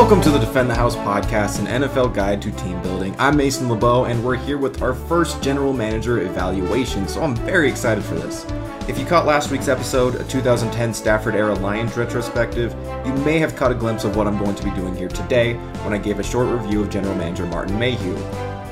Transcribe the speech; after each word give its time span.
Welcome 0.00 0.22
to 0.22 0.30
the 0.30 0.38
Defend 0.38 0.70
the 0.70 0.74
House 0.74 0.96
podcast, 0.96 1.58
an 1.58 1.82
NFL 1.82 2.14
guide 2.14 2.40
to 2.40 2.50
team 2.52 2.80
building. 2.80 3.14
I'm 3.18 3.36
Mason 3.36 3.68
LeBeau, 3.68 4.06
and 4.06 4.24
we're 4.24 4.34
here 4.34 4.56
with 4.56 4.80
our 4.80 4.94
first 4.94 5.42
general 5.42 5.74
manager 5.74 6.22
evaluation, 6.22 7.06
so 7.06 7.22
I'm 7.22 7.36
very 7.36 7.68
excited 7.68 8.02
for 8.02 8.14
this. 8.14 8.46
If 8.88 8.98
you 8.98 9.04
caught 9.04 9.26
last 9.26 9.50
week's 9.50 9.68
episode, 9.68 10.14
a 10.14 10.24
2010 10.24 10.94
Stafford 10.94 11.34
era 11.34 11.54
Lions 11.54 11.98
retrospective, 11.98 12.74
you 13.04 13.12
may 13.24 13.38
have 13.40 13.54
caught 13.54 13.72
a 13.72 13.74
glimpse 13.74 14.04
of 14.04 14.16
what 14.16 14.26
I'm 14.26 14.38
going 14.38 14.54
to 14.54 14.64
be 14.64 14.70
doing 14.70 14.96
here 14.96 15.10
today 15.10 15.52
when 15.84 15.92
I 15.92 15.98
gave 15.98 16.18
a 16.18 16.24
short 16.24 16.48
review 16.48 16.80
of 16.80 16.88
general 16.88 17.14
manager 17.14 17.44
Martin 17.44 17.78
Mayhew. 17.78 18.14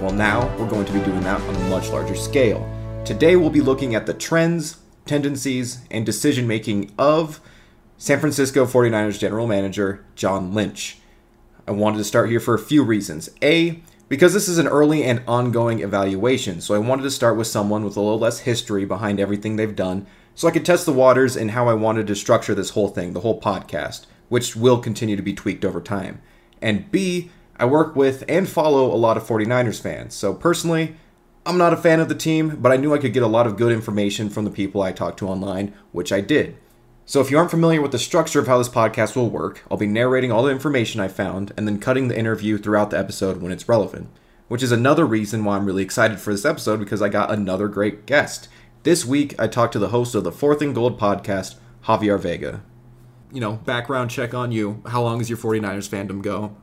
Well, 0.01 0.13
now 0.13 0.49
we're 0.57 0.71
going 0.71 0.87
to 0.87 0.93
be 0.95 1.01
doing 1.01 1.21
that 1.21 1.43
on 1.43 1.55
a 1.55 1.69
much 1.69 1.91
larger 1.91 2.17
scale. 2.17 2.67
Today 3.05 3.37
we'll 3.37 3.51
be 3.51 3.61
looking 3.61 3.95
at 3.95 4.07
the 4.07 4.15
trends, 4.15 4.79
tendencies, 5.05 5.83
and 5.91 6.07
decision 6.07 6.49
making 6.49 6.91
of 6.99 7.43
San 7.99 8.19
Francisco 8.19 8.65
49ers 8.65 9.19
general 9.19 9.47
manager 9.47 10.07
John 10.15 10.55
Lynch. 10.55 10.98
I 11.69 11.73
wanted 11.73 11.99
to 11.99 12.05
start 12.05 12.31
here 12.31 12.41
for 12.41 12.55
a 12.55 12.59
few 12.59 12.83
reasons. 12.83 13.29
A, 13.43 13.83
because 14.09 14.33
this 14.33 14.49
is 14.49 14.57
an 14.57 14.67
early 14.67 15.05
and 15.05 15.21
ongoing 15.29 15.81
evaluation, 15.81 16.63
so 16.63 16.75
I 16.75 16.79
wanted 16.79 17.03
to 17.03 17.11
start 17.11 17.37
with 17.37 17.47
someone 17.47 17.85
with 17.85 17.95
a 17.95 18.01
little 18.01 18.19
less 18.19 18.39
history 18.41 18.87
behind 18.87 19.21
everything 19.21 19.57
they've 19.57 19.77
done, 19.77 20.07
so 20.35 20.49
I 20.49 20.51
could 20.51 20.65
test 20.65 20.87
the 20.87 20.95
waters 20.95 21.37
in 21.37 21.51
how 21.51 21.69
I 21.69 21.75
wanted 21.75 22.07
to 22.07 22.15
structure 22.15 22.55
this 22.55 22.71
whole 22.71 22.89
thing, 22.89 23.13
the 23.13 23.21
whole 23.21 23.39
podcast, 23.39 24.07
which 24.31 24.57
will 24.57 24.79
continue 24.79 25.15
to 25.15 25.23
be 25.23 25.35
tweaked 25.35 25.63
over 25.63 25.83
time. 25.83 26.23
And 26.63 26.91
B, 26.91 27.31
I 27.59 27.67
work 27.67 27.95
with 27.95 28.25
and 28.31 28.49
follow 28.49 28.91
a 28.91 28.97
lot 28.97 29.19
of 29.19 29.27
49ers 29.27 29.79
fans, 29.79 30.15
so 30.15 30.33
personally, 30.33 30.97
I'm 31.45 31.59
not 31.59 31.75
a 31.75 31.77
fan 31.77 32.01
of 32.01 32.09
the 32.09 32.15
team, 32.15 32.57
but 32.63 32.73
I 32.73 32.79
knew 32.79 32.95
I 32.95 32.99
could 32.99 33.13
get 33.13 33.23
a 33.23 33.27
lot 33.27 33.47
of 33.47 33.59
good 33.59 33.73
information 33.73 34.31
from 34.31 34.47
the 34.47 34.51
people 34.51 34.81
I 34.81 34.93
talked 34.93 35.19
to 35.19 35.29
online, 35.29 35.75
which 35.93 36.13
I 36.13 36.23
did. 36.23 36.57
So, 37.09 37.23
if 37.23 37.31
you 37.31 37.39
aren't 37.39 37.51
familiar 37.51 37.81
with 37.81 37.93
the 37.93 37.99
structure 37.99 38.39
of 38.39 38.49
how 38.49 38.59
this 38.59 38.69
podcast 38.69 39.17
will 39.17 39.31
work, 39.31 39.65
I'll 39.71 39.79
be 39.79 39.87
narrating 39.87 40.31
all 40.31 40.43
the 40.43 40.53
information 40.53 41.01
I 41.01 41.09
found 41.09 41.55
and 41.57 41.67
then 41.67 41.81
cutting 41.81 42.09
the 42.09 42.19
interview 42.19 42.59
throughout 42.59 42.91
the 42.91 42.99
episode 42.99 43.41
when 43.41 43.51
it's 43.51 43.67
relevant. 43.67 44.11
Which 44.49 44.63
is 44.63 44.73
another 44.73 45.07
reason 45.07 45.43
why 45.43 45.57
I'm 45.57 45.65
really 45.65 45.83
excited 45.83 46.21
for 46.21 46.35
this 46.35 46.45
episode 46.45 46.81
because 46.81 47.01
I 47.01 47.09
got 47.09 47.31
another 47.31 47.67
great 47.67 48.05
guest. 48.05 48.49
This 48.83 49.07
week, 49.07 49.35
I 49.41 49.47
talked 49.47 49.73
to 49.73 49.79
the 49.79 49.89
host 49.89 50.15
of 50.15 50.23
the 50.23 50.31
Fourth 50.31 50.61
and 50.61 50.75
Gold 50.75 51.01
podcast, 51.01 51.55
Javier 51.85 52.21
Vega. 52.21 52.63
You 53.33 53.41
know, 53.41 53.55
background 53.55 54.11
check 54.11 54.35
on 54.35 54.53
you. 54.53 54.83
How 54.85 55.01
long 55.01 55.19
does 55.19 55.31
your 55.31 55.39
49ers 55.39 55.89
fandom 55.89 56.21
go? 56.21 56.59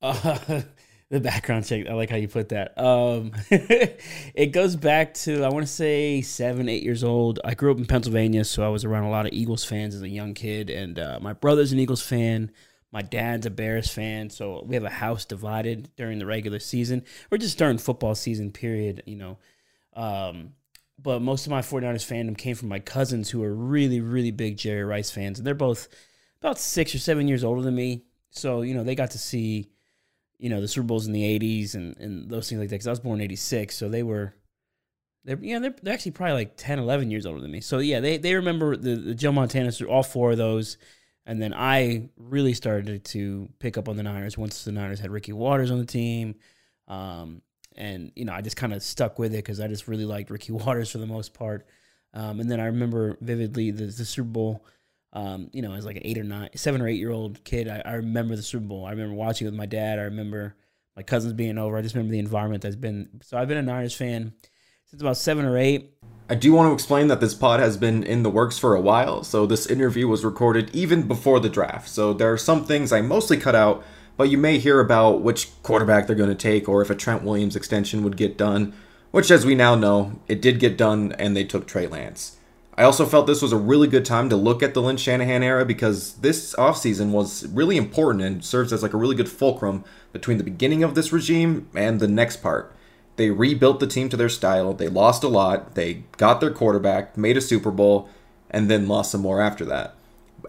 Uh, 0.00 0.62
the 1.14 1.20
background 1.20 1.64
check. 1.64 1.86
I 1.88 1.94
like 1.94 2.10
how 2.10 2.16
you 2.16 2.28
put 2.28 2.50
that. 2.50 2.78
Um, 2.78 3.32
it 3.50 4.52
goes 4.52 4.76
back 4.76 5.14
to 5.14 5.44
I 5.44 5.48
want 5.48 5.66
to 5.66 5.72
say 5.72 6.20
seven, 6.20 6.68
eight 6.68 6.82
years 6.82 7.04
old. 7.04 7.40
I 7.44 7.54
grew 7.54 7.70
up 7.70 7.78
in 7.78 7.86
Pennsylvania, 7.86 8.44
so 8.44 8.64
I 8.64 8.68
was 8.68 8.84
around 8.84 9.04
a 9.04 9.10
lot 9.10 9.24
of 9.24 9.32
Eagles 9.32 9.64
fans 9.64 9.94
as 9.94 10.02
a 10.02 10.08
young 10.08 10.34
kid, 10.34 10.70
and 10.70 10.98
uh, 10.98 11.18
my 11.22 11.32
brother's 11.32 11.72
an 11.72 11.78
Eagles 11.78 12.02
fan. 12.02 12.50
My 12.90 13.02
dad's 13.02 13.46
a 13.46 13.50
Bears 13.50 13.90
fan, 13.90 14.30
so 14.30 14.62
we 14.66 14.74
have 14.76 14.84
a 14.84 14.90
house 14.90 15.24
divided 15.24 15.90
during 15.96 16.18
the 16.18 16.26
regular 16.26 16.60
season 16.60 17.04
or 17.30 17.38
just 17.38 17.58
during 17.58 17.78
football 17.78 18.14
season 18.14 18.52
period, 18.52 19.02
you 19.06 19.16
know. 19.16 19.38
Um, 19.94 20.52
but 21.00 21.20
most 21.20 21.46
of 21.46 21.50
my 21.50 21.60
49ers 21.60 22.06
fandom 22.06 22.38
came 22.38 22.54
from 22.54 22.68
my 22.68 22.78
cousins 22.78 23.30
who 23.30 23.42
are 23.42 23.52
really, 23.52 24.00
really 24.00 24.30
big 24.30 24.56
Jerry 24.56 24.84
Rice 24.84 25.10
fans, 25.10 25.38
and 25.38 25.46
they're 25.46 25.54
both 25.54 25.88
about 26.40 26.58
six 26.58 26.94
or 26.94 26.98
seven 26.98 27.26
years 27.26 27.42
older 27.42 27.62
than 27.62 27.74
me. 27.74 28.04
So, 28.30 28.62
you 28.62 28.74
know, 28.74 28.84
they 28.84 28.94
got 28.94 29.12
to 29.12 29.18
see 29.18 29.70
you 30.44 30.50
know 30.50 30.60
the 30.60 30.68
Super 30.68 30.86
Bowls 30.86 31.06
in 31.06 31.14
the 31.14 31.22
'80s 31.40 31.74
and, 31.74 31.96
and 31.96 32.28
those 32.28 32.50
things 32.50 32.60
like 32.60 32.68
that. 32.68 32.74
Because 32.74 32.86
I 32.86 32.90
was 32.90 33.00
born 33.00 33.18
in 33.20 33.24
'86, 33.24 33.74
so 33.74 33.88
they 33.88 34.02
were 34.02 34.34
they're 35.24 35.38
yeah 35.40 35.58
they're, 35.58 35.74
they're 35.82 35.94
actually 35.94 36.12
probably 36.12 36.34
like 36.34 36.58
10, 36.58 36.78
11 36.78 37.10
years 37.10 37.24
older 37.24 37.40
than 37.40 37.50
me. 37.50 37.62
So 37.62 37.78
yeah, 37.78 38.00
they 38.00 38.18
they 38.18 38.34
remember 38.34 38.76
the, 38.76 38.94
the 38.96 39.14
Joe 39.14 39.32
Montana, 39.32 39.72
all 39.88 40.02
four 40.02 40.32
of 40.32 40.36
those. 40.36 40.76
And 41.24 41.40
then 41.40 41.54
I 41.54 42.10
really 42.18 42.52
started 42.52 43.06
to 43.06 43.48
pick 43.58 43.78
up 43.78 43.88
on 43.88 43.96
the 43.96 44.02
Niners 44.02 44.36
once 44.36 44.64
the 44.64 44.72
Niners 44.72 45.00
had 45.00 45.10
Ricky 45.10 45.32
Watters 45.32 45.70
on 45.70 45.78
the 45.78 45.86
team. 45.86 46.34
Um, 46.86 47.40
and, 47.74 48.12
you 48.14 48.26
know, 48.26 48.34
I 48.34 48.42
just 48.42 48.58
kind 48.58 48.74
of 48.74 48.82
stuck 48.82 49.18
with 49.18 49.32
it 49.32 49.38
because 49.38 49.58
I 49.58 49.66
just 49.66 49.88
really 49.88 50.04
liked 50.04 50.28
Ricky 50.28 50.52
Watters 50.52 50.90
for 50.90 50.98
the 50.98 51.06
most 51.06 51.32
part. 51.32 51.66
Um, 52.12 52.40
and 52.40 52.50
then 52.50 52.60
I 52.60 52.66
remember 52.66 53.16
vividly 53.22 53.70
the, 53.70 53.86
the 53.86 54.04
Super 54.04 54.28
Bowl 54.28 54.66
um, 55.14 55.48
you 55.52 55.62
know, 55.62 55.72
as 55.72 55.86
like 55.86 55.96
an 55.96 56.02
eight 56.04 56.18
or 56.18 56.24
nine, 56.24 56.50
seven 56.56 56.82
or 56.82 56.88
eight 56.88 56.98
year 56.98 57.12
old 57.12 57.42
kid, 57.44 57.68
I, 57.68 57.82
I, 57.84 57.94
remember 57.94 58.34
the 58.34 58.42
Super 58.42 58.66
Bowl. 58.66 58.84
I 58.84 58.90
remember 58.90 59.14
watching 59.14 59.46
it 59.46 59.50
with 59.50 59.58
my 59.58 59.66
dad. 59.66 60.00
I 60.00 60.02
remember 60.02 60.56
my 60.96 61.02
cousins 61.02 61.32
being 61.34 61.56
over. 61.56 61.76
I 61.76 61.82
just 61.82 61.94
remember 61.94 62.12
the 62.12 62.18
environment 62.18 62.62
that's 62.62 62.76
been. 62.76 63.20
So 63.22 63.38
I've 63.38 63.46
been 63.46 63.56
a 63.56 63.62
Niners 63.62 63.94
fan 63.94 64.32
since 64.86 65.00
about 65.00 65.16
seven 65.16 65.44
or 65.44 65.56
eight. 65.56 65.94
I 66.28 66.34
do 66.34 66.52
want 66.52 66.68
to 66.68 66.72
explain 66.72 67.08
that 67.08 67.20
this 67.20 67.34
pod 67.34 67.60
has 67.60 67.76
been 67.76 68.02
in 68.02 68.22
the 68.22 68.30
works 68.30 68.58
for 68.58 68.74
a 68.74 68.80
while. 68.80 69.22
So 69.22 69.46
this 69.46 69.66
interview 69.66 70.08
was 70.08 70.24
recorded 70.24 70.74
even 70.74 71.06
before 71.06 71.38
the 71.38 71.48
draft. 71.48 71.88
So 71.88 72.12
there 72.12 72.32
are 72.32 72.38
some 72.38 72.64
things 72.64 72.92
I 72.92 73.00
mostly 73.00 73.36
cut 73.36 73.54
out, 73.54 73.84
but 74.16 74.30
you 74.30 74.38
may 74.38 74.58
hear 74.58 74.80
about 74.80 75.20
which 75.20 75.50
quarterback 75.62 76.06
they're 76.06 76.16
going 76.16 76.30
to 76.30 76.34
take 76.34 76.68
or 76.68 76.82
if 76.82 76.90
a 76.90 76.94
Trent 76.94 77.22
Williams 77.22 77.56
extension 77.56 78.02
would 78.02 78.16
get 78.16 78.38
done, 78.38 78.72
which, 79.10 79.30
as 79.30 79.44
we 79.44 79.54
now 79.54 79.74
know, 79.74 80.18
it 80.26 80.40
did 80.40 80.58
get 80.58 80.78
done 80.78 81.12
and 81.12 81.36
they 81.36 81.44
took 81.44 81.66
Trey 81.66 81.86
Lance. 81.86 82.36
I 82.76 82.82
also 82.82 83.06
felt 83.06 83.28
this 83.28 83.42
was 83.42 83.52
a 83.52 83.56
really 83.56 83.86
good 83.86 84.04
time 84.04 84.28
to 84.30 84.36
look 84.36 84.60
at 84.60 84.74
the 84.74 84.82
Lynch 84.82 85.00
Shanahan 85.00 85.44
era 85.44 85.64
because 85.64 86.14
this 86.14 86.56
offseason 86.56 87.10
was 87.10 87.46
really 87.46 87.76
important 87.76 88.24
and 88.24 88.44
serves 88.44 88.72
as 88.72 88.82
like 88.82 88.92
a 88.92 88.96
really 88.96 89.14
good 89.14 89.28
fulcrum 89.28 89.84
between 90.12 90.38
the 90.38 90.44
beginning 90.44 90.82
of 90.82 90.96
this 90.96 91.12
regime 91.12 91.68
and 91.76 92.00
the 92.00 92.08
next 92.08 92.36
part. 92.38 92.74
They 93.14 93.30
rebuilt 93.30 93.78
the 93.78 93.86
team 93.86 94.08
to 94.08 94.16
their 94.16 94.28
style, 94.28 94.74
they 94.74 94.88
lost 94.88 95.22
a 95.22 95.28
lot, 95.28 95.76
they 95.76 96.02
got 96.16 96.40
their 96.40 96.50
quarterback, 96.50 97.16
made 97.16 97.36
a 97.36 97.40
Super 97.40 97.70
Bowl, 97.70 98.08
and 98.50 98.68
then 98.68 98.88
lost 98.88 99.12
some 99.12 99.20
more 99.20 99.40
after 99.40 99.64
that. 99.66 99.94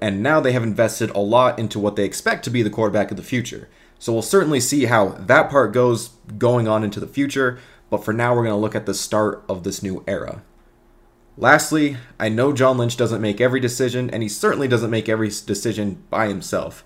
And 0.02 0.24
now 0.24 0.40
they 0.40 0.52
have 0.52 0.64
invested 0.64 1.12
a 1.12 1.20
lot 1.20 1.60
into 1.60 1.80
what 1.80 1.96
they 1.96 2.06
expect 2.06 2.44
to 2.46 2.50
be 2.50 2.64
the 2.64 2.72
quarterback 2.72 3.12
of 3.12 3.18
the 3.18 3.24
future. 3.24 3.70
So 4.00 4.12
we'll 4.12 4.24
certainly 4.24 4.60
see 4.60 4.86
how 4.86 5.10
that 5.10 5.52
part 5.52 5.74
goes 5.74 6.10
going 6.40 6.68
on 6.68 6.84
into 6.84 7.00
the 7.00 7.08
future, 7.08 7.60
but 7.92 8.04
for 8.04 8.14
now 8.14 8.34
we're 8.34 8.44
going 8.44 8.50
to 8.50 8.60
look 8.60 8.76
at 8.76 8.88
the 8.88 8.96
start 8.96 9.44
of 9.48 9.64
this 9.64 9.84
new 9.84 10.04
era. 10.08 10.42
Lastly, 11.38 11.98
I 12.18 12.30
know 12.30 12.54
John 12.54 12.78
Lynch 12.78 12.96
doesn't 12.96 13.22
make 13.22 13.42
every 13.42 13.60
decision, 13.60 14.10
and 14.10 14.24
he 14.24 14.30
certainly 14.30 14.70
doesn't 14.70 14.90
make 14.90 15.10
every 15.10 15.28
decision 15.28 16.02
by 16.10 16.28
himself. 16.28 16.86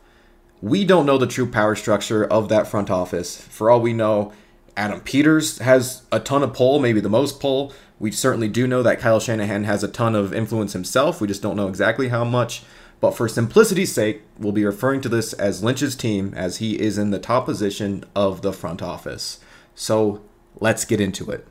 We 0.61 0.85
don't 0.85 1.05
know 1.05 1.19
the 1.19 1.27
true 1.27 1.49
power 1.49 1.75
structure 1.75 2.25
of 2.25 2.49
that 2.49 2.67
front 2.67 2.89
office. 2.89 3.39
For 3.39 3.69
all 3.69 3.79
we 3.79 3.93
know, 3.93 4.33
Adam 4.75 5.01
Peters 5.01 5.59
has 5.59 6.01
a 6.11 6.19
ton 6.19 6.41
of 6.41 6.53
pull, 6.53 6.79
maybe 6.79 6.99
the 6.99 7.09
most 7.09 7.39
pull. 7.39 7.71
We 7.99 8.11
certainly 8.11 8.47
do 8.47 8.67
know 8.67 8.81
that 8.81 8.99
Kyle 8.99 9.19
Shanahan 9.19 9.65
has 9.65 9.83
a 9.83 9.87
ton 9.87 10.15
of 10.15 10.33
influence 10.33 10.73
himself. 10.73 11.21
We 11.21 11.27
just 11.27 11.43
don't 11.43 11.55
know 11.55 11.67
exactly 11.67 12.07
how 12.07 12.23
much. 12.23 12.63
But 12.99 13.11
for 13.11 13.29
simplicity's 13.29 13.93
sake, 13.93 14.23
we'll 14.37 14.51
be 14.51 14.65
referring 14.65 14.99
to 15.01 15.09
this 15.09 15.31
as 15.33 15.63
Lynch's 15.63 15.95
team, 15.95 16.33
as 16.35 16.57
he 16.57 16.79
is 16.79 16.97
in 16.97 17.11
the 17.11 17.19
top 17.19 17.45
position 17.45 18.03
of 18.15 18.41
the 18.41 18.51
front 18.51 18.81
office. 18.81 19.39
So 19.75 20.21
let's 20.59 20.83
get 20.83 20.99
into 20.99 21.29
it. 21.29 21.47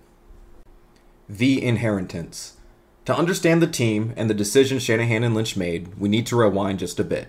The 1.29 1.63
inheritance. 1.63 2.58
To 3.09 3.17
understand 3.17 3.63
the 3.63 3.67
team 3.67 4.13
and 4.19 4.29
the 4.29 4.35
decisions 4.35 4.83
Shanahan 4.83 5.25
and 5.25 5.35
Lynch 5.35 5.57
made, 5.57 5.99
we 5.99 6.11
need 6.11 6.27
to 6.27 6.37
rewind 6.37 6.79
just 6.79 7.01
a 7.01 7.05
bit. 7.05 7.29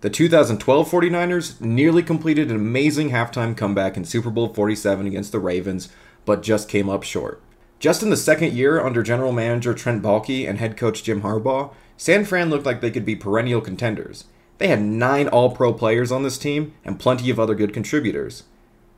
The 0.00 0.08
2012 0.08 0.90
49ers 0.90 1.60
nearly 1.60 2.02
completed 2.02 2.48
an 2.48 2.56
amazing 2.56 3.10
halftime 3.10 3.54
comeback 3.54 3.98
in 3.98 4.06
Super 4.06 4.30
Bowl 4.30 4.54
47 4.54 5.06
against 5.06 5.30
the 5.30 5.38
Ravens, 5.38 5.90
but 6.24 6.42
just 6.42 6.70
came 6.70 6.88
up 6.88 7.02
short. 7.02 7.42
Just 7.78 8.02
in 8.02 8.08
the 8.08 8.16
second 8.16 8.54
year 8.54 8.80
under 8.80 9.02
general 9.02 9.30
manager 9.30 9.74
Trent 9.74 10.02
Baalke 10.02 10.48
and 10.48 10.56
head 10.56 10.74
coach 10.74 11.02
Jim 11.02 11.20
Harbaugh, 11.20 11.74
San 11.98 12.24
Fran 12.24 12.48
looked 12.48 12.64
like 12.64 12.80
they 12.80 12.90
could 12.90 13.04
be 13.04 13.14
perennial 13.14 13.60
contenders. 13.60 14.24
They 14.56 14.68
had 14.68 14.80
nine 14.80 15.28
all 15.28 15.54
pro 15.54 15.74
players 15.74 16.10
on 16.10 16.22
this 16.22 16.38
team 16.38 16.72
and 16.82 16.98
plenty 16.98 17.28
of 17.28 17.38
other 17.38 17.54
good 17.54 17.74
contributors. 17.74 18.44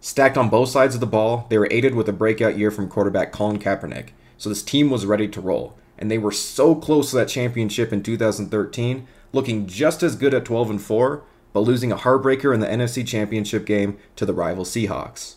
Stacked 0.00 0.38
on 0.38 0.50
both 0.50 0.68
sides 0.68 0.94
of 0.94 1.00
the 1.00 1.06
ball, 1.08 1.48
they 1.50 1.58
were 1.58 1.66
aided 1.72 1.96
with 1.96 2.08
a 2.08 2.12
breakout 2.12 2.56
year 2.56 2.70
from 2.70 2.88
quarterback 2.88 3.32
Colin 3.32 3.58
Kaepernick, 3.58 4.10
so 4.38 4.48
this 4.48 4.62
team 4.62 4.88
was 4.88 5.04
ready 5.04 5.26
to 5.26 5.40
roll 5.40 5.76
and 5.98 6.10
they 6.10 6.18
were 6.18 6.32
so 6.32 6.74
close 6.74 7.10
to 7.10 7.16
that 7.16 7.28
championship 7.28 7.92
in 7.92 8.02
2013, 8.02 9.06
looking 9.32 9.66
just 9.66 10.02
as 10.02 10.16
good 10.16 10.34
at 10.34 10.44
12 10.44 10.70
and 10.70 10.82
4, 10.82 11.22
but 11.52 11.60
losing 11.60 11.90
a 11.90 11.96
heartbreaker 11.96 12.52
in 12.52 12.60
the 12.60 12.66
NFC 12.66 13.06
Championship 13.06 13.64
game 13.64 13.96
to 14.16 14.26
the 14.26 14.34
rival 14.34 14.64
Seahawks. 14.64 15.36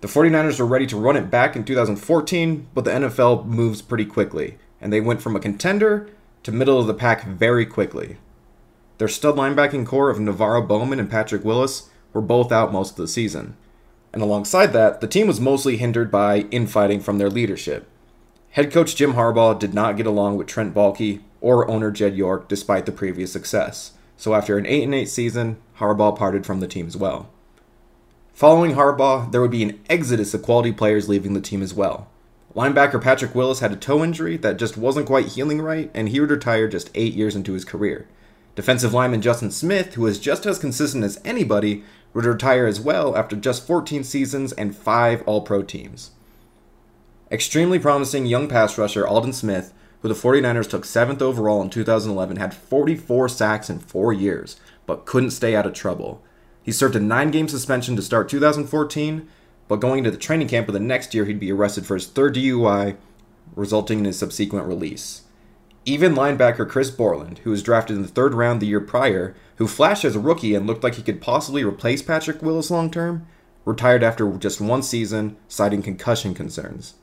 The 0.00 0.08
49ers 0.08 0.58
were 0.58 0.66
ready 0.66 0.86
to 0.86 0.96
run 0.96 1.16
it 1.16 1.30
back 1.30 1.56
in 1.56 1.64
2014, 1.64 2.68
but 2.74 2.84
the 2.84 2.90
NFL 2.90 3.44
moves 3.44 3.82
pretty 3.82 4.06
quickly, 4.06 4.58
and 4.80 4.92
they 4.92 5.00
went 5.00 5.20
from 5.20 5.36
a 5.36 5.40
contender 5.40 6.08
to 6.42 6.52
middle 6.52 6.78
of 6.78 6.86
the 6.86 6.94
pack 6.94 7.26
very 7.26 7.66
quickly. 7.66 8.16
Their 8.96 9.08
stud 9.08 9.36
linebacking 9.36 9.86
core 9.86 10.10
of 10.10 10.18
NaVorro 10.18 10.66
Bowman 10.66 11.00
and 11.00 11.10
Patrick 11.10 11.44
Willis 11.44 11.90
were 12.12 12.22
both 12.22 12.50
out 12.50 12.72
most 12.72 12.92
of 12.92 12.96
the 12.96 13.08
season. 13.08 13.56
And 14.12 14.22
alongside 14.22 14.72
that, 14.72 15.00
the 15.00 15.06
team 15.06 15.26
was 15.26 15.40
mostly 15.40 15.76
hindered 15.76 16.10
by 16.10 16.40
infighting 16.50 17.00
from 17.00 17.18
their 17.18 17.30
leadership. 17.30 17.88
Head 18.54 18.72
coach 18.72 18.96
Jim 18.96 19.12
Harbaugh 19.12 19.56
did 19.56 19.74
not 19.74 19.96
get 19.96 20.06
along 20.06 20.36
with 20.36 20.48
Trent 20.48 20.74
Baalke 20.74 21.20
or 21.40 21.70
owner 21.70 21.92
Jed 21.92 22.16
York 22.16 22.48
despite 22.48 22.84
the 22.84 22.90
previous 22.90 23.32
success. 23.32 23.92
So 24.16 24.34
after 24.34 24.58
an 24.58 24.66
8 24.66 24.92
8 24.92 25.08
season, 25.08 25.56
Harbaugh 25.78 26.18
parted 26.18 26.44
from 26.44 26.58
the 26.58 26.66
team 26.66 26.88
as 26.88 26.96
well. 26.96 27.30
Following 28.34 28.74
Harbaugh, 28.74 29.30
there 29.30 29.40
would 29.40 29.52
be 29.52 29.62
an 29.62 29.78
exodus 29.88 30.34
of 30.34 30.42
quality 30.42 30.72
players 30.72 31.08
leaving 31.08 31.34
the 31.34 31.40
team 31.40 31.62
as 31.62 31.72
well. 31.72 32.08
Linebacker 32.56 33.00
Patrick 33.00 33.36
Willis 33.36 33.60
had 33.60 33.70
a 33.70 33.76
toe 33.76 34.02
injury 34.02 34.36
that 34.38 34.58
just 34.58 34.76
wasn't 34.76 35.06
quite 35.06 35.26
healing 35.26 35.62
right, 35.62 35.88
and 35.94 36.08
he 36.08 36.18
would 36.18 36.30
retire 36.30 36.66
just 36.66 36.90
eight 36.96 37.14
years 37.14 37.36
into 37.36 37.52
his 37.52 37.64
career. 37.64 38.08
Defensive 38.56 38.92
lineman 38.92 39.22
Justin 39.22 39.52
Smith, 39.52 39.94
who 39.94 40.02
was 40.02 40.18
just 40.18 40.44
as 40.44 40.58
consistent 40.58 41.04
as 41.04 41.20
anybody, 41.24 41.84
would 42.12 42.24
retire 42.24 42.66
as 42.66 42.80
well 42.80 43.16
after 43.16 43.36
just 43.36 43.64
14 43.64 44.02
seasons 44.02 44.52
and 44.54 44.74
5 44.74 45.22
All 45.22 45.42
Pro 45.42 45.62
teams. 45.62 46.10
Extremely 47.32 47.78
promising 47.78 48.26
young 48.26 48.48
pass 48.48 48.76
rusher 48.76 49.06
Aldon 49.06 49.32
Smith, 49.32 49.72
who 50.02 50.08
the 50.08 50.14
49ers 50.14 50.68
took 50.68 50.84
7th 50.84 51.22
overall 51.22 51.62
in 51.62 51.70
2011, 51.70 52.38
had 52.38 52.52
44 52.52 53.28
sacks 53.28 53.70
in 53.70 53.78
4 53.78 54.12
years, 54.12 54.58
but 54.84 55.06
couldn't 55.06 55.30
stay 55.30 55.54
out 55.54 55.66
of 55.66 55.72
trouble. 55.72 56.24
He 56.60 56.72
served 56.72 56.96
a 56.96 57.00
9 57.00 57.30
game 57.30 57.46
suspension 57.46 57.94
to 57.94 58.02
start 58.02 58.28
2014, 58.28 59.28
but 59.68 59.78
going 59.78 59.98
into 59.98 60.10
the 60.10 60.16
training 60.16 60.48
camp 60.48 60.66
of 60.66 60.74
the 60.74 60.80
next 60.80 61.14
year, 61.14 61.24
he'd 61.24 61.38
be 61.38 61.52
arrested 61.52 61.86
for 61.86 61.94
his 61.94 62.08
third 62.08 62.34
DUI, 62.34 62.96
resulting 63.54 64.00
in 64.00 64.06
his 64.06 64.18
subsequent 64.18 64.66
release. 64.66 65.22
Even 65.84 66.14
linebacker 66.14 66.68
Chris 66.68 66.90
Borland, 66.90 67.38
who 67.38 67.50
was 67.50 67.62
drafted 67.62 67.94
in 67.94 68.02
the 68.02 68.08
third 68.08 68.34
round 68.34 68.60
the 68.60 68.66
year 68.66 68.80
prior, 68.80 69.36
who 69.56 69.68
flashed 69.68 70.04
as 70.04 70.16
a 70.16 70.20
rookie 70.20 70.56
and 70.56 70.66
looked 70.66 70.82
like 70.82 70.96
he 70.96 71.02
could 71.02 71.20
possibly 71.20 71.62
replace 71.62 72.02
Patrick 72.02 72.42
Willis 72.42 72.72
long 72.72 72.90
term, 72.90 73.26
retired 73.64 74.02
after 74.02 74.28
just 74.32 74.60
one 74.60 74.82
season, 74.82 75.36
citing 75.46 75.82
concussion 75.82 76.34
concerns. 76.34 76.94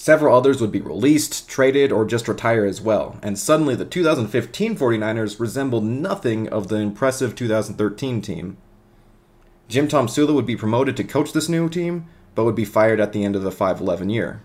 Several 0.00 0.34
others 0.34 0.62
would 0.62 0.72
be 0.72 0.80
released, 0.80 1.46
traded, 1.46 1.92
or 1.92 2.06
just 2.06 2.26
retire 2.26 2.64
as 2.64 2.80
well, 2.80 3.18
and 3.22 3.38
suddenly 3.38 3.74
the 3.74 3.84
2015 3.84 4.74
49ers 4.74 5.38
resembled 5.38 5.84
nothing 5.84 6.48
of 6.48 6.68
the 6.68 6.76
impressive 6.76 7.34
2013 7.34 8.22
team. 8.22 8.56
Jim 9.68 9.88
Tomsula 9.88 10.32
would 10.32 10.46
be 10.46 10.56
promoted 10.56 10.96
to 10.96 11.04
coach 11.04 11.34
this 11.34 11.50
new 11.50 11.68
team, 11.68 12.06
but 12.34 12.44
would 12.44 12.54
be 12.54 12.64
fired 12.64 12.98
at 12.98 13.12
the 13.12 13.22
end 13.24 13.36
of 13.36 13.42
the 13.42 13.52
511 13.52 14.08
year. 14.08 14.42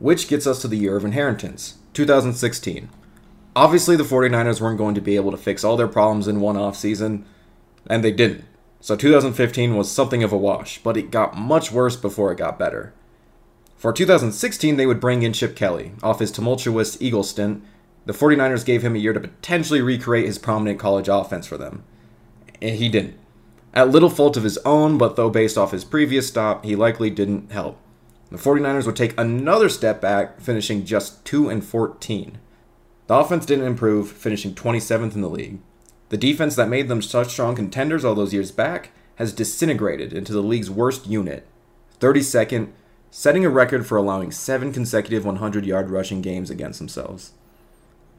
Which 0.00 0.26
gets 0.26 0.44
us 0.44 0.60
to 0.62 0.66
the 0.66 0.78
year 0.78 0.96
of 0.96 1.04
inheritance, 1.04 1.78
2016. 1.92 2.88
Obviously, 3.54 3.94
the 3.94 4.02
49ers 4.02 4.60
weren't 4.60 4.78
going 4.78 4.96
to 4.96 5.00
be 5.00 5.14
able 5.14 5.30
to 5.30 5.36
fix 5.36 5.62
all 5.62 5.76
their 5.76 5.86
problems 5.86 6.26
in 6.26 6.40
one 6.40 6.56
off 6.56 6.76
season, 6.76 7.24
and 7.86 8.02
they 8.02 8.10
didn't. 8.10 8.44
So 8.80 8.96
2015 8.96 9.76
was 9.76 9.88
something 9.88 10.24
of 10.24 10.32
a 10.32 10.36
wash, 10.36 10.82
but 10.82 10.96
it 10.96 11.12
got 11.12 11.38
much 11.38 11.70
worse 11.70 11.94
before 11.94 12.32
it 12.32 12.38
got 12.38 12.58
better. 12.58 12.92
For 13.80 13.94
2016, 13.94 14.76
they 14.76 14.84
would 14.84 15.00
bring 15.00 15.22
in 15.22 15.32
Chip 15.32 15.56
Kelly 15.56 15.92
off 16.02 16.18
his 16.18 16.30
tumultuous 16.30 17.00
Eagle 17.00 17.22
stint. 17.22 17.64
The 18.04 18.12
49ers 18.12 18.62
gave 18.62 18.82
him 18.82 18.94
a 18.94 18.98
year 18.98 19.14
to 19.14 19.20
potentially 19.20 19.80
recreate 19.80 20.26
his 20.26 20.36
prominent 20.36 20.78
college 20.78 21.08
offense 21.08 21.46
for 21.46 21.56
them. 21.56 21.82
And 22.60 22.76
he 22.76 22.90
didn't. 22.90 23.18
At 23.72 23.88
little 23.88 24.10
fault 24.10 24.36
of 24.36 24.42
his 24.42 24.58
own, 24.66 24.98
but 24.98 25.16
though 25.16 25.30
based 25.30 25.56
off 25.56 25.72
his 25.72 25.86
previous 25.86 26.28
stop, 26.28 26.62
he 26.66 26.76
likely 26.76 27.08
didn't 27.08 27.52
help. 27.52 27.78
The 28.30 28.36
49ers 28.36 28.84
would 28.84 28.96
take 28.96 29.18
another 29.18 29.70
step 29.70 29.98
back, 29.98 30.42
finishing 30.42 30.84
just 30.84 31.24
2 31.24 31.48
and 31.48 31.64
14. 31.64 32.36
The 33.06 33.14
offense 33.14 33.46
didn't 33.46 33.64
improve, 33.64 34.12
finishing 34.12 34.54
27th 34.54 35.14
in 35.14 35.22
the 35.22 35.30
league. 35.30 35.58
The 36.10 36.18
defense 36.18 36.54
that 36.56 36.68
made 36.68 36.88
them 36.88 37.00
such 37.00 37.30
strong 37.30 37.54
contenders 37.54 38.04
all 38.04 38.14
those 38.14 38.34
years 38.34 38.52
back 38.52 38.90
has 39.14 39.32
disintegrated 39.32 40.12
into 40.12 40.34
the 40.34 40.42
league's 40.42 40.70
worst 40.70 41.06
unit, 41.06 41.46
32nd, 41.98 42.72
setting 43.10 43.44
a 43.44 43.50
record 43.50 43.86
for 43.86 43.96
allowing 43.96 44.30
seven 44.30 44.72
consecutive 44.72 45.24
100 45.24 45.66
yard 45.66 45.90
rushing 45.90 46.22
games 46.22 46.50
against 46.50 46.78
themselves. 46.78 47.32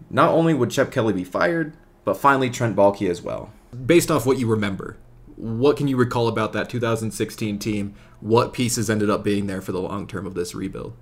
Not 0.09 0.31
only 0.31 0.53
would 0.53 0.71
Chip 0.71 0.91
Kelly 0.91 1.13
be 1.13 1.23
fired, 1.23 1.73
but 2.03 2.17
finally 2.17 2.49
Trent 2.49 2.75
Baalke 2.75 3.09
as 3.09 3.21
well. 3.21 3.51
Based 3.85 4.11
off 4.11 4.25
what 4.25 4.39
you 4.39 4.47
remember, 4.47 4.97
what 5.35 5.77
can 5.77 5.87
you 5.87 5.97
recall 5.97 6.27
about 6.27 6.53
that 6.53 6.69
2016 6.69 7.59
team? 7.59 7.95
What 8.19 8.53
pieces 8.53 8.89
ended 8.89 9.09
up 9.09 9.23
being 9.23 9.47
there 9.47 9.61
for 9.61 9.71
the 9.71 9.81
long 9.81 10.07
term 10.07 10.25
of 10.25 10.33
this 10.33 10.53
rebuild? 10.53 10.93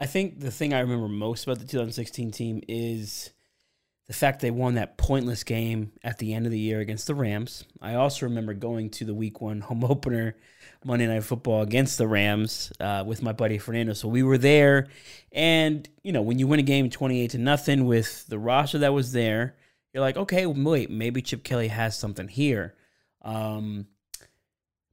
I 0.00 0.06
think 0.06 0.40
the 0.40 0.50
thing 0.50 0.74
I 0.74 0.80
remember 0.80 1.08
most 1.08 1.44
about 1.44 1.60
the 1.60 1.66
2016 1.66 2.32
team 2.32 2.60
is 2.66 3.30
the 4.08 4.12
fact 4.12 4.40
they 4.40 4.50
won 4.50 4.74
that 4.74 4.98
pointless 4.98 5.44
game 5.44 5.92
at 6.02 6.18
the 6.18 6.34
end 6.34 6.44
of 6.44 6.52
the 6.52 6.58
year 6.58 6.80
against 6.80 7.06
the 7.06 7.14
Rams. 7.14 7.64
I 7.80 7.94
also 7.94 8.26
remember 8.26 8.52
going 8.52 8.90
to 8.90 9.04
the 9.04 9.14
week 9.14 9.40
one 9.40 9.60
home 9.60 9.84
opener 9.88 10.36
Monday 10.84 11.06
Night 11.06 11.24
Football 11.24 11.62
against 11.62 11.98
the 11.98 12.06
Rams 12.06 12.72
uh, 12.80 13.04
with 13.06 13.22
my 13.22 13.32
buddy 13.32 13.58
Fernando. 13.58 13.92
So 13.92 14.08
we 14.08 14.22
were 14.22 14.38
there. 14.38 14.88
And, 15.32 15.88
you 16.02 16.12
know, 16.12 16.22
when 16.22 16.38
you 16.38 16.46
win 16.46 16.60
a 16.60 16.64
game 16.64 16.90
28 16.90 17.30
to 17.32 17.38
nothing 17.38 17.86
with 17.86 18.26
the 18.26 18.38
roster 18.38 18.78
that 18.78 18.92
was 18.92 19.12
there, 19.12 19.56
you're 19.92 20.02
like, 20.02 20.16
okay, 20.16 20.46
wait, 20.46 20.90
maybe 20.90 21.22
Chip 21.22 21.44
Kelly 21.44 21.68
has 21.68 21.98
something 21.98 22.28
here. 22.28 22.74
Um, 23.22 23.86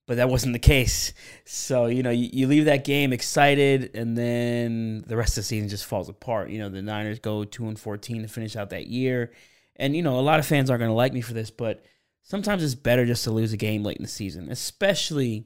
but 0.07 0.18
that 0.18 0.30
wasn't 0.30 0.53
the 0.53 0.59
case. 0.59 1.13
So, 1.45 1.86
you 1.86 2.03
know, 2.03 2.09
you, 2.09 2.30
you, 2.33 2.47
leave 2.47 2.65
that 2.65 2.83
game 2.83 3.13
excited 3.13 3.91
and 3.94 4.18
then 4.18 5.03
the 5.06 5.15
rest 5.15 5.38
of 5.38 5.44
the 5.44 5.47
season 5.47 5.69
just 5.69 5.86
falls 5.86 6.09
apart. 6.09 6.50
You 6.50 6.59
know, 6.59 6.69
the 6.69 6.81
Niners 6.81 7.19
go 7.19 7.44
2 7.44 7.68
and 7.68 7.80
14 7.80 8.24
to 8.24 8.27
finish 8.27 8.56
out 8.56 8.71
that 8.71 8.88
year. 8.88 9.31
And, 9.75 9.95
you 9.95 10.01
know, 10.01 10.19
a 10.19 10.21
lot 10.21 10.39
of 10.39 10.45
fans 10.45 10.69
aren't 10.69 10.80
going 10.80 10.89
to 10.89 10.95
like 10.95 11.13
me 11.13 11.21
for 11.21 11.33
this, 11.33 11.51
but 11.51 11.86
sometimes 12.24 12.63
it's 12.63 12.75
better 12.75 13.06
just 13.06 13.24
to 13.25 13.31
lose 13.31 13.53
a 13.53 13.57
game 13.57 13.83
late 13.83 13.97
in 13.97 14.03
the 14.03 14.09
season, 14.09 14.51
especially 14.51 15.45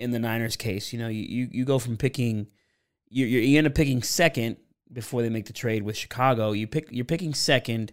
in 0.00 0.10
the 0.10 0.18
Niners 0.18 0.56
case. 0.56 0.92
You 0.92 0.98
know, 0.98 1.08
you, 1.08 1.22
you, 1.22 1.48
you 1.52 1.64
go 1.64 1.78
from 1.78 1.96
picking, 1.96 2.48
you, 3.08 3.26
you 3.26 3.58
end 3.58 3.66
up 3.66 3.74
picking 3.74 4.02
second 4.02 4.56
before 4.92 5.22
they 5.22 5.28
make 5.28 5.46
the 5.46 5.52
trade 5.52 5.82
with 5.82 5.96
Chicago. 5.96 6.52
You 6.52 6.66
pick, 6.66 6.88
you're 6.90 7.04
picking 7.04 7.34
second 7.34 7.92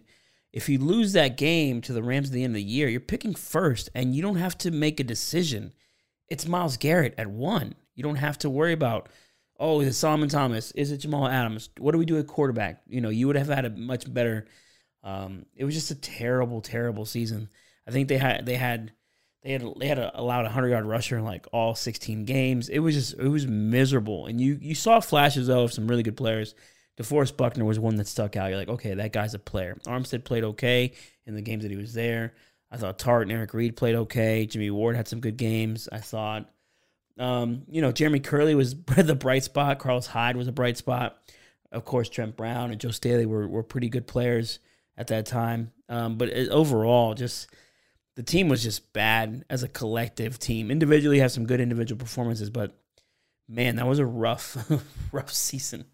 if 0.52 0.68
you 0.68 0.78
lose 0.78 1.12
that 1.12 1.36
game 1.36 1.80
to 1.82 1.92
the 1.92 2.02
Rams 2.02 2.28
at 2.28 2.32
the 2.32 2.42
end 2.42 2.52
of 2.52 2.56
the 2.56 2.62
year, 2.62 2.88
you're 2.88 3.00
picking 3.00 3.34
first 3.34 3.90
and 3.94 4.14
you 4.14 4.22
don't 4.22 4.36
have 4.36 4.56
to 4.58 4.70
make 4.70 4.98
a 4.98 5.04
decision. 5.04 5.72
It's 6.28 6.46
Myles 6.46 6.76
Garrett 6.76 7.14
at 7.18 7.28
one. 7.28 7.74
You 7.94 8.02
don't 8.02 8.16
have 8.16 8.38
to 8.38 8.50
worry 8.50 8.72
about, 8.72 9.08
oh, 9.58 9.80
is 9.80 9.88
it 9.88 9.92
Solomon 9.94 10.28
Thomas? 10.28 10.70
Is 10.72 10.90
it 10.90 10.98
Jamal 10.98 11.28
Adams? 11.28 11.68
What 11.78 11.92
do 11.92 11.98
we 11.98 12.06
do 12.06 12.18
at 12.18 12.26
quarterback? 12.26 12.82
You 12.86 13.00
know, 13.00 13.08
you 13.08 13.26
would 13.26 13.36
have 13.36 13.48
had 13.48 13.66
a 13.66 13.70
much 13.70 14.12
better. 14.12 14.46
Um, 15.02 15.46
it 15.54 15.64
was 15.64 15.74
just 15.74 15.90
a 15.90 15.94
terrible, 15.94 16.60
terrible 16.60 17.04
season. 17.04 17.50
I 17.86 17.90
think 17.90 18.08
they 18.08 18.18
had 18.18 18.44
they 18.44 18.56
had 18.56 18.92
they 19.42 19.52
had 19.52 19.64
they 19.78 19.86
had 19.86 19.98
a, 19.98 20.18
allowed 20.18 20.46
a 20.46 20.50
hundred 20.50 20.70
yard 20.70 20.86
rusher 20.86 21.18
in 21.18 21.24
like 21.24 21.46
all 21.52 21.74
sixteen 21.74 22.24
games. 22.24 22.68
It 22.68 22.80
was 22.80 22.94
just 22.94 23.14
it 23.18 23.28
was 23.28 23.46
miserable, 23.46 24.26
and 24.26 24.40
you 24.40 24.58
you 24.60 24.74
saw 24.74 25.00
flashes 25.00 25.46
though 25.46 25.64
of 25.64 25.72
some 25.72 25.88
really 25.88 26.02
good 26.02 26.16
players. 26.16 26.54
DeForest 26.98 27.36
Buckner 27.36 27.64
was 27.64 27.78
one 27.78 27.94
that 27.96 28.08
stuck 28.08 28.36
out. 28.36 28.48
You're 28.48 28.58
like, 28.58 28.68
okay, 28.68 28.94
that 28.94 29.12
guy's 29.12 29.34
a 29.34 29.38
player. 29.38 29.78
Armstead 29.86 30.24
played 30.24 30.42
okay 30.42 30.92
in 31.26 31.36
the 31.36 31.42
games 31.42 31.62
that 31.62 31.70
he 31.70 31.76
was 31.76 31.94
there. 31.94 32.34
I 32.70 32.76
thought 32.76 32.98
Tartt 32.98 33.22
and 33.22 33.32
Eric 33.32 33.54
Reid 33.54 33.76
played 33.76 33.94
okay. 33.94 34.46
Jimmy 34.46 34.70
Ward 34.70 34.96
had 34.96 35.06
some 35.06 35.20
good 35.20 35.36
games. 35.36 35.88
I 35.90 35.98
thought, 35.98 36.50
um, 37.16 37.62
you 37.68 37.80
know, 37.82 37.92
Jeremy 37.92 38.18
Kerley 38.18 38.56
was 38.56 38.74
the 38.96 39.14
bright 39.14 39.44
spot. 39.44 39.78
Carlos 39.78 40.08
Hyde 40.08 40.36
was 40.36 40.48
a 40.48 40.52
bright 40.52 40.76
spot. 40.76 41.18
Of 41.70 41.84
course, 41.84 42.08
Trent 42.08 42.36
Brown 42.36 42.72
and 42.72 42.80
Joe 42.80 42.90
Staley 42.90 43.26
were, 43.26 43.46
were 43.46 43.62
pretty 43.62 43.88
good 43.88 44.06
players 44.06 44.58
at 44.96 45.06
that 45.08 45.26
time. 45.26 45.70
Um, 45.88 46.16
but 46.16 46.32
overall, 46.32 47.14
just 47.14 47.48
the 48.18 48.24
team 48.24 48.48
was 48.48 48.64
just 48.64 48.92
bad 48.92 49.44
as 49.48 49.62
a 49.62 49.68
collective 49.68 50.40
team. 50.40 50.72
Individually, 50.72 51.20
have 51.20 51.30
some 51.30 51.46
good 51.46 51.60
individual 51.60 52.00
performances, 52.00 52.50
but 52.50 52.76
man, 53.48 53.76
that 53.76 53.86
was 53.86 54.00
a 54.00 54.06
rough, 54.06 54.68
rough 55.12 55.32
season. 55.32 55.84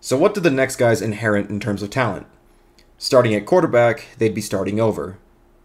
So, 0.00 0.18
what 0.18 0.34
did 0.34 0.42
the 0.42 0.50
next 0.50 0.76
guys 0.76 1.00
inherit 1.00 1.48
in 1.48 1.60
terms 1.60 1.82
of 1.82 1.88
talent? 1.88 2.26
Starting 2.98 3.34
at 3.34 3.46
quarterback, 3.46 4.04
they'd 4.18 4.34
be 4.34 4.42
starting 4.42 4.78
over. 4.78 5.16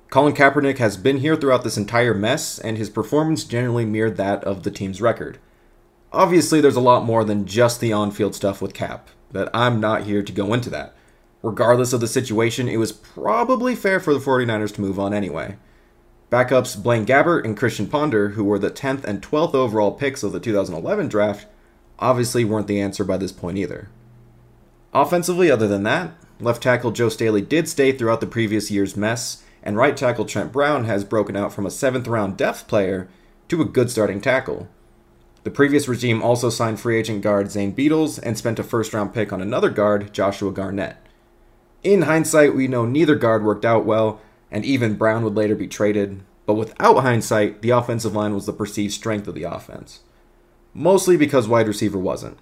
Colin 0.09 0.33
Kaepernick 0.33 0.77
has 0.77 0.95
been 0.95 1.17
here 1.17 1.35
throughout 1.35 1.65
this 1.65 1.75
entire 1.75 2.13
mess, 2.13 2.57
and 2.57 2.77
his 2.77 2.89
performance 2.89 3.43
generally 3.43 3.83
mirrored 3.83 4.15
that 4.15 4.41
of 4.45 4.63
the 4.63 4.71
team's 4.71 5.01
record. 5.01 5.39
Obviously, 6.13 6.61
there's 6.61 6.77
a 6.77 6.79
lot 6.79 7.03
more 7.03 7.25
than 7.25 7.45
just 7.45 7.81
the 7.81 7.91
on 7.91 8.11
field 8.11 8.33
stuff 8.33 8.61
with 8.61 8.73
Cap, 8.73 9.09
but 9.29 9.49
I'm 9.53 9.81
not 9.81 10.03
here 10.03 10.23
to 10.23 10.31
go 10.31 10.53
into 10.53 10.69
that. 10.69 10.95
Regardless 11.41 11.93
of 11.93 12.01
the 12.01 12.07
situation, 12.07 12.67
it 12.67 12.77
was 12.77 12.91
probably 12.91 13.75
fair 13.75 13.99
for 13.99 14.13
the 14.13 14.19
49ers 14.19 14.73
to 14.75 14.81
move 14.81 14.99
on 14.99 15.13
anyway. 15.13 15.55
Backups 16.29 16.81
Blaine 16.81 17.05
Gabbert 17.05 17.45
and 17.45 17.57
Christian 17.57 17.87
Ponder, 17.87 18.29
who 18.29 18.43
were 18.43 18.59
the 18.59 18.69
10th 18.69 19.03
and 19.03 19.21
12th 19.21 19.55
overall 19.55 19.91
picks 19.91 20.21
of 20.21 20.31
the 20.31 20.39
2011 20.39 21.07
draft, 21.07 21.47
obviously 21.97 22.45
weren't 22.45 22.67
the 22.67 22.79
answer 22.79 23.03
by 23.03 23.17
this 23.17 23.31
point 23.31 23.57
either. 23.57 23.89
Offensively, 24.93 25.49
other 25.49 25.67
than 25.67 25.83
that, 25.83 26.13
left 26.39 26.61
tackle 26.61 26.91
Joe 26.91 27.09
Staley 27.09 27.41
did 27.41 27.67
stay 27.67 27.91
throughout 27.91 28.21
the 28.21 28.27
previous 28.27 28.69
year's 28.69 28.97
mess, 28.97 29.43
and 29.63 29.77
right 29.77 29.95
tackle 29.95 30.25
Trent 30.25 30.51
Brown 30.51 30.85
has 30.85 31.03
broken 31.03 31.35
out 31.35 31.53
from 31.53 31.65
a 31.65 31.71
seventh 31.71 32.07
round 32.07 32.37
depth 32.37 32.67
player 32.67 33.07
to 33.47 33.61
a 33.61 33.65
good 33.65 33.89
starting 33.89 34.21
tackle. 34.21 34.67
The 35.43 35.51
previous 35.51 35.87
regime 35.87 36.21
also 36.21 36.49
signed 36.49 36.79
free 36.79 36.97
agent 36.97 37.21
guard 37.21 37.49
Zane 37.49 37.73
Beadles 37.73 38.19
and 38.19 38.37
spent 38.37 38.59
a 38.59 38.63
first 38.63 38.93
round 38.93 39.13
pick 39.13 39.33
on 39.33 39.41
another 39.41 39.69
guard, 39.69 40.13
Joshua 40.13 40.51
Garnett. 40.51 40.97
In 41.83 42.03
hindsight, 42.03 42.55
we 42.55 42.67
know 42.67 42.85
neither 42.85 43.15
guard 43.15 43.43
worked 43.43 43.65
out 43.65 43.85
well, 43.85 44.19
and 44.51 44.65
even 44.65 44.95
Brown 44.95 45.23
would 45.23 45.35
later 45.35 45.55
be 45.55 45.67
traded, 45.67 46.21
but 46.45 46.55
without 46.55 47.01
hindsight, 47.01 47.61
the 47.61 47.69
offensive 47.69 48.15
line 48.15 48.33
was 48.33 48.45
the 48.45 48.53
perceived 48.53 48.93
strength 48.93 49.27
of 49.27 49.35
the 49.35 49.43
offense. 49.43 50.01
Mostly 50.73 51.15
because 51.15 51.47
wide 51.47 51.67
receiver 51.67 51.97
wasn't. 51.97 52.37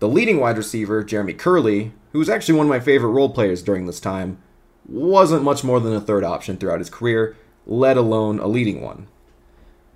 The 0.00 0.08
leading 0.08 0.40
wide 0.40 0.56
receiver, 0.56 1.04
Jeremy 1.04 1.34
Kerley, 1.34 1.92
who 2.12 2.18
was 2.18 2.28
actually 2.28 2.58
one 2.58 2.66
of 2.66 2.70
my 2.70 2.80
favorite 2.80 3.10
role 3.10 3.30
players 3.30 3.62
during 3.62 3.86
this 3.86 4.00
time, 4.00 4.38
wasn't 4.86 5.44
much 5.44 5.64
more 5.64 5.80
than 5.80 5.94
a 5.94 6.00
third 6.00 6.24
option 6.24 6.56
throughout 6.56 6.80
his 6.80 6.90
career, 6.90 7.36
let 7.66 7.96
alone 7.96 8.38
a 8.38 8.46
leading 8.46 8.80
one. 8.80 9.06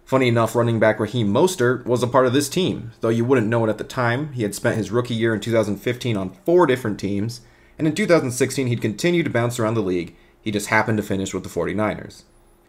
Funny 0.04 0.28
enough, 0.28 0.54
running 0.54 0.78
back 0.78 0.98
Raheem 0.98 1.28
Mostert 1.28 1.84
was 1.84 2.02
a 2.02 2.06
part 2.06 2.26
of 2.26 2.32
this 2.32 2.48
team, 2.48 2.92
though 3.00 3.10
you 3.10 3.24
wouldn't 3.24 3.48
know 3.48 3.66
it 3.66 3.68
at 3.68 3.76
the 3.76 3.84
time. 3.84 4.32
He 4.32 4.42
had 4.42 4.54
spent 4.54 4.78
his 4.78 4.90
rookie 4.90 5.14
year 5.14 5.34
in 5.34 5.40
2015 5.40 6.16
on 6.16 6.30
four 6.46 6.66
different 6.66 6.98
teams, 6.98 7.42
and 7.78 7.86
in 7.86 7.94
2016 7.94 8.66
he'd 8.66 8.82
continue 8.82 9.22
to 9.22 9.30
bounce 9.30 9.58
around 9.58 9.74
the 9.74 9.80
league, 9.80 10.14
He 10.42 10.50
just 10.50 10.68
happened 10.68 10.96
to 10.98 11.02
finish 11.02 11.34
with 11.34 11.42
the 11.42 11.48
49ers. 11.48 12.22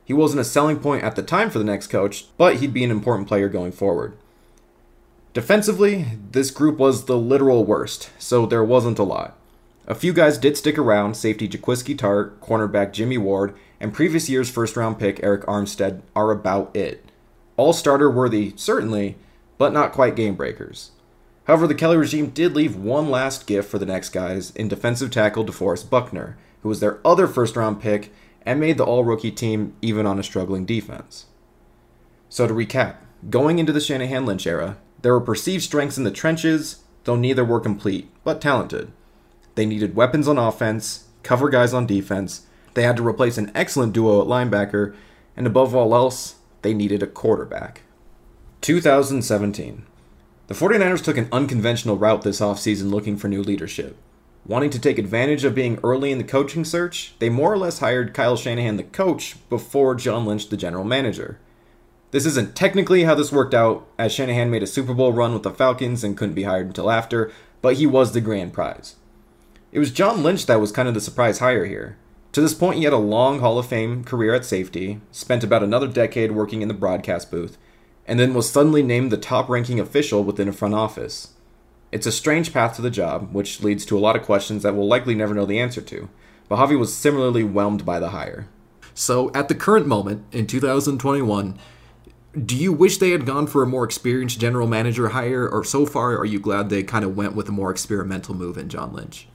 He 0.03 0.13
wasn't 0.13 0.41
a 0.41 0.43
selling 0.43 0.79
point 0.79 1.03
at 1.03 1.15
the 1.15 1.23
time 1.23 1.49
for 1.49 1.59
the 1.59 1.65
next 1.65 1.87
coach, 1.87 2.25
but 2.37 2.57
he'd 2.57 2.73
be 2.73 2.83
an 2.83 2.91
important 2.91 3.27
player 3.27 3.47
going 3.47 3.71
forward. 3.71 4.17
Defensively, 5.33 6.07
this 6.31 6.49
group 6.49 6.79
was 6.79 7.05
the 7.05 7.17
literal 7.17 7.63
worst, 7.63 8.09
so 8.17 8.45
there 8.45 8.63
wasn't 8.63 8.97
a 8.97 9.03
lot. 9.03 9.37
A 9.87 9.95
few 9.95 10.11
guys 10.11 10.37
did 10.37 10.57
stick 10.57 10.77
around 10.77 11.15
safety 11.15 11.47
Jaquiski 11.47 11.95
Tartt, 11.95 12.39
cornerback 12.39 12.91
Jimmy 12.91 13.17
Ward, 13.17 13.53
and 13.79 13.93
previous 13.93 14.29
year's 14.29 14.49
first 14.49 14.75
round 14.75 14.99
pick 14.99 15.17
Arik 15.17 15.45
Armstead 15.45 16.01
are 16.15 16.31
about 16.31 16.75
it. 16.75 17.05
All 17.55 17.73
starter 17.73 18.09
worthy, 18.09 18.53
certainly, 18.55 19.15
but 19.57 19.73
not 19.73 19.91
quite 19.91 20.15
game 20.15 20.35
breakers. 20.35 20.91
However, 21.49 21.65
the 21.65 21.73
Kelly 21.73 21.97
regime 21.97 22.29
did 22.29 22.55
leave 22.55 22.75
one 22.75 23.09
last 23.09 23.47
gift 23.47 23.71
for 23.71 23.79
the 23.79 23.85
next 23.87 24.09
guys 24.09 24.51
in 24.51 24.67
defensive 24.67 25.09
tackle 25.09 25.43
DeForest 25.43 25.89
Buckner, 25.89 26.37
who 26.61 26.69
was 26.69 26.79
their 26.79 26.99
other 27.03 27.25
first 27.25 27.55
round 27.55 27.81
pick 27.81 28.13
and 28.43 28.59
made 28.59 28.77
the 28.77 28.83
all 28.83 29.03
rookie 29.03 29.31
team 29.31 29.73
even 29.81 30.05
on 30.05 30.19
a 30.19 30.23
struggling 30.23 30.63
defense. 30.63 31.25
So 32.29 32.45
to 32.45 32.53
recap, 32.53 32.97
going 33.31 33.57
into 33.57 33.73
the 33.73 33.81
Shanahan 33.81 34.27
Lynch 34.27 34.45
era, 34.45 34.77
there 35.01 35.11
were 35.11 35.19
perceived 35.19 35.63
strengths 35.63 35.97
in 35.97 36.03
the 36.03 36.11
trenches, 36.11 36.83
though 37.05 37.15
neither 37.15 37.43
were 37.43 37.59
complete, 37.59 38.11
but 38.23 38.41
talented. 38.41 38.91
They 39.55 39.65
needed 39.65 39.95
weapons 39.95 40.27
on 40.27 40.37
offense, 40.37 41.07
cover 41.23 41.49
guys 41.49 41.73
on 41.73 41.87
defense, 41.87 42.45
they 42.75 42.83
had 42.83 42.97
to 42.97 43.07
replace 43.07 43.39
an 43.39 43.51
excellent 43.55 43.93
duo 43.93 44.21
at 44.21 44.27
linebacker, 44.27 44.95
and 45.35 45.47
above 45.47 45.73
all 45.73 45.95
else, 45.95 46.35
they 46.61 46.75
needed 46.75 47.01
a 47.01 47.07
quarterback. 47.07 47.81
2017. 48.61 49.87
The 50.49 50.55
49ers 50.55 51.03
took 51.03 51.17
an 51.17 51.29
unconventional 51.31 51.99
route 51.99 52.23
this 52.23 52.39
offseason 52.41 52.89
looking 52.89 53.17
for 53.17 53.27
new 53.27 53.43
leadership. 53.43 53.95
Wanting 54.47 54.71
to 54.71 54.79
take 54.79 54.97
advantage 54.97 55.43
of 55.43 55.53
being 55.53 55.77
early 55.83 56.11
in 56.11 56.17
the 56.17 56.23
coaching 56.23 56.65
search, 56.65 57.13
they 57.19 57.29
more 57.29 57.53
or 57.53 57.57
less 57.59 57.77
hired 57.77 58.15
Kyle 58.15 58.35
Shanahan 58.35 58.77
the 58.77 58.83
coach 58.83 59.35
before 59.47 59.93
John 59.93 60.25
Lynch 60.25 60.49
the 60.49 60.57
general 60.57 60.83
manager. 60.83 61.37
This 62.09 62.25
isn't 62.25 62.55
technically 62.55 63.03
how 63.03 63.13
this 63.13 63.31
worked 63.31 63.53
out, 63.53 63.85
as 63.99 64.11
Shanahan 64.11 64.49
made 64.49 64.63
a 64.63 64.67
Super 64.67 64.95
Bowl 64.95 65.13
run 65.13 65.33
with 65.33 65.43
the 65.43 65.51
Falcons 65.51 66.03
and 66.03 66.17
couldn't 66.17 66.33
be 66.33 66.45
hired 66.45 66.65
until 66.65 66.89
after, 66.89 67.31
but 67.61 67.75
he 67.75 67.85
was 67.85 68.13
the 68.13 68.19
grand 68.19 68.51
prize. 68.51 68.95
It 69.71 69.77
was 69.77 69.91
John 69.91 70.23
Lynch 70.23 70.47
that 70.47 70.59
was 70.59 70.71
kind 70.71 70.87
of 70.87 70.95
the 70.95 70.99
surprise 70.99 71.37
hire 71.37 71.65
here. 71.65 71.95
To 72.31 72.41
this 72.41 72.55
point, 72.55 72.79
he 72.79 72.85
had 72.85 72.93
a 72.93 72.97
long 72.97 73.37
Hall 73.37 73.59
of 73.59 73.67
Fame 73.67 74.03
career 74.03 74.33
at 74.33 74.45
safety, 74.45 74.99
spent 75.11 75.43
about 75.43 75.61
another 75.61 75.87
decade 75.87 76.31
working 76.31 76.63
in 76.63 76.67
the 76.67 76.73
broadcast 76.73 77.29
booth, 77.29 77.59
and 78.09 78.19
then 78.19 78.33
was 78.33 78.49
suddenly 78.49 78.81
named 78.81 79.11
the 79.11 79.17
top 79.17 79.47
ranking 79.47 79.79
official 79.79 80.23
within 80.23 80.47
a 80.47 80.51
front 80.51 80.73
office. 80.73 81.35
It's 81.91 82.07
a 82.07 82.11
strange 82.11 82.51
path 82.51 82.75
to 82.75 82.81
the 82.81 82.89
job, 82.89 83.31
which 83.33 83.61
leads 83.61 83.85
to 83.85 83.97
a 83.97 84.01
lot 84.01 84.15
of 84.15 84.23
questions 84.23 84.63
that 84.63 84.73
we'll 84.73 84.87
likely 84.87 85.13
never 85.13 85.35
know 85.35 85.45
the 85.45 85.59
answer 85.59 85.79
to. 85.81 86.09
But 86.47 86.55
Javi 86.55 86.77
was 86.77 86.93
similarly 86.93 87.43
whelmed 87.43 87.85
by 87.85 87.99
the 87.99 88.09
hire. 88.09 88.47
So, 88.95 89.31
at 89.33 89.47
the 89.47 89.53
current 89.53 89.85
moment, 89.85 90.25
in 90.31 90.47
2021, 90.47 91.59
do 92.45 92.55
you 92.57 92.73
wish 92.73 92.97
they 92.97 93.11
had 93.11 93.27
gone 93.27 93.45
for 93.45 93.61
a 93.61 93.67
more 93.67 93.83
experienced 93.83 94.39
general 94.39 94.67
manager 94.67 95.09
hire, 95.09 95.47
or 95.47 95.63
so 95.63 95.85
far 95.85 96.17
are 96.17 96.25
you 96.25 96.39
glad 96.39 96.69
they 96.69 96.81
kind 96.81 97.05
of 97.05 97.15
went 97.15 97.35
with 97.35 97.47
a 97.47 97.51
more 97.51 97.69
experimental 97.69 98.33
move 98.33 98.57
in 98.57 98.69
John 98.69 98.91
Lynch? 98.91 99.27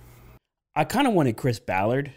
I 0.74 0.82
kind 0.82 1.06
of 1.06 1.12
wanted 1.12 1.36
Chris 1.36 1.60
Ballard. 1.60 2.12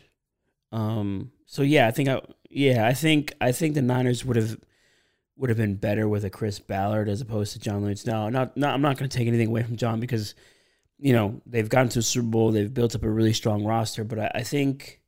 Um, 0.72 1.32
so 1.46 1.62
yeah, 1.62 1.88
I 1.88 1.92
think 1.92 2.10
I 2.10 2.22
yeah, 2.50 2.88
I 2.88 2.94
think 2.94 3.34
I 3.40 3.52
think 3.52 3.76
the 3.76 3.84
Niners 3.84 4.26
would 4.26 4.38
have 4.38 4.58
would 5.38 5.50
have 5.50 5.58
been 5.58 5.76
better 5.76 6.08
with 6.08 6.26
a 6.26 6.30
Chris 6.30 6.60
Ballard 6.60 7.08
as 7.08 7.22
opposed 7.22 7.54
to 7.54 7.60
John 7.60 7.84
Lynch. 7.84 8.06
Now, 8.06 8.30
not, 8.30 8.58
not 8.58 8.74
I'm 8.74 8.82
not 8.82 8.98
going 8.98 9.10
to 9.10 9.18
take 9.18 9.28
anything 9.28 9.48
away 9.48 9.64
from 9.64 9.78
John 9.78 10.00
because 10.00 10.36
you 10.98 11.14
know 11.14 11.42
they've 11.46 11.70
gotten 11.70 11.90
to 11.90 12.00
a 12.00 12.04
Super 12.04 12.28
Bowl, 12.28 12.52
they've 12.52 12.74
built 12.74 12.96
up 12.96 13.04
a 13.04 13.10
really 13.10 13.34
strong 13.34 13.64
roster, 13.64 14.04
but 14.04 14.20
I, 14.20 14.32
I 14.36 14.44
think 14.44 15.00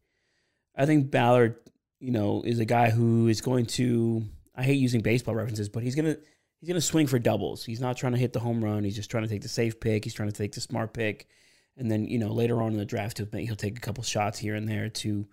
I 0.79 0.85
think 0.85 1.11
Ballard, 1.11 1.57
you 1.99 2.11
know, 2.11 2.41
is 2.43 2.59
a 2.59 2.65
guy 2.65 2.89
who 2.89 3.27
is 3.27 3.41
going 3.41 3.65
to. 3.65 4.23
I 4.55 4.63
hate 4.63 4.79
using 4.79 5.01
baseball 5.01 5.35
references, 5.35 5.69
but 5.69 5.83
he's 5.83 5.95
gonna 5.95 6.17
he's 6.59 6.67
gonna 6.67 6.81
swing 6.81 7.07
for 7.07 7.19
doubles. 7.19 7.65
He's 7.65 7.81
not 7.81 7.97
trying 7.97 8.13
to 8.13 8.19
hit 8.19 8.33
the 8.33 8.39
home 8.39 8.63
run. 8.63 8.83
He's 8.83 8.95
just 8.95 9.11
trying 9.11 9.23
to 9.23 9.29
take 9.29 9.41
the 9.41 9.49
safe 9.49 9.79
pick. 9.79 10.03
He's 10.03 10.13
trying 10.13 10.29
to 10.29 10.35
take 10.35 10.53
the 10.53 10.61
smart 10.61 10.93
pick, 10.93 11.27
and 11.75 11.91
then 11.91 12.05
you 12.05 12.17
know 12.17 12.31
later 12.31 12.61
on 12.61 12.71
in 12.71 12.77
the 12.77 12.85
draft 12.85 13.17
he'll 13.17 13.55
take 13.55 13.77
a 13.77 13.81
couple 13.81 14.03
shots 14.03 14.39
here 14.39 14.55
and 14.55 14.67
there 14.67 14.89
to, 14.89 15.27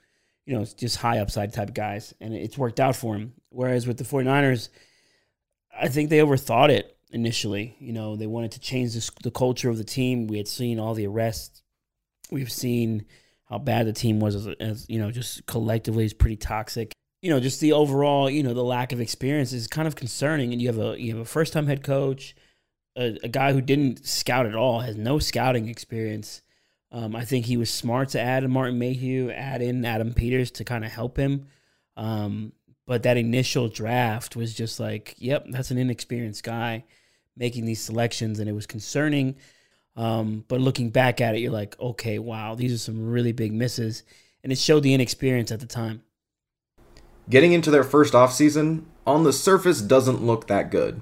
you 0.47 0.55
know, 0.55 0.65
just 0.65 0.97
high 0.97 1.19
upside 1.19 1.53
type 1.53 1.75
guys, 1.75 2.13
and 2.21 2.35
it's 2.35 2.59
worked 2.59 2.81
out 2.81 2.97
for 2.97 3.15
him. 3.15 3.33
Whereas 3.51 3.87
with 3.87 3.99
the 3.99 4.05
49ers, 4.05 4.69
I 5.79 5.89
think 5.89 6.11
they 6.11 6.19
overthought 6.19 6.71
it 6.71 6.97
initially. 7.11 7.77
You 7.79 7.93
know, 7.93 8.17
they 8.17 8.27
wanted 8.27 8.53
to 8.53 8.61
change 8.61 8.95
the, 8.95 9.11
the 9.23 9.31
culture 9.31 9.71
of 9.71 9.79
the 9.79 9.85
team. 9.85 10.27
We 10.27 10.39
had 10.39 10.49
seen 10.49 10.79
all 10.79 10.95
the 10.95 11.07
arrests. 11.07 11.63
We've 12.31 12.51
seen 12.51 13.07
how 13.49 13.59
bad 13.59 13.87
the 13.87 13.93
team 13.93 14.21
was 14.21 14.35
as, 14.35 14.49
as 14.61 14.87
you 14.89 14.99
know, 14.99 15.11
just 15.11 15.47
collectively 15.47 16.05
is 16.05 16.13
pretty 16.13 16.37
toxic. 16.37 16.93
You 17.23 17.31
know, 17.31 17.41
just 17.41 17.61
the 17.61 17.73
overall, 17.73 18.29
you 18.29 18.43
know, 18.43 18.55
the 18.55 18.65
lack 18.65 18.93
of 18.93 19.01
experience 19.01 19.53
is 19.53 19.69
kind 19.69 19.89
of 19.89 19.97
concerning. 19.97 20.53
And 20.53 20.61
you 20.61 20.69
have 20.69 20.79
a 20.79 21.01
you 21.01 21.13
have 21.13 21.21
a 21.21 21.25
first 21.25 21.53
time 21.53 21.67
head 21.67 21.83
coach, 21.83 22.35
a, 22.97 23.19
a, 23.23 23.29
guy 23.29 23.53
who 23.53 23.61
didn't 23.61 24.07
scout 24.07 24.47
at 24.47 24.55
all, 24.55 24.81
has 24.81 24.97
no 24.97 25.19
scouting 25.19 25.69
experience. 25.69 26.43
Um, 26.93 27.17
I 27.17 27.25
think 27.25 27.47
he 27.47 27.57
was 27.57 27.71
smart 27.71 28.11
to 28.11 28.21
add 28.21 28.49
Martin 28.49 28.79
Mayhew, 28.79 29.31
add 29.31 29.61
in 29.61 29.85
Adam 29.85 30.15
Peters 30.15 30.51
to 30.53 30.65
kind 30.65 30.85
of 30.85 30.93
help 30.93 31.17
him. 31.17 31.47
Um, 31.97 32.53
but 32.87 33.03
that 33.03 33.17
initial 33.17 33.69
draft 33.69 34.37
was 34.37 34.55
just 34.55 34.79
like, 34.79 35.15
yep, 35.19 35.45
that's 35.49 35.71
an 35.71 35.79
inexperienced 35.79 36.45
guy 36.45 36.85
making 37.37 37.67
these 37.67 37.83
selections, 37.83 38.39
and 38.39 38.49
it 38.49 38.53
was 38.53 38.67
concerning. 38.67 39.37
Um, 39.97 40.45
but 40.49 40.61
looking 40.61 40.91
back 40.91 41.21
at 41.21 41.35
it, 41.35 41.41
you're 41.41 41.53
like, 41.53 41.79
okay, 41.81 42.19
wow, 42.19 42.55
these 42.55 42.73
are 42.73 42.79
some 42.79 43.11
really 43.11 43.33
big 43.33 43.53
misses, 43.53 44.05
and 44.43 44.53
it 44.53 44.59
showed 44.59 44.83
the 44.83 44.95
inexperience 44.95 45.51
at 45.51 45.61
the 45.61 45.67
time. 45.67 46.03
Getting 47.29 47.53
into 47.53 47.71
their 47.71 47.85
first 47.85 48.15
offseason, 48.15 48.85
on 49.07 49.25
the 49.25 49.33
surface, 49.33 49.81
doesn't 49.81 50.25
look 50.25 50.47
that 50.47 50.71
good. 50.71 51.01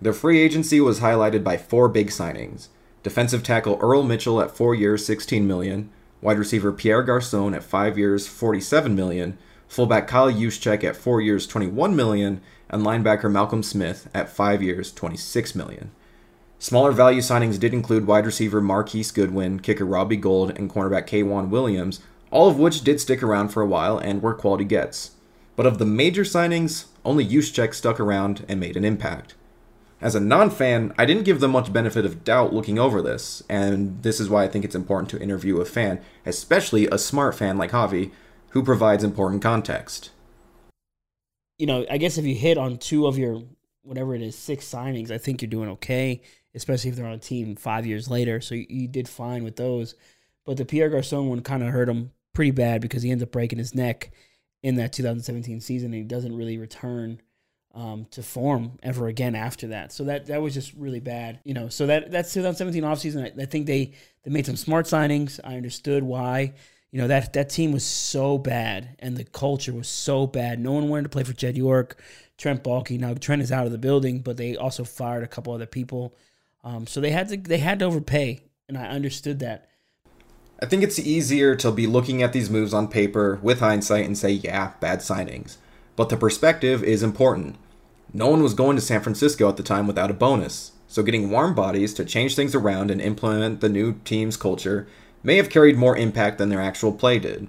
Their 0.00 0.12
free 0.12 0.40
agency 0.40 0.80
was 0.80 1.00
highlighted 1.00 1.42
by 1.42 1.56
four 1.56 1.88
big 1.88 2.08
signings: 2.08 2.68
defensive 3.02 3.42
tackle 3.42 3.78
Earl 3.80 4.02
Mitchell 4.02 4.40
at 4.40 4.56
four 4.56 4.74
years, 4.74 5.06
16 5.06 5.46
million; 5.46 5.90
wide 6.20 6.38
receiver 6.38 6.72
Pierre 6.72 7.02
Garcon 7.02 7.54
at 7.54 7.64
five 7.64 7.96
years, 7.96 8.26
47 8.26 8.94
million 8.94 9.38
fullback 9.72 10.06
Kyle 10.06 10.30
Juszczyk 10.30 10.84
at 10.84 10.96
4 10.96 11.22
years 11.22 11.46
21 11.46 11.96
million, 11.96 12.42
and 12.68 12.84
linebacker 12.84 13.32
Malcolm 13.32 13.62
Smith 13.62 14.06
at 14.12 14.28
5 14.28 14.62
years 14.62 14.92
26 14.92 15.54
million. 15.54 15.90
Smaller 16.58 16.92
value 16.92 17.22
signings 17.22 17.58
did 17.58 17.72
include 17.72 18.06
wide 18.06 18.26
receiver 18.26 18.60
Marquise 18.60 19.10
Goodwin, 19.10 19.60
kicker 19.60 19.86
Robbie 19.86 20.18
Gould, 20.18 20.50
and 20.58 20.70
cornerback 20.70 21.06
K'Waun 21.06 21.48
Williams, 21.48 22.00
all 22.30 22.50
of 22.50 22.58
which 22.58 22.84
did 22.84 23.00
stick 23.00 23.22
around 23.22 23.48
for 23.48 23.62
a 23.62 23.66
while 23.66 23.96
and 23.96 24.20
were 24.20 24.34
quality 24.34 24.64
gets. 24.64 25.12
But 25.56 25.64
of 25.64 25.78
the 25.78 25.86
major 25.86 26.22
signings, 26.22 26.84
only 27.02 27.26
Juszczyk 27.26 27.72
stuck 27.72 27.98
around 27.98 28.44
and 28.50 28.60
made 28.60 28.76
an 28.76 28.84
impact. 28.84 29.34
As 30.02 30.14
a 30.14 30.20
non 30.20 30.50
fan, 30.50 30.92
I 30.98 31.06
didn't 31.06 31.24
give 31.24 31.40
them 31.40 31.52
much 31.52 31.72
benefit 31.72 32.04
of 32.04 32.24
doubt 32.24 32.52
looking 32.52 32.78
over 32.78 33.00
this, 33.00 33.42
and 33.48 34.02
this 34.02 34.20
is 34.20 34.28
why 34.28 34.44
I 34.44 34.48
think 34.48 34.66
it's 34.66 34.74
important 34.74 35.08
to 35.10 35.20
interview 35.20 35.62
a 35.62 35.64
fan, 35.64 35.98
especially 36.26 36.88
a 36.88 36.98
smart 36.98 37.36
fan 37.36 37.56
like 37.56 37.70
Javi, 37.70 38.10
who 38.52 38.62
provides 38.62 39.02
important 39.02 39.42
context. 39.42 40.10
You 41.58 41.66
know, 41.66 41.86
I 41.90 41.98
guess 41.98 42.18
if 42.18 42.24
you 42.24 42.34
hit 42.34 42.58
on 42.58 42.78
two 42.78 43.06
of 43.06 43.18
your 43.18 43.42
whatever 43.82 44.14
it 44.14 44.22
is, 44.22 44.36
six 44.36 44.64
signings, 44.64 45.10
I 45.10 45.18
think 45.18 45.42
you're 45.42 45.50
doing 45.50 45.70
okay, 45.70 46.22
especially 46.54 46.90
if 46.90 46.96
they're 46.96 47.06
on 47.06 47.12
a 47.12 47.18
team 47.18 47.56
five 47.56 47.86
years 47.86 48.08
later. 48.08 48.40
So 48.40 48.54
you, 48.54 48.66
you 48.68 48.88
did 48.88 49.08
fine 49.08 49.44
with 49.44 49.56
those. 49.56 49.94
But 50.44 50.56
the 50.56 50.64
Pierre 50.64 50.88
Garcon 50.88 51.28
one 51.28 51.40
kind 51.40 51.62
of 51.62 51.70
hurt 51.70 51.88
him 51.88 52.12
pretty 52.34 52.50
bad 52.50 52.80
because 52.80 53.02
he 53.02 53.10
ends 53.10 53.22
up 53.22 53.32
breaking 53.32 53.58
his 53.58 53.74
neck 53.74 54.10
in 54.62 54.76
that 54.76 54.92
2017 54.92 55.60
season 55.60 55.86
and 55.86 55.94
he 55.94 56.02
doesn't 56.02 56.36
really 56.36 56.58
return 56.58 57.20
um, 57.74 58.06
to 58.10 58.22
form 58.22 58.78
ever 58.82 59.06
again 59.06 59.34
after 59.34 59.68
that. 59.68 59.92
So 59.92 60.04
that 60.04 60.26
that 60.26 60.42
was 60.42 60.52
just 60.52 60.74
really 60.74 61.00
bad, 61.00 61.40
you 61.44 61.54
know. 61.54 61.68
So 61.68 61.86
that 61.86 62.10
that's 62.10 62.32
2017 62.34 62.82
offseason. 62.82 63.24
I, 63.24 63.42
I 63.42 63.46
think 63.46 63.66
they 63.66 63.92
they 64.24 64.30
made 64.30 64.46
some 64.46 64.56
smart 64.56 64.86
signings. 64.86 65.40
I 65.42 65.56
understood 65.56 66.02
why 66.02 66.54
you 66.92 67.00
know 67.00 67.08
that 67.08 67.32
that 67.32 67.48
team 67.48 67.72
was 67.72 67.84
so 67.84 68.38
bad 68.38 68.96
and 68.98 69.16
the 69.16 69.24
culture 69.24 69.72
was 69.72 69.88
so 69.88 70.26
bad. 70.26 70.60
No 70.60 70.72
one 70.72 70.88
wanted 70.88 71.04
to 71.04 71.08
play 71.08 71.24
for 71.24 71.32
Jed 71.32 71.56
York, 71.56 72.00
Trent 72.36 72.62
Baalke. 72.62 73.00
Now 73.00 73.14
Trent 73.14 73.42
is 73.42 73.50
out 73.50 73.66
of 73.66 73.72
the 73.72 73.78
building, 73.78 74.20
but 74.20 74.36
they 74.36 74.56
also 74.56 74.84
fired 74.84 75.24
a 75.24 75.28
couple 75.28 75.52
other 75.52 75.66
people, 75.66 76.14
um, 76.62 76.86
so 76.86 77.00
they 77.00 77.10
had 77.10 77.28
to 77.30 77.36
they 77.38 77.58
had 77.58 77.80
to 77.80 77.86
overpay, 77.86 78.44
and 78.68 78.78
I 78.78 78.86
understood 78.86 79.40
that. 79.40 79.68
I 80.60 80.66
think 80.66 80.84
it's 80.84 80.98
easier 80.98 81.56
to 81.56 81.72
be 81.72 81.88
looking 81.88 82.22
at 82.22 82.32
these 82.32 82.48
moves 82.48 82.72
on 82.72 82.86
paper 82.86 83.40
with 83.42 83.58
hindsight 83.58 84.06
and 84.06 84.16
say, 84.16 84.30
yeah, 84.30 84.74
bad 84.78 85.00
signings. 85.00 85.56
But 85.96 86.08
the 86.08 86.16
perspective 86.16 86.84
is 86.84 87.02
important. 87.02 87.56
No 88.12 88.28
one 88.28 88.44
was 88.44 88.54
going 88.54 88.76
to 88.76 88.82
San 88.82 89.00
Francisco 89.00 89.48
at 89.48 89.56
the 89.56 89.64
time 89.64 89.88
without 89.88 90.10
a 90.10 90.14
bonus, 90.14 90.70
so 90.86 91.02
getting 91.02 91.30
warm 91.30 91.56
bodies 91.56 91.92
to 91.94 92.04
change 92.04 92.36
things 92.36 92.54
around 92.54 92.92
and 92.92 93.00
implement 93.00 93.60
the 93.60 93.68
new 93.68 93.94
team's 94.04 94.36
culture 94.36 94.86
may 95.22 95.36
have 95.36 95.50
carried 95.50 95.76
more 95.76 95.96
impact 95.96 96.38
than 96.38 96.48
their 96.48 96.60
actual 96.60 96.92
play 96.92 97.18
did. 97.18 97.48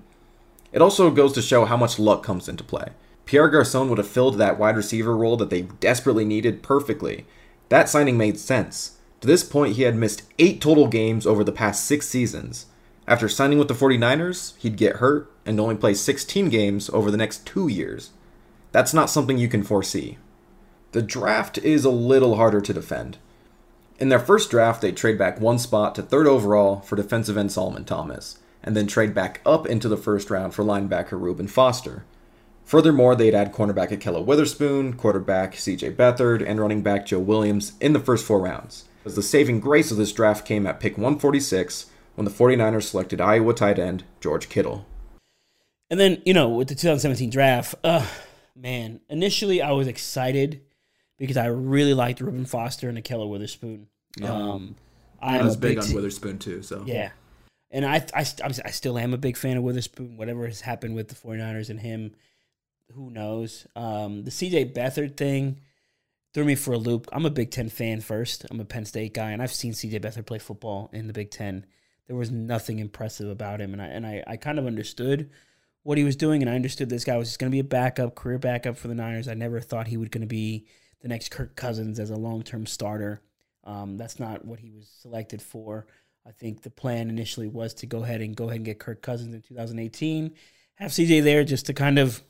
It 0.71 0.81
also 0.81 1.11
goes 1.11 1.33
to 1.33 1.41
show 1.41 1.65
how 1.65 1.77
much 1.77 1.99
luck 1.99 2.23
comes 2.23 2.49
into 2.49 2.63
play. 2.63 2.89
Pierre 3.25 3.47
Garcon 3.47 3.89
would 3.89 3.97
have 3.97 4.07
filled 4.07 4.37
that 4.37 4.59
wide 4.59 4.75
receiver 4.75 5.15
role 5.15 5.37
that 5.37 5.49
they 5.49 5.61
desperately 5.61 6.25
needed 6.25 6.63
perfectly. 6.63 7.25
That 7.69 7.89
signing 7.89 8.17
made 8.17 8.39
sense. 8.39 8.97
To 9.21 9.27
this 9.27 9.43
point, 9.43 9.75
he 9.75 9.83
had 9.83 9.95
missed 9.95 10.23
eight 10.39 10.59
total 10.59 10.87
games 10.87 11.25
over 11.25 11.43
the 11.43 11.51
past 11.51 11.85
six 11.85 12.07
seasons. 12.07 12.65
After 13.07 13.29
signing 13.29 13.59
with 13.59 13.67
the 13.67 13.73
49ers, 13.73 14.53
he'd 14.57 14.77
get 14.77 14.97
hurt 14.97 15.31
and 15.45 15.59
only 15.59 15.75
play 15.75 15.93
16 15.93 16.49
games 16.49 16.89
over 16.89 17.09
the 17.09 17.17
next 17.17 17.45
two 17.45 17.67
years. 17.67 18.11
That's 18.71 18.93
not 18.93 19.09
something 19.09 19.37
you 19.37 19.47
can 19.47 19.63
foresee. 19.63 20.17
The 20.91 21.01
draft 21.01 21.57
is 21.59 21.85
a 21.85 21.89
little 21.89 22.35
harder 22.35 22.61
to 22.61 22.73
defend. 22.73 23.17
In 24.03 24.09
their 24.09 24.19
first 24.19 24.51
draft, 24.51 24.81
they 24.81 24.91
trade 24.91 25.17
back 25.17 25.39
one 25.39 25.57
spot 25.57 25.95
to 25.95 26.01
third 26.01 26.27
overall 26.27 26.81
for 26.81 26.97
defensive 26.97 27.37
end 27.37 27.53
Solomon 27.53 27.85
Thomas, 27.85 28.37
and 28.61 28.75
then 28.75 28.85
trade 28.85 29.13
back 29.13 29.39
up 29.45 29.65
into 29.65 29.87
the 29.87 29.95
first 29.95 30.29
round 30.29 30.53
for 30.53 30.61
linebacker 30.61 31.13
Reuben 31.13 31.47
Foster. 31.47 32.03
Furthermore, 32.65 33.15
they'd 33.15 33.33
add 33.33 33.53
cornerback 33.53 33.91
Ahkello 33.91 34.21
Witherspoon, 34.25 34.97
quarterback 34.97 35.53
CJ 35.53 35.95
Beathard, 35.95 36.45
and 36.45 36.59
running 36.59 36.81
back 36.81 37.05
Joe 37.05 37.19
Williams 37.19 37.77
in 37.79 37.93
the 37.93 37.99
first 38.01 38.25
four 38.25 38.41
rounds. 38.41 38.83
As 39.05 39.15
the 39.15 39.23
saving 39.23 39.61
grace 39.61 39.89
of 39.89 39.95
this 39.95 40.11
draft 40.11 40.45
came 40.45 40.67
at 40.67 40.81
pick 40.81 40.97
146 40.97 41.85
when 42.15 42.25
the 42.25 42.31
49ers 42.31 42.83
selected 42.83 43.21
Iowa 43.21 43.53
tight 43.53 43.79
end 43.79 44.03
George 44.19 44.49
Kittle. 44.49 44.85
And 45.89 45.97
then, 45.97 46.21
you 46.25 46.33
know, 46.33 46.49
with 46.49 46.67
the 46.67 46.75
2017 46.75 47.29
draft, 47.29 47.75
uh, 47.85 48.05
man, 48.53 48.99
initially 49.07 49.61
I 49.61 49.71
was 49.71 49.87
excited 49.87 50.59
because 51.17 51.37
I 51.37 51.45
really 51.45 51.93
liked 51.93 52.19
Reuben 52.19 52.43
Foster 52.43 52.89
and 52.89 52.97
Ahkello 52.97 53.29
Witherspoon. 53.29 53.87
Yeah. 54.17 54.31
Um, 54.31 54.75
I 55.21 55.39
I'm 55.39 55.45
was 55.45 55.57
big 55.57 55.77
big 55.79 55.85
on 55.85 55.93
Witherspoon 55.93 56.39
too. 56.39 56.61
So 56.63 56.83
Yeah. 56.85 57.11
And 57.71 57.85
I, 57.87 58.05
I, 58.13 58.23
I 58.43 58.69
still 58.69 58.99
am 58.99 59.15
a 59.15 59.17
big 59.17 59.35
fan 59.35 59.57
of 59.57 59.63
Witherspoon. 59.63 60.15
Whatever 60.15 60.45
has 60.45 60.61
happened 60.61 60.93
with 60.93 61.07
the 61.07 61.15
49ers 61.15 61.71
and 61.71 61.79
him, 61.79 62.13
who 62.93 63.09
knows? 63.09 63.65
Um, 63.75 64.25
the 64.25 64.31
CJ 64.31 64.75
Beathard 64.75 65.17
thing 65.17 65.59
threw 66.33 66.45
me 66.45 66.55
for 66.55 66.73
a 66.73 66.77
loop. 66.77 67.07
I'm 67.11 67.25
a 67.25 67.31
Big 67.31 67.51
Ten 67.51 67.69
fan 67.69 68.01
first. 68.01 68.45
I'm 68.51 68.59
a 68.59 68.65
Penn 68.65 68.85
State 68.85 69.13
guy, 69.13 69.31
and 69.31 69.41
I've 69.41 69.53
seen 69.53 69.73
CJ 69.73 70.01
Beathard 70.01 70.25
play 70.25 70.39
football 70.39 70.89
in 70.93 71.07
the 71.07 71.13
Big 71.13 71.31
Ten. 71.31 71.65
There 72.07 72.15
was 72.15 72.31
nothing 72.31 72.79
impressive 72.79 73.29
about 73.29 73.61
him, 73.61 73.73
and 73.73 73.81
I 73.81 73.85
and 73.87 74.05
I, 74.05 74.23
I 74.27 74.37
kind 74.37 74.59
of 74.59 74.67
understood 74.67 75.29
what 75.83 75.97
he 75.97 76.03
was 76.03 76.15
doing, 76.15 76.41
and 76.41 76.49
I 76.49 76.55
understood 76.55 76.89
this 76.89 77.05
guy 77.05 77.17
was 77.17 77.29
just 77.29 77.39
going 77.39 77.51
to 77.51 77.55
be 77.55 77.59
a 77.59 77.63
backup, 77.63 78.15
career 78.15 78.39
backup 78.39 78.77
for 78.77 78.87
the 78.87 78.95
Niners. 78.95 79.27
I 79.27 79.33
never 79.33 79.59
thought 79.59 79.87
he 79.87 79.97
was 79.97 80.09
going 80.09 80.21
to 80.21 80.27
be 80.27 80.67
the 81.01 81.07
next 81.07 81.31
Kirk 81.31 81.55
Cousins 81.55 81.99
as 81.99 82.09
a 82.09 82.15
long 82.15 82.43
term 82.43 82.65
starter. 82.65 83.21
Um, 83.63 83.97
that's 83.97 84.19
not 84.19 84.45
what 84.45 84.59
he 84.59 84.69
was 84.69 84.87
selected 85.01 85.41
for. 85.41 85.85
I 86.25 86.31
think 86.31 86.61
the 86.61 86.69
plan 86.69 87.09
initially 87.09 87.47
was 87.47 87.73
to 87.75 87.85
go 87.85 88.03
ahead 88.03 88.21
and 88.21 88.35
go 88.35 88.45
ahead 88.45 88.57
and 88.57 88.65
get 88.65 88.79
Kirk 88.79 89.01
Cousins 89.01 89.33
in 89.33 89.41
2018, 89.41 90.33
have 90.75 90.91
CJ 90.91 91.23
there 91.23 91.43
just 91.43 91.65
to 91.67 91.73
kind 91.73 91.99
of, 91.99 92.21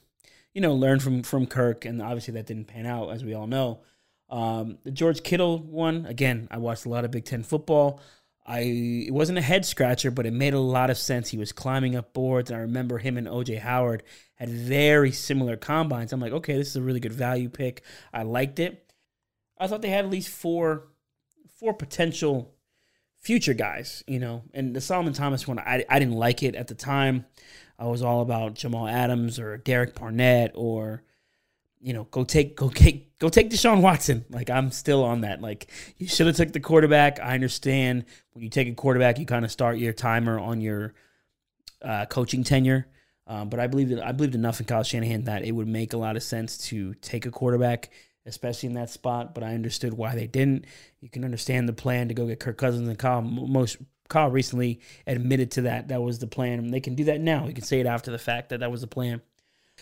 you 0.54 0.62
know, 0.62 0.74
learn 0.74 1.00
from 1.00 1.24
from 1.24 1.46
Kirk, 1.46 1.86
and 1.86 2.02
obviously 2.02 2.34
that 2.36 2.48
didn't 2.48 2.66
pan 2.66 2.86
out 2.86 3.10
as 3.10 3.24
we 3.24 3.34
all 3.34 3.48
know. 3.48 3.82
Um, 4.30 4.80
the 4.84 4.92
George 4.92 5.22
Kittle 5.22 5.60
one, 5.60 6.06
again, 6.08 6.48
I 6.50 6.58
watched 6.58 6.86
a 6.86 6.90
lot 6.90 7.06
of 7.06 7.12
Big 7.12 7.26
Ten 7.26 7.44
football. 7.44 8.02
I 8.46 8.60
it 9.08 9.14
wasn't 9.14 9.38
a 9.38 9.42
head 9.42 9.66
scratcher, 9.66 10.12
but 10.12 10.26
it 10.26 10.34
made 10.34 10.54
a 10.54 10.60
lot 10.60 10.90
of 10.90 10.98
sense. 10.98 11.30
He 11.30 11.38
was 11.38 11.52
climbing 11.52 11.96
up 11.96 12.14
boards, 12.14 12.50
and 12.50 12.58
I 12.58 12.62
remember 12.62 12.98
him 12.98 13.18
and 13.18 13.28
OJ 13.28 13.60
Howard 13.60 14.04
had 14.36 14.50
very 14.50 15.12
similar 15.12 15.56
combines. 15.56 16.12
I'm 16.12 16.20
like, 16.20 16.34
okay, 16.34 16.58
this 16.58 16.70
is 16.70 16.76
a 16.76 16.82
really 16.82 17.00
good 17.00 17.14
value 17.14 17.50
pick. 17.50 17.84
I 18.12 18.24
liked 18.24 18.60
it. 18.60 18.92
I 19.58 19.68
thought 19.68 19.82
they 19.82 19.90
had 19.90 20.06
at 20.06 20.12
least 20.12 20.30
four 20.30 20.88
four 21.64 21.74
potential 21.74 22.54
future 23.22 23.54
guys, 23.54 24.04
you 24.06 24.20
know. 24.20 24.44
And 24.54 24.76
the 24.76 24.82
Solomon 24.82 25.14
Thomas 25.14 25.48
one, 25.48 25.60
I, 25.60 25.86
I 25.90 25.98
didn't 25.98 26.16
like 26.16 26.44
it 26.44 26.56
at 26.56 26.68
the 26.68 26.76
time. 26.76 27.26
I 27.80 27.86
was 27.86 28.02
all 28.02 28.22
about 28.22 28.56
Jamal 28.56 28.86
Adams 28.86 29.40
or 29.40 29.56
Derek 29.58 29.98
Barnett 29.98 30.52
or, 30.56 31.04
you 31.80 31.94
know, 31.94 32.04
go 32.12 32.26
take 32.26 32.58
go 32.58 32.68
take 32.68 33.18
go 33.18 33.30
take 33.30 33.50
Deshaun 33.50 33.82
Watson. 33.82 34.26
Like 34.30 34.50
I'm 34.50 34.72
still 34.72 35.06
on 35.06 35.22
that. 35.22 35.42
Like 35.42 35.68
you 35.98 36.06
should 36.06 36.28
have 36.28 36.36
took 36.36 36.52
the 36.52 36.60
quarterback. 36.60 37.22
I 37.22 37.34
understand 37.34 38.04
when 38.34 38.44
you 38.44 38.50
take 38.50 38.68
a 38.68 38.74
quarterback, 38.74 39.18
you 39.18 39.26
kind 39.26 39.46
of 39.46 39.52
start 39.52 39.78
your 39.78 39.94
timer 39.94 40.38
on 40.38 40.60
your 40.60 40.94
uh, 41.82 42.06
coaching 42.08 42.44
tenure. 42.44 42.88
Um, 43.26 43.48
but 43.48 43.62
I 43.62 43.68
believe 43.68 43.88
that 43.90 44.06
I 44.06 44.12
believed 44.12 44.36
enough 44.36 44.60
in 44.60 44.66
Kyle 44.66 44.84
Shanahan 44.84 45.24
that 45.24 45.46
it 45.46 45.54
would 45.54 45.70
make 45.70 45.94
a 45.94 45.98
lot 45.98 46.18
of 46.18 46.24
sense 46.24 46.58
to 46.70 46.94
take 46.96 47.26
a 47.26 47.32
quarterback, 47.32 47.90
especially 48.26 48.68
in 48.68 48.76
that 48.76 48.90
spot. 48.90 49.34
But 49.34 49.44
I 49.44 49.54
understood 49.54 49.94
why 49.94 50.16
they 50.16 50.28
didn't. 50.28 50.66
You 51.02 51.10
can 51.10 51.24
understand 51.24 51.68
the 51.68 51.74
plan 51.74 52.08
to 52.08 52.14
go 52.14 52.28
get 52.28 52.40
Kirk 52.40 52.58
Cousins 52.58 52.88
and 52.88 52.98
Kyle. 52.98 53.22
Most 53.22 53.78
Kyle 54.10 54.30
recently 54.30 54.80
admitted 55.08 55.52
to 55.52 55.62
that. 55.64 55.88
That 55.88 56.02
was 56.02 56.20
the 56.20 56.28
plan. 56.28 56.72
They 56.72 56.80
can 56.80 56.96
do 56.96 57.06
that 57.06 57.22
now. 57.22 57.48
You 57.48 57.54
can 57.54 57.64
say 57.64 57.80
it 57.80 57.86
after 57.86 58.12
the 58.12 58.20
fact 58.20 58.50
that 58.50 58.60
that 58.60 58.72
was 58.72 58.82
the 58.82 58.88
plan. 58.88 59.22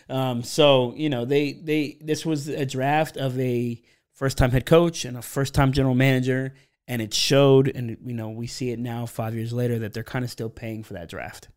Um, 0.10 0.44
so 0.44 0.94
you 0.96 1.10
know 1.10 1.26
they 1.26 1.54
they 1.54 1.98
this 2.02 2.26
was 2.26 2.48
a 2.48 2.66
draft 2.66 3.18
of 3.18 3.38
a 3.40 3.82
first 4.14 4.38
time 4.38 4.52
head 4.52 4.66
coach 4.66 5.06
and 5.06 5.18
a 5.18 5.22
first 5.22 5.54
time 5.54 5.74
general 5.74 5.96
manager, 5.96 6.54
and 6.88 7.02
it 7.02 7.14
showed. 7.14 7.68
And 7.68 7.98
you 8.06 8.14
know 8.14 8.30
we 8.30 8.48
see 8.48 8.72
it 8.72 8.80
now 8.80 9.06
five 9.06 9.36
years 9.36 9.54
later 9.54 9.80
that 9.80 9.94
they're 9.94 10.04
kind 10.04 10.24
of 10.24 10.32
still 10.32 10.50
paying 10.50 10.84
for 10.84 10.94
that 10.94 11.10
draft. 11.10 11.50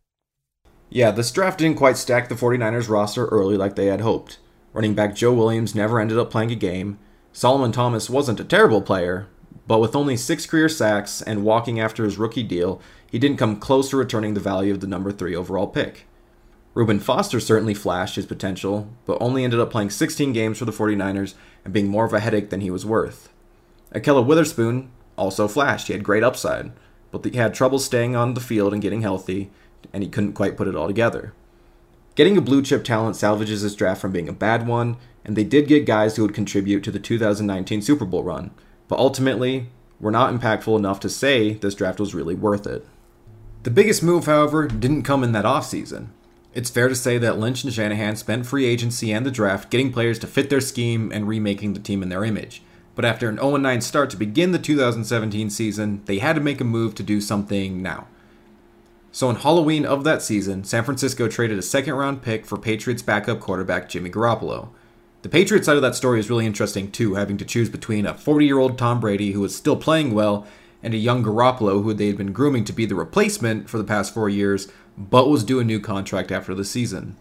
Yeah, 0.89 1.11
this 1.11 1.31
draft 1.31 1.59
didn't 1.59 1.77
quite 1.77 1.97
stack 1.97 2.29
the 2.29 2.35
49ers 2.35 2.89
roster 2.89 3.25
early 3.25 3.57
like 3.57 3.75
they 3.75 3.87
had 3.87 4.01
hoped. 4.01 4.37
Running 4.75 4.93
back 4.93 5.15
Joe 5.15 5.31
Williams 5.31 5.73
never 5.73 6.01
ended 6.01 6.17
up 6.17 6.29
playing 6.29 6.51
a 6.51 6.55
game. 6.55 6.99
Solomon 7.31 7.71
Thomas 7.71 8.09
wasn't 8.09 8.41
a 8.41 8.43
terrible 8.43 8.81
player, 8.81 9.25
but 9.67 9.79
with 9.79 9.95
only 9.95 10.17
six 10.17 10.45
career 10.45 10.67
sacks 10.67 11.21
and 11.21 11.45
walking 11.45 11.79
after 11.79 12.03
his 12.03 12.17
rookie 12.17 12.43
deal, 12.43 12.81
he 13.09 13.17
didn't 13.17 13.37
come 13.37 13.57
close 13.57 13.89
to 13.91 13.97
returning 13.97 14.33
the 14.33 14.41
value 14.41 14.73
of 14.73 14.81
the 14.81 14.87
number 14.87 15.13
three 15.13 15.33
overall 15.33 15.67
pick. 15.67 16.07
Reuben 16.73 16.99
Foster 16.99 17.39
certainly 17.39 17.73
flashed 17.73 18.17
his 18.17 18.25
potential, 18.25 18.89
but 19.05 19.17
only 19.21 19.45
ended 19.45 19.61
up 19.61 19.71
playing 19.71 19.91
16 19.91 20.33
games 20.33 20.57
for 20.57 20.65
the 20.65 20.73
49ers 20.73 21.35
and 21.63 21.73
being 21.73 21.87
more 21.87 22.03
of 22.03 22.11
a 22.11 22.19
headache 22.19 22.49
than 22.49 22.59
he 22.59 22.69
was 22.69 22.85
worth. 22.85 23.29
Ahkello 23.93 24.25
Witherspoon 24.25 24.91
also 25.17 25.47
flashed. 25.47 25.87
He 25.87 25.93
had 25.93 26.03
great 26.03 26.21
upside, 26.21 26.73
but 27.11 27.23
he 27.23 27.37
had 27.37 27.53
trouble 27.53 27.79
staying 27.79 28.17
on 28.17 28.33
the 28.33 28.41
field 28.41 28.73
and 28.73 28.81
getting 28.81 29.03
healthy, 29.03 29.51
and 29.93 30.03
he 30.03 30.09
couldn't 30.09 30.33
quite 30.33 30.57
put 30.57 30.67
it 30.67 30.75
all 30.75 30.87
together. 30.87 31.31
Getting 32.15 32.37
a 32.37 32.41
blue 32.41 32.61
chip 32.61 32.85
talent 32.85 33.17
salvages 33.17 33.61
this 33.61 33.75
draft 33.75 33.99
from 33.99 34.13
being 34.13 34.29
a 34.29 34.33
bad 34.33 34.65
one, 34.65 34.95
and 35.25 35.35
they 35.35 35.43
did 35.43 35.67
get 35.67 35.85
guys 35.85 36.15
who 36.15 36.21
would 36.21 36.33
contribute 36.33 36.81
to 36.85 36.91
the 36.91 36.99
2019 36.99 37.81
Super 37.81 38.05
Bowl 38.05 38.23
run, 38.23 38.51
but 38.87 38.99
ultimately 38.99 39.67
were 39.99 40.11
not 40.11 40.33
impactful 40.33 40.77
enough 40.77 41.01
to 41.01 41.09
say 41.09 41.55
this 41.55 41.75
draft 41.75 41.99
was 41.99 42.15
really 42.15 42.35
worth 42.35 42.65
it. 42.65 42.85
The 43.63 43.69
biggest 43.69 44.01
move, 44.01 44.27
however, 44.27 44.65
didn't 44.67 45.03
come 45.03 45.25
in 45.25 45.33
that 45.33 45.43
offseason. 45.43 46.07
It's 46.53 46.69
fair 46.69 46.87
to 46.87 46.95
say 46.95 47.17
that 47.17 47.37
Lynch 47.37 47.65
and 47.65 47.73
Shanahan 47.73 48.15
spent 48.15 48.45
free 48.45 48.65
agency 48.65 49.11
and 49.11 49.25
the 49.25 49.31
draft 49.31 49.69
getting 49.69 49.91
players 49.91 50.17
to 50.19 50.27
fit 50.27 50.49
their 50.49 50.61
scheme 50.61 51.11
and 51.11 51.27
remaking 51.27 51.73
the 51.73 51.81
team 51.81 52.01
in 52.01 52.07
their 52.07 52.23
image. 52.23 52.61
But 52.95 53.03
after 53.03 53.27
an 53.27 53.37
0 53.37 53.57
9 53.57 53.81
start 53.81 54.09
to 54.11 54.17
begin 54.17 54.53
the 54.53 54.59
2017 54.59 55.49
season, 55.49 56.01
they 56.05 56.19
had 56.19 56.37
to 56.37 56.41
make 56.41 56.61
a 56.61 56.63
move 56.63 56.95
to 56.95 57.03
do 57.03 57.19
something 57.19 57.81
now. 57.81 58.07
So 59.15 59.29
on 59.29 59.37
Halloween 59.37 59.85
of 59.85 60.03
that 60.03 60.21
season, 60.21 60.65
San 60.65 60.83
Francisco 60.83 61.29
traded 61.29 61.57
a 61.57 61.61
second 61.61 61.93
round 61.93 62.21
pick 62.21 62.45
for 62.45 62.57
Patriots 62.57 63.01
backup 63.01 63.39
quarterback 63.39 63.87
Jimmy 63.87 64.09
Garoppolo. 64.09 64.71
The 65.21 65.29
Patriots 65.29 65.67
side 65.67 65.77
of 65.77 65.81
that 65.83 65.95
story 65.95 66.19
is 66.19 66.29
really 66.29 66.45
interesting 66.45 66.91
too, 66.91 67.15
having 67.15 67.37
to 67.37 67.45
choose 67.45 67.69
between 67.69 68.05
a 68.05 68.13
40 68.13 68.45
year 68.45 68.59
old 68.59 68.77
Tom 68.77 68.99
Brady 68.99 69.31
who 69.31 69.39
was 69.39 69.55
still 69.55 69.77
playing 69.77 70.13
well 70.13 70.45
and 70.83 70.93
a 70.93 70.97
young 70.97 71.23
Garoppolo 71.23 71.81
who 71.81 71.93
they 71.93 72.07
had 72.07 72.17
been 72.17 72.33
grooming 72.33 72.65
to 72.65 72.73
be 72.73 72.85
the 72.85 72.93
replacement 72.93 73.69
for 73.69 73.77
the 73.77 73.85
past 73.85 74.13
four 74.13 74.27
years, 74.27 74.69
but 74.97 75.29
was 75.29 75.45
due 75.45 75.61
a 75.61 75.63
new 75.63 75.79
contract 75.79 76.29
after 76.29 76.53
the 76.53 76.65
season. 76.65 77.15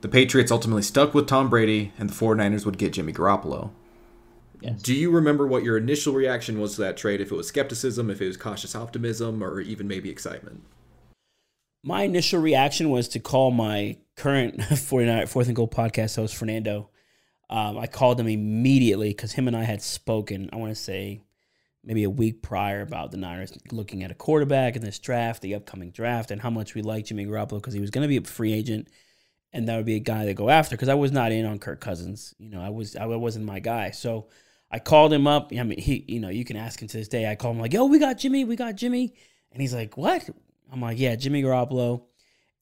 The 0.00 0.08
Patriots 0.08 0.50
ultimately 0.50 0.82
stuck 0.82 1.14
with 1.14 1.28
Tom 1.28 1.48
Brady, 1.48 1.92
and 2.00 2.10
the 2.10 2.14
49ers 2.14 2.66
would 2.66 2.78
get 2.78 2.94
Jimmy 2.94 3.12
Garoppolo. 3.12 3.70
Yes. 4.60 4.82
Do 4.82 4.92
you 4.92 5.12
remember 5.12 5.46
what 5.46 5.62
your 5.62 5.76
initial 5.76 6.14
reaction 6.14 6.58
was 6.58 6.74
to 6.74 6.80
that 6.80 6.96
trade? 6.96 7.20
If 7.20 7.30
it 7.30 7.36
was 7.36 7.46
skepticism, 7.46 8.10
if 8.10 8.20
it 8.20 8.26
was 8.26 8.36
cautious 8.36 8.74
optimism, 8.74 9.40
or 9.40 9.60
even 9.60 9.86
maybe 9.86 10.10
excitement? 10.10 10.64
My 11.82 12.02
initial 12.02 12.40
reaction 12.40 12.90
was 12.90 13.08
to 13.08 13.20
call 13.20 13.50
my 13.50 13.98
current 14.16 14.62
49 14.78 15.26
Fourth 15.26 15.46
and 15.46 15.56
Gold 15.56 15.72
podcast 15.72 16.16
host, 16.16 16.36
Fernando. 16.36 16.90
Um, 17.50 17.78
I 17.78 17.86
called 17.86 18.20
him 18.20 18.28
immediately 18.28 19.08
because 19.08 19.32
him 19.32 19.48
and 19.48 19.56
I 19.56 19.64
had 19.64 19.80
spoken, 19.80 20.50
I 20.52 20.56
want 20.56 20.70
to 20.70 20.80
say 20.80 21.22
maybe 21.82 22.04
a 22.04 22.10
week 22.10 22.42
prior 22.42 22.82
about 22.82 23.10
the 23.10 23.16
Niners 23.16 23.56
looking 23.72 24.02
at 24.02 24.10
a 24.10 24.14
quarterback 24.14 24.76
in 24.76 24.82
this 24.82 24.98
draft, 24.98 25.40
the 25.40 25.54
upcoming 25.54 25.90
draft, 25.90 26.30
and 26.30 26.42
how 26.42 26.50
much 26.50 26.74
we 26.74 26.82
liked 26.82 27.08
Jimmy 27.08 27.24
Garoppolo 27.24 27.56
because 27.56 27.72
he 27.72 27.80
was 27.80 27.90
going 27.90 28.02
to 28.02 28.08
be 28.08 28.18
a 28.18 28.22
free 28.22 28.52
agent 28.52 28.88
and 29.52 29.68
that 29.68 29.76
would 29.76 29.86
be 29.86 29.96
a 29.96 30.00
guy 30.00 30.26
to 30.26 30.34
go 30.34 30.50
after 30.50 30.76
because 30.76 30.88
I 30.88 30.94
was 30.94 31.12
not 31.12 31.32
in 31.32 31.46
on 31.46 31.58
Kirk 31.58 31.80
Cousins. 31.80 32.34
You 32.38 32.50
know, 32.50 32.60
I 32.60 32.68
was 32.68 32.96
I 32.96 33.06
wasn't 33.06 33.46
my 33.46 33.60
guy. 33.60 33.90
So 33.90 34.28
I 34.70 34.78
called 34.78 35.12
him 35.12 35.26
up. 35.26 35.52
I 35.58 35.62
mean, 35.62 35.78
he 35.78 36.04
you 36.06 36.20
know 36.20 36.28
you 36.28 36.44
can 36.44 36.56
ask 36.56 36.80
him 36.80 36.88
to 36.88 36.96
this 36.96 37.08
day. 37.08 37.30
I 37.30 37.34
called 37.34 37.56
him 37.56 37.62
like, 37.62 37.72
"Yo, 37.72 37.86
we 37.86 37.98
got 37.98 38.18
Jimmy, 38.18 38.44
we 38.44 38.56
got 38.56 38.76
Jimmy," 38.76 39.14
and 39.52 39.60
he's 39.60 39.74
like, 39.74 39.96
"What?" 39.96 40.28
I'm 40.72 40.80
like, 40.80 40.98
"Yeah, 40.98 41.16
Jimmy 41.16 41.42
Garoppolo," 41.42 42.02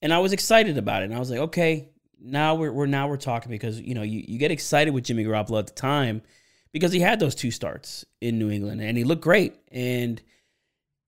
and 0.02 0.12
I 0.12 0.18
was 0.18 0.32
excited 0.32 0.78
about 0.78 1.02
it. 1.02 1.06
And 1.06 1.14
I 1.14 1.18
was 1.18 1.30
like, 1.30 1.40
"Okay, 1.40 1.90
now 2.20 2.54
we're, 2.54 2.72
we're 2.72 2.86
now 2.86 3.08
we're 3.08 3.16
talking 3.16 3.50
because 3.50 3.80
you 3.80 3.94
know 3.94 4.02
you, 4.02 4.24
you 4.26 4.38
get 4.38 4.50
excited 4.50 4.92
with 4.92 5.04
Jimmy 5.04 5.24
Garoppolo 5.24 5.58
at 5.58 5.66
the 5.66 5.74
time 5.74 6.22
because 6.72 6.92
he 6.92 7.00
had 7.00 7.20
those 7.20 7.34
two 7.34 7.50
starts 7.50 8.04
in 8.20 8.38
New 8.38 8.50
England 8.50 8.80
and 8.80 8.96
he 8.96 9.04
looked 9.04 9.22
great 9.22 9.54
and 9.70 10.20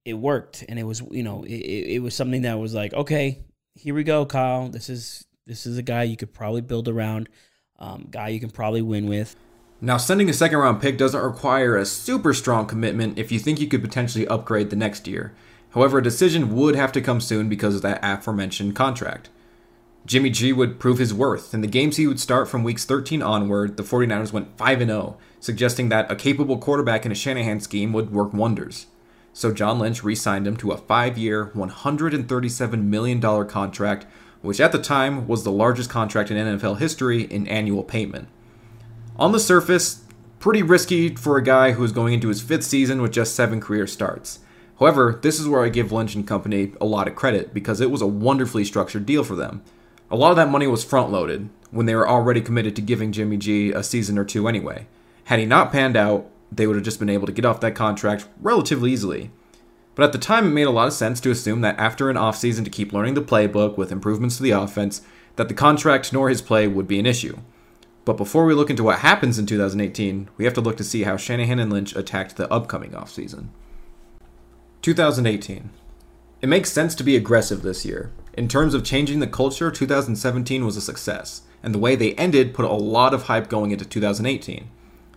it 0.05 0.15
worked 0.15 0.65
and 0.69 0.79
it 0.79 0.85
was 0.85 1.03
you 1.11 1.23
know 1.23 1.45
it, 1.45 1.51
it 1.51 2.03
was 2.03 2.15
something 2.15 2.43
that 2.43 2.59
was 2.59 2.75
like 2.75 2.95
okay 2.95 3.45
here 3.75 3.95
we 3.95 4.05
go 4.05 4.25
Kyle 4.25 4.69
this 4.69 4.89
is 4.89 5.27
this 5.47 5.67
is 5.67 5.79
a 5.79 5.83
guy 5.83 6.03
you 6.05 6.17
could 6.17 6.33
probably 6.33 6.61
build 6.61 6.89
around 6.89 7.29
um, 7.79 8.09
guy 8.11 8.29
you 8.29 8.41
can 8.41 8.51
probably 8.51 8.83
win 8.83 9.07
with 9.07 9.37
Now, 9.81 9.97
sending 9.97 10.29
a 10.29 10.33
second 10.33 10.59
round 10.59 10.81
pick 10.81 10.99
doesn't 10.99 11.23
require 11.23 11.77
a 11.77 11.87
super 11.87 12.35
strong 12.35 12.67
commitment 12.67 13.17
if 13.17 13.31
you 13.31 13.39
think 13.39 13.61
you 13.61 13.69
could 13.69 13.81
potentially 13.81 14.27
upgrade 14.27 14.71
the 14.71 14.77
next 14.77 15.07
year. 15.07 15.33
However, 15.71 15.99
a 15.99 16.03
decision 16.03 16.55
would 16.55 16.75
have 16.75 16.93
to 16.93 17.01
come 17.01 17.21
soon 17.21 17.49
because 17.49 17.75
of 17.75 17.83
that 17.83 18.01
aforementioned 18.03 18.75
contract. 18.75 19.29
Jimmy 20.07 20.31
G 20.31 20.53
would 20.53 20.81
prove 20.81 20.99
his 20.99 21.13
worth. 21.13 21.53
In 21.53 21.61
the 21.61 21.67
games 21.67 21.97
he 21.99 22.07
would 22.07 22.19
start 22.19 22.49
from 22.49 22.65
weeks 22.65 22.87
13 22.87 23.23
onward, 23.23 23.77
the 23.77 23.83
49ers 23.83 24.33
went 24.33 24.57
5 24.57 24.79
0, 24.79 25.19
suggesting 25.39 25.91
that 25.91 26.11
a 26.11 26.17
capable 26.17 26.57
quarterback 26.57 27.05
in 27.05 27.13
a 27.13 27.15
Shanahan 27.15 27.61
scheme 27.61 27.93
would 27.93 28.11
work 28.11 28.33
wonders. 28.33 28.87
So 29.35 29.53
John 29.53 29.79
Lynch 29.79 30.03
re 30.03 30.15
signed 30.15 30.47
him 30.47 30.57
to 30.57 30.73
a 30.73 30.79
five 30.79 31.19
year, 31.19 31.53
$137 31.55 32.85
million 32.85 33.21
contract, 33.47 34.07
which 34.41 34.61
at 34.61 34.73
the 34.73 34.81
time 34.81 35.29
was 35.29 35.45
the 35.45 35.53
largest 35.53 35.91
contract 35.91 36.31
in 36.31 36.59
NFL 36.59 36.79
history 36.79 37.23
in 37.23 37.47
annual 37.47 37.85
payment. 37.85 38.29
On 39.17 39.33
the 39.33 39.41
surface, 39.41 40.05
pretty 40.39 40.63
risky 40.63 41.15
for 41.15 41.37
a 41.37 41.43
guy 41.43 41.73
who 41.73 41.85
is 41.85 41.93
going 41.93 42.15
into 42.15 42.29
his 42.29 42.41
fifth 42.41 42.65
season 42.65 43.03
with 43.03 43.13
just 43.13 43.35
seven 43.35 43.61
career 43.61 43.87
starts. 43.87 44.39
However, 44.79 45.19
this 45.23 45.41
is 45.41 45.49
where 45.49 45.65
I 45.65 45.71
give 45.71 45.91
Lynch 45.91 46.15
and 46.15 46.27
company 46.27 46.73
a 46.81 46.87
lot 46.87 47.09
of 47.09 47.17
credit 47.17 47.53
because 47.53 47.81
it 47.81 47.91
was 47.91 48.01
a 48.01 48.07
wonderfully 48.07 48.65
structured 48.65 49.07
deal 49.07 49.25
for 49.25 49.35
them. 49.35 49.63
A 50.11 50.17
lot 50.17 50.31
of 50.31 50.37
that 50.37 50.51
money 50.51 50.67
was 50.67 50.85
front 50.85 51.11
loaded 51.11 51.49
when 51.71 51.87
they 51.87 51.95
were 51.95 52.09
already 52.09 52.41
committed 52.41 52.77
to 52.77 52.83
giving 52.83 53.13
Jimmy 53.13 53.37
G 53.37 53.73
a 53.73 53.83
season 53.83 54.19
or 54.19 54.25
two 54.25 54.49
anyway. 54.49 54.87
Had 55.25 55.41
he 55.41 55.47
not 55.47 55.73
panned 55.73 55.97
out, 55.97 56.31
they 56.51 56.67
would 56.67 56.77
have 56.77 56.85
just 56.85 56.99
been 56.99 57.11
able 57.11 57.27
to 57.27 57.33
get 57.33 57.45
off 57.45 57.61
that 57.61 57.75
contract 57.75 58.27
relatively 58.41 58.93
easily. 58.93 59.31
But 59.95 60.05
at 60.05 60.13
the 60.13 60.19
time, 60.19 60.47
it 60.47 60.51
made 60.51 60.69
a 60.69 60.71
lot 60.71 60.87
of 60.87 60.95
sense 60.95 61.21
to 61.21 61.31
assume 61.31 61.61
that 61.63 61.79
after 61.79 62.09
an 62.09 62.17
offseason 62.17 62.65
to 62.65 62.71
keep 62.71 62.93
learning 62.93 63.15
the 63.15 63.21
playbook 63.21 63.77
with 63.77 63.93
improvements 63.93 64.37
to 64.37 64.45
the 64.45 64.53
offense, 64.53 65.03
that 65.37 65.49
the 65.49 65.55
contract 65.55 66.13
nor 66.13 66.29
his 66.29 66.41
play 66.41 66.69
would 66.69 66.87
be 66.87 67.01
an 67.01 67.07
issue. 67.07 67.37
But 68.05 68.17
before 68.17 68.47
we 68.47 68.55
look 68.55 68.71
into 68.71 68.85
what 68.85 69.01
happens 69.01 69.39
in 69.39 69.45
2018, 69.45 70.31
we 70.37 70.45
have 70.45 70.55
to 70.55 70.61
look 70.61 70.77
to 70.79 70.85
see 70.85 71.03
how 71.03 71.17
Shanahan 71.17 71.59
and 71.59 71.71
Lynch 71.71 71.95
attacked 71.95 72.37
the 72.37 72.51
upcoming 72.51 72.93
offseason. 72.93 73.49
2018. 74.83 75.71
It 76.41 76.49
makes 76.49 76.71
sense 76.71 76.95
to 76.95 77.03
be 77.03 77.17
aggressive 77.17 77.63
this 77.63 77.85
year. 77.85 78.13
In 78.35 78.47
terms 78.47 78.75
of 78.75 78.85
changing 78.85 79.19
the 79.19 79.27
culture, 79.27 79.73
2017 79.73 80.65
was 80.65 80.77
a 80.77 80.81
success, 80.81 81.43
and 81.65 81.75
the 81.75 81.81
way 81.81 81.97
they 81.97 82.15
ended 82.15 82.55
put 82.55 82.65
a 82.65 82.73
lot 82.73 83.13
of 83.13 83.25
hype 83.25 83.49
going 83.49 83.73
into 83.73 83.85
2018. 83.85 84.71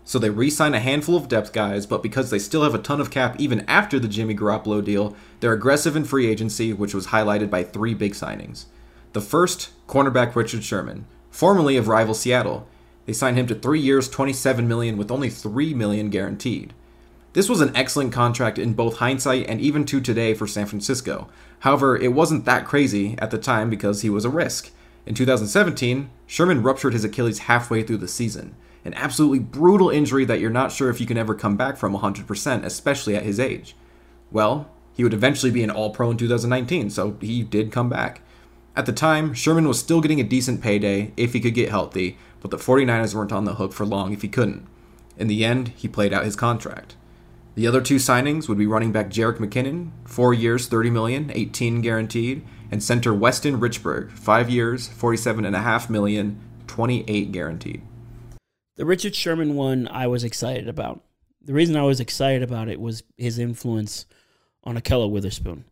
So 0.04 0.17
they 0.17 0.32
re 0.32 0.50
sign 0.50 0.74
a 0.74 0.80
handful 0.80 1.15
of 1.15 1.28
depth 1.28 1.54
guys, 1.54 1.86
but 1.86 2.02
because 2.02 2.32
they 2.32 2.39
still 2.39 2.63
have 2.63 2.74
a 2.74 2.80
ton 2.80 3.00
of 3.00 3.12
cap 3.12 3.36
even 3.39 3.63
after 3.67 4.00
the 4.00 4.08
Jimmy 4.08 4.36
Garoppolo 4.36 4.84
deal, 4.84 5.15
they're 5.39 5.54
aggressive 5.54 5.95
in 5.95 6.06
free 6.06 6.26
agency, 6.26 6.74
which 6.74 6.95
was 6.95 7.08
highlighted 7.08 7.52
by 7.52 7.63
three 7.63 7.93
big 7.93 8.13
signings. 8.13 8.65
The 9.13 9.21
first, 9.21 9.69
cornerback 9.88 10.36
Richard 10.36 10.63
Sherman, 10.63 11.06
formerly 11.30 11.78
of 11.78 11.88
rival 11.88 12.15
Seattle. 12.15 12.67
They 13.06 13.13
signed 13.13 13.38
him 13.38 13.47
to 13.47 13.56
three 13.56 13.80
years, 13.80 14.10
27 14.10 14.67
million, 14.67 14.97
with 14.97 15.12
only 15.12 15.30
3 15.30 15.74
million 15.76 16.10
guaranteed. 16.10 16.74
This 17.34 17.48
was 17.48 17.62
an 17.62 17.74
excellent 17.78 18.12
contract 18.12 18.60
in 18.60 18.74
both 18.74 18.98
hindsight 18.98 19.48
and 19.48 19.62
even 19.62 19.86
to 19.86 20.02
today 20.02 20.34
for 20.34 20.48
San 20.48 20.65
Francisco. 20.65 21.30
However, 21.60 21.96
it 21.96 22.12
wasn't 22.12 22.44
that 22.44 22.65
crazy 22.65 23.15
at 23.20 23.32
the 23.32 23.38
time 23.38 23.70
because 23.70 24.02
he 24.02 24.10
was 24.10 24.26
a 24.26 24.30
risk. 24.30 24.72
In 25.06 25.15
2017, 25.15 26.10
Sherman 26.28 26.62
ruptured 26.62 26.91
his 26.91 27.06
Achilles 27.06 27.39
halfway 27.39 27.84
through 27.84 27.98
the 27.98 28.08
season. 28.10 28.56
An 28.84 28.94
absolutely 28.96 29.39
brutal 29.39 29.89
injury 29.89 30.26
that 30.26 30.41
you're 30.41 30.50
not 30.50 30.74
sure 30.74 30.89
if 30.89 31.00
you 31.00 31.08
can 31.08 31.17
ever 31.17 31.34
come 31.34 31.56
back 31.56 31.78
from 31.78 31.98
100%, 31.98 32.65
especially 32.65 33.15
at 33.15 33.24
his 33.24 33.39
age. 33.39 33.78
Well, 34.30 34.70
he 34.91 35.04
would 35.04 35.13
eventually 35.13 35.52
be 35.52 35.63
an 35.63 35.72
All 35.72 35.91
Pro 35.91 36.12
in 36.12 36.17
2019, 36.17 36.89
so 36.89 37.15
he 37.22 37.44
did 37.44 37.72
come 37.72 37.88
back. 37.88 38.22
At 38.76 38.86
the 38.86 38.91
time, 38.91 39.34
Sherman 39.34 39.70
was 39.70 39.80
still 39.80 40.02
getting 40.02 40.20
a 40.20 40.26
decent 40.26 40.62
payday 40.62 41.13
if 41.15 41.32
he 41.32 41.39
could 41.39 41.54
get 41.54 41.70
healthy, 41.70 42.17
but 42.41 42.52
the 42.52 42.58
49ers 42.58 43.15
weren't 43.15 43.32
on 43.32 43.46
the 43.46 43.56
hook 43.56 43.72
for 43.72 43.86
long 43.86 44.12
if 44.12 44.22
he 44.22 44.28
couldn't. 44.28 44.67
In 45.17 45.28
the 45.28 45.46
end, 45.46 45.70
he 45.70 45.88
played 45.88 46.13
out 46.13 46.26
his 46.26 46.36
contract. 46.36 46.96
The 47.54 47.68
other 47.68 47.82
two 47.82 47.98
signings 47.98 48.48
would 48.48 48.58
be 48.58 48.66
running 48.66 48.94
back 48.94 49.10
Jerick 49.10 49.38
McKinnon, 49.38 49.92
4 50.06 50.34
years, 50.34 50.68
30 50.68 50.90
million, 50.90 51.32
18 51.34 51.82
guaranteed, 51.82 52.46
and 52.72 52.82
center 52.82 53.14
Weston 53.14 53.60
Richburg, 53.60 54.12
5 54.12 54.50
years, 54.50 54.88
47.5 54.88 55.90
million, 55.90 56.40
28 56.68 57.32
guaranteed. 57.34 57.82
The 58.78 58.86
Richard 58.86 59.16
Sherman 59.16 59.56
one 59.56 59.90
I 59.90 60.08
was 60.08 60.24
excited 60.24 60.70
about. 60.70 61.04
The 61.42 61.54
reason 61.54 61.76
I 61.76 61.84
was 61.84 62.00
excited 62.00 62.42
about 62.42 62.70
it 62.70 62.80
was 62.80 63.04
his 63.18 63.38
influence 63.38 64.06
on 64.64 64.78
Ahkello 64.78 65.10
Witherspoon. 65.12 65.66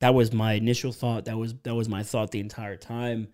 That 0.00 0.14
was 0.14 0.32
my 0.32 0.52
initial 0.52 0.92
thought. 0.92 1.24
That 1.24 1.38
was 1.38 1.54
that 1.64 1.74
was 1.74 1.88
my 1.88 2.02
thought 2.02 2.30
the 2.30 2.40
entire 2.40 2.76
time. 2.76 3.28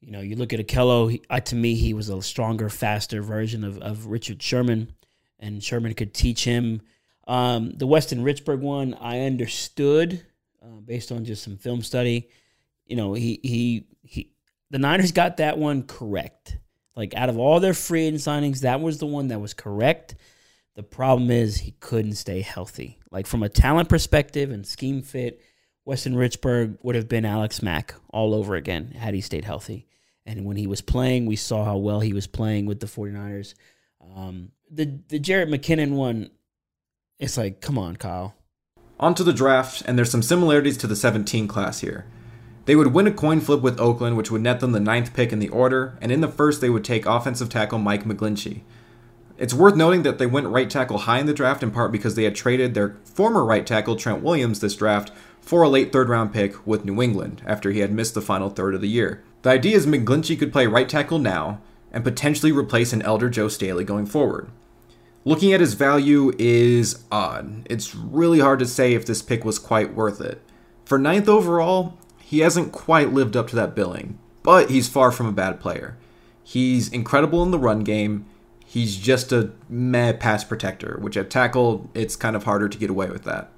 You 0.00 0.10
know, 0.10 0.20
you 0.20 0.36
look 0.36 0.52
at 0.52 0.60
Ahkello, 0.60 1.10
he, 1.10 1.22
uh, 1.30 1.40
to 1.40 1.54
me, 1.54 1.74
he 1.74 1.94
was 1.94 2.08
a 2.08 2.20
stronger, 2.22 2.68
faster 2.68 3.22
version 3.22 3.64
of, 3.64 3.78
of 3.78 4.06
Richard 4.06 4.42
Sherman 4.42 4.92
and 5.40 5.62
Sherman 5.62 5.94
could 5.94 6.14
teach 6.14 6.44
him. 6.44 6.82
Um, 7.26 7.70
the 7.70 7.86
Weston 7.86 8.22
Richburg 8.22 8.60
one, 8.60 8.94
I 8.94 9.20
understood 9.20 10.24
uh, 10.62 10.80
based 10.84 11.10
on 11.10 11.24
just 11.24 11.42
some 11.42 11.56
film 11.56 11.82
study. 11.82 12.28
You 12.86 12.96
know, 12.96 13.14
he 13.14 13.40
he 13.42 13.86
he. 14.02 14.32
The 14.70 14.78
Niners 14.78 15.12
got 15.12 15.38
that 15.38 15.58
one 15.58 15.82
correct. 15.82 16.58
Like 16.94 17.14
out 17.14 17.28
of 17.28 17.38
all 17.38 17.60
their 17.60 17.74
free 17.74 18.06
agent 18.06 18.20
signings, 18.20 18.60
that 18.60 18.80
was 18.80 18.98
the 18.98 19.06
one 19.06 19.28
that 19.28 19.40
was 19.40 19.54
correct. 19.54 20.14
The 20.76 20.82
problem 20.82 21.30
is 21.30 21.56
he 21.56 21.72
couldn't 21.80 22.14
stay 22.14 22.40
healthy. 22.40 22.98
Like 23.10 23.26
from 23.26 23.42
a 23.42 23.48
talent 23.48 23.88
perspective 23.88 24.50
and 24.50 24.66
scheme 24.66 25.02
fit, 25.02 25.42
Weston 25.84 26.14
Richburg 26.14 26.78
would 26.82 26.94
have 26.94 27.08
been 27.08 27.24
Alex 27.24 27.62
Mack 27.62 27.94
all 28.10 28.34
over 28.34 28.54
again 28.54 28.92
had 28.92 29.14
he 29.14 29.20
stayed 29.20 29.44
healthy. 29.44 29.86
And 30.26 30.44
when 30.44 30.56
he 30.56 30.66
was 30.66 30.80
playing, 30.80 31.26
we 31.26 31.36
saw 31.36 31.64
how 31.64 31.78
well 31.78 32.00
he 32.00 32.12
was 32.12 32.26
playing 32.26 32.66
with 32.66 32.80
the 32.80 32.86
49ers. 32.86 33.54
Um, 34.14 34.52
the 34.70 35.00
the 35.08 35.18
Jerick 35.18 35.48
McKinnon 35.48 35.92
one, 35.92 36.30
it's 37.18 37.36
like, 37.36 37.60
come 37.60 37.76
on, 37.76 37.96
Kyle. 37.96 38.34
On 38.98 39.14
to 39.14 39.24
the 39.24 39.32
draft, 39.32 39.82
and 39.86 39.96
there's 39.96 40.10
some 40.10 40.22
similarities 40.22 40.76
to 40.78 40.86
the 40.86 40.96
17 40.96 41.48
class 41.48 41.80
here. 41.80 42.06
They 42.66 42.76
would 42.76 42.88
win 42.88 43.06
a 43.06 43.12
coin 43.12 43.40
flip 43.40 43.62
with 43.62 43.80
Oakland, 43.80 44.16
which 44.16 44.30
would 44.30 44.42
net 44.42 44.60
them 44.60 44.72
the 44.72 44.80
ninth 44.80 45.14
pick 45.14 45.32
in 45.32 45.38
the 45.38 45.48
order, 45.48 45.98
and 46.00 46.12
in 46.12 46.20
the 46.20 46.28
first, 46.28 46.60
they 46.60 46.70
would 46.70 46.84
take 46.84 47.06
offensive 47.06 47.48
tackle 47.48 47.78
Mike 47.78 48.04
McGlinchey. 48.04 48.60
It's 49.38 49.54
worth 49.54 49.74
noting 49.74 50.02
that 50.02 50.18
they 50.18 50.26
went 50.26 50.48
right 50.48 50.68
tackle 50.68 50.98
high 50.98 51.18
in 51.18 51.24
the 51.24 51.32
draft 51.32 51.62
in 51.62 51.70
part 51.70 51.92
because 51.92 52.14
they 52.14 52.24
had 52.24 52.34
traded 52.34 52.74
their 52.74 52.96
former 53.04 53.42
right 53.42 53.66
tackle 53.66 53.96
Trent 53.96 54.22
Williams 54.22 54.60
this 54.60 54.76
draft 54.76 55.10
for 55.40 55.62
a 55.62 55.68
late 55.68 55.92
third 55.92 56.10
round 56.10 56.34
pick 56.34 56.66
with 56.66 56.84
New 56.84 57.00
England 57.00 57.40
after 57.46 57.70
he 57.70 57.80
had 57.80 57.90
missed 57.90 58.12
the 58.12 58.20
final 58.20 58.50
third 58.50 58.74
of 58.74 58.82
the 58.82 58.88
year. 58.88 59.24
The 59.40 59.50
idea 59.50 59.76
is 59.76 59.86
McGlinchey 59.86 60.38
could 60.38 60.52
play 60.52 60.66
right 60.66 60.88
tackle 60.88 61.18
now 61.18 61.62
and 61.90 62.04
potentially 62.04 62.52
replace 62.52 62.92
an 62.92 63.00
elder 63.00 63.30
Joe 63.30 63.48
Staley 63.48 63.82
going 63.82 64.04
forward. 64.04 64.50
Looking 65.24 65.52
at 65.52 65.60
his 65.60 65.74
value 65.74 66.32
is 66.38 67.04
odd. 67.12 67.66
It's 67.68 67.94
really 67.94 68.40
hard 68.40 68.58
to 68.60 68.66
say 68.66 68.94
if 68.94 69.04
this 69.04 69.20
pick 69.20 69.44
was 69.44 69.58
quite 69.58 69.94
worth 69.94 70.20
it. 70.20 70.40
For 70.86 70.98
ninth 70.98 71.28
overall, 71.28 71.98
he 72.18 72.38
hasn't 72.38 72.72
quite 72.72 73.12
lived 73.12 73.36
up 73.36 73.48
to 73.48 73.56
that 73.56 73.74
billing, 73.74 74.18
but 74.42 74.70
he's 74.70 74.88
far 74.88 75.12
from 75.12 75.26
a 75.26 75.32
bad 75.32 75.60
player. 75.60 75.98
He's 76.42 76.88
incredible 76.88 77.42
in 77.42 77.50
the 77.50 77.58
run 77.58 77.80
game. 77.80 78.24
He's 78.64 78.96
just 78.96 79.30
a 79.30 79.50
meh 79.68 80.14
pass 80.14 80.42
protector, 80.42 80.96
which 81.00 81.18
at 81.18 81.28
tackle, 81.28 81.90
it's 81.92 82.16
kind 82.16 82.34
of 82.34 82.44
harder 82.44 82.68
to 82.68 82.78
get 82.78 82.88
away 82.88 83.10
with 83.10 83.24
that. 83.24 83.50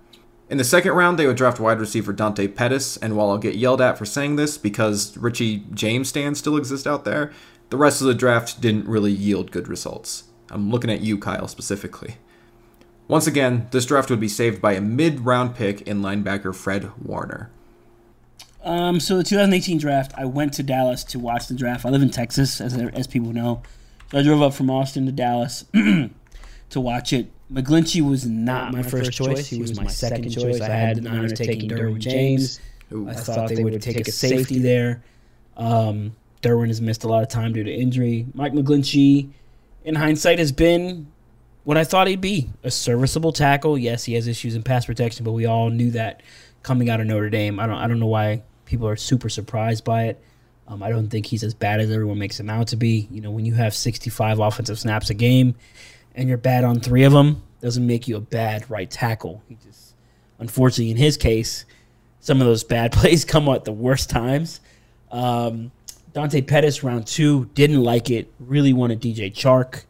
In 0.51 0.59
the 0.59 0.65
second 0.65 0.93
round, 0.93 1.17
they 1.19 1.27
would 1.27 1.37
draft 1.37 1.61
wide 1.61 1.79
receiver 1.79 2.13
Dante 2.13 2.49
Pettis, 2.49 2.97
and 2.97 3.17
while 3.17 3.31
I'll 3.31 3.39
get 3.39 3.55
yelled 3.55 3.81
at 3.81 3.97
for 3.97 4.05
saying 4.05 4.35
this 4.35 4.59
because 4.59 5.17
Richie 5.17 5.65
James 5.73 6.09
stands 6.09 6.41
still 6.41 6.57
exist 6.57 6.87
out 6.89 7.05
there, 7.05 7.33
the 7.71 7.77
rest 7.77 8.01
of 8.01 8.09
the 8.09 8.15
draft 8.15 8.61
didn't 8.61 8.89
really 8.89 9.13
yield 9.13 9.53
good 9.53 9.69
results. 9.69 10.25
I'm 10.53 10.71
looking 10.71 10.91
at 10.91 11.01
you, 11.01 11.19
Kyle, 11.19 11.49
specifically. 11.49 12.17
Once 13.09 13.27
again, 13.27 13.67
this 13.73 13.85
draft 13.85 14.11
would 14.11 14.21
be 14.21 14.29
saved 14.29 14.63
by 14.63 14.73
a 14.75 14.81
mid 14.81 15.21
round 15.21 15.55
pick 15.57 15.83
in 15.83 16.01
linebacker 16.01 16.55
Fred 16.55 16.91
Warner. 17.03 17.51
Um, 18.63 19.01
so 19.01 19.17
the 19.17 19.25
2018 19.25 19.79
draft, 19.79 20.13
I 20.17 20.25
went 20.25 20.53
to 20.55 20.63
Dallas 20.63 21.03
to 21.05 21.19
watch 21.19 21.49
the 21.49 21.55
draft. 21.55 21.85
I 21.85 21.89
live 21.89 22.03
in 22.03 22.11
Texas, 22.11 22.61
as 22.61 22.75
as 22.75 23.07
people 23.07 23.33
know. 23.33 23.63
So 24.11 24.19
I 24.19 24.23
drove 24.23 24.41
up 24.43 24.55
from 24.55 24.71
Austin 24.71 25.07
to 25.07 25.13
Dallas 25.13 25.65
to 25.73 26.11
watch 26.81 27.13
it. 27.13 27.31
McGlinchey 27.53 28.09
was 28.09 28.25
not 28.25 28.73
my, 28.73 28.79
my 28.79 28.83
first, 28.83 29.07
first 29.07 29.19
choice. 29.19 29.49
He 29.49 29.61
was 29.61 29.77
my 29.77 29.87
second 29.89 30.31
choice. 30.31 30.61
I 30.61 30.69
had 30.69 30.99
the 30.99 31.01
Niners 31.03 31.33
taking 31.33 31.69
Derwin 31.69 31.99
James. 31.99 32.61
Ooh, 32.93 33.09
I 33.09 33.15
thought 33.15 33.49
they 33.49 33.65
would 33.65 33.81
take 33.83 34.07
a 34.07 34.13
safety 34.13 34.59
there. 34.59 35.03
Um, 35.57 36.15
Derwin 36.41 36.69
has 36.69 36.81
missed 36.81 37.05
a 37.05 37.09
lot 37.09 37.23
of 37.23 37.29
time 37.29 37.53
due 37.53 37.65
to 37.65 37.73
injury. 37.73 38.27
Mike 38.35 38.53
McGlinchey 38.53 39.31
in 39.85 39.95
hindsight, 39.95 40.39
has 40.39 40.53
been 40.53 41.07
what 41.65 41.77
I 41.77 41.85
thought 41.85 42.07
he'd 42.07 42.21
be 42.21 42.51
a 42.63 42.71
serviceable 42.71 43.33
tackle. 43.33 43.79
Yes, 43.79 44.05
he 44.05 44.15
has 44.15 44.27
issues 44.27 44.55
in 44.55 44.63
pass 44.63 44.87
protection, 44.87 45.25
but 45.25 45.33
we 45.33 45.47
all 45.47 45.71
knew 45.71 45.91
that 45.93 46.23
coming 46.63 46.91
out 46.91 47.01
of 47.01 47.07
Notre 47.07 47.31
Dame. 47.31 47.59
I 47.59 47.67
don't, 47.67 47.77
I 47.77 47.87
don't 47.87 48.01
know 48.01 48.07
why 48.07 48.43
people 48.65 48.89
are 48.89 48.97
super 48.97 49.29
surprised 49.29 49.85
by 49.85 50.05
it. 50.05 50.23
Um, 50.69 50.83
I 50.83 50.91
don't 50.91 51.09
think 51.09 51.27
he's 51.27 51.43
as 51.43 51.55
bad 51.55 51.81
as 51.81 51.91
everyone 51.91 52.19
makes 52.19 52.39
him 52.39 52.49
out 52.49 52.69
to 52.69 52.77
be. 52.77 53.09
You 53.11 53.21
know, 53.21 53.31
when 53.31 53.45
you 53.45 53.55
have 53.55 53.75
65 53.75 54.39
offensive 54.39 54.79
snaps 54.79 55.11
a 55.11 55.15
game 55.15 55.55
and 56.15 56.29
you're 56.29 56.39
bad 56.39 56.65
on 56.65 56.81
three 56.81 57.03
of 57.05 57.13
them, 57.13 57.43
doesn't 57.61 57.87
make 57.87 58.09
you 58.09 58.17
a 58.17 58.21
bad 58.21 58.69
right 58.71 58.91
tackle. 58.91 59.43
He 59.49 59.57
just, 59.65 59.95
unfortunately, 60.39 60.91
in 60.91 60.97
his 60.97 61.17
case, 61.17 61.65
some 62.21 62.41
of 62.41 62.47
those 62.47 62.65
bad 62.65 62.93
plays 62.93 63.25
come 63.25 63.49
at 63.49 63.65
the 63.65 63.73
worst 63.73 64.11
times. 64.11 64.61
Um, 65.11 65.73
Dante 66.13 66.43
Pettis, 66.43 66.83
round 66.83 67.07
two, 67.07 67.47
didn't 67.55 67.83
like 67.83 68.11
it. 68.11 68.31
Really 68.39 68.73
wanted 68.73 69.01
DJ 69.01 69.33
Chark. 69.33 69.85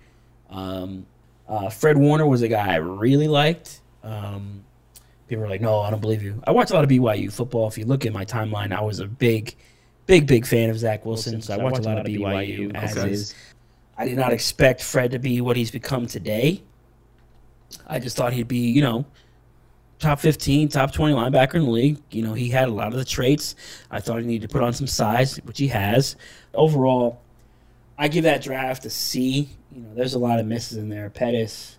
Um, 0.50 1.06
uh, 1.48 1.68
Fred 1.68 1.96
Warner 1.96 2.26
was 2.26 2.42
a 2.42 2.48
guy 2.48 2.72
I 2.72 2.76
really 2.76 3.28
liked 3.28 3.80
um, 4.02 4.64
People 5.28 5.44
were 5.44 5.48
like, 5.50 5.60
no, 5.60 5.80
I 5.80 5.90
don't 5.90 6.00
believe 6.00 6.22
you. 6.22 6.42
I 6.46 6.50
watch 6.50 6.70
a 6.70 6.74
lot 6.74 6.84
of 6.84 6.90
BYU 6.90 7.32
football. 7.32 7.66
If 7.66 7.78
you 7.78 7.86
look 7.86 8.04
at 8.04 8.12
my 8.12 8.24
timeline, 8.24 8.72
I 8.72 8.82
was 8.82 9.00
a 9.00 9.06
big, 9.06 9.54
big, 10.06 10.26
big 10.26 10.44
fan 10.46 10.68
of 10.68 10.78
Zach 10.78 11.06
Wilson. 11.06 11.40
So 11.40 11.54
I 11.54 11.56
watch, 11.56 11.78
a 11.78 11.82
lot, 11.82 11.98
of 11.98 12.04
BYU, 12.04 12.74
as 12.74 12.98
Okay. 12.98 13.10
is. 13.10 13.34
I 13.96 14.06
did 14.06 14.18
not 14.18 14.32
expect 14.32 14.82
Fred 14.82 15.10
to 15.12 15.18
be 15.18 15.40
what 15.40 15.56
he's 15.56 15.70
become 15.70 16.06
today. 16.06 16.62
I 17.86 17.98
just 17.98 18.16
thought 18.16 18.34
he'd 18.34 18.48
be, 18.48 18.70
you 18.70 18.82
know, 18.82 19.06
top 20.02 20.20
15, 20.20 20.68
top 20.68 20.92
20 20.92 21.14
linebacker 21.14 21.54
in 21.54 21.64
the 21.64 21.70
league. 21.70 21.98
You 22.10 22.22
know, 22.22 22.34
he 22.34 22.50
had 22.50 22.68
a 22.68 22.72
lot 22.72 22.88
of 22.88 22.98
the 22.98 23.04
traits. 23.04 23.54
I 23.90 24.00
thought 24.00 24.20
he 24.20 24.26
needed 24.26 24.48
to 24.48 24.52
put 24.52 24.62
on 24.62 24.72
some 24.72 24.86
size, 24.86 25.36
which 25.38 25.58
he 25.58 25.68
has. 25.68 26.16
Overall, 26.52 27.22
I 27.96 28.08
give 28.08 28.24
that 28.24 28.42
draft 28.42 28.84
a 28.84 28.90
C. 28.90 29.48
You 29.70 29.82
know, 29.82 29.94
there's 29.94 30.14
a 30.14 30.18
lot 30.18 30.40
of 30.40 30.46
misses 30.46 30.76
in 30.76 30.88
there. 30.88 31.08
Pettis, 31.08 31.78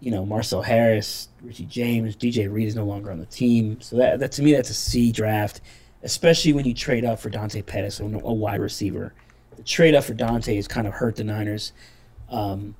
you 0.00 0.10
know, 0.10 0.24
Marcel 0.24 0.62
Harris, 0.62 1.28
Richie 1.42 1.66
James, 1.66 2.16
DJ 2.16 2.50
Reed 2.50 2.68
is 2.68 2.76
no 2.76 2.84
longer 2.84 3.10
on 3.10 3.18
the 3.18 3.26
team. 3.26 3.80
So 3.80 3.96
that, 3.96 4.20
that 4.20 4.32
to 4.32 4.42
me, 4.42 4.52
that's 4.52 4.70
a 4.70 4.74
C 4.74 5.10
draft, 5.12 5.60
especially 6.02 6.52
when 6.52 6.64
you 6.64 6.72
trade 6.72 7.04
up 7.04 7.18
for 7.18 7.30
Dante 7.30 7.62
Pettis, 7.62 8.00
a, 8.00 8.04
a 8.04 8.32
wide 8.32 8.60
receiver. 8.60 9.12
The 9.56 9.62
trade 9.62 9.94
up 9.94 10.04
for 10.04 10.14
Dante 10.14 10.54
has 10.56 10.68
kind 10.68 10.86
of 10.86 10.94
hurt 10.94 11.16
the 11.16 11.24
Niners 11.24 11.72
um, 12.28 12.76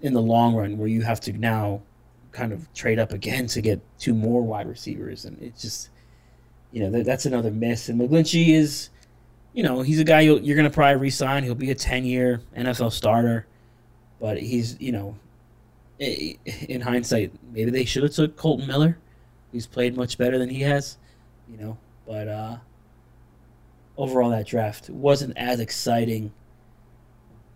in 0.00 0.12
the 0.12 0.22
long 0.22 0.54
run, 0.54 0.78
where 0.78 0.88
you 0.88 1.02
have 1.02 1.20
to 1.20 1.32
now 1.32 1.82
kind 2.36 2.52
of 2.52 2.72
trade 2.74 2.98
up 2.98 3.12
again 3.12 3.46
to 3.48 3.60
get 3.60 3.80
two 3.98 4.14
more 4.14 4.42
wide 4.42 4.68
receivers, 4.68 5.24
and 5.24 5.40
it's 5.42 5.62
just, 5.62 5.88
you 6.70 6.82
know, 6.82 6.90
that, 6.90 7.06
that's 7.06 7.26
another 7.26 7.50
miss. 7.50 7.88
And 7.88 7.98
McGlinchey 7.98 8.50
is, 8.50 8.90
you 9.54 9.62
know, 9.62 9.80
he's 9.80 9.98
a 9.98 10.04
guy 10.04 10.20
you'll, 10.20 10.40
you're 10.40 10.56
going 10.56 10.68
to 10.68 10.74
probably 10.74 11.00
re-sign. 11.00 11.42
He'll 11.44 11.54
be 11.54 11.70
a 11.70 11.74
10-year 11.74 12.42
NFL 12.56 12.92
starter, 12.92 13.46
but 14.20 14.38
he's, 14.38 14.78
you 14.80 14.92
know, 14.92 15.16
in 15.98 16.82
hindsight, 16.82 17.32
maybe 17.52 17.70
they 17.70 17.86
should 17.86 18.02
have 18.02 18.12
took 18.12 18.36
Kolton 18.36 18.66
Miller. 18.66 18.98
He's 19.50 19.66
played 19.66 19.96
much 19.96 20.18
better 20.18 20.38
than 20.38 20.50
he 20.50 20.60
has, 20.60 20.98
you 21.48 21.56
know. 21.56 21.78
But 22.06 22.28
uh, 22.28 22.56
overall, 23.96 24.30
that 24.30 24.46
draft 24.46 24.90
wasn't 24.90 25.36
as 25.38 25.58
exciting 25.60 26.32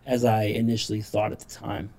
as 0.07 0.25
I 0.25 0.45
initially 0.45 1.03
thought 1.03 1.33
at 1.33 1.41
the 1.41 1.51
time. 1.51 1.91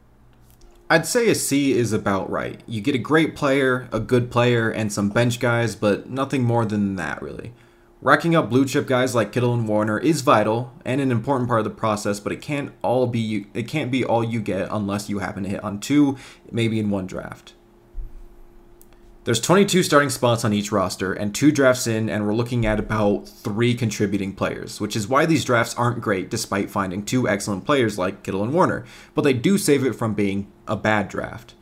I'd 0.92 1.06
say 1.06 1.30
a 1.30 1.36
C 1.36 1.72
is 1.72 1.94
about 1.94 2.30
right. 2.30 2.60
You 2.68 2.82
get 2.82 2.96
a 2.96 2.98
great 2.98 3.34
player, 3.34 3.88
a 3.94 4.00
good 4.02 4.30
player, 4.30 4.70
and 4.70 4.92
some 4.92 5.08
bench 5.08 5.40
guys, 5.40 5.74
but 5.74 6.10
nothing 6.10 6.44
more 6.44 6.66
than 6.66 6.98
that, 6.98 7.22
really. 7.22 7.54
Racking 8.02 8.36
up 8.36 8.50
blue 8.50 8.66
chip 8.66 8.88
guys 8.88 9.16
like 9.16 9.32
Kittle 9.32 9.54
and 9.54 9.70
Warner 9.70 10.00
is 10.00 10.20
vital 10.20 10.74
and 10.84 11.00
an 11.00 11.10
important 11.10 11.48
part 11.48 11.62
of 11.62 11.64
the 11.64 11.70
process, 11.70 12.20
but 12.20 12.34
it 12.34 12.42
can't 12.42 12.74
all 12.82 13.08
be 13.08 13.20
you, 13.20 13.46
it 13.54 13.70
can't 13.70 13.90
be 13.90 14.04
all 14.04 14.22
you 14.22 14.42
get 14.42 14.68
unless 14.70 15.10
you 15.10 15.20
happen 15.20 15.44
to 15.44 15.50
hit 15.50 15.64
on 15.64 15.80
two, 15.80 16.18
maybe 16.52 16.78
in 16.78 16.90
one 16.90 17.08
draft. 17.08 17.54
There's 19.24 19.40
22 19.40 19.84
starting 19.84 20.10
spots 20.10 20.44
on 20.44 20.52
each 20.52 20.72
roster 20.72 21.14
and 21.14 21.34
two 21.34 21.52
drafts 21.52 21.86
in, 21.86 22.10
and 22.10 22.26
we're 22.26 22.34
looking 22.34 22.66
at 22.66 22.80
about 22.80 23.30
three 23.30 23.76
contributing 23.76 24.34
players, 24.34 24.82
which 24.82 24.96
is 24.96 25.08
why 25.08 25.28
these 25.28 25.46
drafts 25.46 25.76
aren't 25.76 26.02
great 26.02 26.30
despite 26.30 26.72
finding 26.72 27.06
two 27.06 27.30
excellent 27.30 27.64
players 27.64 28.00
like 28.00 28.24
Kittle 28.24 28.44
and 28.44 28.52
Warner, 28.52 28.84
but 29.14 29.22
they 29.22 29.34
do 29.34 29.60
save 29.60 29.86
it 29.86 29.94
from 29.94 30.16
being 30.16 30.52
a 30.72 30.76
bad 30.78 31.10
draft. 31.10 31.54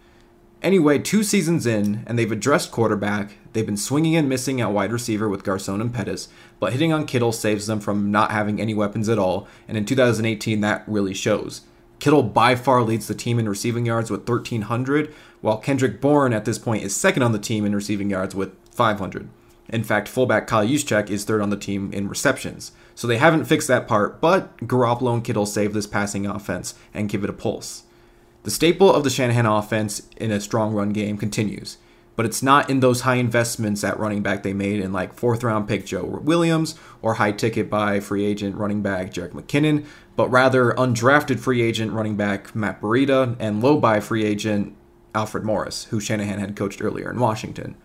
Anyway, 0.62 1.00
two 1.00 1.24
seasons 1.24 1.66
in, 1.66 2.04
and 2.06 2.20
they've 2.20 2.32
addressed 2.32 2.72
quarterback, 2.72 3.38
they've 3.54 3.66
been 3.66 3.78
swinging 3.78 4.16
and 4.16 4.30
missing 4.30 4.62
at 4.62 4.72
wide 4.72 4.92
receiver 4.92 5.28
with 5.28 5.44
Garcon 5.44 5.82
and 5.82 5.94
Pettis, 5.94 6.28
but 6.60 6.74
hitting 6.74 6.94
on 6.94 7.06
Kittle 7.06 7.32
saves 7.32 7.66
them 7.66 7.80
from 7.80 8.12
not 8.12 8.32
having 8.32 8.62
any 8.62 8.74
weapons 8.74 9.10
at 9.10 9.18
all, 9.18 9.48
and 9.68 9.78
in 9.78 9.86
2018 9.86 10.62
that 10.62 10.84
really 10.86 11.14
shows. 11.14 11.62
Kittle 12.00 12.24
by 12.24 12.56
far 12.56 12.84
leads 12.84 13.08
the 13.08 13.16
team 13.16 13.40
in 13.40 13.50
receiving 13.50 13.86
yards 13.86 14.12
with 14.12 14.28
1,300, 14.28 15.14
while 15.42 15.58
Kendrick 15.58 16.00
Bourne 16.00 16.34
at 16.34 16.46
this 16.46 16.60
point 16.60 16.84
is 16.84 16.96
second 16.96 17.24
on 17.24 17.32
the 17.32 17.40
team 17.40 17.66
in 17.66 17.74
receiving 17.74 18.10
yards 18.10 18.36
with 18.36 18.54
500. 18.72 19.30
In 19.70 19.84
fact, 19.84 20.08
fullback 20.08 20.46
Kyle 20.48 20.66
Juszczyk 20.66 21.10
is 21.10 21.24
third 21.24 21.42
on 21.42 21.52
the 21.52 21.58
team 21.58 21.92
in 21.94 22.10
receptions. 22.10 22.74
So 22.96 23.08
they 23.08 23.18
haven't 23.18 23.46
fixed 23.46 23.68
that 23.70 23.88
part, 23.88 24.20
but 24.20 24.58
Garoppolo 24.58 25.14
and 25.14 25.24
Kittle 25.24 25.46
save 25.46 25.74
this 25.74 25.88
passing 25.88 26.26
offense 26.26 26.74
and 26.94 27.08
give 27.08 27.24
it 27.24 27.30
a 27.30 27.34
pulse. 27.34 27.84
The 28.44 28.52
staple 28.52 28.94
of 28.94 29.04
the 29.04 29.10
Shanahan 29.10 29.46
offense 29.46 30.08
in 30.16 30.32
a 30.32 30.40
strong 30.40 30.74
run 30.74 30.92
game 30.92 31.18
continues, 31.18 31.78
but 32.16 32.26
it's 32.26 32.42
not 32.42 32.70
in 32.70 32.80
those 32.80 33.02
high 33.02 33.16
investments 33.16 33.84
at 33.84 34.00
running 34.00 34.22
back 34.22 34.44
they 34.44 34.54
made 34.54 34.80
in 34.80 34.94
like 34.94 35.14
fourth 35.14 35.44
round 35.44 35.68
pick 35.68 35.86
Joe 35.86 36.06
Williams 36.06 36.76
or 37.02 37.16
high 37.16 37.34
ticket 37.34 37.70
by 37.70 38.00
free 38.00 38.26
agent 38.26 38.56
running 38.56 38.82
back 38.82 39.12
Jerick 39.12 39.32
McKinnon, 39.32 39.86
but 40.16 40.30
rather 40.30 40.72
undrafted 40.72 41.40
free 41.40 41.62
agent 41.62 41.92
running 41.92 42.16
back 42.16 42.56
Matt 42.56 42.82
Breida 42.82 43.36
and 43.40 43.62
low 43.62 43.78
buy 43.78 44.00
free 44.00 44.24
agent 44.24 44.76
Alfred 45.14 45.44
Morris, 45.44 45.86
who 45.86 46.00
Shanahan 46.00 46.40
had 46.40 46.56
coached 46.56 46.82
earlier 46.82 47.10
in 47.10 47.20
Washington. 47.20 47.76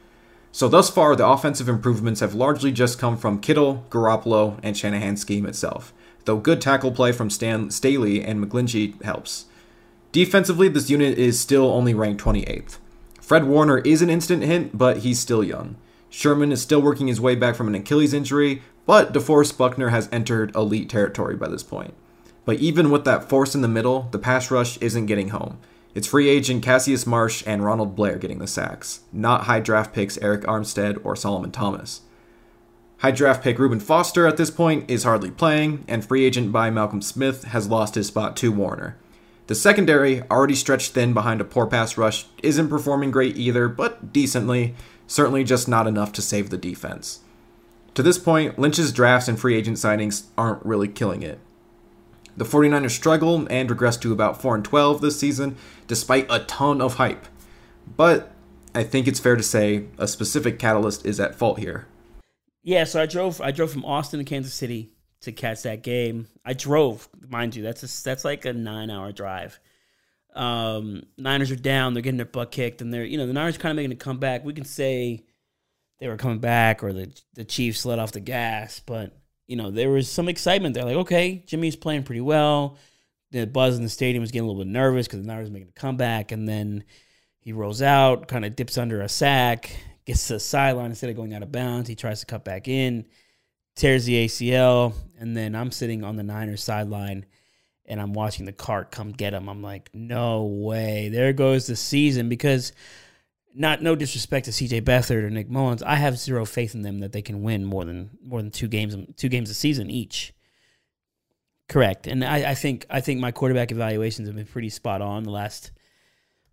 So 0.52 0.68
thus 0.68 0.88
far, 0.88 1.16
the 1.16 1.26
offensive 1.26 1.68
improvements 1.68 2.20
have 2.20 2.32
largely 2.32 2.70
just 2.70 2.96
come 2.98 3.16
from 3.16 3.40
Kittle, 3.40 3.86
Garoppolo, 3.90 4.60
and 4.62 4.76
Shanahan's 4.76 5.20
scheme 5.20 5.46
itself, 5.46 5.92
though 6.26 6.36
good 6.36 6.60
tackle 6.60 6.92
play 6.92 7.10
from 7.10 7.28
Stan 7.28 7.72
Staley 7.72 8.22
and 8.22 8.44
McGlinchey 8.44 9.02
helps. 9.02 9.46
Defensively, 10.14 10.68
this 10.68 10.88
unit 10.88 11.18
is 11.18 11.40
still 11.40 11.72
only 11.72 11.92
ranked 11.92 12.22
28th. 12.22 12.78
Fred 13.20 13.46
Warner 13.48 13.78
is 13.78 14.00
an 14.00 14.08
instant 14.08 14.44
hint, 14.44 14.78
but 14.78 14.98
he's 14.98 15.18
still 15.18 15.42
young. 15.42 15.74
Sherman 16.08 16.52
is 16.52 16.62
still 16.62 16.80
working 16.80 17.08
his 17.08 17.20
way 17.20 17.34
back 17.34 17.56
from 17.56 17.66
an 17.66 17.74
Achilles 17.74 18.14
injury, 18.14 18.62
but 18.86 19.12
DeForest 19.12 19.58
Buckner 19.58 19.88
has 19.88 20.08
entered 20.12 20.54
elite 20.54 20.88
territory 20.88 21.34
by 21.34 21.48
this 21.48 21.64
point. 21.64 21.94
But 22.44 22.60
even 22.60 22.92
with 22.92 23.04
that 23.06 23.28
force 23.28 23.56
in 23.56 23.62
the 23.62 23.66
middle, 23.66 24.06
the 24.12 24.20
pass 24.20 24.52
rush 24.52 24.78
isn't 24.78 25.06
getting 25.06 25.30
home. 25.30 25.58
It's 25.96 26.06
free 26.06 26.28
agent 26.28 26.62
Cassius 26.62 27.08
Marsh 27.08 27.42
and 27.44 27.64
Ronald 27.64 27.96
Blair 27.96 28.16
getting 28.16 28.38
the 28.38 28.46
sacks, 28.46 29.00
not 29.12 29.46
high 29.46 29.58
draft 29.58 29.92
picks 29.92 30.16
Arik 30.18 30.44
Armstead 30.44 31.04
or 31.04 31.16
Solomon 31.16 31.50
Thomas. 31.50 32.02
High 32.98 33.10
draft 33.10 33.42
pick 33.42 33.58
Reuben 33.58 33.80
Foster 33.80 34.28
at 34.28 34.36
this 34.36 34.52
point 34.52 34.88
is 34.88 35.02
hardly 35.02 35.32
playing, 35.32 35.84
and 35.88 36.04
free 36.04 36.24
agent 36.24 36.52
by 36.52 36.70
Malcolm 36.70 37.02
Smith 37.02 37.46
has 37.46 37.66
lost 37.66 37.96
his 37.96 38.06
spot 38.06 38.36
to 38.36 38.52
Warner. 38.52 38.96
The 39.46 39.54
secondary, 39.54 40.22
already 40.30 40.54
stretched 40.54 40.92
thin 40.92 41.12
behind 41.12 41.40
a 41.40 41.44
poor 41.44 41.66
pass 41.66 41.98
rush, 41.98 42.26
isn't 42.42 42.70
performing 42.70 43.10
great 43.10 43.36
either, 43.36 43.68
but 43.68 44.12
decently, 44.12 44.74
certainly 45.06 45.44
just 45.44 45.68
not 45.68 45.86
enough 45.86 46.12
to 46.12 46.22
save 46.22 46.48
the 46.48 46.56
defense. 46.56 47.20
To 47.94 48.02
this 48.02 48.18
point, 48.18 48.58
Lynch's 48.58 48.92
drafts 48.92 49.28
and 49.28 49.38
free 49.38 49.54
agent 49.54 49.76
signings 49.76 50.24
aren't 50.38 50.64
really 50.64 50.88
killing 50.88 51.22
it. 51.22 51.38
The 52.36 52.44
49ers 52.44 52.90
struggle 52.90 53.46
and 53.50 53.70
regress 53.70 53.96
to 53.98 54.12
about 54.12 54.40
4 54.40 54.56
and 54.56 54.64
12 54.64 55.00
this 55.00 55.20
season, 55.20 55.56
despite 55.86 56.26
a 56.30 56.40
ton 56.40 56.80
of 56.80 56.94
hype. 56.94 57.26
But 57.96 58.32
I 58.74 58.82
think 58.82 59.06
it's 59.06 59.20
fair 59.20 59.36
to 59.36 59.42
say 59.42 59.84
a 59.98 60.08
specific 60.08 60.58
catalyst 60.58 61.06
is 61.06 61.20
at 61.20 61.36
fault 61.36 61.60
here. 61.60 61.86
Yeah, 62.62 62.84
so 62.84 63.02
I 63.02 63.06
drove. 63.06 63.40
I 63.42 63.50
drove 63.50 63.70
from 63.70 63.84
Austin 63.84 64.18
to 64.18 64.24
Kansas 64.24 64.54
City 64.54 64.93
to 65.24 65.32
catch 65.32 65.62
that 65.62 65.82
game. 65.82 66.28
I 66.44 66.52
drove, 66.52 67.08
mind 67.28 67.56
you. 67.56 67.62
That's 67.62 67.82
a, 67.82 68.04
that's 68.04 68.24
like 68.24 68.44
a 68.44 68.52
nine 68.52 68.90
hour 68.90 69.12
drive. 69.12 69.58
Um, 70.34 71.04
Niners 71.16 71.50
are 71.50 71.56
down. 71.56 71.94
They're 71.94 72.02
getting 72.02 72.16
their 72.16 72.26
butt 72.26 72.50
kicked, 72.50 72.80
and 72.80 72.92
they're 72.92 73.04
you 73.04 73.18
know 73.18 73.26
the 73.26 73.32
Niners 73.32 73.58
kind 73.58 73.70
of 73.70 73.76
making 73.76 73.92
a 73.92 73.96
comeback. 73.96 74.44
We 74.44 74.52
can 74.52 74.64
say 74.64 75.24
they 76.00 76.08
were 76.08 76.16
coming 76.16 76.38
back, 76.40 76.82
or 76.82 76.92
the 76.92 77.12
the 77.34 77.44
Chiefs 77.44 77.84
let 77.84 77.98
off 77.98 78.12
the 78.12 78.20
gas, 78.20 78.80
but 78.80 79.16
you 79.46 79.56
know 79.56 79.70
there 79.70 79.90
was 79.90 80.10
some 80.10 80.28
excitement. 80.28 80.74
They're 80.74 80.84
like, 80.84 80.96
okay, 80.96 81.44
Jimmy's 81.46 81.76
playing 81.76 82.02
pretty 82.02 82.20
well. 82.20 82.78
The 83.30 83.46
buzz 83.46 83.76
in 83.76 83.82
the 83.82 83.88
stadium 83.88 84.22
was 84.22 84.30
getting 84.30 84.44
a 84.44 84.50
little 84.50 84.64
bit 84.64 84.70
nervous 84.70 85.06
because 85.06 85.20
the 85.20 85.26
Niners 85.26 85.50
making 85.50 85.68
a 85.68 85.80
comeback, 85.80 86.32
and 86.32 86.48
then 86.48 86.84
he 87.40 87.52
rolls 87.52 87.82
out, 87.82 88.26
kind 88.26 88.44
of 88.44 88.56
dips 88.56 88.78
under 88.78 89.02
a 89.02 89.08
sack, 89.08 89.76
gets 90.04 90.26
to 90.28 90.34
the 90.34 90.40
sideline 90.40 90.86
instead 90.86 91.10
of 91.10 91.16
going 91.16 91.34
out 91.34 91.42
of 91.42 91.52
bounds. 91.52 91.88
He 91.88 91.94
tries 91.94 92.20
to 92.20 92.26
cut 92.26 92.44
back 92.44 92.68
in, 92.68 93.04
tears 93.74 94.04
the 94.04 94.26
ACL, 94.26 94.94
and 95.18 95.36
then 95.36 95.54
I'm 95.54 95.70
sitting 95.70 96.04
on 96.04 96.16
the 96.16 96.22
Niners 96.22 96.62
sideline 96.62 97.26
and 97.86 98.00
I'm 98.00 98.14
watching 98.14 98.46
the 98.46 98.52
cart 98.52 98.90
come 98.90 99.12
get 99.12 99.34
him. 99.34 99.48
I'm 99.48 99.62
like, 99.62 99.90
no 99.92 100.44
way. 100.44 101.10
There 101.10 101.32
goes 101.32 101.66
the 101.66 101.76
season 101.76 102.28
because 102.28 102.72
not 103.54 103.82
no 103.82 103.94
disrespect 103.94 104.46
to 104.46 104.50
CJ 104.50 104.82
Beathard 104.82 105.22
or 105.22 105.30
Nick 105.30 105.48
Mullens. 105.48 105.82
I 105.82 105.96
have 105.96 106.18
zero 106.18 106.44
faith 106.44 106.74
in 106.74 106.82
them 106.82 107.00
that 107.00 107.12
they 107.12 107.22
can 107.22 107.42
win 107.42 107.64
more 107.64 107.84
than 107.84 108.10
more 108.22 108.40
than 108.40 108.50
two 108.50 108.68
games 108.68 108.96
two 109.16 109.28
games 109.28 109.50
a 109.50 109.54
season 109.54 109.90
each. 109.90 110.32
Correct. 111.68 112.06
And 112.06 112.24
I, 112.24 112.50
I 112.50 112.54
think 112.54 112.86
I 112.90 113.00
think 113.00 113.20
my 113.20 113.32
quarterback 113.32 113.70
evaluations 113.70 114.28
have 114.28 114.36
been 114.36 114.46
pretty 114.46 114.70
spot 114.70 115.02
on 115.02 115.22
the 115.22 115.30
last 115.30 115.70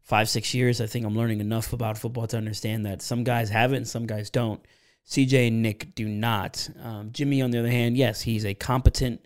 five, 0.04 0.30
six 0.30 0.54
years. 0.54 0.80
I 0.80 0.86
think 0.86 1.06
I'm 1.06 1.16
learning 1.16 1.40
enough 1.40 1.74
about 1.74 1.98
football 1.98 2.28
to 2.28 2.38
understand 2.38 2.86
that 2.86 3.02
some 3.02 3.24
guys 3.24 3.50
have 3.50 3.74
it 3.74 3.78
and 3.78 3.88
some 3.88 4.06
guys 4.06 4.30
don't. 4.30 4.64
CJ 5.08 5.48
and 5.48 5.62
Nick 5.62 5.96
do 5.96 6.08
not. 6.08 6.70
Um, 6.82 7.12
Jimmy, 7.12 7.42
on 7.42 7.52
the 7.52 7.60
other 7.60 7.70
hand, 7.70 7.98
yes, 7.98 8.22
he's 8.22 8.46
a 8.46 8.54
competent, 8.54 9.26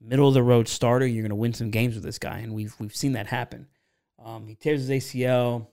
middle 0.00 0.28
of 0.28 0.34
the 0.34 0.42
road 0.42 0.68
starter. 0.68 1.06
You're 1.06 1.22
going 1.22 1.30
to 1.30 1.36
win 1.36 1.52
some 1.52 1.70
games 1.70 1.94
with 1.94 2.04
this 2.04 2.18
guy, 2.18 2.38
and 2.38 2.54
we've 2.54 2.74
we've 2.78 2.94
seen 2.94 3.12
that 3.12 3.26
happen. 3.26 3.66
Um, 4.24 4.46
he 4.46 4.54
tears 4.54 4.86
his 4.86 4.90
ACL. 4.90 5.66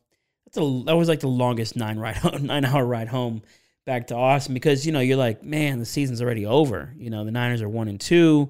That's 0.46 0.58
a, 0.58 0.84
that 0.86 0.96
was 0.96 1.08
like 1.08 1.20
the 1.20 1.28
longest 1.28 1.76
nine 1.76 2.00
ride 2.00 2.20
nine 2.42 2.66
hour 2.66 2.86
ride 2.86 3.08
home 3.08 3.42
back 3.86 4.08
to 4.08 4.16
Austin 4.16 4.54
because 4.54 4.86
you 4.86 4.92
know 4.92 5.00
you're 5.00 5.18
like, 5.18 5.44
man, 5.44 5.80
the 5.80 5.86
season's 5.86 6.22
already 6.22 6.46
over. 6.46 6.94
You 6.98 7.10
know 7.10 7.26
the 7.26 7.32
Niners 7.32 7.62
are 7.62 7.70
one 7.70 7.88
and 7.88 8.00
two. 8.00 8.50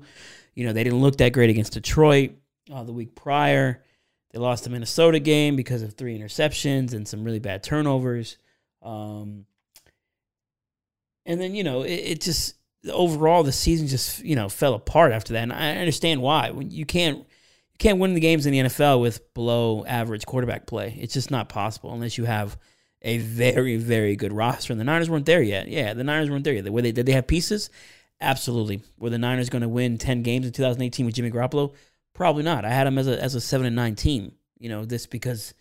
You 0.55 0.65
know 0.65 0.73
they 0.73 0.83
didn't 0.83 1.01
look 1.01 1.17
that 1.17 1.33
great 1.33 1.49
against 1.49 1.73
Detroit 1.73 2.31
uh, 2.71 2.83
the 2.83 2.93
week 2.93 3.15
prior. 3.15 3.83
They 4.31 4.39
lost 4.39 4.63
the 4.63 4.71
Minnesota 4.71 5.19
game 5.19 5.55
because 5.55 5.83
of 5.83 5.93
three 5.93 6.17
interceptions 6.17 6.93
and 6.93 7.07
some 7.07 7.23
really 7.23 7.39
bad 7.39 7.61
turnovers. 7.63 8.37
Um, 8.81 9.45
and 11.25 11.39
then 11.39 11.55
you 11.55 11.63
know 11.63 11.83
it, 11.83 11.93
it 11.93 12.21
just 12.21 12.55
overall 12.91 13.43
the 13.43 13.51
season 13.51 13.87
just 13.87 14.23
you 14.23 14.35
know 14.35 14.49
fell 14.49 14.73
apart 14.73 15.11
after 15.11 15.33
that, 15.33 15.43
and 15.43 15.53
I 15.53 15.75
understand 15.77 16.21
why. 16.21 16.51
When 16.51 16.71
you 16.71 16.85
can't 16.85 17.17
you 17.17 17.77
can't 17.79 17.99
win 17.99 18.13
the 18.13 18.19
games 18.19 18.45
in 18.45 18.51
the 18.51 18.59
NFL 18.59 19.01
with 19.01 19.33
below 19.33 19.85
average 19.85 20.25
quarterback 20.25 20.65
play. 20.67 20.97
It's 20.99 21.13
just 21.13 21.31
not 21.31 21.49
possible 21.49 21.93
unless 21.93 22.17
you 22.17 22.25
have 22.25 22.57
a 23.01 23.17
very 23.17 23.77
very 23.77 24.15
good 24.15 24.33
roster. 24.33 24.73
And 24.73 24.79
the 24.79 24.85
Niners 24.85 25.09
weren't 25.09 25.25
there 25.25 25.41
yet. 25.41 25.67
Yeah, 25.67 25.93
the 25.93 26.03
Niners 26.03 26.29
weren't 26.29 26.43
there 26.43 26.53
yet. 26.53 26.69
Were 26.71 26.81
they? 26.81 26.91
Did 26.91 27.05
they 27.05 27.13
have 27.13 27.27
pieces? 27.27 27.69
Absolutely. 28.21 28.81
Were 28.97 29.09
the 29.09 29.17
Niners 29.17 29.49
going 29.49 29.63
to 29.63 29.69
win 29.69 29.97
ten 29.97 30.23
games 30.23 30.45
in 30.45 30.53
2018 30.53 31.05
with 31.05 31.15
Jimmy 31.15 31.31
Garoppolo? 31.31 31.73
Probably 32.13 32.43
not. 32.43 32.63
I 32.63 32.69
had 32.69 32.85
them 32.85 32.97
as 32.97 33.07
a 33.07 33.21
as 33.21 33.35
a 33.35 33.41
seven 33.41 33.65
and 33.65 33.75
nine 33.75 33.95
team. 33.95 34.33
You 34.57 34.69
know 34.69 34.85
this 34.85 35.07
because 35.07 35.53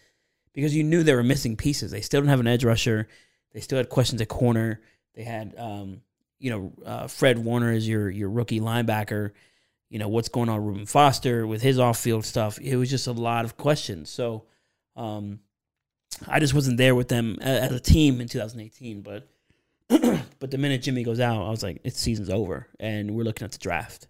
because 0.52 0.74
you 0.74 0.84
knew 0.84 1.02
they 1.02 1.14
were 1.14 1.22
missing 1.22 1.56
pieces. 1.56 1.90
They 1.90 2.02
still 2.02 2.20
don't 2.20 2.28
have 2.28 2.40
an 2.40 2.46
edge 2.46 2.64
rusher. 2.64 3.08
They 3.52 3.60
still 3.60 3.78
had 3.78 3.88
questions 3.88 4.20
at 4.20 4.28
corner. 4.28 4.80
They 5.14 5.24
had, 5.24 5.54
um, 5.58 6.02
you 6.38 6.50
know, 6.50 6.72
uh, 6.84 7.06
Fred 7.06 7.38
Warner 7.38 7.70
as 7.70 7.88
your 7.88 8.10
your 8.10 8.30
rookie 8.30 8.60
linebacker. 8.60 9.32
You 9.88 9.98
know 9.98 10.08
what's 10.08 10.28
going 10.28 10.48
on, 10.48 10.64
Reuben 10.64 10.86
Foster 10.86 11.46
with 11.46 11.62
his 11.62 11.78
off 11.78 11.98
field 11.98 12.24
stuff. 12.24 12.58
It 12.60 12.76
was 12.76 12.88
just 12.88 13.06
a 13.06 13.12
lot 13.12 13.44
of 13.44 13.56
questions. 13.56 14.08
So, 14.08 14.44
um, 14.96 15.40
I 16.26 16.40
just 16.40 16.54
wasn't 16.54 16.78
there 16.78 16.94
with 16.94 17.08
them 17.08 17.38
as 17.40 17.72
a 17.72 17.80
team 17.80 18.20
in 18.20 18.28
2018. 18.28 19.02
But 19.02 19.28
but 20.38 20.50
the 20.50 20.58
minute 20.58 20.82
Jimmy 20.82 21.02
goes 21.02 21.20
out, 21.20 21.46
I 21.46 21.50
was 21.50 21.62
like, 21.62 21.80
it's 21.84 22.00
season's 22.00 22.30
over, 22.30 22.68
and 22.80 23.10
we're 23.10 23.24
looking 23.24 23.44
at 23.44 23.52
the 23.52 23.58
draft. 23.58 24.08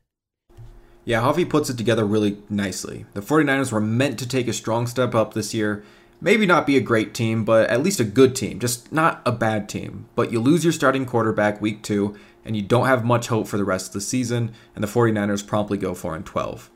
Yeah, 1.05 1.21
Javi 1.21 1.49
puts 1.49 1.69
it 1.69 1.77
together 1.77 2.05
really 2.05 2.39
nicely. 2.49 3.07
The 3.15 3.23
49ers 3.23 3.73
were 3.73 3.81
meant 3.81 4.21
to 4.21 4.29
take 4.29 4.47
a 4.47 4.53
strong 4.53 4.87
step 4.87 5.17
up 5.17 5.35
this 5.35 5.53
year 5.53 5.85
maybe 6.23 6.47
not 6.47 6.67
be 6.67 6.77
a 6.77 6.81
great 6.81 7.13
team, 7.13 7.45
but 7.45 7.69
at 7.69 7.83
least 7.83 8.01
a 8.01 8.05
good 8.05 8.35
team, 8.35 8.61
just 8.61 8.93
not 8.93 9.21
a 9.27 9.33
bad 9.33 9.69
team. 9.69 10.07
But 10.15 10.33
you 10.33 10.41
lose 10.41 10.65
your 10.65 10.73
starting 10.73 11.05
quarterback 11.05 11.61
week 11.61 11.83
two, 11.83 12.17
and 12.45 12.57
you 12.57 12.63
don't 12.63 12.87
have 12.87 13.05
much 13.05 13.27
hope 13.27 13.49
for 13.49 13.59
the 13.59 13.65
rest 13.65 13.89
of 13.89 13.93
the 13.93 14.01
season, 14.01 14.55
and 14.75 14.83
the 14.83 14.89
49ers 14.89 15.47
promptly 15.47 15.77
go 15.77 15.95
4 15.95 16.15
and 16.15 16.25
12. 16.25 16.71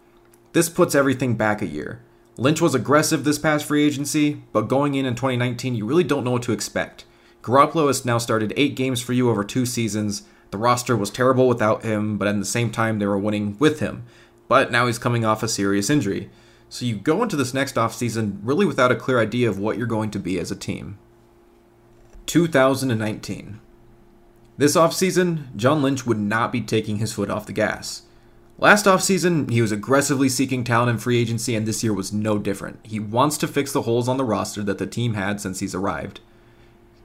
This 0.52 0.68
puts 0.68 0.94
everything 0.94 1.36
back 1.36 1.62
a 1.62 1.66
year. 1.66 2.02
Lynch 2.36 2.60
was 2.60 2.74
aggressive 2.74 3.24
this 3.24 3.38
past 3.38 3.64
free 3.64 3.86
agency, 3.86 4.42
but 4.52 4.68
going 4.68 4.94
in 4.94 5.06
in 5.06 5.14
2019, 5.14 5.74
you 5.74 5.86
really 5.86 6.04
don't 6.04 6.24
know 6.24 6.32
what 6.32 6.42
to 6.42 6.52
expect. 6.52 7.04
Garoppolo 7.42 7.86
has 7.86 8.04
now 8.04 8.18
started 8.18 8.52
eight 8.56 8.74
games 8.74 9.00
for 9.00 9.12
you 9.12 9.30
over 9.30 9.44
two 9.44 9.64
seasons. 9.64 10.22
The 10.50 10.58
roster 10.58 10.96
was 10.96 11.10
terrible 11.10 11.48
without 11.48 11.84
him, 11.84 12.18
but 12.18 12.28
at 12.28 12.38
the 12.38 12.44
same 12.44 12.70
time, 12.70 12.98
they 12.98 13.06
were 13.06 13.16
winning 13.16 13.56
with 13.58 13.80
him. 13.80 14.04
But 14.48 14.70
now 14.70 14.86
he's 14.86 14.98
coming 14.98 15.24
off 15.24 15.42
a 15.42 15.48
serious 15.48 15.88
injury. 15.88 16.30
So 16.68 16.84
you 16.84 16.96
go 16.96 17.22
into 17.22 17.36
this 17.36 17.54
next 17.54 17.76
offseason 17.76 18.38
really 18.42 18.66
without 18.66 18.92
a 18.92 18.96
clear 18.96 19.20
idea 19.20 19.48
of 19.48 19.58
what 19.58 19.78
you're 19.78 19.86
going 19.86 20.10
to 20.10 20.18
be 20.18 20.38
as 20.38 20.50
a 20.50 20.56
team. 20.56 20.98
2019. 22.26 23.60
This 24.58 24.74
offseason, 24.74 25.54
John 25.54 25.82
Lynch 25.82 26.06
would 26.06 26.18
not 26.18 26.50
be 26.50 26.60
taking 26.60 26.96
his 26.96 27.12
foot 27.12 27.30
off 27.30 27.46
the 27.46 27.52
gas. 27.52 28.02
Last 28.58 28.86
offseason, 28.86 29.50
he 29.50 29.60
was 29.60 29.70
aggressively 29.70 30.30
seeking 30.30 30.64
talent 30.64 30.90
in 30.90 30.98
free 30.98 31.20
agency, 31.20 31.54
and 31.54 31.66
this 31.66 31.84
year 31.84 31.92
was 31.92 32.12
no 32.12 32.38
different. 32.38 32.78
He 32.82 32.98
wants 32.98 33.36
to 33.38 33.48
fix 33.48 33.70
the 33.70 33.82
holes 33.82 34.08
on 34.08 34.16
the 34.16 34.24
roster 34.24 34.62
that 34.62 34.78
the 34.78 34.86
team 34.86 35.12
had 35.12 35.42
since 35.42 35.60
he's 35.60 35.74
arrived. 35.74 36.20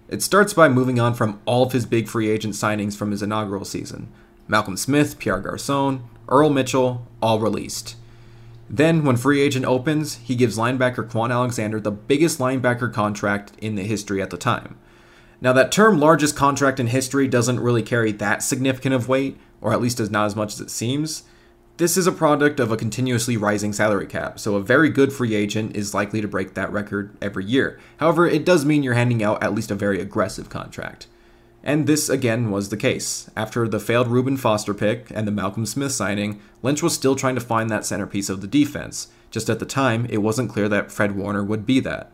It 0.08 0.24
starts 0.24 0.54
by 0.54 0.70
moving 0.70 1.00
on 1.00 1.14
from 1.14 1.42
all 1.46 1.64
of 1.64 1.74
his 1.74 1.86
big 1.86 2.08
free 2.08 2.30
agent 2.30 2.54
signings 2.54 2.96
from 2.96 3.12
his 3.12 3.22
inaugural 3.22 3.66
season 3.66 4.10
Malcolm 4.48 4.76
Smith, 4.76 5.20
Pierre 5.20 5.40
Garcon, 5.40 6.04
Earl 6.28 6.50
Mitchell, 6.50 7.06
all 7.22 7.40
released. 7.40 7.96
Then, 8.74 9.04
when 9.04 9.18
free 9.18 9.42
agent 9.42 9.66
opens, 9.66 10.16
he 10.16 10.34
gives 10.34 10.58
linebacker 10.58 11.06
Kwon 11.06 11.30
Alexander 11.30 11.82
the 11.82 11.92
biggest 11.92 12.40
linebacker 12.40 12.92
contract 12.92 13.52
in 13.58 13.76
the 13.76 13.84
history 13.84 14.22
at 14.22 14.30
the 14.30 14.38
time. 14.38 14.78
Now, 15.42 15.52
that 15.52 15.74
term 15.74 16.00
largest 16.00 16.38
contract 16.38 16.80
in 16.80 16.88
history 16.88 17.28
doesn't 17.28 17.60
really 17.60 17.84
carry 17.84 18.14
that 18.14 18.42
significant 18.42 18.96
of 18.96 19.10
weight, 19.10 19.38
or 19.60 19.74
at 19.74 19.82
least 19.82 20.00
is 20.00 20.10
not 20.10 20.26
as 20.26 20.38
much 20.38 20.54
as 20.54 20.62
it 20.62 20.72
seems. 20.72 21.24
This 21.76 21.98
is 21.98 22.08
a 22.08 22.14
product 22.14 22.62
of 22.62 22.72
a 22.72 22.78
continuously 22.78 23.36
rising 23.36 23.74
salary 23.74 24.08
cap, 24.08 24.40
so 24.40 24.56
a 24.56 24.62
very 24.62 24.90
good 24.90 25.12
free 25.12 25.36
agent 25.36 25.76
is 25.76 25.94
likely 25.94 26.22
to 26.22 26.28
break 26.28 26.54
that 26.54 26.72
record 26.72 27.18
every 27.22 27.44
year. 27.44 27.78
However, 27.98 28.26
it 28.26 28.46
does 28.46 28.64
mean 28.64 28.84
you're 28.84 28.94
handing 28.94 29.22
out 29.22 29.44
at 29.44 29.54
least 29.54 29.72
a 29.72 29.76
very 29.76 30.00
aggressive 30.00 30.48
contract. 30.48 31.08
And 31.64 31.86
this 31.86 32.10
again 32.10 32.50
was 32.50 32.70
the 32.70 32.78
case. 32.78 33.30
After 33.36 33.68
the 33.68 33.80
failed 33.80 34.08
Reuben 34.08 34.38
Foster 34.38 34.74
pick 34.74 35.12
and 35.12 35.28
the 35.28 35.32
Malcolm 35.32 35.66
Smith 35.66 35.92
signing, 35.92 36.42
Lynch 36.64 36.82
was 36.82 36.94
still 36.94 37.16
trying 37.16 37.36
to 37.36 37.42
find 37.42 37.70
that 37.70 37.86
centerpiece 37.86 38.30
of 38.30 38.42
the 38.42 38.48
defense. 38.48 39.10
Just 39.30 39.50
at 39.50 39.60
the 39.60 39.66
time, 39.66 40.08
it 40.10 40.18
wasn't 40.18 40.50
clear 40.50 40.68
that 40.70 40.92
Fred 40.92 41.16
Warner 41.16 41.44
would 41.44 41.66
be 41.66 41.80
that. 41.82 42.12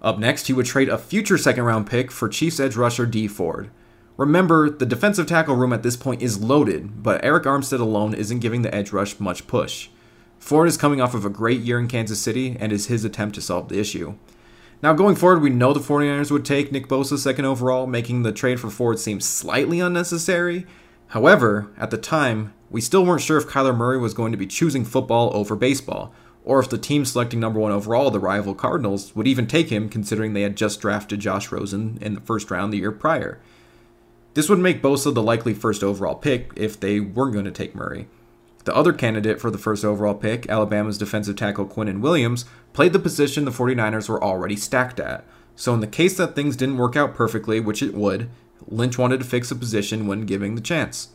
Up 0.00 0.18
next, 0.18 0.46
he 0.46 0.52
would 0.52 0.66
trade 0.66 0.88
a 0.88 0.98
future 0.98 1.38
second 1.38 1.64
round 1.64 1.88
pick 1.88 2.10
for 2.10 2.28
Chiefs 2.28 2.60
edge 2.60 2.76
rusher 2.76 3.06
Dee 3.06 3.26
Ford. 3.26 3.70
Remember, 4.16 4.70
the 4.70 4.86
defensive 4.86 5.26
tackle 5.26 5.56
room 5.56 5.72
at 5.72 5.82
this 5.82 5.96
point 5.96 6.22
is 6.22 6.42
loaded, 6.42 7.02
but 7.02 7.22
Arik 7.22 7.44
Armstead 7.44 7.80
alone 7.80 8.14
isn't 8.14 8.38
giving 8.38 8.62
the 8.62 8.72
edge 8.72 8.92
rush 8.92 9.18
much 9.18 9.46
push. 9.48 9.88
Ford 10.38 10.68
is 10.68 10.76
coming 10.76 11.00
off 11.00 11.14
of 11.14 11.24
a 11.24 11.30
great 11.30 11.62
year 11.62 11.78
in 11.78 11.88
Kansas 11.88 12.20
City 12.20 12.56
and 12.60 12.70
is 12.70 12.86
his 12.86 13.04
attempt 13.04 13.34
to 13.34 13.40
solve 13.40 13.68
the 13.68 13.80
issue. 13.80 14.14
Now, 14.84 14.92
going 14.92 15.16
forward, 15.16 15.40
we 15.40 15.48
know 15.48 15.72
the 15.72 15.80
49ers 15.80 16.30
would 16.30 16.44
take 16.44 16.70
Nick 16.70 16.88
Bosa 16.88 17.16
second 17.16 17.46
overall, 17.46 17.86
making 17.86 18.22
the 18.22 18.32
trade 18.32 18.60
for 18.60 18.68
Ford 18.68 18.98
seem 18.98 19.18
slightly 19.18 19.80
unnecessary. 19.80 20.66
However, 21.06 21.70
at 21.78 21.90
the 21.90 21.96
time, 21.96 22.52
we 22.68 22.82
still 22.82 23.02
weren't 23.02 23.22
sure 23.22 23.38
if 23.38 23.46
Kyler 23.46 23.74
Murray 23.74 23.96
was 23.96 24.12
going 24.12 24.30
to 24.32 24.36
be 24.36 24.46
choosing 24.46 24.84
football 24.84 25.34
over 25.34 25.56
baseball, 25.56 26.12
or 26.44 26.60
if 26.60 26.68
the 26.68 26.76
team 26.76 27.06
selecting 27.06 27.40
number 27.40 27.58
one 27.58 27.72
overall, 27.72 28.10
the 28.10 28.20
rival 28.20 28.54
Cardinals, 28.54 29.16
would 29.16 29.26
even 29.26 29.46
take 29.46 29.70
him 29.70 29.88
considering 29.88 30.34
they 30.34 30.42
had 30.42 30.54
just 30.54 30.82
drafted 30.82 31.18
Josh 31.18 31.50
Rosen 31.50 31.96
in 32.02 32.12
the 32.12 32.20
first 32.20 32.50
round 32.50 32.70
the 32.70 32.76
year 32.76 32.92
prior. 32.92 33.40
This 34.34 34.50
would 34.50 34.58
make 34.58 34.82
Bosa 34.82 35.14
the 35.14 35.22
likely 35.22 35.54
first 35.54 35.82
overall 35.82 36.14
pick 36.14 36.50
if 36.56 36.78
they 36.78 37.00
weren't 37.00 37.32
going 37.32 37.46
to 37.46 37.50
take 37.50 37.74
Murray. 37.74 38.06
The 38.64 38.74
other 38.74 38.92
candidate 38.92 39.40
for 39.40 39.50
the 39.50 39.58
first 39.58 39.84
overall 39.84 40.14
pick, 40.14 40.48
Alabama's 40.48 40.98
defensive 40.98 41.36
tackle 41.36 41.66
Quinnen 41.66 42.00
Williams, 42.00 42.46
played 42.72 42.92
the 42.92 42.98
position 42.98 43.44
the 43.44 43.50
49ers 43.50 44.08
were 44.08 44.22
already 44.22 44.56
stacked 44.56 44.98
at. 44.98 45.24
So, 45.54 45.72
in 45.74 45.80
the 45.80 45.86
case 45.86 46.16
that 46.16 46.34
things 46.34 46.56
didn't 46.56 46.78
work 46.78 46.96
out 46.96 47.14
perfectly, 47.14 47.60
which 47.60 47.82
it 47.82 47.94
would, 47.94 48.28
Lynch 48.66 48.98
wanted 48.98 49.20
to 49.20 49.26
fix 49.26 49.50
a 49.50 49.56
position 49.56 50.06
when 50.06 50.26
giving 50.26 50.54
the 50.54 50.60
chance. 50.60 51.10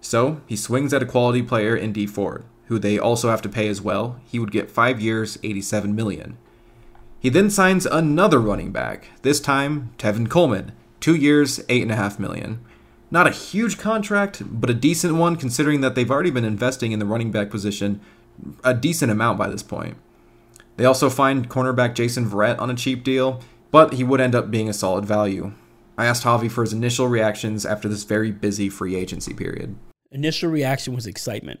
So, 0.00 0.40
he 0.46 0.56
swings 0.56 0.92
at 0.92 1.02
a 1.02 1.06
quality 1.06 1.42
player 1.42 1.76
in 1.76 1.92
Dee 1.92 2.06
Ford, 2.06 2.44
who 2.66 2.78
they 2.78 2.98
also 2.98 3.30
have 3.30 3.42
to 3.42 3.48
pay 3.48 3.68
as 3.68 3.80
well. 3.80 4.20
He 4.26 4.38
would 4.38 4.52
get 4.52 4.70
5 4.70 5.00
years, 5.00 5.38
87 5.42 5.94
million. 5.94 6.36
He 7.20 7.30
then 7.30 7.48
signs 7.48 7.86
another 7.86 8.40
running 8.40 8.72
back, 8.72 9.08
this 9.22 9.40
time 9.40 9.92
Tevin 9.98 10.28
Coleman, 10.28 10.72
2 11.00 11.14
years, 11.14 11.60
8.5 11.60 12.18
million. 12.18 12.60
Not 13.10 13.26
a 13.26 13.30
huge 13.30 13.78
contract, 13.78 14.42
but 14.44 14.68
a 14.70 14.74
decent 14.74 15.14
one 15.14 15.36
considering 15.36 15.80
that 15.80 15.94
they've 15.94 16.10
already 16.10 16.30
been 16.30 16.44
investing 16.44 16.92
in 16.92 16.98
the 16.98 17.06
running 17.06 17.30
back 17.30 17.50
position 17.50 18.00
a 18.62 18.74
decent 18.74 19.10
amount 19.10 19.38
by 19.38 19.48
this 19.48 19.62
point. 19.62 19.96
They 20.76 20.84
also 20.84 21.10
find 21.10 21.48
cornerback 21.48 21.94
Jason 21.94 22.28
Verrett 22.28 22.60
on 22.60 22.70
a 22.70 22.74
cheap 22.74 23.02
deal, 23.02 23.40
but 23.70 23.94
he 23.94 24.04
would 24.04 24.20
end 24.20 24.34
up 24.34 24.50
being 24.50 24.68
a 24.68 24.72
solid 24.72 25.04
value. 25.04 25.52
I 25.96 26.06
asked 26.06 26.22
Javi 26.22 26.50
for 26.50 26.62
his 26.62 26.72
initial 26.72 27.08
reactions 27.08 27.66
after 27.66 27.88
this 27.88 28.04
very 28.04 28.30
busy 28.30 28.68
free 28.68 28.94
agency 28.94 29.34
period. 29.34 29.74
Initial 30.12 30.50
reaction 30.50 30.94
was 30.94 31.06
excitement 31.06 31.60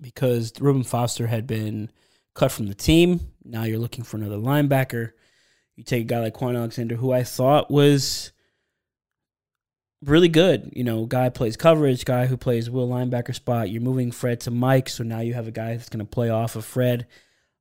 because 0.00 0.52
Reuben 0.58 0.82
Foster 0.82 1.26
had 1.26 1.46
been 1.46 1.90
cut 2.34 2.50
from 2.50 2.68
the 2.68 2.74
team. 2.74 3.20
Now 3.44 3.64
you're 3.64 3.78
looking 3.78 4.04
for 4.04 4.16
another 4.16 4.38
linebacker. 4.38 5.10
You 5.76 5.84
take 5.84 6.02
a 6.02 6.06
guy 6.06 6.20
like 6.20 6.34
Kwon 6.34 6.56
Alexander, 6.56 6.96
who 6.96 7.12
I 7.12 7.22
thought 7.22 7.70
was 7.70 8.32
really 10.04 10.28
good. 10.28 10.72
You 10.74 10.84
know, 10.84 11.06
guy 11.06 11.28
plays 11.28 11.56
coverage, 11.56 12.04
guy 12.04 12.26
who 12.26 12.36
plays 12.36 12.70
will 12.70 12.88
linebacker 12.88 13.34
spot. 13.34 13.70
You're 13.70 13.82
moving 13.82 14.10
Fred 14.10 14.40
to 14.40 14.50
Mike, 14.50 14.88
so 14.88 15.04
now 15.04 15.20
you 15.20 15.34
have 15.34 15.48
a 15.48 15.52
guy 15.52 15.76
that's 15.76 15.88
going 15.88 16.04
to 16.04 16.10
play 16.10 16.30
off 16.30 16.56
of 16.56 16.64
Fred. 16.64 17.06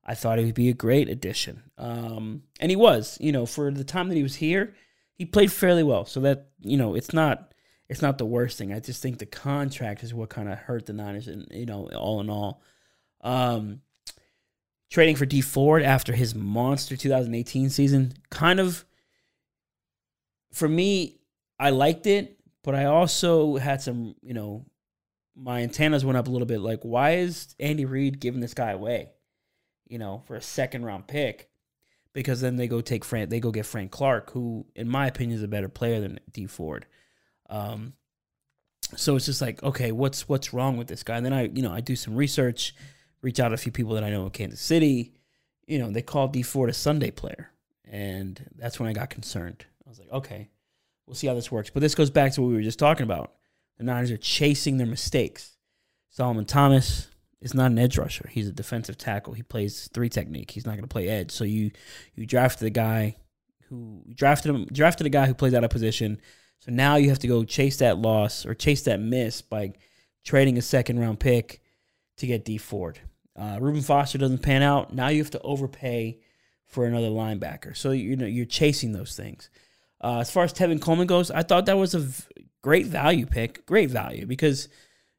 I 0.06 0.16
thought 0.16 0.40
he 0.40 0.46
would 0.46 0.56
be 0.56 0.70
a 0.70 0.74
great 0.74 1.08
addition, 1.08 1.64
um, 1.78 2.44
and 2.60 2.72
he 2.72 2.76
was. 2.76 3.18
You 3.22 3.32
know, 3.32 3.46
for 3.46 3.72
the 3.72 3.84
time 3.84 4.10
that 4.10 4.16
he 4.16 4.24
was 4.24 4.36
here, 4.36 4.74
he 5.14 5.26
played 5.26 5.52
fairly 5.52 5.84
well. 5.84 6.06
So 6.06 6.22
that 6.22 6.48
you 6.62 6.78
know, 6.78 6.96
it's 6.96 7.14
not 7.14 7.54
it's 7.88 8.02
not 8.02 8.18
the 8.18 8.26
worst 8.26 8.58
thing. 8.58 8.74
I 8.74 8.80
just 8.80 9.02
think 9.02 9.20
the 9.20 9.26
contract 9.26 10.04
is 10.04 10.14
what 10.14 10.30
kind 10.30 10.50
of 10.50 10.58
hurt 10.58 10.86
the 10.86 10.94
Niners, 10.94 11.28
and 11.28 11.48
you 11.52 11.66
know, 11.66 11.90
all 11.96 12.22
in 12.22 12.30
all. 12.30 12.62
Um, 13.22 13.82
trading 14.90 15.16
for 15.16 15.26
Dee 15.26 15.42
Ford 15.42 15.84
after 15.84 16.14
his 16.14 16.34
monster 16.34 16.98
2018 16.98 17.70
season 17.70 18.14
kind 18.30 18.60
of 18.60 18.86
for 20.52 20.68
me 20.68 21.19
I 21.60 21.72
liked 21.72 22.08
it, 22.08 22.40
but 22.64 22.76
I 22.76 22.86
also 22.86 23.58
had 23.58 23.82
some, 23.82 24.16
you 24.22 24.34
know, 24.34 24.66
my 25.36 25.62
antennas 25.62 26.06
went 26.06 26.18
up 26.18 26.28
a 26.28 26.32
little 26.32 26.46
bit. 26.46 26.62
Like, 26.62 26.82
why 26.84 27.16
is 27.18 27.56
Andy 27.60 27.86
Reid 27.86 28.20
giving 28.20 28.42
this 28.42 28.54
guy 28.54 28.72
away? 28.72 29.10
You 29.88 29.98
know, 29.98 30.22
for 30.26 30.36
a 30.36 30.42
second 30.42 30.86
round 30.86 31.08
pick, 31.08 31.50
because 32.14 32.42
then 32.42 32.58
they 32.58 32.68
go 32.68 32.82
take 32.82 33.04
Frank, 33.04 33.30
they 33.30 33.40
go 33.40 33.52
get 33.52 33.66
Frank 33.66 33.92
Clark, 33.92 34.32
who, 34.32 34.66
in 34.76 34.88
my 34.88 35.08
opinion, 35.08 35.38
is 35.38 35.44
a 35.44 35.48
better 35.48 35.70
player 35.70 36.00
than 36.00 36.20
Dee 36.32 36.48
Ford. 36.48 36.86
Um, 37.50 37.94
so 38.96 39.16
it's 39.16 39.26
just 39.26 39.42
like, 39.42 39.62
okay, 39.64 39.92
what's 39.92 40.28
what's 40.28 40.54
wrong 40.54 40.78
with 40.78 40.88
this 40.88 41.04
guy? 41.04 41.18
And 41.18 41.26
then 41.26 41.34
I, 41.34 41.44
you 41.44 41.62
know, 41.62 41.72
I 41.72 41.82
do 41.82 41.96
some 41.96 42.16
research, 42.16 42.76
reach 43.22 43.40
out 43.40 43.50
to 43.50 43.56
a 43.56 43.58
few 43.58 43.72
people 43.72 43.94
that 43.96 44.04
I 44.04 44.10
know 44.10 44.24
in 44.24 44.32
Kansas 44.32 44.62
City. 44.62 45.14
You 45.68 45.80
know, 45.80 45.92
they 45.92 46.02
called 46.02 46.34
Dee 46.34 46.42
Ford 46.42 46.70
a 46.70 46.74
Sunday 46.74 47.12
player, 47.12 47.52
and 47.86 48.44
that's 48.56 48.80
when 48.80 48.90
I 48.90 48.94
got 48.94 49.10
concerned. 49.10 49.66
I 49.86 49.90
was 49.90 50.00
like, 50.00 50.12
okay, 50.12 50.50
we'll 51.10 51.16
see 51.16 51.28
how 51.28 51.34
this 51.34 51.52
works. 51.52 51.72
But 51.72 51.82
this 51.82 51.96
goes 51.96 52.12
back 52.12 52.34
to 52.34 52.42
what 52.42 52.50
we 52.50 52.54
were 52.54 52.62
just 52.62 52.78
talking 52.78 53.04
about. 53.04 53.34
The 53.80 53.84
Niners 53.84 54.12
are 54.12 54.18
chasing 54.18 54.78
their 54.78 54.88
mistakes. 54.88 55.58
Solomon 56.12 56.46
Thomas 56.46 57.08
is 57.42 57.56
not 57.56 57.72
an 57.72 57.80
edge 57.80 57.98
rusher. 57.98 58.30
He's 58.32 58.48
a 58.48 58.54
defensive 58.54 58.98
tackle. 58.98 59.34
He 59.34 59.42
plays 59.42 59.90
three 59.92 60.10
technique. 60.10 60.52
He's 60.52 60.66
not 60.66 60.74
going 60.74 60.84
to 60.84 60.88
play 60.88 61.08
edge. 61.10 61.32
So 61.32 61.44
you 61.44 61.72
you 62.14 62.28
drafted 62.28 62.68
the 62.68 62.72
guy 62.72 63.16
who 63.70 64.04
drafted 64.14 64.54
him 64.54 64.66
drafted 64.72 65.08
a 65.08 65.10
guy 65.10 65.26
who 65.26 65.34
plays 65.34 65.56
out 65.56 65.64
of 65.64 65.72
position. 65.72 66.22
So 66.60 66.72
now 66.72 66.98
you 66.98 67.10
have 67.10 67.20
to 67.20 67.28
go 67.28 67.44
chase 67.44 67.78
that 67.78 67.98
loss 67.98 68.46
or 68.46 68.54
chase 68.54 68.84
that 68.84 69.00
miss 69.00 69.42
by 69.42 69.74
trading 70.24 70.58
a 70.58 70.62
second 70.62 71.00
round 71.00 71.20
pick 71.20 71.62
to 72.18 72.28
get 72.28 72.46
Dee 72.46 72.58
Ford. 72.58 73.00
Uh, 73.36 73.58
Reuben 73.60 73.82
Foster 73.82 74.18
doesn't 74.18 74.44
pan 74.44 74.62
out. 74.62 74.94
Now 74.94 75.08
you 75.08 75.20
have 75.20 75.32
to 75.32 75.42
overpay 75.42 76.20
for 76.68 76.86
another 76.86 77.08
linebacker. 77.08 77.76
So 77.76 77.92
you 77.92 78.16
know 78.16 78.28
you're 78.28 78.46
chasing 78.46 78.92
those 78.92 79.16
things. 79.16 79.50
Uh, 80.02 80.20
as 80.20 80.32
far 80.32 80.44
as 80.44 80.54
Tevin 80.54 80.82
Coleman 80.82 81.08
goes, 81.08 81.30
I 81.30 81.44
thought 81.44 81.66
that 81.66 81.78
was 81.78 81.94
a 81.94 82.00
v- 82.00 82.24
great 82.62 82.86
value 82.86 83.26
pick, 83.26 83.66
great 83.66 83.90
value 83.90 84.26
because 84.26 84.70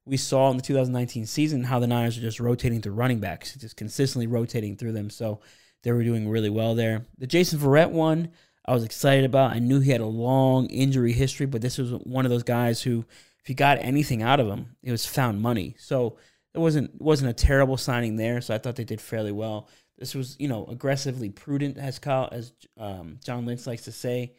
we 0.06 0.16
saw 0.16 0.50
in 0.50 0.56
the 0.56 0.62
2019 0.62 1.26
season 1.26 1.64
how 1.64 1.78
the 1.78 1.86
Niners 1.86 2.16
are 2.16 2.22
just 2.22 2.40
rotating 2.40 2.80
through 2.80 2.94
running 2.94 3.20
backs, 3.20 3.54
just 3.54 3.76
consistently 3.76 4.26
rotating 4.26 4.76
through 4.76 4.92
them. 4.92 5.10
So 5.10 5.40
they 5.82 5.92
were 5.92 6.02
doing 6.02 6.28
really 6.28 6.50
well 6.50 6.74
there. 6.74 7.06
The 7.18 7.26
Jason 7.26 7.58
Verrett 7.58 7.90
one, 7.90 8.30
I 8.66 8.72
was 8.72 8.84
excited 8.84 9.24
about. 9.24 9.52
I 9.52 9.58
knew 9.58 9.80
he 9.80 9.90
had 9.90 10.00
a 10.00 10.06
long 10.06 10.66
injury 10.66 11.12
history, 11.12 11.46
but 11.46 11.62
this 11.62 11.78
was 11.78 11.92
one 11.92 12.24
of 12.24 12.30
those 12.30 12.42
guys 12.42 12.82
who, 12.82 13.04
if 13.42 13.48
you 13.48 13.54
got 13.54 13.78
anything 13.80 14.22
out 14.22 14.40
of 14.40 14.48
him, 14.48 14.76
it 14.82 14.90
was 14.90 15.06
found 15.06 15.40
money. 15.40 15.76
So 15.78 16.16
it 16.54 16.58
wasn't 16.58 17.00
wasn't 17.00 17.30
a 17.30 17.34
terrible 17.34 17.76
signing 17.76 18.16
there. 18.16 18.40
So 18.40 18.54
I 18.54 18.58
thought 18.58 18.76
they 18.76 18.84
did 18.84 19.00
fairly 19.00 19.32
well. 19.32 19.68
This 19.98 20.14
was 20.14 20.36
you 20.38 20.48
know 20.48 20.66
aggressively 20.66 21.30
prudent, 21.30 21.78
as 21.78 21.98
Kyle 21.98 22.28
as 22.32 22.52
um, 22.78 23.18
John 23.24 23.46
Lynch 23.46 23.66
likes 23.66 23.84
to 23.84 23.92
say 23.92 24.34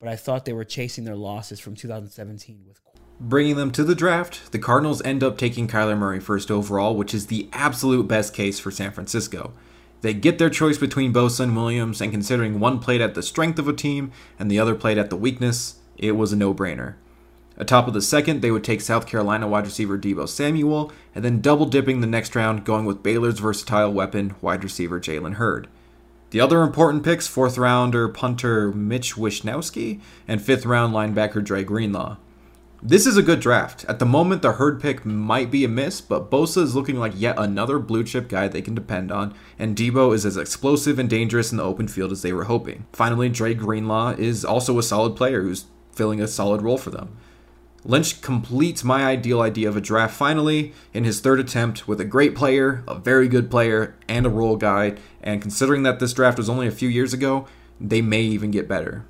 but 0.00 0.08
I 0.08 0.16
thought 0.16 0.46
they 0.46 0.52
were 0.52 0.64
chasing 0.64 1.04
their 1.04 1.14
losses 1.14 1.60
from 1.60 1.74
2017 1.76 2.64
with. 2.66 2.80
Bringing 3.20 3.56
them 3.56 3.70
to 3.72 3.84
the 3.84 3.94
draft, 3.94 4.50
the 4.50 4.58
Cardinals 4.58 5.02
end 5.02 5.22
up 5.22 5.36
taking 5.36 5.68
Kyler 5.68 5.96
Murray 5.96 6.20
first 6.20 6.50
overall, 6.50 6.96
which 6.96 7.12
is 7.12 7.26
the 7.26 7.50
absolute 7.52 8.08
best 8.08 8.32
case 8.32 8.58
for 8.58 8.70
San 8.70 8.92
Francisco. 8.92 9.52
They 10.00 10.14
get 10.14 10.38
their 10.38 10.48
choice 10.48 10.78
between 10.78 11.12
Bosa 11.12 11.40
and 11.40 11.54
Williams, 11.54 12.00
and 12.00 12.10
considering 12.10 12.58
one 12.58 12.78
played 12.78 13.02
at 13.02 13.14
the 13.14 13.22
strength 13.22 13.58
of 13.58 13.68
a 13.68 13.74
team 13.74 14.10
and 14.38 14.50
the 14.50 14.58
other 14.58 14.74
played 14.74 14.96
at 14.96 15.10
the 15.10 15.16
weakness, 15.16 15.80
it 15.98 16.12
was 16.12 16.32
a 16.32 16.36
no 16.36 16.54
brainer. 16.54 16.94
Atop 17.58 17.86
of 17.86 17.92
the 17.92 18.00
second, 18.00 18.40
they 18.40 18.50
would 18.50 18.64
take 18.64 18.80
South 18.80 19.06
Carolina 19.06 19.46
wide 19.46 19.66
receiver 19.66 19.98
Deebo 19.98 20.26
Samuel, 20.26 20.90
and 21.14 21.22
then 21.22 21.42
double 21.42 21.66
dipping 21.66 22.00
the 22.00 22.06
next 22.06 22.34
round, 22.34 22.64
going 22.64 22.86
with 22.86 23.02
Baylor's 23.02 23.38
versatile 23.38 23.92
weapon, 23.92 24.34
wide 24.40 24.64
receiver 24.64 24.98
Jalen 24.98 25.34
Hurd. 25.34 25.68
The 26.30 26.40
other 26.40 26.62
important 26.62 27.02
picks 27.02 27.26
fourth 27.26 27.58
rounder 27.58 28.08
punter 28.08 28.70
Mitch 28.70 29.16
Wishnowsky 29.16 30.00
and 30.28 30.40
fifth 30.40 30.64
round 30.64 30.94
linebacker 30.94 31.42
Dre 31.42 31.64
Greenlaw. 31.64 32.18
This 32.80 33.04
is 33.04 33.16
a 33.16 33.22
good 33.22 33.40
draft. 33.40 33.84
At 33.88 33.98
the 33.98 34.06
moment, 34.06 34.40
the 34.40 34.52
Hurd 34.52 34.80
pick 34.80 35.04
might 35.04 35.50
be 35.50 35.64
a 35.64 35.68
miss, 35.68 36.00
but 36.00 36.30
Bosa 36.30 36.62
is 36.62 36.74
looking 36.74 36.96
like 36.96 37.12
yet 37.16 37.34
another 37.36 37.80
blue 37.80 38.04
chip 38.04 38.28
guy 38.28 38.46
they 38.46 38.62
can 38.62 38.76
depend 38.76 39.10
on, 39.10 39.34
and 39.58 39.76
Deebo 39.76 40.14
is 40.14 40.24
as 40.24 40.36
explosive 40.36 41.00
and 41.00 41.10
dangerous 41.10 41.50
in 41.50 41.58
the 41.58 41.64
open 41.64 41.88
field 41.88 42.12
as 42.12 42.22
they 42.22 42.32
were 42.32 42.44
hoping. 42.44 42.86
Finally, 42.92 43.28
Dre 43.28 43.52
Greenlaw 43.52 44.14
is 44.16 44.44
also 44.44 44.78
a 44.78 44.84
solid 44.84 45.16
player 45.16 45.42
who's 45.42 45.66
filling 45.92 46.22
a 46.22 46.28
solid 46.28 46.62
role 46.62 46.78
for 46.78 46.90
them. 46.90 47.16
Lynch 47.84 48.20
completes 48.20 48.84
my 48.84 49.04
ideal 49.04 49.40
idea 49.40 49.68
of 49.68 49.76
a 49.76 49.80
draft 49.80 50.14
finally 50.14 50.72
in 50.92 51.04
his 51.04 51.20
third 51.20 51.40
attempt 51.40 51.88
with 51.88 52.00
a 52.00 52.04
great 52.04 52.34
player, 52.34 52.84
a 52.86 52.94
very 52.94 53.26
good 53.26 53.50
player, 53.50 53.94
and 54.06 54.26
a 54.26 54.30
role 54.30 54.56
guy. 54.56 54.96
And 55.22 55.40
considering 55.40 55.82
that 55.84 55.98
this 55.98 56.12
draft 56.12 56.38
was 56.38 56.48
only 56.48 56.66
a 56.66 56.72
few 56.72 56.88
years 56.88 57.14
ago, 57.14 57.46
they 57.80 58.02
may 58.02 58.22
even 58.22 58.50
get 58.50 58.68
better. 58.68 59.06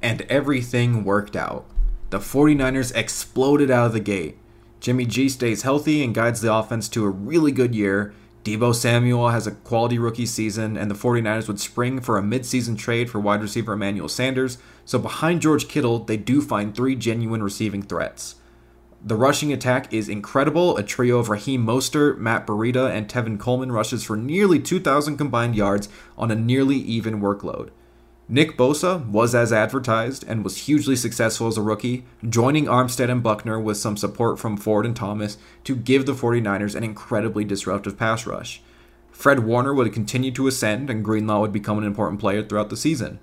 And 0.00 0.22
everything 0.22 1.04
worked 1.04 1.34
out. 1.34 1.66
The 2.10 2.18
49ers 2.18 2.94
exploded 2.94 3.70
out 3.70 3.86
of 3.86 3.92
the 3.92 4.00
gate. 4.00 4.38
Jimmy 4.78 5.06
G 5.06 5.28
stays 5.28 5.62
healthy 5.62 6.04
and 6.04 6.14
guides 6.14 6.40
the 6.40 6.54
offense 6.54 6.88
to 6.90 7.04
a 7.04 7.10
really 7.10 7.50
good 7.50 7.74
year, 7.74 8.14
Deebo 8.44 8.74
Samuel 8.74 9.30
has 9.30 9.46
a 9.46 9.52
quality 9.52 9.98
rookie 9.98 10.26
season, 10.26 10.76
and 10.76 10.90
the 10.90 10.94
49ers 10.94 11.48
would 11.48 11.58
spring 11.58 12.00
for 12.00 12.18
a 12.18 12.22
midseason 12.22 12.76
trade 12.76 13.08
for 13.08 13.18
wide 13.18 13.40
receiver 13.40 13.72
Emmanuel 13.72 14.08
Sanders. 14.08 14.58
So 14.84 14.98
behind 14.98 15.42
George 15.42 15.68
Kittle, 15.68 16.00
they 16.00 16.16
do 16.16 16.40
find 16.40 16.74
three 16.74 16.94
genuine 16.94 17.42
receiving 17.42 17.82
threats. 17.82 18.36
The 19.06 19.16
rushing 19.16 19.52
attack 19.52 19.92
is 19.92 20.08
incredible. 20.08 20.76
A 20.78 20.82
trio 20.82 21.18
of 21.18 21.28
Raheem 21.28 21.64
Mostert, 21.66 22.18
Matt 22.18 22.46
Breida, 22.46 22.90
and 22.90 23.06
Tevin 23.06 23.38
Coleman 23.38 23.70
rushes 23.70 24.02
for 24.02 24.16
nearly 24.16 24.58
2,000 24.58 25.18
combined 25.18 25.56
yards 25.56 25.90
on 26.16 26.30
a 26.30 26.34
nearly 26.34 26.76
even 26.76 27.20
workload. 27.20 27.68
Nick 28.26 28.56
Bosa 28.56 29.06
was 29.06 29.34
as 29.34 29.52
advertised 29.52 30.24
and 30.26 30.42
was 30.42 30.64
hugely 30.64 30.96
successful 30.96 31.46
as 31.46 31.58
a 31.58 31.62
rookie, 31.62 32.06
joining 32.26 32.64
Armstead 32.64 33.10
and 33.10 33.22
Buckner 33.22 33.60
with 33.60 33.76
some 33.76 33.98
support 33.98 34.38
from 34.38 34.56
Ford 34.56 34.86
and 34.86 34.96
Thomas 34.96 35.36
to 35.64 35.76
give 35.76 36.06
the 36.06 36.14
49ers 36.14 36.74
an 36.74 36.82
incredibly 36.82 37.44
disruptive 37.44 37.98
pass 37.98 38.26
rush. 38.26 38.62
Fred 39.12 39.40
Warner 39.40 39.74
would 39.74 39.92
continue 39.92 40.30
to 40.32 40.46
ascend, 40.46 40.88
and 40.88 41.04
Greenlaw 41.04 41.42
would 41.42 41.52
become 41.52 41.76
an 41.76 41.84
important 41.84 42.18
player 42.18 42.42
throughout 42.42 42.70
the 42.70 42.76
season. 42.78 43.18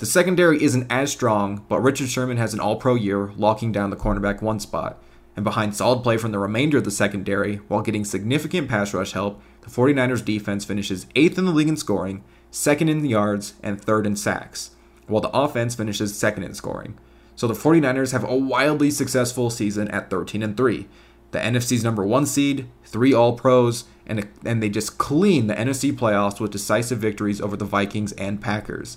The 0.00 0.06
secondary 0.06 0.62
isn't 0.62 0.90
as 0.90 1.12
strong, 1.12 1.66
but 1.68 1.82
Richard 1.82 2.08
Sherman 2.08 2.38
has 2.38 2.54
an 2.54 2.60
all 2.60 2.76
pro 2.76 2.94
year, 2.94 3.32
locking 3.36 3.70
down 3.70 3.90
the 3.90 3.96
cornerback 3.96 4.40
one 4.40 4.58
spot. 4.58 4.98
And 5.36 5.44
behind 5.44 5.76
solid 5.76 6.02
play 6.02 6.16
from 6.16 6.32
the 6.32 6.38
remainder 6.38 6.78
of 6.78 6.84
the 6.84 6.90
secondary, 6.90 7.56
while 7.68 7.82
getting 7.82 8.06
significant 8.06 8.66
pass 8.66 8.94
rush 8.94 9.12
help, 9.12 9.42
the 9.60 9.68
49ers 9.68 10.24
defense 10.24 10.64
finishes 10.64 11.04
8th 11.14 11.36
in 11.36 11.44
the 11.44 11.52
league 11.52 11.68
in 11.68 11.76
scoring 11.76 12.24
second 12.50 12.88
in 12.88 13.04
yards, 13.04 13.52
and 13.62 13.78
third 13.78 14.06
in 14.06 14.16
sacks, 14.16 14.70
while 15.06 15.20
the 15.20 15.36
offense 15.36 15.74
finishes 15.74 16.16
second 16.16 16.44
in 16.44 16.54
scoring. 16.54 16.98
So 17.36 17.46
the 17.46 17.52
49ers 17.52 18.12
have 18.12 18.24
a 18.24 18.34
wildly 18.34 18.90
successful 18.90 19.50
season 19.50 19.88
at 19.88 20.08
13 20.08 20.42
and 20.42 20.56
3. 20.56 20.88
The 21.32 21.40
NFC's 21.40 21.84
number 21.84 22.06
1 22.06 22.24
seed, 22.24 22.68
3 22.86 23.12
All-Pros, 23.12 23.84
and 24.06 24.26
and 24.46 24.62
they 24.62 24.70
just 24.70 24.96
clean 24.96 25.46
the 25.46 25.54
NFC 25.54 25.92
playoffs 25.92 26.40
with 26.40 26.52
decisive 26.52 26.98
victories 27.00 27.42
over 27.42 27.58
the 27.58 27.66
Vikings 27.66 28.12
and 28.12 28.40
Packers. 28.40 28.96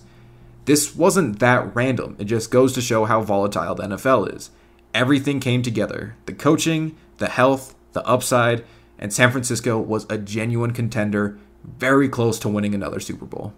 This 0.66 0.95
wasn't 0.95 1.39
that 1.39 1.76
random. 1.76 2.16
It 2.20 2.26
just 2.26 2.51
goes 2.51 2.74
to 2.74 2.82
show 2.82 3.05
how 3.05 3.22
volatile 3.22 3.76
the 3.76 3.84
NFL 3.84 4.34
is. 4.36 4.49
Everything 4.93 5.39
came 5.39 5.61
together. 5.61 6.16
The 6.26 6.34
coaching, 6.34 6.95
the 7.18 7.30
health, 7.30 7.76
the 7.91 8.05
upside, 8.05 8.64
and 8.97 9.11
San 9.11 9.32
Francisco 9.32 9.80
was 9.80 10.05
a 10.09 10.18
genuine 10.18 10.72
contender 10.72 11.38
very 11.64 12.07
close 12.07 12.39
to 12.39 12.49
winning 12.49 12.76
another 12.76 12.99
Super 12.99 13.26
Bowl. 13.26 13.53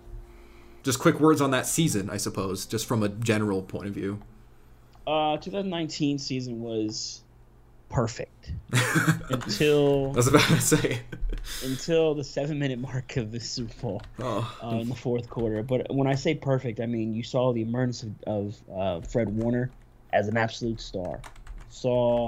Just 0.83 0.99
quick 0.99 1.19
words 1.19 1.41
on 1.41 1.51
that 1.51 1.65
season, 1.65 2.09
I 2.09 2.17
suppose, 2.17 2.65
just 2.65 2.85
from 2.85 3.03
a 3.03 3.09
general 3.09 3.61
point 3.61 3.87
of 3.87 3.93
view. 3.93 4.21
Uh, 5.07 5.37
2019 5.37 6.17
season 6.17 6.61
was 6.61 7.21
perfect 7.89 8.51
until 9.29 10.11
I 10.11 10.15
was 10.15 10.27
about 10.27 10.47
to 10.47 10.61
say 10.61 11.01
until 11.63 12.15
the 12.15 12.23
seven 12.23 12.59
minute 12.59 12.79
mark 12.79 13.17
of 13.17 13.31
the 13.31 13.39
Super 13.39 13.73
Bowl 13.81 14.01
oh. 14.19 14.57
uh, 14.63 14.77
in 14.77 14.89
the 14.89 14.95
fourth 14.95 15.29
quarter. 15.29 15.63
But 15.63 15.93
when 15.93 16.07
I 16.07 16.15
say 16.15 16.35
perfect, 16.35 16.79
I 16.79 16.85
mean 16.85 17.13
you 17.13 17.23
saw 17.23 17.53
the 17.53 17.61
emergence 17.61 18.03
of, 18.03 18.23
of 18.27 18.55
uh, 18.75 19.01
Fred 19.01 19.29
Warner 19.29 19.71
as 20.13 20.27
an 20.27 20.37
absolute 20.37 20.81
star. 20.81 21.19
Saw 21.69 22.27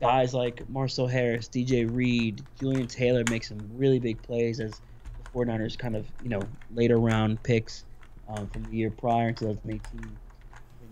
guys 0.00 0.34
like 0.34 0.68
Marcell 0.68 1.06
Harris, 1.06 1.48
DJ 1.48 1.88
Reed, 1.90 2.42
Jullian 2.60 2.88
Taylor 2.88 3.22
make 3.30 3.44
some 3.44 3.58
really 3.74 3.98
big 3.98 4.20
plays 4.22 4.60
as 4.60 4.72
the 4.72 5.30
49ers 5.30 5.78
kind 5.78 5.96
of, 5.96 6.06
you 6.22 6.28
know, 6.28 6.42
later 6.74 6.98
round 6.98 7.42
picks 7.42 7.84
um, 8.28 8.46
from 8.48 8.64
the 8.64 8.76
year 8.76 8.90
prior 8.90 9.28
in 9.28 9.34
2018. 9.34 10.16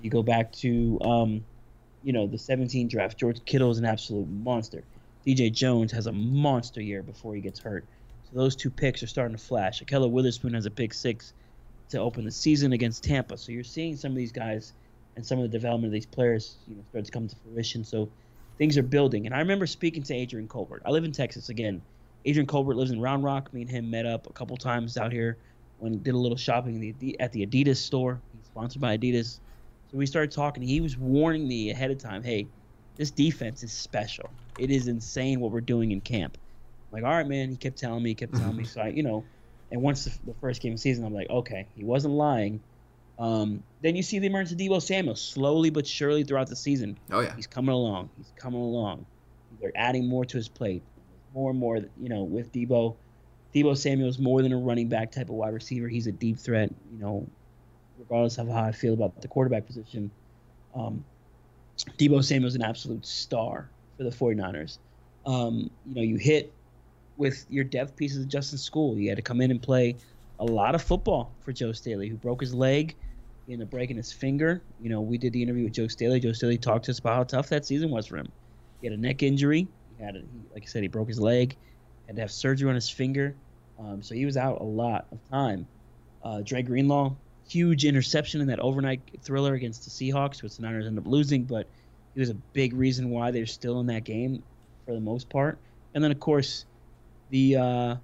you 0.02 0.10
go 0.10 0.22
back 0.22 0.52
to, 0.52 0.98
um, 1.02 1.44
you 2.04 2.12
know, 2.12 2.26
the 2.26 2.38
17 2.38 2.88
draft. 2.88 3.18
George 3.18 3.44
Kittle 3.44 3.70
is 3.70 3.78
an 3.78 3.84
absolute 3.84 4.28
monster. 4.28 4.84
DJ 5.26 5.50
Jones 5.50 5.90
has 5.92 6.06
a 6.06 6.12
monster 6.12 6.82
year 6.82 7.02
before 7.02 7.34
he 7.34 7.40
gets 7.40 7.58
hurt. 7.58 7.86
So 8.24 8.38
those 8.38 8.54
two 8.54 8.70
picks 8.70 9.02
are 9.02 9.06
starting 9.06 9.36
to 9.36 9.42
flash. 9.42 9.82
Ahkello 9.82 10.10
Witherspoon 10.10 10.54
has 10.54 10.66
a 10.66 10.70
pick 10.70 10.92
six 10.92 11.32
to 11.90 11.98
open 11.98 12.24
the 12.24 12.30
season 12.30 12.72
against 12.72 13.04
Tampa. 13.04 13.38
So 13.38 13.52
you're 13.52 13.64
seeing 13.64 13.96
some 13.96 14.12
of 14.12 14.16
these 14.16 14.32
guys 14.32 14.74
and 15.16 15.24
some 15.24 15.38
of 15.38 15.42
the 15.42 15.48
development 15.48 15.86
of 15.86 15.92
these 15.92 16.06
players, 16.06 16.56
you 16.68 16.76
know, 16.76 16.82
start 16.90 17.06
to 17.06 17.10
come 17.10 17.28
to 17.28 17.36
fruition. 17.36 17.84
So 17.84 18.10
things 18.58 18.76
are 18.76 18.82
building. 18.82 19.26
And 19.26 19.34
I 19.34 19.38
remember 19.38 19.66
speaking 19.66 20.02
to 20.04 20.14
Adrian 20.14 20.48
Colbert. 20.48 20.82
I 20.84 20.90
live 20.90 21.04
in 21.04 21.12
Texas 21.12 21.48
again. 21.48 21.80
Adrian 22.26 22.46
Colbert 22.46 22.74
lives 22.74 22.90
in 22.90 23.00
Round 23.00 23.24
Rock. 23.24 23.52
Me 23.52 23.62
and 23.62 23.70
him 23.70 23.90
met 23.90 24.06
up 24.06 24.28
a 24.28 24.32
couple 24.32 24.56
times 24.56 24.96
out 24.96 25.12
here 25.12 25.38
when 25.78 26.02
did 26.02 26.14
a 26.14 26.18
little 26.18 26.36
shopping 26.36 27.16
at 27.20 27.32
the 27.32 27.46
Adidas 27.46 27.76
store. 27.76 28.20
He's 28.36 28.46
sponsored 28.46 28.80
by 28.80 28.96
Adidas. 28.96 29.40
So 29.94 29.98
we 29.98 30.06
started 30.06 30.32
talking. 30.32 30.64
He 30.64 30.80
was 30.80 30.98
warning 30.98 31.46
me 31.46 31.70
ahead 31.70 31.92
of 31.92 31.98
time, 31.98 32.24
hey, 32.24 32.48
this 32.96 33.12
defense 33.12 33.62
is 33.62 33.72
special. 33.72 34.28
It 34.58 34.72
is 34.72 34.88
insane 34.88 35.38
what 35.38 35.52
we're 35.52 35.60
doing 35.60 35.92
in 35.92 36.00
camp. 36.00 36.36
I'm 36.36 37.00
like, 37.00 37.08
all 37.08 37.16
right, 37.16 37.28
man. 37.28 37.48
He 37.48 37.56
kept 37.56 37.78
telling 37.78 38.02
me, 38.02 38.10
he 38.10 38.14
kept 38.16 38.34
telling 38.34 38.56
me. 38.56 38.64
So 38.74 38.80
I, 38.80 38.88
you 38.88 39.04
know, 39.04 39.24
and 39.70 39.82
once 39.82 40.04
the, 40.04 40.10
the 40.32 40.34
first 40.40 40.60
game 40.60 40.72
of 40.72 40.78
the 40.78 40.82
season, 40.82 41.04
I'm 41.04 41.14
like, 41.14 41.30
okay, 41.30 41.68
he 41.76 41.84
wasn't 41.84 42.14
lying. 42.14 42.60
Um, 43.20 43.62
then 43.82 43.94
you 43.94 44.02
see 44.02 44.18
the 44.18 44.26
emergence 44.26 44.50
of 44.50 44.58
Deebo 44.58 44.82
Samuel 44.82 45.14
slowly 45.14 45.70
but 45.70 45.86
surely 45.86 46.24
throughout 46.24 46.48
the 46.48 46.56
season. 46.56 46.98
Oh 47.12 47.20
yeah, 47.20 47.36
he's 47.36 47.46
coming 47.46 47.72
along. 47.72 48.10
He's 48.16 48.32
coming 48.36 48.60
along. 48.60 49.06
They're 49.60 49.70
adding 49.76 50.08
more 50.08 50.24
to 50.24 50.36
his 50.36 50.48
plate 50.48 50.82
more 51.32 51.50
and 51.50 51.58
more, 51.58 51.76
you 51.76 52.08
know, 52.08 52.24
with 52.24 52.52
Deebo, 52.52 52.96
Deebo 53.54 53.76
Samuel 53.76 54.08
is 54.08 54.18
more 54.18 54.42
than 54.42 54.52
a 54.52 54.56
running 54.56 54.88
back 54.88 55.12
type 55.12 55.28
of 55.28 55.36
wide 55.36 55.52
receiver. 55.52 55.88
He's 55.88 56.06
a 56.06 56.12
deep 56.12 56.38
threat, 56.38 56.70
you 56.90 56.98
know, 56.98 57.28
regardless 57.98 58.38
of 58.38 58.48
how 58.48 58.62
I 58.62 58.72
feel 58.72 58.94
about 58.94 59.20
the 59.20 59.28
quarterback 59.28 59.66
position. 59.66 60.10
Um, 60.74 61.04
Deebo 61.98 62.24
Samuel's 62.24 62.54
an 62.54 62.62
absolute 62.62 63.04
star 63.06 63.68
for 63.96 64.04
the 64.04 64.10
49ers. 64.10 64.78
Um, 65.26 65.70
you 65.86 65.94
know, 65.94 66.02
you 66.02 66.16
hit 66.16 66.52
with 67.16 67.46
your 67.48 67.64
depth 67.64 67.96
pieces 67.96 68.24
of 68.24 68.28
Justin 68.28 68.58
Skule. 68.58 69.00
You 69.00 69.08
had 69.08 69.16
to 69.16 69.22
come 69.22 69.40
in 69.40 69.50
and 69.50 69.62
play 69.62 69.96
a 70.40 70.44
lot 70.44 70.74
of 70.74 70.82
football 70.82 71.32
for 71.40 71.52
Joe 71.52 71.72
Staley, 71.72 72.08
who 72.08 72.16
broke 72.16 72.40
his 72.40 72.54
leg. 72.54 72.94
in 73.46 73.54
ended 73.54 73.68
up 73.68 73.70
breaking 73.70 73.96
his 73.96 74.12
finger. 74.12 74.62
You 74.80 74.90
know, 74.90 75.00
we 75.00 75.18
did 75.18 75.32
the 75.32 75.42
interview 75.42 75.64
with 75.64 75.72
Joe 75.72 75.88
Staley. 75.88 76.20
Joe 76.20 76.32
Staley 76.32 76.58
talked 76.58 76.86
to 76.86 76.90
us 76.90 76.98
about 76.98 77.16
how 77.16 77.24
tough 77.24 77.48
that 77.50 77.64
season 77.64 77.90
was 77.90 78.06
for 78.06 78.16
him. 78.16 78.28
He 78.80 78.88
had 78.88 78.98
a 78.98 79.00
neck 79.00 79.22
injury. 79.22 79.68
He 79.96 80.04
had, 80.04 80.16
a, 80.16 80.22
like 80.52 80.64
I 80.64 80.66
said, 80.66 80.82
he 80.82 80.88
broke 80.88 81.08
his 81.08 81.20
leg. 81.20 81.56
Had 82.06 82.16
to 82.16 82.22
have 82.22 82.30
surgery 82.32 82.68
on 82.68 82.74
his 82.74 82.90
finger. 82.90 83.34
Um, 83.78 84.02
so 84.02 84.14
he 84.14 84.26
was 84.26 84.36
out 84.36 84.60
a 84.60 84.64
lot 84.64 85.06
of 85.10 85.18
time. 85.30 85.66
Uh, 86.22 86.42
Dre 86.42 86.62
Greenlaw, 86.62 87.14
huge 87.48 87.84
interception 87.84 88.40
in 88.40 88.46
that 88.48 88.60
overnight 88.60 89.00
thriller 89.22 89.54
against 89.54 89.84
the 89.84 89.90
Seahawks, 89.90 90.42
which 90.42 90.56
the 90.56 90.62
Niners 90.62 90.86
ended 90.86 91.04
up 91.04 91.10
losing, 91.10 91.44
but 91.44 91.66
he 92.14 92.20
was 92.20 92.30
a 92.30 92.34
big 92.34 92.74
reason 92.74 93.10
why 93.10 93.30
they're 93.30 93.46
still 93.46 93.80
in 93.80 93.86
that 93.86 94.04
game 94.04 94.42
for 94.86 94.92
the 94.92 95.00
most 95.00 95.28
part. 95.28 95.58
And 95.94 96.02
then, 96.02 96.10
of 96.10 96.20
course, 96.20 96.64
the 97.30 97.56
uh, 97.56 97.96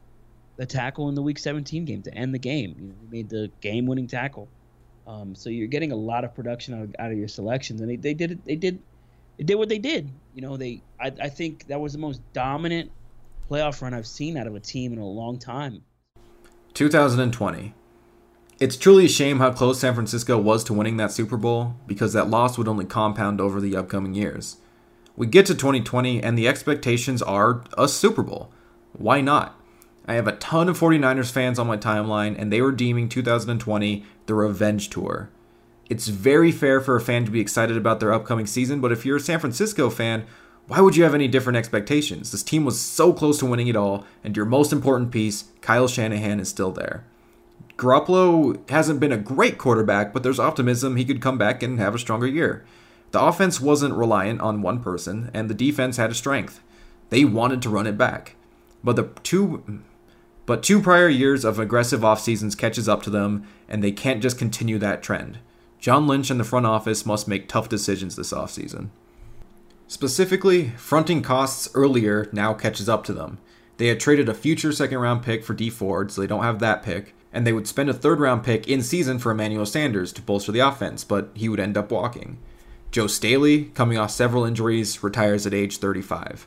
the 0.56 0.66
tackle 0.66 1.08
in 1.08 1.14
the 1.14 1.22
Week 1.22 1.38
17 1.38 1.84
game 1.84 2.02
to 2.02 2.14
end 2.14 2.34
the 2.34 2.38
game. 2.38 2.74
You 2.78 2.88
know, 2.88 2.94
he 3.00 3.16
made 3.16 3.30
the 3.30 3.50
game-winning 3.60 4.06
tackle. 4.06 4.48
Um, 5.06 5.34
so 5.34 5.48
you're 5.48 5.68
getting 5.68 5.92
a 5.92 5.96
lot 5.96 6.24
of 6.24 6.34
production 6.34 6.74
out 6.74 6.82
of, 6.82 6.94
out 6.98 7.10
of 7.10 7.18
your 7.18 7.28
selections, 7.28 7.80
and 7.80 7.90
they, 7.90 7.96
they 7.96 8.14
did 8.14 8.32
it. 8.32 8.44
They 8.44 8.56
did 8.56 8.78
they 9.38 9.44
did 9.44 9.54
what 9.54 9.68
they 9.68 9.78
did. 9.78 10.10
You 10.34 10.42
know, 10.42 10.56
they 10.56 10.82
I, 11.00 11.12
I 11.20 11.28
think 11.30 11.66
that 11.68 11.80
was 11.80 11.92
the 11.92 11.98
most 11.98 12.20
dominant 12.32 12.90
playoff 13.50 13.80
run 13.80 13.94
I've 13.94 14.06
seen 14.06 14.36
out 14.36 14.46
of 14.46 14.54
a 14.54 14.60
team 14.60 14.92
in 14.92 14.98
a 14.98 15.06
long 15.06 15.38
time. 15.38 15.82
2020. 16.74 17.74
It's 18.60 18.76
truly 18.76 19.06
a 19.06 19.08
shame 19.08 19.38
how 19.38 19.52
close 19.52 19.80
San 19.80 19.94
Francisco 19.94 20.36
was 20.36 20.62
to 20.64 20.74
winning 20.74 20.98
that 20.98 21.12
Super 21.12 21.38
Bowl 21.38 21.76
because 21.86 22.12
that 22.12 22.28
loss 22.28 22.58
would 22.58 22.68
only 22.68 22.84
compound 22.84 23.40
over 23.40 23.58
the 23.58 23.74
upcoming 23.74 24.12
years. 24.12 24.58
We 25.16 25.26
get 25.28 25.46
to 25.46 25.54
2020 25.54 26.22
and 26.22 26.36
the 26.36 26.46
expectations 26.46 27.22
are 27.22 27.64
a 27.78 27.88
Super 27.88 28.22
Bowl. 28.22 28.52
Why 28.92 29.22
not? 29.22 29.58
I 30.06 30.12
have 30.12 30.26
a 30.26 30.36
ton 30.36 30.68
of 30.68 30.78
49ers 30.78 31.32
fans 31.32 31.58
on 31.58 31.68
my 31.68 31.78
timeline 31.78 32.38
and 32.38 32.52
they 32.52 32.60
were 32.60 32.70
deeming 32.70 33.08
2020 33.08 34.04
the 34.26 34.34
revenge 34.34 34.90
tour. 34.90 35.30
It's 35.88 36.08
very 36.08 36.52
fair 36.52 36.82
for 36.82 36.96
a 36.96 37.00
fan 37.00 37.24
to 37.24 37.30
be 37.30 37.40
excited 37.40 37.78
about 37.78 37.98
their 37.98 38.12
upcoming 38.12 38.46
season, 38.46 38.82
but 38.82 38.92
if 38.92 39.06
you're 39.06 39.16
a 39.16 39.20
San 39.20 39.40
Francisco 39.40 39.88
fan, 39.88 40.26
why 40.66 40.82
would 40.82 40.96
you 40.96 41.04
have 41.04 41.14
any 41.14 41.28
different 41.28 41.56
expectations? 41.56 42.30
This 42.30 42.42
team 42.42 42.66
was 42.66 42.78
so 42.78 43.14
close 43.14 43.38
to 43.38 43.46
winning 43.46 43.68
it 43.68 43.74
all, 43.74 44.04
and 44.22 44.36
your 44.36 44.44
most 44.44 44.70
important 44.70 45.10
piece, 45.10 45.44
Kyle 45.62 45.88
Shanahan, 45.88 46.38
is 46.38 46.50
still 46.50 46.72
there. 46.72 47.04
Garoppolo 47.76 48.68
hasn't 48.70 49.00
been 49.00 49.12
a 49.12 49.16
great 49.16 49.56
quarterback, 49.56 50.12
but 50.12 50.22
there's 50.22 50.38
optimism 50.38 50.96
he 50.96 51.04
could 51.04 51.22
come 51.22 51.38
back 51.38 51.62
and 51.62 51.78
have 51.78 51.94
a 51.94 51.98
stronger 51.98 52.26
year. 52.26 52.64
The 53.12 53.22
offense 53.22 53.60
wasn't 53.60 53.94
reliant 53.94 54.40
on 54.40 54.62
one 54.62 54.80
person, 54.80 55.30
and 55.32 55.48
the 55.48 55.54
defense 55.54 55.96
had 55.96 56.10
a 56.10 56.14
strength. 56.14 56.60
They 57.08 57.24
wanted 57.24 57.62
to 57.62 57.70
run 57.70 57.86
it 57.86 57.98
back. 57.98 58.36
But 58.84 58.96
the 58.96 59.10
two 59.22 59.82
but 60.46 60.62
two 60.62 60.80
prior 60.80 61.08
years 61.08 61.44
of 61.44 61.58
aggressive 61.58 62.04
off 62.04 62.20
seasons 62.20 62.54
catches 62.54 62.88
up 62.88 63.02
to 63.04 63.10
them, 63.10 63.46
and 63.68 63.84
they 63.84 63.92
can't 63.92 64.22
just 64.22 64.38
continue 64.38 64.78
that 64.78 65.02
trend. 65.02 65.38
John 65.78 66.06
Lynch 66.06 66.30
and 66.30 66.40
the 66.40 66.44
front 66.44 66.66
office 66.66 67.06
must 67.06 67.28
make 67.28 67.48
tough 67.48 67.68
decisions 67.68 68.16
this 68.16 68.32
offseason. 68.32 68.88
Specifically, 69.86 70.70
fronting 70.70 71.22
costs 71.22 71.68
earlier 71.74 72.28
now 72.32 72.52
catches 72.52 72.88
up 72.88 73.04
to 73.04 73.12
them. 73.12 73.38
They 73.76 73.86
had 73.86 74.00
traded 74.00 74.28
a 74.28 74.34
future 74.34 74.72
second 74.72 74.98
round 74.98 75.22
pick 75.22 75.44
for 75.44 75.54
Dee 75.54 75.70
Ford, 75.70 76.12
so 76.12 76.20
they 76.20 76.26
don't 76.26 76.42
have 76.42 76.58
that 76.58 76.82
pick, 76.82 77.14
and 77.32 77.46
they 77.46 77.52
would 77.52 77.66
spend 77.66 77.88
a 77.88 77.94
third 77.94 78.20
round 78.20 78.44
pick 78.44 78.68
in 78.68 78.82
season 78.82 79.18
for 79.18 79.32
Emmanuel 79.32 79.66
Sanders 79.66 80.12
to 80.12 80.22
bolster 80.22 80.52
the 80.52 80.60
offense, 80.60 81.04
but 81.04 81.30
he 81.34 81.48
would 81.48 81.60
end 81.60 81.76
up 81.76 81.90
walking. 81.90 82.38
Joe 82.90 83.06
Staley, 83.06 83.66
coming 83.66 83.98
off 83.98 84.10
several 84.10 84.44
injuries, 84.44 85.02
retires 85.02 85.46
at 85.46 85.54
age 85.54 85.78
35. 85.78 86.46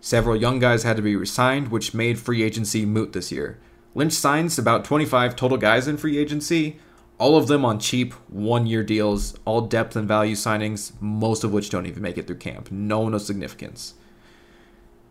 Several 0.00 0.36
young 0.36 0.58
guys 0.58 0.82
had 0.82 0.96
to 0.96 1.02
be 1.02 1.16
resigned, 1.16 1.68
which 1.68 1.94
made 1.94 2.18
free 2.18 2.42
agency 2.42 2.84
moot 2.84 3.12
this 3.12 3.30
year. 3.30 3.58
Lynch 3.94 4.12
signs 4.12 4.58
about 4.58 4.84
25 4.84 5.36
total 5.36 5.58
guys 5.58 5.88
in 5.88 5.96
free 5.96 6.18
agency, 6.18 6.78
all 7.18 7.36
of 7.36 7.46
them 7.46 7.64
on 7.64 7.78
cheap 7.78 8.12
one 8.28 8.66
year 8.66 8.82
deals, 8.82 9.38
all 9.44 9.62
depth 9.62 9.96
and 9.96 10.06
value 10.06 10.34
signings, 10.34 10.92
most 11.00 11.44
of 11.44 11.52
which 11.52 11.70
don't 11.70 11.86
even 11.86 12.02
make 12.02 12.18
it 12.18 12.26
through 12.26 12.36
camp. 12.36 12.70
No 12.70 13.00
one 13.00 13.14
of 13.14 13.22
significance. 13.22 13.94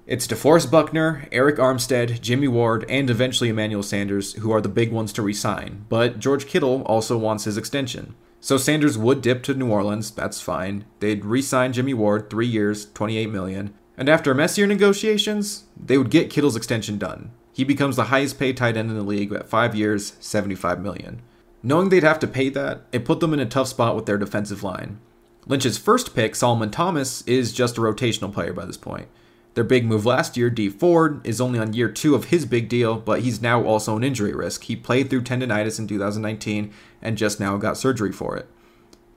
It's 0.07 0.27
DeForest 0.27 0.69
Buckner, 0.69 1.27
Arik 1.31 1.57
Armstead, 1.57 2.21
Jimmy 2.21 2.47
Ward, 2.47 2.85
and 2.87 3.09
eventually 3.09 3.49
Emmanuel 3.49 3.81
Sanders 3.81 4.33
who 4.33 4.51
are 4.51 4.61
the 4.61 4.69
big 4.69 4.91
ones 4.91 5.11
to 5.13 5.23
resign, 5.23 5.87
but 5.89 6.19
George 6.19 6.45
Kittle 6.45 6.83
also 6.83 7.17
wants 7.17 7.45
his 7.45 7.57
extension. 7.57 8.13
So 8.39 8.57
Sanders 8.57 8.99
would 8.99 9.23
dip 9.23 9.41
to 9.43 9.55
New 9.55 9.71
Orleans, 9.71 10.11
that's 10.11 10.39
fine. 10.39 10.85
They'd 10.99 11.25
re-sign 11.25 11.73
Jimmy 11.73 11.95
Ward, 11.95 12.29
3 12.29 12.45
years, 12.45 12.85
28 12.93 13.31
million. 13.31 13.73
And 13.97 14.07
after 14.07 14.35
messier 14.35 14.67
negotiations, 14.67 15.63
they 15.75 15.97
would 15.97 16.11
get 16.11 16.29
Kittle's 16.29 16.55
extension 16.55 16.99
done. 16.99 17.31
He 17.51 17.63
becomes 17.63 17.95
the 17.95 18.03
highest 18.03 18.37
paid 18.37 18.57
tight 18.57 18.77
end 18.77 18.91
in 18.91 18.95
the 18.95 19.01
league 19.01 19.33
at 19.33 19.49
5 19.49 19.73
years, 19.73 20.13
75 20.19 20.81
million. 20.81 21.23
Knowing 21.63 21.89
they'd 21.89 22.03
have 22.03 22.19
to 22.19 22.27
pay 22.27 22.49
that, 22.49 22.81
it 22.91 23.05
put 23.05 23.21
them 23.21 23.33
in 23.33 23.39
a 23.39 23.45
tough 23.47 23.69
spot 23.69 23.95
with 23.95 24.05
their 24.05 24.19
defensive 24.19 24.61
line. 24.61 24.99
Lynch's 25.47 25.79
first 25.79 26.13
pick, 26.13 26.35
Solomon 26.35 26.69
Thomas, 26.69 27.23
is 27.23 27.51
just 27.51 27.79
a 27.79 27.81
rotational 27.81 28.31
player 28.31 28.53
by 28.53 28.65
this 28.65 28.77
point. 28.77 29.07
Their 29.55 29.63
big 29.63 29.85
move 29.85 30.05
last 30.05 30.35
year, 30.35 30.49
Dee 30.49 30.69
Ford, 30.69 31.25
is 31.25 31.39
only 31.39 31.57
on 31.59 31.73
year 31.73 31.89
two 31.89 32.13
of 32.13 32.25
his 32.25 32.45
big 32.45 32.67
deal, 32.67 32.97
but 32.97 33.21
he's 33.21 33.41
now 33.41 33.63
also 33.63 33.95
an 33.95 34.03
injury 34.03 34.33
risk. 34.33 34.65
He 34.65 34.75
played 34.75 35.09
through 35.09 35.23
tendonitis 35.23 35.79
in 35.79 35.87
2019 35.87 36.73
and 37.01 37.17
just 37.17 37.39
now 37.39 37.55
got 37.55 37.77
surgery 37.77 38.11
for 38.11 38.35
it. 38.35 38.49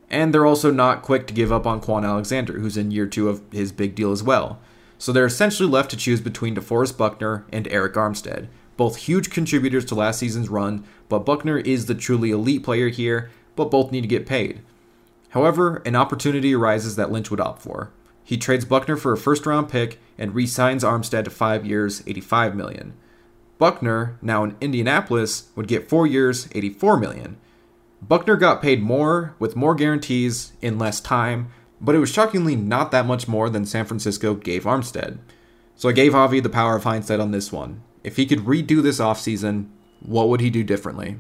And 0.09 0.33
they're 0.33 0.47
also 0.47 0.71
not 0.71 1.03
quick 1.03 1.27
to 1.27 1.35
give 1.35 1.51
up 1.51 1.67
on 1.67 1.81
Kwon 1.81 2.05
Alexander, 2.05 2.61
who's 2.61 2.77
in 2.77 2.93
year 2.93 3.07
two 3.07 3.29
of 3.29 3.43
his 3.51 3.73
big 3.73 3.97
deal 3.97 4.13
as 4.13 4.23
well. 4.23 4.61
So 4.97 5.13
they're 5.13 5.27
essentially 5.27 5.69
left 5.69 5.91
to 5.91 5.97
choose 5.97 6.21
between 6.21 6.55
DeForest 6.55 6.97
Buckner 6.97 7.45
and 7.53 7.67
Arik 7.67 7.95
Armstead, 7.95 8.47
both 8.77 8.97
huge 8.97 9.31
contributors 9.31 9.85
to 9.87 9.97
last 9.97 10.21
season's 10.21 10.49
run, 10.49 10.85
but 11.09 11.27
Buckner 11.27 11.59
is 11.59 11.87
the 11.87 11.95
truly 11.97 12.31
elite 12.31 12.63
player 12.63 12.89
here, 12.89 13.31
but 13.57 13.73
both 13.73 13.91
need 13.91 14.03
to 14.03 14.09
get 14.09 14.25
paid. 14.25 14.61
However, 15.31 15.83
an 15.85 15.97
opportunity 15.97 16.55
arises 16.55 16.95
that 16.95 17.11
Lynch 17.11 17.29
would 17.31 17.41
opt 17.41 17.61
for. 17.61 17.91
He 18.29 18.37
trades 18.37 18.67
Buckner 18.67 18.99
for 18.99 19.15
a 19.15 19.17
first 19.17 19.47
round 19.47 19.71
pick 19.71 19.99
and 20.19 20.35
re-signs 20.35 20.85
Armstead 20.85 21.25
to 21.25 21.31
5 21.31 21.65
years, 21.65 22.03
85 22.07 22.55
million. 22.55 22.93
Buckner, 23.57 24.19
now 24.21 24.45
in 24.45 24.55
Indianapolis, 24.61 25.49
would 25.57 25.67
get 25.67 25.89
4 25.89 26.07
years, 26.07 26.47
84 26.55 26.99
million. 26.99 27.39
Buckner 28.03 28.37
got 28.37 28.61
paid 28.61 28.83
more 28.83 29.35
with 29.39 29.57
more 29.57 29.75
guarantees 29.75 30.53
in 30.61 30.79
less 30.79 31.01
time, 31.01 31.51
but 31.81 31.95
it 31.95 32.01
was 32.01 32.13
shockingly 32.13 32.55
not 32.55 32.91
that 32.91 33.07
much 33.07 33.29
more 33.29 33.49
than 33.49 33.65
San 33.65 33.87
Francisco 33.87 34.35
gave 34.35 34.65
Armstead. 34.65 35.17
So 35.75 35.89
I 35.89 35.93
gave 35.93 36.13
Javi 36.13 36.43
the 36.43 36.51
power 36.51 36.77
of 36.77 36.85
hindsight 36.85 37.21
on 37.21 37.31
this 37.31 37.51
one. 37.51 37.83
If 38.05 38.17
he 38.17 38.27
could 38.27 38.41
redo 38.41 38.83
this 38.83 39.01
offseason, 39.01 39.71
what 40.01 40.29
would 40.29 40.43
he 40.43 40.51
do 40.51 40.63
differently? 40.63 41.17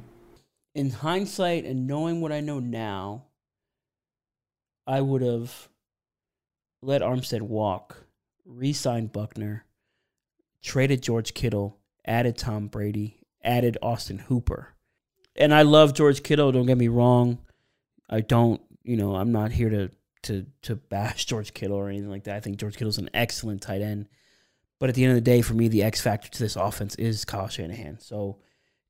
In 0.75 0.91
hindsight 0.91 1.65
and 1.65 1.87
knowing 1.87 2.21
what 2.21 2.33
I 2.33 2.41
know 2.41 2.61
now, 2.61 3.25
I 4.87 5.01
would 5.01 5.23
have 5.23 5.71
let 6.83 7.03
Armstead 7.03 7.43
walk, 7.43 8.05
re 8.45 8.73
signed 8.73 9.13
Buckner, 9.13 9.65
traded 10.63 11.03
George 11.03 11.35
Kittle, 11.35 11.79
added 12.07 12.37
Tom 12.37 12.69
Brady, 12.69 13.21
added 13.43 13.79
Austin 13.83 14.19
Hooper. 14.19 14.75
And 15.37 15.55
I 15.55 15.63
love 15.63 15.95
George 15.95 16.23
Kittle, 16.23 16.53
don't 16.53 16.67
get 16.67 16.79
me 16.79 16.89
wrong. 16.89 17.39
I 18.09 18.21
don't, 18.21 18.61
you 18.83 18.97
know, 18.97 19.15
I'm 19.15 19.33
not 19.33 19.53
here 19.53 19.71
to 19.71 19.91
to 20.23 20.47
to 20.63 20.77
bash 20.77 21.25
George 21.27 21.55
Kittle 21.55 21.77
or 21.77 21.89
anything 21.89 22.11
like 22.11 22.25
that. 22.25 22.37
I 22.37 22.41
think 22.41 22.59
George 22.59 22.77
Kittle's 22.77 22.99
an 22.99 23.11
excellent 23.15 23.63
tight 23.63 23.83
end. 23.83 24.09
But 24.81 24.89
at 24.89 24.95
the 24.95 25.05
end 25.05 25.11
of 25.11 25.17
the 25.17 25.31
day, 25.31 25.43
for 25.43 25.55
me, 25.55 25.69
the 25.69 25.83
X 25.83 26.01
factor 26.01 26.31
to 26.31 26.39
this 26.39 26.55
offense 26.55 26.95
is 26.95 27.25
Kyle 27.25 27.49
Shanahan. 27.49 27.99
So 28.01 28.39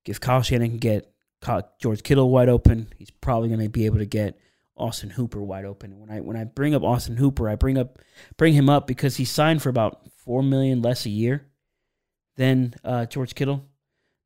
if 0.05 0.21
Kyle 0.21 0.43
Shanahan 0.43 0.73
can 0.73 0.79
get 0.79 1.13
George 1.81 2.03
Kittle 2.03 2.31
wide 2.31 2.49
open, 2.49 2.89
he's 2.99 3.11
probably 3.11 3.49
going 3.49 3.61
to 3.61 3.71
be 3.71 3.87
able 3.87 3.99
to 3.99 4.07
get 4.07 4.39
Austin 4.79 5.11
Hooper 5.11 5.43
wide 5.43 5.65
open. 5.65 5.99
When 5.99 6.11
I 6.11 6.21
when 6.21 6.37
I 6.37 6.45
bring 6.45 6.75
up 6.75 6.83
Austin 6.83 7.17
Hooper, 7.17 7.49
I 7.49 7.55
bring 7.55 7.79
up 7.79 7.99
bring 8.37 8.55
him 8.55 8.69
up 8.69 8.87
because 8.87 9.17
he 9.17 9.25
signed 9.25 9.63
for 9.63 9.69
about 9.69 10.09
four 10.17 10.43
million 10.43 10.83
less 10.83 11.07
a 11.07 11.11
year 11.11 11.47
than 12.37 12.75
uh, 12.85 13.07
George 13.07 13.35
Kittle. 13.35 13.65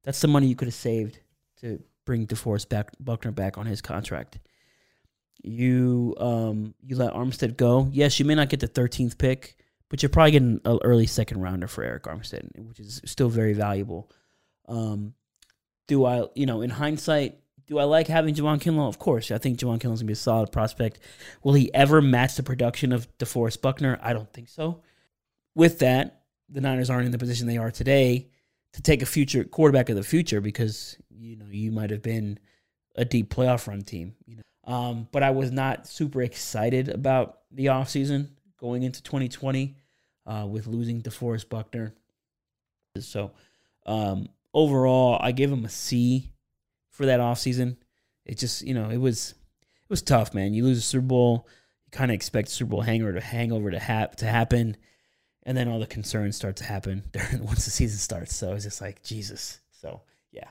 That's 0.04 0.20
the 0.20 0.28
money 0.28 0.46
you 0.46 0.56
could 0.56 0.68
have 0.68 0.74
saved 0.74 1.20
to 1.60 1.82
bring 2.04 2.26
DeForest 2.26 2.68
back, 2.68 2.90
Buckner 2.98 3.30
back 3.30 3.56
on 3.56 3.66
his 3.66 3.80
contract. 3.80 4.38
You 5.42 6.14
um 6.18 6.74
you 6.82 6.96
let 6.96 7.14
Armstead 7.14 7.56
go. 7.56 7.88
Yes, 7.90 8.18
you 8.20 8.24
may 8.24 8.34
not 8.34 8.48
get 8.48 8.60
the 8.60 8.68
13th 8.68 9.18
pick, 9.18 9.56
but 9.88 10.02
you're 10.02 10.10
probably 10.10 10.30
getting 10.32 10.60
an 10.64 10.78
early 10.84 11.06
second 11.06 11.40
rounder 11.40 11.66
for 11.66 11.84
Arik 11.84 12.02
Armstead, 12.02 12.48
which 12.58 12.78
is 12.78 13.00
still 13.04 13.28
very 13.28 13.52
valuable. 13.52 14.10
Um, 14.68 15.14
do 15.88 16.04
I, 16.04 16.26
you 16.34 16.46
know, 16.46 16.62
in 16.62 16.70
hindsight, 16.70 17.38
do 17.66 17.78
I 17.78 17.84
like 17.84 18.06
having 18.06 18.34
Javon 18.34 18.60
Kinlaw? 18.60 18.88
Of 18.88 18.98
course. 18.98 19.30
I 19.30 19.38
think 19.38 19.58
Javon 19.58 19.80
Kinlaw's 19.80 19.98
going 19.98 19.98
to 19.98 20.04
be 20.06 20.12
a 20.12 20.16
solid 20.16 20.52
prospect. 20.52 20.98
Will 21.42 21.54
he 21.54 21.72
ever 21.74 22.00
match 22.02 22.36
the 22.36 22.42
production 22.42 22.92
of 22.92 23.06
DeForest 23.18 23.60
Buckner? 23.60 23.98
I 24.02 24.12
don't 24.12 24.32
think 24.32 24.48
so. 24.48 24.82
With 25.54 25.78
that, 25.80 26.22
the 26.48 26.60
Niners 26.60 26.90
aren't 26.90 27.06
in 27.06 27.12
the 27.12 27.18
position 27.18 27.46
they 27.46 27.58
are 27.58 27.70
today 27.70 28.28
to 28.72 28.82
take 28.82 29.02
a 29.02 29.06
future 29.06 29.44
quarterback 29.44 29.88
of 29.88 29.96
the 29.96 30.02
future 30.02 30.40
because, 30.40 30.96
you 31.10 31.36
know, 31.36 31.46
you 31.50 31.70
might 31.70 31.90
have 31.90 32.02
been 32.02 32.38
a 32.96 33.04
deep 33.04 33.32
playoff 33.32 33.66
run 33.66 33.82
team. 33.82 34.14
You 34.26 34.36
know, 34.36 34.42
um, 34.72 35.08
but 35.12 35.22
I 35.22 35.30
was 35.30 35.50
not 35.50 35.86
super 35.86 36.22
excited 36.22 36.88
about 36.88 37.38
the 37.50 37.66
offseason 37.66 38.28
going 38.58 38.82
into 38.82 39.02
2020 39.02 39.76
uh, 40.26 40.46
with 40.48 40.66
losing 40.66 41.02
DeForest 41.02 41.48
Buckner. 41.48 41.94
So 42.98 43.32
um, 43.86 44.28
overall, 44.52 45.18
I 45.20 45.32
give 45.32 45.50
him 45.50 45.64
a 45.64 45.68
C 45.68 46.31
for 46.92 47.06
that 47.06 47.18
offseason. 47.18 47.76
It 48.24 48.38
just 48.38 48.62
you 48.62 48.74
know 48.74 48.88
it 48.88 48.98
was 48.98 49.30
it 49.30 49.90
was 49.90 50.02
tough, 50.02 50.32
man. 50.32 50.54
You 50.54 50.64
lose 50.64 50.78
a 50.78 50.82
Super 50.82 51.06
Bowl, 51.06 51.48
you 51.84 51.90
kind 51.90 52.10
of 52.10 52.14
expect 52.14 52.48
Super 52.48 52.70
Bowl 52.70 52.82
hangover 52.82 53.14
to 53.14 53.20
hangover 53.20 53.70
to 53.72 53.80
hap- 53.80 54.16
to 54.16 54.26
happen, 54.26 54.76
and 55.42 55.56
then 55.56 55.66
all 55.66 55.80
the 55.80 55.86
concerns 55.86 56.36
start 56.36 56.56
to 56.56 56.64
happen 56.64 57.02
during 57.12 57.44
once 57.44 57.64
the 57.64 57.70
season 57.72 57.98
starts. 57.98 58.36
So 58.36 58.52
it's 58.52 58.64
just 58.64 58.80
like 58.80 59.02
Jesus. 59.02 59.60
So 59.72 60.02
yeah. 60.30 60.48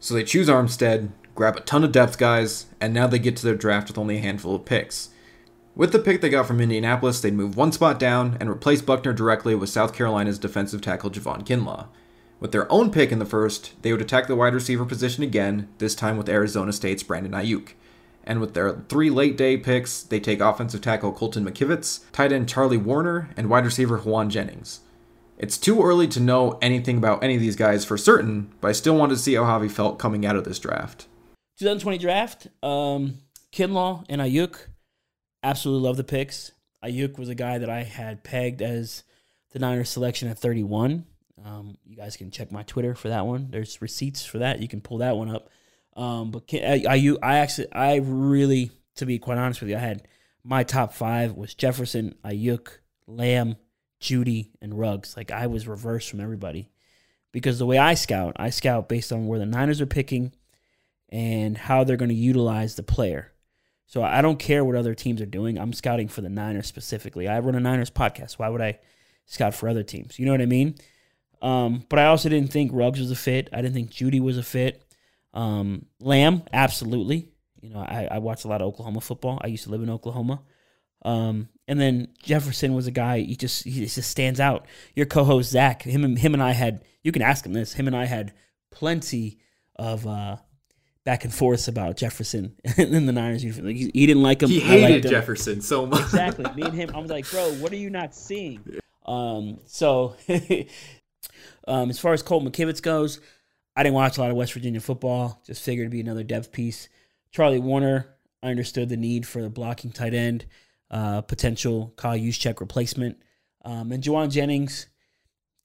So 0.00 0.14
they 0.14 0.24
choose 0.24 0.48
Armstead, 0.48 1.10
grab 1.34 1.56
a 1.56 1.60
ton 1.60 1.84
of 1.84 1.92
depth 1.92 2.18
guys, 2.18 2.66
and 2.80 2.92
now 2.92 3.06
they 3.06 3.18
get 3.18 3.36
to 3.36 3.46
their 3.46 3.56
draft 3.56 3.88
with 3.88 3.98
only 3.98 4.18
a 4.18 4.20
handful 4.20 4.54
of 4.54 4.66
picks. 4.66 5.10
With 5.74 5.92
the 5.92 6.00
pick 6.00 6.20
they 6.20 6.28
got 6.28 6.46
from 6.46 6.60
Indianapolis, 6.60 7.20
they'd 7.20 7.32
move 7.32 7.56
one 7.56 7.70
spot 7.70 8.00
down 8.00 8.36
and 8.40 8.50
replace 8.50 8.82
Buckner 8.82 9.12
directly 9.12 9.54
with 9.54 9.68
South 9.68 9.94
Carolina's 9.94 10.38
defensive 10.38 10.80
tackle 10.80 11.08
Javon 11.08 11.46
Kinlaw. 11.46 11.86
With 12.40 12.52
their 12.52 12.70
own 12.70 12.90
pick 12.90 13.10
in 13.10 13.18
the 13.18 13.24
first, 13.24 13.74
they 13.82 13.92
would 13.92 14.00
attack 14.00 14.26
the 14.26 14.36
wide 14.36 14.54
receiver 14.54 14.84
position 14.84 15.24
again, 15.24 15.68
this 15.78 15.94
time 15.94 16.16
with 16.16 16.28
Arizona 16.28 16.72
State's 16.72 17.02
Brandon 17.02 17.32
Aiyuk. 17.32 17.70
And 18.22 18.40
with 18.40 18.54
their 18.54 18.82
three 18.88 19.10
late 19.10 19.36
day 19.36 19.56
picks, 19.56 20.02
they 20.02 20.20
take 20.20 20.40
offensive 20.40 20.80
tackle 20.80 21.12
Colton 21.12 21.44
McKivitz, 21.44 22.00
tight 22.12 22.30
end 22.30 22.48
Charlie 22.48 22.78
Woerner, 22.78 23.30
and 23.36 23.48
wide 23.48 23.64
receiver 23.64 23.98
Jauan 23.98 24.28
Jennings. 24.28 24.80
It's 25.38 25.56
too 25.56 25.82
early 25.82 26.06
to 26.08 26.20
know 26.20 26.58
anything 26.60 26.98
about 26.98 27.22
any 27.22 27.36
of 27.36 27.40
these 27.40 27.56
guys 27.56 27.84
for 27.84 27.96
certain, 27.96 28.52
but 28.60 28.68
I 28.68 28.72
still 28.72 28.96
wanted 28.96 29.14
to 29.14 29.20
see 29.20 29.34
how 29.34 29.44
Javi 29.44 29.70
felt 29.70 29.98
coming 29.98 30.26
out 30.26 30.36
of 30.36 30.44
this 30.44 30.58
draft. 30.58 31.06
2020 31.58 31.98
draft, 31.98 32.46
um, 32.62 33.18
Kinlaw 33.52 34.04
and 34.08 34.20
Aiyuk. 34.20 34.66
absolutely 35.42 35.86
love 35.86 35.96
the 35.96 36.04
picks. 36.04 36.52
Aiyuk 36.84 37.18
was 37.18 37.28
a 37.28 37.34
guy 37.34 37.58
that 37.58 37.70
I 37.70 37.84
had 37.84 38.24
pegged 38.24 38.62
as 38.62 39.04
the 39.52 39.58
Niners 39.58 39.88
selection 39.88 40.28
at 40.28 40.38
31. 40.38 41.06
Um, 41.44 41.76
you 41.84 41.96
guys 41.96 42.16
can 42.16 42.30
check 42.30 42.50
my 42.52 42.62
Twitter 42.62 42.94
for 42.94 43.08
that 43.08 43.26
one. 43.26 43.48
There's 43.50 43.80
receipts 43.80 44.24
for 44.24 44.38
that. 44.38 44.60
You 44.60 44.68
can 44.68 44.80
pull 44.80 44.98
that 44.98 45.16
one 45.16 45.30
up. 45.30 45.48
Um, 45.96 46.30
but 46.30 46.44
I, 46.52 47.16
I 47.22 47.38
actually, 47.38 47.72
I 47.72 47.96
really, 47.96 48.70
to 48.96 49.06
be 49.06 49.18
quite 49.18 49.38
honest 49.38 49.60
with 49.60 49.70
you, 49.70 49.76
I 49.76 49.80
had 49.80 50.06
my 50.44 50.62
top 50.62 50.92
five 50.92 51.34
was 51.34 51.54
Jefferson, 51.54 52.14
Aiyuk, 52.24 52.68
Lamb, 53.06 53.56
Jeudy, 54.00 54.50
and 54.62 54.78
Ruggs. 54.78 55.16
Like 55.16 55.30
I 55.30 55.46
was 55.46 55.66
reversed 55.66 56.10
from 56.10 56.20
everybody 56.20 56.70
because 57.32 57.58
the 57.58 57.66
way 57.66 57.78
I 57.78 57.94
scout, 57.94 58.34
I 58.36 58.50
scout 58.50 58.88
based 58.88 59.12
on 59.12 59.26
where 59.26 59.38
the 59.38 59.46
Niners 59.46 59.80
are 59.80 59.86
picking 59.86 60.32
and 61.08 61.56
how 61.56 61.84
they're 61.84 61.96
going 61.96 62.08
to 62.10 62.14
utilize 62.14 62.76
the 62.76 62.82
player. 62.82 63.32
So 63.86 64.02
I 64.02 64.20
don't 64.20 64.38
care 64.38 64.64
what 64.64 64.76
other 64.76 64.94
teams 64.94 65.20
are 65.22 65.26
doing. 65.26 65.58
I'm 65.58 65.72
scouting 65.72 66.08
for 66.08 66.20
the 66.20 66.28
Niners 66.28 66.66
specifically. 66.66 67.26
I 67.26 67.38
run 67.40 67.54
a 67.54 67.60
Niners 67.60 67.90
podcast. 67.90 68.34
Why 68.34 68.50
would 68.50 68.60
I 68.60 68.78
scout 69.24 69.54
for 69.54 69.68
other 69.68 69.82
teams? 69.82 70.18
You 70.18 70.26
know 70.26 70.32
what 70.32 70.42
I 70.42 70.46
mean? 70.46 70.74
Um, 71.40 71.84
but 71.88 71.98
I 71.98 72.06
also 72.06 72.28
didn't 72.28 72.52
think 72.52 72.72
Ruggs 72.74 73.00
was 73.00 73.10
a 73.10 73.16
fit. 73.16 73.48
I 73.52 73.62
didn't 73.62 73.74
think 73.74 73.90
Jeudy 73.90 74.20
was 74.20 74.38
a 74.38 74.42
fit. 74.42 74.82
Um, 75.34 75.86
Lamb, 76.00 76.42
absolutely. 76.52 77.28
You 77.60 77.70
know, 77.70 77.80
I, 77.80 78.08
I 78.10 78.18
watched 78.18 78.44
a 78.44 78.48
lot 78.48 78.60
of 78.60 78.68
Oklahoma 78.68 79.00
football. 79.00 79.40
I 79.42 79.48
used 79.48 79.64
to 79.64 79.70
live 79.70 79.82
in 79.82 79.90
Oklahoma. 79.90 80.42
Um, 81.02 81.48
and 81.68 81.80
then 81.80 82.08
Jefferson 82.22 82.74
was 82.74 82.86
a 82.86 82.90
guy 82.90 83.20
he 83.20 83.36
just 83.36 83.64
he 83.64 83.86
just 83.86 84.10
stands 84.10 84.40
out. 84.40 84.66
Your 84.96 85.06
co-host 85.06 85.50
Zach, 85.50 85.82
him 85.82 86.04
and 86.04 86.18
him 86.18 86.34
and 86.34 86.42
I 86.42 86.52
had 86.52 86.82
you 87.02 87.12
can 87.12 87.22
ask 87.22 87.46
him 87.46 87.52
this. 87.52 87.72
Him 87.74 87.86
and 87.86 87.96
I 87.96 88.06
had 88.06 88.32
plenty 88.70 89.38
of 89.76 90.06
uh, 90.06 90.36
back 91.04 91.24
and 91.24 91.32
forth 91.32 91.68
about 91.68 91.96
Jefferson 91.96 92.56
and 92.76 93.08
the 93.08 93.12
Niners. 93.12 93.44
Like, 93.44 93.76
he, 93.76 93.90
he, 93.94 94.06
didn't 94.06 94.22
like 94.22 94.42
him. 94.42 94.48
He 94.48 94.60
hated 94.60 95.08
Jefferson 95.08 95.60
so 95.60 95.86
much. 95.86 96.00
Exactly. 96.00 96.44
Me 96.54 96.62
and 96.62 96.74
him, 96.74 96.90
I 96.94 96.98
was 96.98 97.10
like, 97.10 97.30
bro, 97.30 97.54
what 97.54 97.72
are 97.72 97.76
you 97.76 97.90
not 97.90 98.14
seeing? 98.14 98.62
Um, 99.06 99.58
so 99.64 100.16
um, 101.66 101.90
as 101.90 101.98
far 101.98 102.12
as 102.12 102.22
Colt 102.22 102.44
McKivitz 102.44 102.82
goes, 102.82 103.20
I 103.76 103.82
didn't 103.82 103.94
watch 103.94 104.18
a 104.18 104.20
lot 104.20 104.30
of 104.30 104.36
West 104.36 104.54
Virginia 104.54 104.80
football. 104.80 105.40
Just 105.46 105.62
figured 105.62 105.84
it'd 105.84 105.92
be 105.92 106.00
another 106.00 106.24
depth 106.24 106.50
piece. 106.50 106.88
Charlie 107.30 107.60
Woerner, 107.60 108.06
I 108.42 108.48
understood 108.48 108.88
the 108.88 108.96
need 108.96 109.26
for 109.26 109.42
the 109.42 109.50
blocking 109.50 109.92
tight 109.92 110.14
end, 110.14 110.46
uh, 110.90 111.20
potential 111.20 111.92
Kyle 111.96 112.18
Juszczyk 112.18 112.60
replacement. 112.60 113.18
Um, 113.64 113.92
and 113.92 114.02
Jauan 114.02 114.30
Jennings, 114.30 114.86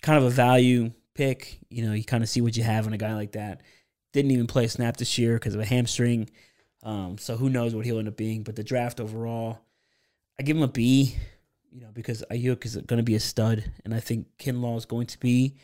kind 0.01 0.17
of 0.17 0.25
a 0.25 0.29
value 0.29 0.91
pick. 1.15 1.59
You 1.69 1.85
know, 1.85 1.93
you 1.93 2.03
kind 2.03 2.23
of 2.23 2.29
see 2.29 2.41
what 2.41 2.57
you 2.57 2.63
have 2.63 2.85
in 2.85 2.93
a 2.93 2.97
guy 2.97 3.13
like 3.13 3.31
that. 3.33 3.61
Didn't 4.11 4.31
even 4.31 4.47
play 4.47 4.65
a 4.65 4.69
snap 4.69 4.97
this 4.97 5.17
year 5.17 5.35
because 5.35 5.55
of 5.55 5.61
a 5.61 5.65
hamstring. 5.65 6.29
Um, 6.83 7.17
so 7.17 7.37
who 7.37 7.49
knows 7.49 7.73
what 7.73 7.85
he'll 7.85 7.99
end 7.99 8.07
up 8.07 8.17
being. 8.17 8.43
But 8.43 8.55
the 8.55 8.63
draft 8.63 8.99
overall, 8.99 9.59
I 10.39 10.43
give 10.43 10.57
him 10.57 10.63
a 10.63 10.67
B, 10.67 11.15
you 11.73 11.81
know, 11.81 11.89
because 11.93 12.23
Aiyuk 12.29 12.65
is 12.65 12.75
going 12.75 12.97
to 12.97 13.03
be 13.03 13.15
a 13.15 13.19
stud. 13.19 13.71
And 13.83 13.93
I 13.93 13.99
think 13.99 14.27
Kinlaw 14.37 14.77
is 14.77 14.85
going 14.85 15.07
to 15.07 15.19
be 15.19 15.55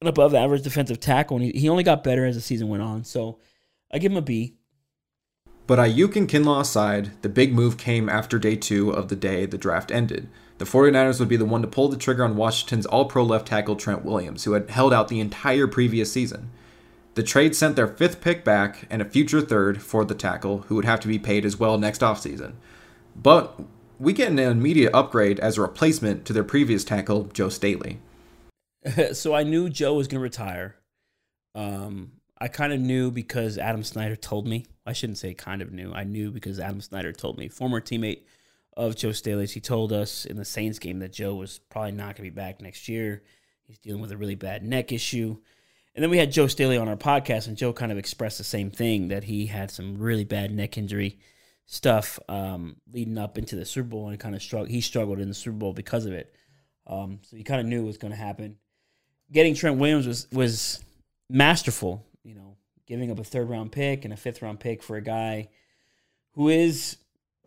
an 0.00 0.06
above 0.06 0.34
average 0.34 0.62
defensive 0.62 1.00
tackle. 1.00 1.36
And 1.36 1.46
he, 1.46 1.60
he 1.60 1.68
only 1.68 1.82
got 1.82 2.04
better 2.04 2.24
as 2.24 2.36
the 2.36 2.40
season 2.40 2.68
went 2.68 2.82
on. 2.82 3.04
So 3.04 3.40
I 3.92 3.98
give 3.98 4.12
him 4.12 4.18
a 4.18 4.22
B. 4.22 4.54
But 5.66 5.80
Aiyuk 5.80 6.16
and 6.16 6.28
Kinlaw 6.28 6.60
aside, 6.60 7.10
the 7.22 7.28
big 7.28 7.52
move 7.52 7.76
came 7.76 8.08
after 8.08 8.38
day 8.38 8.56
two 8.56 8.90
of 8.90 9.08
the 9.08 9.16
day 9.16 9.44
the 9.44 9.58
draft 9.58 9.90
ended. 9.90 10.28
The 10.58 10.64
49ers 10.64 11.20
would 11.20 11.28
be 11.28 11.36
the 11.36 11.44
one 11.44 11.62
to 11.62 11.68
pull 11.68 11.88
the 11.88 11.96
trigger 11.96 12.24
on 12.24 12.36
Washington's 12.36 12.86
all 12.86 13.04
pro 13.04 13.22
left 13.22 13.48
tackle 13.48 13.76
Trent 13.76 14.04
Williams, 14.04 14.44
who 14.44 14.52
had 14.52 14.70
held 14.70 14.94
out 14.94 15.08
the 15.08 15.20
entire 15.20 15.66
previous 15.66 16.10
season. 16.10 16.50
The 17.14 17.22
trade 17.22 17.54
sent 17.54 17.76
their 17.76 17.88
fifth 17.88 18.20
pick 18.20 18.44
back 18.44 18.86
and 18.88 19.02
a 19.02 19.04
future 19.04 19.40
third 19.40 19.82
for 19.82 20.04
the 20.04 20.14
tackle, 20.14 20.62
who 20.68 20.76
would 20.76 20.84
have 20.84 21.00
to 21.00 21.08
be 21.08 21.18
paid 21.18 21.44
as 21.44 21.58
well 21.58 21.76
next 21.76 22.00
offseason. 22.00 22.54
But 23.14 23.60
we 23.98 24.12
get 24.12 24.30
an 24.30 24.38
immediate 24.38 24.94
upgrade 24.94 25.40
as 25.40 25.58
a 25.58 25.62
replacement 25.62 26.24
to 26.26 26.32
their 26.32 26.44
previous 26.44 26.84
tackle, 26.84 27.24
Joe 27.32 27.48
Staley. 27.48 27.98
so 29.12 29.34
I 29.34 29.42
knew 29.42 29.68
Joe 29.68 29.94
was 29.94 30.08
going 30.08 30.18
to 30.18 30.22
retire. 30.22 30.76
Um, 31.54 32.12
I 32.40 32.48
kind 32.48 32.72
of 32.72 32.80
knew 32.80 33.10
because 33.10 33.58
Adam 33.58 33.82
Snyder 33.82 34.16
told 34.16 34.46
me. 34.46 34.66
I 34.86 34.92
shouldn't 34.92 35.18
say 35.18 35.34
kind 35.34 35.60
of 35.60 35.72
knew. 35.72 35.92
I 35.92 36.04
knew 36.04 36.30
because 36.30 36.60
Adam 36.60 36.80
Snyder 36.80 37.12
told 37.12 37.38
me. 37.38 37.48
Former 37.48 37.80
teammate 37.80 38.22
of 38.76 38.96
Joe 38.96 39.12
Staley's, 39.12 39.52
he 39.52 39.60
told 39.60 39.92
us 39.92 40.24
in 40.24 40.36
the 40.36 40.44
Saints 40.44 40.78
game 40.78 41.00
that 41.00 41.12
Joe 41.12 41.34
was 41.34 41.58
probably 41.58 41.92
not 41.92 42.16
going 42.16 42.16
to 42.16 42.22
be 42.22 42.30
back 42.30 42.60
next 42.60 42.88
year. 42.88 43.22
He's 43.66 43.78
dealing 43.78 44.00
with 44.00 44.12
a 44.12 44.16
really 44.16 44.36
bad 44.36 44.62
neck 44.62 44.92
issue. 44.92 45.36
And 45.94 46.02
then 46.02 46.10
we 46.10 46.18
had 46.18 46.30
Joe 46.30 46.46
Staley 46.46 46.78
on 46.78 46.88
our 46.88 46.96
podcast, 46.96 47.48
and 47.48 47.56
Joe 47.56 47.72
kind 47.72 47.90
of 47.90 47.98
expressed 47.98 48.38
the 48.38 48.44
same 48.44 48.70
thing 48.70 49.08
that 49.08 49.24
he 49.24 49.46
had 49.46 49.70
some 49.70 49.98
really 49.98 50.24
bad 50.24 50.52
neck 50.52 50.78
injury 50.78 51.18
stuff 51.70 52.18
um, 52.30 52.76
leading 52.90 53.18
up 53.18 53.36
into 53.36 53.54
the 53.54 53.64
Super 53.64 53.90
Bowl, 53.90 54.08
and 54.08 54.18
kind 54.18 54.34
of 54.34 54.42
struggled. 54.42 54.70
He 54.70 54.80
struggled 54.80 55.20
in 55.20 55.28
the 55.28 55.34
Super 55.34 55.56
Bowl 55.56 55.72
because 55.72 56.06
of 56.06 56.12
it. 56.12 56.34
Um, 56.86 57.20
so 57.22 57.36
he 57.36 57.44
kind 57.44 57.60
of 57.60 57.66
knew 57.66 57.82
it 57.82 57.86
was 57.86 57.98
going 57.98 58.10
to 58.10 58.18
happen. 58.18 58.56
Getting 59.30 59.54
Trent 59.54 59.78
Williams 59.78 60.06
was 60.06 60.26
was 60.32 60.82
masterful. 61.28 62.04
You 62.24 62.34
know, 62.34 62.56
giving 62.86 63.10
up 63.10 63.18
a 63.18 63.24
third 63.24 63.48
round 63.48 63.70
pick 63.70 64.04
and 64.04 64.12
a 64.12 64.16
fifth 64.16 64.42
round 64.42 64.58
pick 64.58 64.82
for 64.82 64.96
a 64.96 65.02
guy 65.02 65.50
who 66.32 66.48
is, 66.48 66.96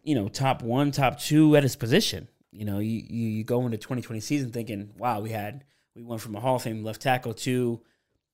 you 0.04 0.14
know, 0.14 0.28
top 0.30 0.62
one, 0.62 0.92
top 0.92 1.20
two 1.20 1.56
at 1.56 1.64
his 1.64 1.76
position. 1.76 2.28
You 2.52 2.66
know, 2.66 2.78
you 2.78 3.04
you, 3.10 3.28
you 3.30 3.44
go 3.44 3.66
into 3.66 3.78
2020 3.78 4.20
season 4.20 4.52
thinking, 4.52 4.92
wow, 4.98 5.20
we 5.20 5.32
had 5.32 5.64
we 5.96 6.04
went 6.04 6.22
from 6.22 6.36
a 6.36 6.40
Hall 6.40 6.58
of 6.58 6.62
Fame 6.62 6.84
left 6.84 7.02
tackle 7.02 7.34
to 7.34 7.82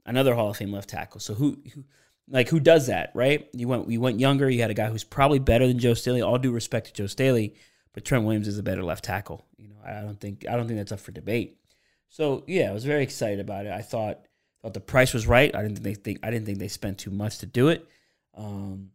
another 0.06 0.36
Hall 0.36 0.50
of 0.50 0.58
Fame 0.58 0.74
left 0.74 0.90
tackle. 0.90 1.22
So 1.22 1.34
who, 1.34 1.58
who 1.74 1.86
like 2.30 2.49
who 2.49 2.59
does 2.59 2.88
that, 2.88 3.11
right? 3.13 3.47
You 3.53 3.67
went 3.67 3.89
you 3.89 4.01
went 4.01 4.19
younger. 4.19 4.49
You 4.49 4.61
had 4.61 4.71
a 4.71 4.75
guy 4.75 4.88
who's 4.88 5.03
probably 5.03 5.39
better 5.39 5.67
than 5.67 5.80
Joe 5.80 5.93
Staley. 5.93 6.21
All 6.21 6.38
due 6.38 6.51
respect 6.51 6.88
to 6.88 6.93
Joe 6.93 7.07
Staley, 7.07 7.55
but 7.93 8.05
Trent 8.05 8.25
Williams 8.25 8.47
is 8.47 8.57
a 8.57 8.63
better 8.63 8.84
left 8.84 9.03
tackle. 9.05 9.45
You 9.57 9.69
know, 9.69 9.75
I 9.86 10.01
don't 10.01 10.19
think 10.19 10.45
I 10.49 10.55
don't 10.55 10.67
think 10.67 10.80
that's 10.80 10.91
up 10.91 10.99
for 10.99 11.11
debate. 11.11 11.57
So 12.09 12.43
yeah, 12.47 12.69
I 12.69 12.73
was 12.73 12.86
very 12.86 13.03
excited 13.03 13.39
about 13.39 13.65
it. 13.65 13.71
I 13.71 13.82
thought 13.82 14.21
thought 14.61 14.73
the 14.73 14.80
price 14.82 15.13
was 15.13 15.28
right. 15.28 15.55
I 15.55 15.61
didn't 15.61 15.75
think 15.75 15.84
they 15.84 15.93
think 15.93 16.19
I 16.23 16.32
didn't 16.32 16.45
think 16.45 16.59
they 16.59 16.67
spent 16.67 16.97
too 16.97 17.11
much 17.11 17.39
to 17.39 17.45
do 17.45 17.69
it, 17.69 17.88
um, 18.36 18.91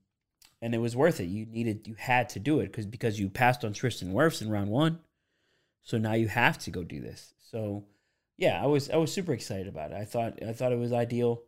and 0.60 0.74
it 0.74 0.78
was 0.78 0.94
worth 0.94 1.20
it. 1.20 1.26
You 1.26 1.46
needed 1.46 1.86
you 1.88 1.94
had 1.94 2.28
to 2.30 2.40
do 2.40 2.60
it 2.60 2.66
because 2.66 2.86
because 2.86 3.18
you 3.18 3.30
passed 3.30 3.64
on 3.64 3.72
Tristan 3.72 4.12
Wirfs 4.12 4.42
in 4.42 4.50
round 4.50 4.68
one, 4.68 4.98
so 5.82 5.96
now 5.96 6.12
you 6.12 6.28
have 6.28 6.58
to 6.58 6.70
go 6.70 6.82
do 6.82 7.00
this. 7.00 7.32
So 7.50 7.84
yeah, 8.36 8.62
I 8.62 8.66
was 8.66 8.90
I 8.90 8.96
was 8.96 9.12
super 9.12 9.32
excited 9.32 9.68
about 9.68 9.92
it. 9.92 9.96
I 9.96 10.04
thought 10.04 10.42
I 10.42 10.52
thought 10.52 10.72
it 10.72 10.78
was 10.78 10.92
ideal 10.92 11.42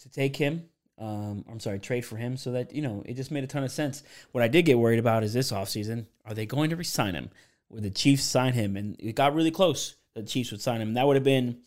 to 0.00 0.08
take 0.08 0.36
him. 0.36 0.68
Um, 0.98 1.44
I'm 1.50 1.60
sorry, 1.60 1.78
trade 1.78 2.06
for 2.06 2.16
him 2.16 2.36
so 2.36 2.52
that 2.52 2.74
you 2.74 2.80
know 2.80 3.02
it 3.04 3.14
just 3.14 3.30
made 3.30 3.44
a 3.44 3.46
ton 3.46 3.64
of 3.64 3.70
sense. 3.70 4.02
What 4.32 4.42
I 4.42 4.48
did 4.48 4.64
get 4.64 4.78
worried 4.78 4.98
about 4.98 5.24
is 5.24 5.34
this 5.34 5.52
offseason, 5.52 6.06
are 6.24 6.34
they 6.34 6.46
going 6.46 6.70
to 6.70 6.76
resign 6.76 7.14
him? 7.14 7.30
Would 7.68 7.82
the 7.82 7.90
Chiefs 7.90 8.24
sign 8.24 8.54
him? 8.54 8.76
And 8.76 8.96
it 8.98 9.14
got 9.14 9.34
really 9.34 9.50
close. 9.50 9.96
The 10.14 10.22
Chiefs 10.22 10.52
would 10.52 10.62
sign 10.62 10.80
him. 10.80 10.94
That 10.94 11.06
would 11.06 11.16
have 11.16 11.24
been 11.24 11.58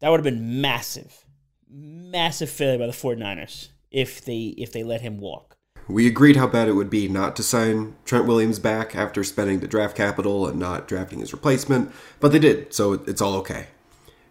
that 0.00 0.10
would 0.10 0.18
have 0.18 0.24
been 0.24 0.60
massive, 0.60 1.24
massive 1.68 2.50
failure 2.50 2.78
by 2.78 2.86
the 2.86 2.92
49ers 2.92 3.68
if 3.90 4.24
they 4.24 4.54
if 4.58 4.72
they 4.72 4.84
let 4.84 5.00
him 5.00 5.18
walk. 5.18 5.56
We 5.88 6.06
agreed 6.06 6.36
how 6.36 6.48
bad 6.48 6.68
it 6.68 6.72
would 6.72 6.90
be 6.90 7.08
not 7.08 7.36
to 7.36 7.42
sign 7.42 7.96
Trent 8.04 8.26
Williams 8.26 8.58
back 8.58 8.96
after 8.96 9.22
spending 9.22 9.60
the 9.60 9.68
draft 9.68 9.96
capital 9.96 10.46
and 10.46 10.58
not 10.58 10.88
drafting 10.88 11.20
his 11.20 11.32
replacement, 11.32 11.92
but 12.18 12.32
they 12.32 12.40
did, 12.40 12.74
so 12.74 12.94
it's 12.94 13.20
all 13.22 13.34
okay 13.36 13.68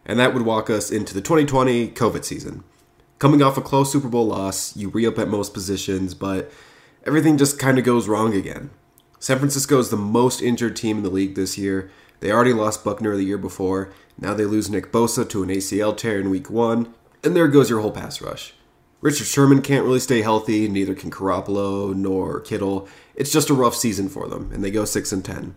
and 0.06 0.20
that 0.20 0.34
would 0.34 0.44
walk 0.44 0.70
us 0.70 0.92
into 0.92 1.14
the 1.14 1.22
2020 1.22 1.90
COVID 1.90 2.24
season. 2.24 2.64
Coming 3.18 3.42
off 3.42 3.58
a 3.58 3.62
close 3.62 3.94
Super 3.94 4.10
Bowl 4.10 4.28
loss, 4.28 4.76
you 4.76 4.90
re 4.90 5.06
up 5.06 5.18
at 5.18 5.30
most 5.30 5.54
positions, 5.54 6.14
but 6.14 6.52
everything 7.06 7.38
just 7.38 7.58
kind 7.58 7.80
of 7.80 7.86
goes 7.86 8.10
wrong 8.10 8.34
again. 8.34 8.72
San 9.20 9.38
Francisco 9.38 9.80
is 9.80 9.90
the 9.90 9.96
most 9.96 10.42
injured 10.42 10.76
team 10.76 10.98
in 10.98 11.04
the 11.04 11.10
league 11.10 11.36
this 11.36 11.58
year. 11.58 11.90
They 12.20 12.30
already 12.30 12.52
lost 12.52 12.84
Buckner 12.84 13.16
the 13.16 13.24
year 13.24 13.38
before. 13.38 13.94
Now 14.20 14.34
they 14.34 14.44
lose 14.44 14.70
Nick 14.70 14.92
Bosa 14.92 15.28
to 15.30 15.44
an 15.44 15.50
ACL 15.50 15.96
tear 15.96 16.20
in 16.20 16.30
week 16.30 16.50
one, 16.50 16.94
and 17.24 17.36
there 17.36 17.48
goes 17.48 17.70
your 17.70 17.80
whole 17.80 17.92
pass 17.92 18.22
rush. 18.22 18.54
Richard 19.00 19.28
Sherman 19.28 19.62
can't 19.62 19.86
really 19.86 20.00
stay 20.00 20.22
healthy, 20.22 20.68
neither 20.68 20.94
can 20.94 21.10
Garoppolo 21.10 21.96
nor 21.96 22.42
Kittle. 22.42 22.88
It's 23.16 23.32
just 23.32 23.50
a 23.50 23.54
rough 23.54 23.76
season 23.76 24.10
for 24.10 24.28
them, 24.28 24.52
and 24.54 24.62
they 24.62 24.72
go 24.72 24.84
6 24.84 25.12
and 25.14 25.24
10. 25.24 25.56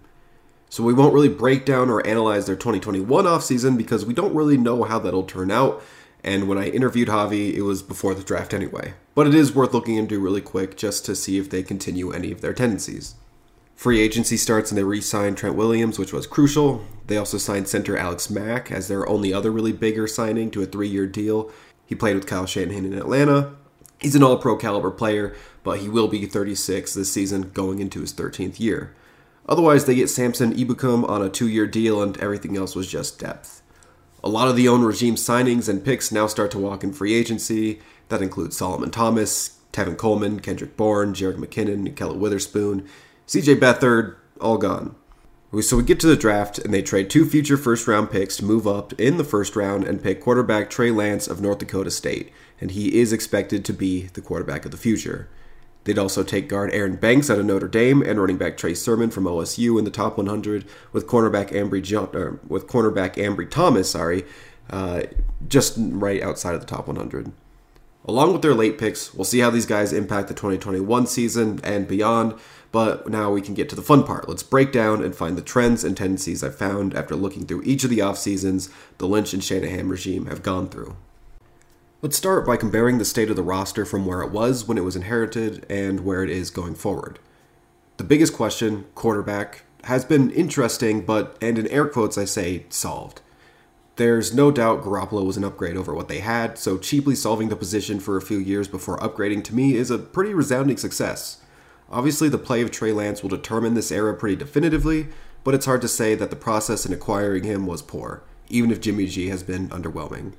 So 0.71 0.85
we 0.85 0.93
won't 0.93 1.15
really 1.15 1.29
break 1.29 1.65
down 1.65 1.91
or 1.91 2.07
analyze 2.07 2.47
their 2.47 2.57
2021 2.57 3.25
offseason 3.25 3.77
because 3.77 4.05
we 4.05 4.15
don't 4.15 4.35
really 4.35 4.59
know 4.59 4.85
how 4.85 4.99
that'll 4.99 5.25
turn 5.25 5.51
out. 5.51 5.83
And 6.25 6.49
when 6.49 6.59
I 6.59 6.69
interviewed 6.69 7.09
Javi, 7.09 7.55
it 7.55 7.63
was 7.63 7.83
before 7.83 8.15
the 8.15 8.23
draft 8.23 8.53
anyway. 8.53 8.95
But 9.15 9.27
it 9.27 9.35
is 9.35 9.55
worth 9.55 9.73
looking 9.73 9.97
into 9.97 10.21
really 10.21 10.41
quick 10.41 10.77
just 10.77 11.05
to 11.07 11.15
see 11.15 11.39
if 11.39 11.49
they 11.49 11.63
continue 11.63 12.11
any 12.11 12.33
of 12.33 12.41
their 12.41 12.53
tendencies. 12.53 13.15
Free 13.75 14.01
agency 14.01 14.37
starts 14.37 14.73
and 14.73 14.79
they 14.79 14.83
re 14.83 15.01
signed 15.01 15.37
Trent 15.37 15.55
Williams, 15.55 15.99
which 15.99 16.13
was 16.13 16.27
crucial. 16.27 16.85
They 17.07 17.17
also 17.17 17.39
signed 17.39 17.69
center 17.69 17.97
Alex 17.97 18.29
Mack 18.29 18.73
as 18.73 18.89
their 18.89 19.09
only 19.09 19.33
other 19.33 19.53
really 19.53 19.73
bigger 19.73 20.09
signing 20.09 20.51
to 20.51 20.63
a 20.63 20.67
three 20.67 20.89
year 20.89 21.07
deal. 21.07 21.51
He 21.87 21.95
played 21.95 22.17
with 22.17 22.27
Kyle 22.27 22.45
Shanahan 22.47 22.85
in 22.85 22.93
Atlanta. 22.93 23.55
He's 24.01 24.15
an 24.15 24.23
all 24.23 24.37
pro 24.37 24.57
caliber 24.57 24.91
player, 24.91 25.35
but 25.63 25.79
he 25.79 25.89
will 25.89 26.09
be 26.09 26.27
36 26.27 26.95
this 26.95 27.13
season 27.13 27.51
going 27.55 27.79
into 27.79 28.01
his 28.01 28.13
13th 28.13 28.59
year. 28.59 28.95
Otherwise, 29.49 29.87
they 29.87 29.95
get 29.95 30.11
Samson 30.11 30.55
Ebukam 30.55 31.09
on 31.09 31.23
a 31.23 31.31
two 31.31 31.49
year 31.49 31.67
deal, 31.67 32.03
and 32.03 32.17
everything 32.19 32.57
else 32.57 32.75
was 32.77 32.91
just 32.91 33.19
depth. 33.19 33.63
A 34.23 34.29
lot 34.29 34.49
of 34.49 34.57
the 34.57 34.69
own 34.69 34.83
regime 34.83 35.15
signings 35.15 35.69
and 35.69 35.85
picks 35.85 36.11
now 36.11 36.27
start 36.27 36.51
to 36.53 36.59
walk 36.59 36.83
in 36.83 36.93
free 36.93 37.15
agency. 37.15 37.81
That 38.09 38.23
includes 38.23 38.57
Solomon 38.57 38.91
Thomas, 38.91 39.59
Tevin 39.73 39.97
Coleman, 39.97 40.41
Kendrick 40.41 40.77
Bourne, 40.77 41.15
Jerick 41.15 41.37
McKinnon, 41.37 41.95
Kelly 41.95 42.19
Witherspoon, 42.19 42.89
CJ 43.27 43.61
Beathard, 43.61 44.17
all 44.41 44.59
gone. 44.59 44.97
So 45.61 45.79
we 45.79 45.83
get 45.83 46.01
to 46.01 46.07
the 46.07 46.17
draft, 46.17 46.59
and 46.59 46.75
they 46.75 46.83
trade 46.83 47.09
two 47.09 47.25
future 47.25 47.57
first 47.57 47.87
round 47.87 48.11
picks 48.11 48.37
to 48.37 48.45
move 48.45 48.67
up 48.67 48.93
in 48.95 49.17
the 49.17 49.25
first 49.25 49.57
round 49.57 49.85
and 49.85 50.03
pick 50.03 50.21
quarterback 50.21 50.69
Trey 50.69 50.91
Lance 50.91 51.27
of 51.27 51.41
North 51.41 51.59
Dakota 51.59 51.91
State, 51.91 52.33
and 52.61 52.73
he 52.73 53.01
is 53.01 53.13
expected 53.13 53.65
to 53.65 53.73
be 53.73 54.09
the 54.09 54.21
quarterback 54.21 54.65
of 54.65 54.73
the 54.73 54.77
future. 54.77 55.29
They'd 55.89 55.99
also 55.99 56.23
take 56.23 56.51
guard 56.51 56.71
Aaron 56.75 56.97
Banks 56.97 57.31
out 57.31 57.39
of 57.39 57.47
Notre 57.47 57.67
Dame 57.67 58.03
and 58.03 58.21
running 58.21 58.37
back 58.37 58.59
Trey 58.59 58.75
Sermon 58.75 59.09
from 59.09 59.25
OSU 59.25 59.79
in 59.79 59.87
the 59.87 59.91
top 59.91 60.19
100, 60.19 60.67
with 60.93 61.07
cornerback 61.07 61.49
Ambry 61.51 61.83
John, 61.83 62.39
with 62.47 62.67
cornerback 62.67 63.15
Ambry 63.15 63.51
Thomas, 63.51 63.93
sorry, 63.93 64.27
uh, 64.69 65.05
just 65.49 65.77
right 65.79 66.23
outside 66.23 66.55
of 66.55 66.61
the 66.61 66.67
top 66.67 66.89
100. 66.89 67.33
Along 68.05 68.35
with 68.35 68.43
their 68.43 68.53
late 68.53 68.77
picks, 68.77 69.15
we'll 69.15 69.25
see 69.25 69.39
how 69.39 69.49
these 69.49 69.65
guys 69.65 69.95
impact 69.95 70.29
the 70.29 70.35
2021 70.35 71.07
season 71.07 71.59
and 71.65 71.89
beyond. 71.89 72.35
But 72.71 73.09
now 73.09 73.33
we 73.33 73.41
can 73.41 73.55
get 73.55 73.71
to 73.71 73.77
the 73.77 73.81
fun 73.81 74.05
part. 74.05 74.29
Let's 74.29 74.43
break 74.43 74.73
down 74.73 75.03
and 75.03 75.17
find 75.17 75.39
the 75.39 75.43
trends 75.43 75.85
and 75.85 75.97
tendencies 75.97 76.45
I've 76.45 76.55
found 76.55 76.93
after 76.93 77.17
looking 77.17 77.47
through 77.47 77.63
each 77.63 77.83
of 77.83 77.89
the 77.89 78.03
off 78.03 78.19
seasons 78.19 78.69
the 78.99 79.09
Lynch 79.09 79.33
and 79.33 79.43
Shanahan 79.43 79.89
regime 79.89 80.27
have 80.27 80.43
gone 80.43 80.69
through. 80.69 80.99
Let's 82.01 82.17
start 82.17 82.47
by 82.47 82.57
comparing 82.57 82.99
the 82.99 83.05
state 83.05 83.29
of 83.29 83.35
the 83.35 83.43
roster 83.43 83.85
from 83.85 84.07
where 84.07 84.23
it 84.23 84.31
was 84.31 84.69
when 84.69 84.79
it 84.79 84.85
was 84.85 84.95
inherited 84.95 85.67
and 85.69 86.05
where 86.05 86.23
it 86.23 86.31
is 86.31 86.49
going 86.49 86.77
forward. 86.77 87.19
The 87.97 88.05
biggest 88.05 88.35
question, 88.35 88.85
quarterback, 88.95 89.65
has 89.83 90.05
been 90.05 90.31
interesting, 90.31 91.05
but, 91.05 91.37
and 91.43 91.59
in 91.59 91.67
air 91.67 91.89
quotes 91.89 92.17
I 92.17 92.25
say, 92.25 92.67
solved. 92.69 93.21
There's 93.97 94.33
no 94.33 94.53
doubt 94.53 94.85
Garoppolo 94.85 95.27
was 95.27 95.37
an 95.37 95.43
upgrade 95.43 95.77
over 95.77 95.93
what 95.93 96.07
they 96.07 96.21
had, 96.21 96.57
so 96.57 96.79
cheaply 96.79 97.17
solving 97.17 97.49
the 97.49 97.57
position 97.57 97.99
for 97.99 98.17
a 98.17 98.23
few 98.23 98.39
years 98.39 98.69
before 98.69 98.99
upgrading 98.99 99.43
to 99.45 99.55
me 99.57 99.75
is 99.75 99.91
a 99.91 99.99
pretty 99.99 100.33
resounding 100.33 100.77
success. 100.77 101.41
Obviously, 101.91 102.29
the 102.29 102.39
play 102.39 102.63
of 102.63 102.71
Trey 102.71 102.93
Lance 102.93 103.23
will 103.23 103.31
determine 103.31 103.75
this 103.75 103.91
era 103.91 104.15
pretty 104.15 104.37
definitively, 104.37 105.09
but 105.43 105.53
it's 105.53 105.67
hard 105.67 105.81
to 105.81 105.89
say 105.89 106.15
that 106.15 106.31
the 106.31 106.37
process 106.37 106.87
in 106.87 106.93
acquiring 106.93 107.43
him 107.43 107.67
was 107.67 107.83
poor, 107.83 108.23
even 108.49 108.71
if 108.71 108.81
Jimmy 108.81 109.09
G 109.09 109.31
has 109.31 109.43
been 109.43 109.69
underwhelming. 109.71 110.35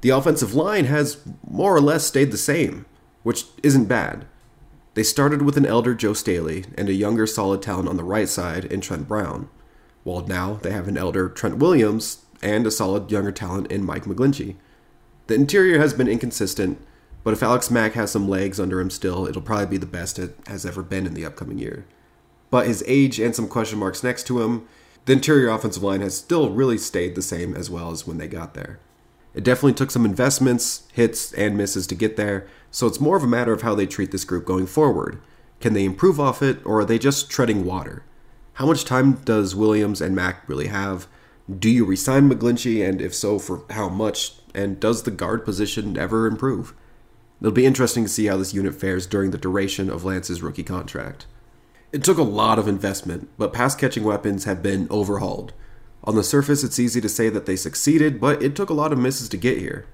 The 0.00 0.10
offensive 0.10 0.54
line 0.54 0.84
has 0.84 1.18
more 1.48 1.74
or 1.74 1.80
less 1.80 2.06
stayed 2.06 2.30
the 2.30 2.38
same, 2.38 2.86
which 3.22 3.46
isn't 3.62 3.86
bad. 3.86 4.26
They 4.94 5.02
started 5.02 5.42
with 5.42 5.56
an 5.56 5.66
elder 5.66 5.94
Joe 5.94 6.12
Staley 6.12 6.64
and 6.76 6.88
a 6.88 6.94
younger 6.94 7.26
solid 7.26 7.62
talent 7.62 7.88
on 7.88 7.96
the 7.96 8.04
right 8.04 8.28
side 8.28 8.64
in 8.64 8.80
Trent 8.80 9.08
Brown, 9.08 9.48
while 10.04 10.26
now 10.26 10.54
they 10.54 10.70
have 10.70 10.88
an 10.88 10.98
elder 10.98 11.28
Trent 11.28 11.58
Williams 11.58 12.24
and 12.42 12.66
a 12.66 12.70
solid 12.70 13.10
younger 13.10 13.32
talent 13.32 13.70
in 13.72 13.84
Mike 13.84 14.04
McGlinchey. 14.04 14.56
The 15.26 15.34
interior 15.34 15.78
has 15.78 15.94
been 15.94 16.08
inconsistent, 16.08 16.78
but 17.22 17.32
if 17.32 17.42
Alex 17.42 17.70
Mack 17.70 17.92
has 17.92 18.10
some 18.10 18.28
legs 18.28 18.58
under 18.58 18.80
him 18.80 18.90
still, 18.90 19.26
it'll 19.26 19.42
probably 19.42 19.66
be 19.66 19.76
the 19.76 19.86
best 19.86 20.18
it 20.18 20.36
has 20.46 20.64
ever 20.64 20.82
been 20.82 21.06
in 21.06 21.14
the 21.14 21.26
upcoming 21.26 21.58
year. 21.58 21.84
But 22.50 22.66
his 22.66 22.82
age 22.86 23.18
and 23.18 23.36
some 23.36 23.48
question 23.48 23.78
marks 23.78 24.02
next 24.02 24.26
to 24.28 24.40
him, 24.40 24.66
the 25.04 25.12
interior 25.12 25.48
offensive 25.48 25.82
line 25.82 26.00
has 26.00 26.16
still 26.16 26.50
really 26.50 26.78
stayed 26.78 27.14
the 27.14 27.22
same 27.22 27.54
as 27.54 27.68
well 27.68 27.90
as 27.90 28.06
when 28.06 28.18
they 28.18 28.28
got 28.28 28.54
there. 28.54 28.78
It 29.38 29.44
definitely 29.44 29.74
took 29.74 29.92
some 29.92 30.04
investments, 30.04 30.88
hits, 30.92 31.32
and 31.32 31.56
misses 31.56 31.86
to 31.86 31.94
get 31.94 32.16
there, 32.16 32.48
so 32.72 32.88
it's 32.88 33.00
more 33.00 33.16
of 33.16 33.22
a 33.22 33.28
matter 33.28 33.52
of 33.52 33.62
how 33.62 33.72
they 33.72 33.86
treat 33.86 34.10
this 34.10 34.24
group 34.24 34.44
going 34.44 34.66
forward. 34.66 35.20
Can 35.60 35.74
they 35.74 35.84
improve 35.84 36.18
off 36.18 36.42
it, 36.42 36.58
or 36.66 36.80
are 36.80 36.84
they 36.84 36.98
just 36.98 37.30
treading 37.30 37.64
water? 37.64 38.02
How 38.54 38.66
much 38.66 38.84
time 38.84 39.12
does 39.12 39.54
Williams 39.54 40.00
and 40.00 40.16
Mack 40.16 40.48
really 40.48 40.66
have? 40.66 41.06
Do 41.48 41.70
you 41.70 41.84
resign 41.84 42.28
McGlinchey, 42.28 42.84
and 42.84 43.00
if 43.00 43.14
so, 43.14 43.38
for 43.38 43.62
how 43.70 43.88
much? 43.88 44.34
And 44.56 44.80
does 44.80 45.04
the 45.04 45.12
guard 45.12 45.44
position 45.44 45.96
ever 45.96 46.26
improve? 46.26 46.74
It'll 47.40 47.52
be 47.52 47.64
interesting 47.64 48.02
to 48.02 48.10
see 48.10 48.26
how 48.26 48.38
this 48.38 48.54
unit 48.54 48.74
fares 48.74 49.06
during 49.06 49.30
the 49.30 49.38
duration 49.38 49.88
of 49.88 50.04
Lance's 50.04 50.42
rookie 50.42 50.64
contract. 50.64 51.26
It 51.92 52.02
took 52.02 52.18
a 52.18 52.22
lot 52.22 52.58
of 52.58 52.66
investment, 52.66 53.28
but 53.38 53.52
pass 53.52 53.76
catching 53.76 54.02
weapons 54.02 54.46
have 54.46 54.64
been 54.64 54.88
overhauled. 54.90 55.52
On 56.04 56.14
the 56.14 56.22
surface, 56.22 56.64
it's 56.64 56.78
easy 56.78 57.00
to 57.00 57.08
say 57.08 57.28
that 57.28 57.46
they 57.46 57.56
succeeded, 57.56 58.20
but 58.20 58.42
it 58.42 58.54
took 58.54 58.70
a 58.70 58.74
lot 58.74 58.92
of 58.92 58.98
misses 58.98 59.28
to 59.30 59.36
get 59.36 59.58
here. 59.58 59.86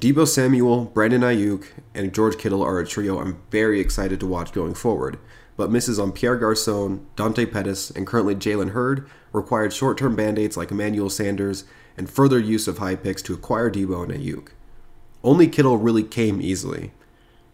Deebo 0.00 0.26
Samuel, 0.26 0.86
Brandon 0.86 1.20
Aiyuk, 1.20 1.66
and 1.94 2.14
George 2.14 2.38
Kittle 2.38 2.62
are 2.62 2.78
a 2.78 2.86
trio 2.86 3.18
I'm 3.18 3.42
very 3.50 3.80
excited 3.80 4.18
to 4.20 4.26
watch 4.26 4.52
going 4.52 4.72
forward, 4.74 5.18
but 5.56 5.70
misses 5.70 5.98
on 5.98 6.12
Pierre 6.12 6.36
Garcon, 6.36 7.06
Dante 7.16 7.44
Pettis, 7.44 7.90
and 7.90 8.06
currently 8.06 8.34
Jalen 8.34 8.70
Hurd 8.70 9.10
required 9.32 9.74
short 9.74 9.98
term 9.98 10.16
band 10.16 10.38
aids 10.38 10.56
like 10.56 10.70
Emmanuel 10.70 11.10
Sanders 11.10 11.64
and 11.98 12.08
further 12.08 12.38
use 12.38 12.66
of 12.66 12.78
high 12.78 12.96
picks 12.96 13.20
to 13.22 13.34
acquire 13.34 13.70
Deebo 13.70 14.04
and 14.04 14.12
Aiyuk. 14.12 14.48
Only 15.22 15.48
Kittle 15.48 15.76
really 15.76 16.04
came 16.04 16.40
easily. 16.40 16.92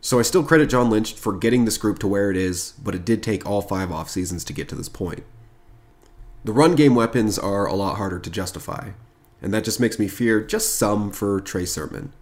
So 0.00 0.20
I 0.20 0.22
still 0.22 0.44
credit 0.44 0.70
John 0.70 0.88
Lynch 0.88 1.14
for 1.14 1.32
getting 1.32 1.64
this 1.64 1.78
group 1.78 1.98
to 1.98 2.06
where 2.06 2.30
it 2.30 2.36
is, 2.36 2.74
but 2.80 2.94
it 2.94 3.04
did 3.04 3.24
take 3.24 3.44
all 3.44 3.60
five 3.60 3.90
off 3.90 4.08
seasons 4.08 4.44
to 4.44 4.52
get 4.52 4.68
to 4.68 4.76
this 4.76 4.88
point. 4.88 5.24
The 6.46 6.52
run 6.52 6.76
game 6.76 6.94
weapons 6.94 7.40
are 7.40 7.66
a 7.66 7.74
lot 7.74 7.96
harder 7.96 8.20
to 8.20 8.30
justify, 8.30 8.90
and 9.42 9.52
that 9.52 9.64
just 9.64 9.80
makes 9.80 9.98
me 9.98 10.06
fear 10.06 10.40
just 10.40 10.76
some 10.76 11.10
for 11.10 11.40
Trey 11.40 11.64
Sermon. 11.64 12.12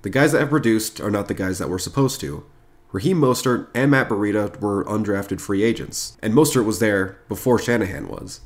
The 0.00 0.08
guys 0.08 0.32
that 0.32 0.40
have 0.40 0.48
produced 0.48 1.02
are 1.02 1.10
not 1.10 1.28
the 1.28 1.34
guys 1.34 1.58
that 1.58 1.68
were 1.68 1.78
supposed 1.78 2.18
to. 2.22 2.46
Raheem 2.92 3.20
Mostert 3.20 3.68
and 3.74 3.90
Matt 3.90 4.08
Breida 4.08 4.58
were 4.58 4.86
undrafted 4.86 5.38
free 5.38 5.62
agents, 5.62 6.16
and 6.22 6.32
Mostert 6.32 6.64
was 6.64 6.78
there 6.78 7.18
before 7.28 7.58
Shanahan 7.58 8.08
was. 8.08 8.40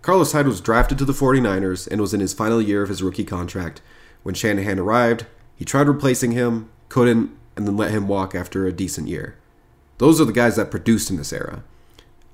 Carlos 0.00 0.32
Hyde 0.32 0.46
was 0.46 0.62
drafted 0.62 0.96
to 0.96 1.04
the 1.04 1.12
49ers 1.12 1.86
and 1.86 2.00
was 2.00 2.14
in 2.14 2.20
his 2.20 2.32
final 2.32 2.62
year 2.62 2.82
of 2.82 2.88
his 2.88 3.02
rookie 3.02 3.24
contract. 3.24 3.82
When 4.22 4.34
Shanahan 4.34 4.78
arrived, 4.78 5.26
he 5.54 5.66
tried 5.66 5.86
replacing 5.86 6.32
him, 6.32 6.70
couldn't, 6.88 7.30
and 7.56 7.68
then 7.68 7.76
let 7.76 7.90
him 7.90 8.08
walk 8.08 8.34
after 8.34 8.66
a 8.66 8.72
decent 8.72 9.08
year. 9.08 9.36
Those 9.98 10.18
are 10.18 10.24
the 10.24 10.32
guys 10.32 10.56
that 10.56 10.70
produced 10.70 11.10
in 11.10 11.18
this 11.18 11.34
era. 11.34 11.62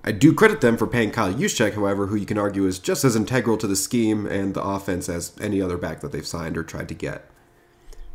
I 0.05 0.11
do 0.11 0.33
credit 0.33 0.61
them 0.61 0.77
for 0.77 0.87
paying 0.87 1.13
Kyle 1.13 1.33
Juszczyk, 1.33 1.75
however, 1.75 2.09
who 2.09 2.17
you 2.17 2.27
can 2.27 2.39
argue 2.39 2.67
is 2.67 2.81
just 2.81 3.05
as 3.05 3.15
integral 3.15 3.57
to 3.59 3.69
the 3.69 3.77
scheme 3.77 4.27
and 4.27 4.53
the 4.53 4.63
offense 4.63 5.09
as 5.09 5.33
any 5.41 5.63
other 5.63 5.77
back 5.77 6.01
that 6.01 6.11
they've 6.11 6.27
signed 6.27 6.59
or 6.59 6.65
tried 6.65 6.89
to 6.89 6.95
get. 6.95 7.31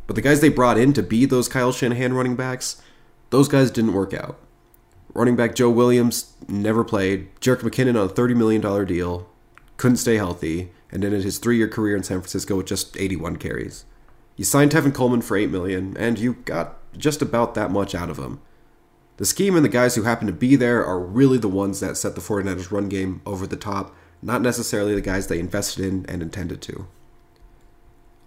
But 0.06 0.14
the 0.14 0.22
guys 0.22 0.40
they 0.40 0.50
brought 0.50 0.78
in 0.78 0.92
to 0.94 1.02
be 1.02 1.24
those 1.24 1.48
Kyle 1.48 1.72
Shanahan 1.72 2.12
running 2.12 2.36
backs, 2.36 2.82
those 3.30 3.48
guys 3.48 3.70
didn't 3.70 3.94
work 3.94 4.12
out. 4.12 4.38
Running 5.14 5.36
back 5.36 5.54
Joe 5.54 5.70
Williams 5.70 6.34
never 6.46 6.84
played, 6.84 7.34
Jerick 7.40 7.60
McKinnon 7.60 8.00
on 8.00 8.08
a 8.08 8.12
$30 8.12 8.36
million 8.36 8.86
deal, 8.86 9.28
couldn't 9.78 9.96
stay 9.96 10.16
healthy, 10.16 10.70
and 10.90 11.04
ended 11.04 11.24
his 11.24 11.38
three 11.38 11.56
year 11.56 11.68
career 11.68 11.96
in 11.96 12.02
San 12.02 12.20
Francisco 12.20 12.56
with 12.56 12.66
just 12.66 12.96
81 12.98 13.36
carries. 13.36 13.84
You 14.36 14.44
signed 14.44 14.70
Tevin 14.70 14.94
Coleman 14.94 15.22
for 15.22 15.36
8 15.36 15.50
million, 15.50 15.96
and 15.96 16.18
you 16.18 16.34
got 16.44 16.78
just 16.96 17.22
about 17.22 17.54
that 17.54 17.70
much 17.70 17.94
out 17.94 18.10
of 18.10 18.18
him. 18.18 18.40
The 19.18 19.26
scheme 19.26 19.56
and 19.56 19.64
the 19.64 19.68
guys 19.68 19.96
who 19.96 20.04
happen 20.04 20.28
to 20.28 20.32
be 20.32 20.54
there 20.54 20.84
are 20.86 20.98
really 20.98 21.38
the 21.38 21.48
ones 21.48 21.80
that 21.80 21.96
set 21.96 22.14
the 22.14 22.20
49ers 22.20 22.70
run 22.70 22.88
game 22.88 23.20
over 23.26 23.48
the 23.48 23.56
top, 23.56 23.94
not 24.22 24.42
necessarily 24.42 24.94
the 24.94 25.00
guys 25.00 25.26
they 25.26 25.40
invested 25.40 25.84
in 25.84 26.06
and 26.06 26.22
intended 26.22 26.62
to. 26.62 26.86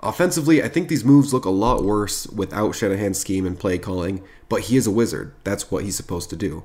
Offensively, 0.02 0.62
I 0.62 0.68
think 0.68 0.90
these 0.90 1.06
moves 1.06 1.34
look 1.34 1.46
a 1.46 1.50
lot 1.50 1.86
worse 1.86 2.28
without 2.28 2.76
Shanahan's 2.76 3.20
scheme 3.20 3.46
and 3.46 3.58
play 3.58 3.78
calling, 3.78 4.22
but 4.50 4.64
he 4.64 4.76
is 4.76 4.86
a 4.86 4.92
wizard. 4.92 5.34
That's 5.46 5.72
what 5.72 5.86
he's 5.86 5.96
supposed 5.96 6.30
to 6.32 6.36
do. 6.36 6.64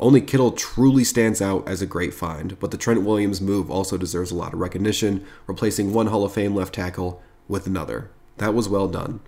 Only 0.00 0.20
Kittle 0.20 0.50
truly 0.50 1.04
stands 1.04 1.40
out 1.40 1.68
as 1.68 1.80
a 1.80 1.86
great 1.86 2.12
find, 2.12 2.58
but 2.58 2.72
the 2.72 2.78
Trent 2.78 3.04
Williams 3.04 3.40
move 3.40 3.70
also 3.70 3.96
deserves 3.96 4.32
a 4.32 4.36
lot 4.36 4.52
of 4.52 4.58
recognition, 4.58 5.24
replacing 5.46 5.92
one 5.92 6.08
Hall 6.08 6.24
of 6.24 6.32
Fame 6.32 6.56
left 6.56 6.74
tackle 6.74 7.22
with 7.46 7.68
another. 7.68 8.10
That 8.38 8.54
was 8.54 8.68
well 8.68 8.88
done. 8.88 9.20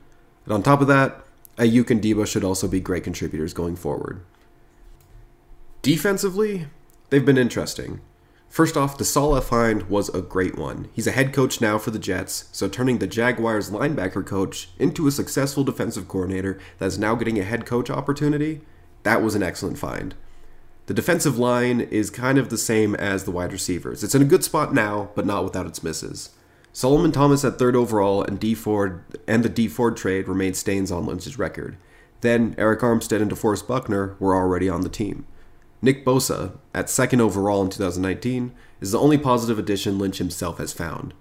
And 0.47 0.55
on 0.55 0.65
top 0.65 0.81
of 0.81 0.89
that, 0.89 1.23
Aiyuk 1.59 1.91
and 1.91 2.03
Deebo 2.03 2.27
should 2.27 2.43
also 2.43 2.67
be 2.67 2.81
great 2.81 3.05
contributors 3.05 3.55
going 3.55 3.77
forward. 3.77 4.25
Defensively, 5.83 6.67
they've 7.11 7.27
been 7.27 7.37
interesting. 7.37 8.01
First 8.49 8.77
off, 8.77 8.97
the 8.97 9.05
Saleh 9.05 9.43
find 9.43 9.91
was 9.91 10.11
a 10.11 10.23
great 10.23 10.57
one. 10.57 10.89
He's 10.93 11.09
a 11.09 11.13
head 11.13 11.33
coach 11.33 11.61
now 11.61 11.77
for 11.77 11.91
the 11.91 11.99
Jets, 11.99 12.49
so 12.53 12.69
turning 12.69 12.99
the 12.99 13.09
Jaguars 13.09 13.69
linebacker 13.69 14.25
coach 14.25 14.69
into 14.79 15.09
a 15.09 15.11
successful 15.11 15.65
defensive 15.65 16.07
coordinator 16.07 16.61
that 16.79 16.87
is 16.87 17.01
now 17.01 17.17
getting 17.17 17.37
a 17.41 17.43
head 17.43 17.67
coach 17.67 17.91
opportunity, 17.91 18.61
that 19.03 19.23
was 19.23 19.35
an 19.35 19.43
excellent 19.43 19.77
find. 19.77 20.15
The 20.87 20.95
defensive 20.95 21.37
line 21.37 21.81
is 21.81 22.11
kind 22.11 22.39
of 22.39 22.49
the 22.49 22.59
same 22.59 22.95
as 22.95 23.25
the 23.25 23.33
wide 23.33 23.53
receivers. 23.53 24.05
It's 24.05 24.15
in 24.15 24.23
a 24.23 24.27
good 24.27 24.45
spot 24.45 24.73
now, 24.73 25.11
but 25.17 25.27
not 25.27 25.43
without 25.43 25.67
its 25.67 25.83
misses. 25.83 26.31
Solomon 26.73 27.11
Thomas 27.11 27.45
at 27.45 27.59
third 27.59 27.75
overall 27.75 28.23
and 28.23 28.39
Dee 28.39 28.55
Ford 28.55 29.03
and 29.27 29.43
the 29.43 29.49
Dee 29.49 29.67
Ford 29.67 29.97
trade 29.97 30.29
remained 30.29 30.57
stains 30.57 30.93
on 30.93 31.07
Lynch's 31.07 31.41
record. 31.41 31.77
Then 32.21 32.55
Arik 32.55 32.83
Armstead 32.83 33.21
and 33.21 33.33
DeForest 33.33 33.67
Buckner 33.67 34.15
were 34.21 34.37
already 34.37 34.69
on 34.69 34.83
the 34.83 34.89
team. 34.89 35.27
Nick 35.83 36.05
Bosa, 36.05 36.57
at 36.73 36.89
second 36.89 37.21
overall 37.21 37.63
in 37.63 37.69
2019, 37.69 38.53
is 38.81 38.93
the 38.93 38.99
only 38.99 39.19
positive 39.19 39.59
addition 39.59 39.99
Lynch 39.99 40.19
himself 40.19 40.59
has 40.59 40.73
found. 40.73 41.13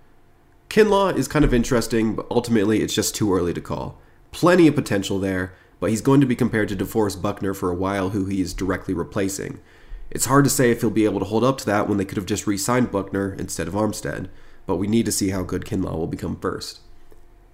Kinlaw 0.69 1.17
is 1.17 1.27
kind 1.27 1.43
of 1.43 1.53
interesting, 1.53 2.15
but 2.15 2.27
ultimately 2.31 2.81
it's 2.81 2.93
just 2.93 3.15
too 3.15 3.33
early 3.33 3.53
to 3.53 3.59
call. 3.59 3.99
Plenty 4.31 4.67
of 4.67 4.75
potential 4.75 5.19
there, 5.19 5.53
but 5.79 5.89
he's 5.89 5.99
going 5.99 6.21
to 6.21 6.27
be 6.27 6.35
compared 6.35 6.69
to 6.69 6.75
DeForest 6.75 7.21
Buckner 7.21 7.53
for 7.53 7.69
a 7.69 7.75
while, 7.75 8.11
who 8.11 8.27
he 8.27 8.39
is 8.39 8.53
directly 8.53 8.93
replacing. 8.93 9.59
It's 10.09 10.25
hard 10.25 10.45
to 10.45 10.49
say 10.49 10.71
if 10.71 10.79
he'll 10.79 10.89
be 10.89 11.05
able 11.05 11.19
to 11.19 11.25
hold 11.25 11.43
up 11.43 11.57
to 11.57 11.65
that 11.65 11.89
when 11.89 11.97
they 11.97 12.05
could 12.05 12.17
have 12.17 12.25
just 12.25 12.47
re 12.47 12.57
signed 12.57 12.91
Buckner 12.91 13.33
instead 13.33 13.67
of 13.67 13.73
Armstead 13.73 14.29
but 14.65 14.77
we 14.77 14.87
need 14.87 15.05
to 15.05 15.11
see 15.11 15.29
how 15.29 15.43
good 15.43 15.65
Kinlaw 15.65 15.97
will 15.97 16.07
become 16.07 16.39
first. 16.39 16.79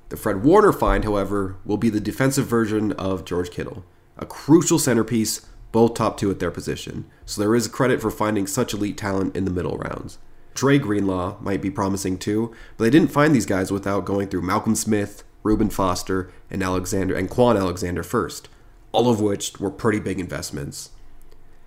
The 0.09 0.17
Fred 0.17 0.43
Warner 0.43 0.71
find, 0.71 1.03
however, 1.03 1.57
will 1.65 1.77
be 1.77 1.89
the 1.89 1.99
defensive 1.99 2.45
version 2.45 2.91
of 2.93 3.25
George 3.25 3.51
Kittle, 3.51 3.83
a 4.17 4.25
crucial 4.25 4.79
centerpiece, 4.79 5.45
both 5.71 5.93
top 5.93 6.17
two 6.17 6.31
at 6.31 6.39
their 6.39 6.51
position, 6.51 7.05
so 7.25 7.41
there 7.41 7.55
is 7.55 7.67
credit 7.67 8.01
for 8.01 8.11
finding 8.11 8.47
such 8.47 8.73
elite 8.73 8.97
talent 8.97 9.35
in 9.35 9.45
the 9.45 9.51
middle 9.51 9.77
rounds. 9.77 10.17
Dre 10.53 10.79
Greenlaw 10.79 11.37
might 11.39 11.61
be 11.61 11.69
promising 11.69 12.17
too, 12.17 12.53
but 12.75 12.85
they 12.85 12.89
didn't 12.89 13.11
find 13.11 13.35
these 13.35 13.45
guys 13.45 13.71
without 13.71 14.05
going 14.05 14.27
through 14.27 14.41
Malcolm 14.41 14.75
Smith, 14.75 15.23
Reuben 15.43 15.69
Foster, 15.69 16.31
and 16.49 16.63
Alexander 16.63 17.15
and 17.15 17.29
Kwon 17.29 17.57
Alexander 17.57 18.01
first, 18.01 18.49
all 18.91 19.09
of 19.09 19.21
which 19.21 19.59
were 19.59 19.69
pretty 19.69 19.99
big 19.99 20.19
investments. 20.19 20.89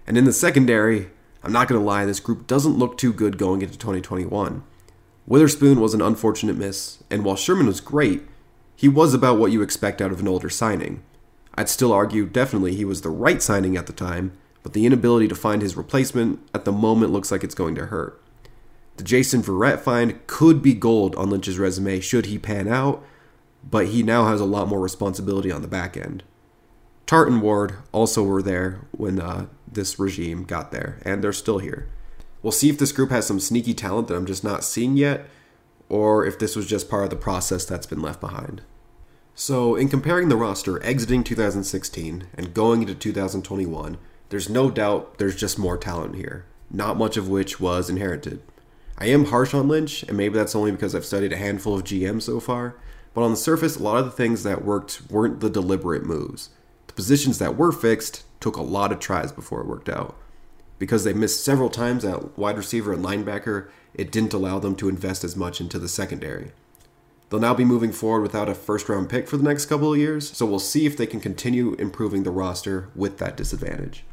And 0.07 0.19
in 0.19 0.25
the 0.25 0.33
secondary, 0.33 1.11
I'm 1.45 1.53
not 1.53 1.69
going 1.69 1.81
to 1.81 1.87
lie, 1.87 2.05
this 2.05 2.21
group 2.21 2.47
doesn't 2.47 2.79
look 2.79 2.99
too 2.99 3.13
good 3.13 3.39
going 3.39 3.63
into 3.63 3.79
2021. 3.79 4.65
Witherspoon 5.27 5.81
was 5.81 5.95
an 5.95 6.03
unfortunate 6.03 6.57
miss, 6.57 7.03
and 7.09 7.25
while 7.25 7.37
Sherman 7.37 7.69
was 7.69 7.81
great, 7.81 8.23
he 8.75 8.89
was 8.89 9.15
about 9.15 9.39
what 9.39 9.53
you 9.53 9.63
expect 9.63 10.01
out 10.03 10.11
of 10.11 10.19
an 10.19 10.27
older 10.27 10.51
signing. 10.51 11.03
I'd 11.61 11.69
still 11.69 11.93
argue 11.93 12.25
definitely 12.25 12.75
he 12.75 12.87
was 12.87 13.03
the 13.03 13.11
right 13.11 13.43
signing 13.43 13.77
at 13.77 13.87
the 13.87 13.93
time, 13.93 14.33
but 14.63 14.73
the 14.73 14.87
inability 14.87 15.29
to 15.29 15.35
find 15.35 15.61
his 15.61 15.77
replacement 15.77 16.41
at 16.55 16.65
the 16.65 16.73
moment 16.73 17.13
looks 17.13 17.31
like 17.31 17.45
it's 17.45 17.55
going 17.55 17.75
to 17.75 17.85
hurt. 17.85 18.19
The 18.97 19.05
Jason 19.05 19.43
Verrett 19.43 19.81
find 19.81 20.27
could 20.27 20.63
be 20.63 20.73
gold 20.73 21.15
on 21.17 21.29
Lynch's 21.29 21.59
resume 21.59 22.01
should 22.01 22.25
he 22.25 22.39
pan 22.39 22.67
out, 22.67 23.05
but 23.63 23.89
he 23.89 24.03
now 24.03 24.25
has 24.25 24.41
a 24.41 24.47
lot 24.47 24.69
more 24.69 24.81
responsibility 24.81 25.53
on 25.53 25.61
the 25.61 25.69
back 25.69 25.99
end. 25.99 26.23
Tartt 27.07 27.27
and 27.27 27.43
Ward 27.43 27.75
also 27.93 28.23
were 28.23 28.41
there 28.41 28.81
when 28.93 29.21
uh, 29.21 29.45
this 29.71 29.99
regime 29.99 30.45
got 30.45 30.73
there, 30.73 30.99
and 31.05 31.23
they're 31.23 31.31
still 31.31 31.59
here. 31.59 31.91
We'll 32.43 32.53
see 32.53 32.71
if 32.71 32.79
this 32.79 32.93
group 32.93 33.11
has 33.11 33.27
some 33.27 33.39
sneaky 33.39 33.75
talent 33.75 34.09
that 34.09 34.17
I'm 34.17 34.25
just 34.25 34.43
not 34.43 34.65
seeing 34.65 34.97
yet, 34.97 35.29
or 35.91 36.25
if 36.25 36.39
this 36.39 36.57
was 36.57 36.67
just 36.67 36.89
part 36.89 37.05
of 37.05 37.11
the 37.11 37.17
process 37.17 37.67
that's 37.67 37.85
been 37.85 38.01
left 38.01 38.23
behind. 38.23 38.63
So, 39.43 39.75
in 39.75 39.89
comparing 39.89 40.29
the 40.29 40.37
roster 40.37 40.85
exiting 40.85 41.25
2016 41.25 42.27
and 42.35 42.53
going 42.53 42.83
into 42.83 42.95
2021, 42.95 43.97
there's 44.29 44.51
no 44.51 44.71
doubt 44.71 45.17
there's 45.17 45.35
just 45.35 45.59
more 45.59 45.79
talent 45.79 46.17
here, 46.17 46.45
not 46.71 46.99
much 46.99 47.17
of 47.17 47.31
which 47.31 47.59
was 47.59 47.89
inherited. 47.89 48.43
I 48.99 49.07
am 49.07 49.25
harsh 49.25 49.55
on 49.55 49.67
Lynch, 49.67 50.03
and 50.03 50.15
maybe 50.15 50.35
that's 50.35 50.55
only 50.55 50.73
because 50.73 50.95
I've 50.95 51.07
studied 51.07 51.33
a 51.33 51.39
handful 51.39 51.75
of 51.75 51.85
GMs 51.85 52.25
so 52.25 52.39
far, 52.39 52.77
but 53.15 53.23
on 53.23 53.31
the 53.31 53.37
surface, 53.39 53.79
a 53.79 53.83
lot 53.83 53.97
of 53.97 54.05
the 54.05 54.11
things 54.11 54.43
that 54.43 54.63
worked 54.63 55.01
weren't 55.11 55.41
the 55.41 55.49
deliberate 55.49 56.05
moves. 56.05 56.51
The 56.89 56.93
positions 56.93 57.39
that 57.39 57.57
were 57.57 57.73
fixed 57.73 58.25
took 58.41 58.59
a 58.59 58.63
lot 58.63 58.93
of 58.93 59.01
tries 59.01 59.33
before 59.33 59.63
it 59.63 59.67
worked 59.67 59.89
out 59.89 60.19
because 60.79 61.05
they 61.05 61.15
missed 61.15 61.43
several 61.43 61.71
times 61.71 62.05
at 62.05 62.37
wide 62.37 62.59
receiver 62.59 62.93
and 62.93 63.03
linebacker, 63.03 63.71
it 63.95 64.13
didn't 64.13 64.35
allow 64.35 64.59
them 64.59 64.77
to 64.77 64.91
invest 64.91 65.25
as 65.25 65.35
much 65.35 65.63
into 65.63 65.79
the 65.79 65.89
secondary. 65.89 66.53
They'll 67.31 67.41
now 67.41 67.55
be 67.55 67.65
moving 67.65 67.93
forward 67.93 68.23
without 68.23 68.49
a 68.49 68.55
first 68.55 68.89
round 68.89 69.09
pick 69.09 69.29
for 69.29 69.37
the 69.37 69.45
next 69.45 69.67
couple 69.67 69.93
of 69.93 69.99
years, 69.99 70.37
so 70.37 70.45
we'll 70.45 70.59
see 70.59 70.85
if 70.85 70.97
they 70.97 71.07
can 71.07 71.21
continue 71.21 71.75
improving 71.75 72.25
the 72.25 72.31
roster 72.31 72.91
with 72.95 73.19
that 73.19 73.37
disadvantage. 73.37 74.05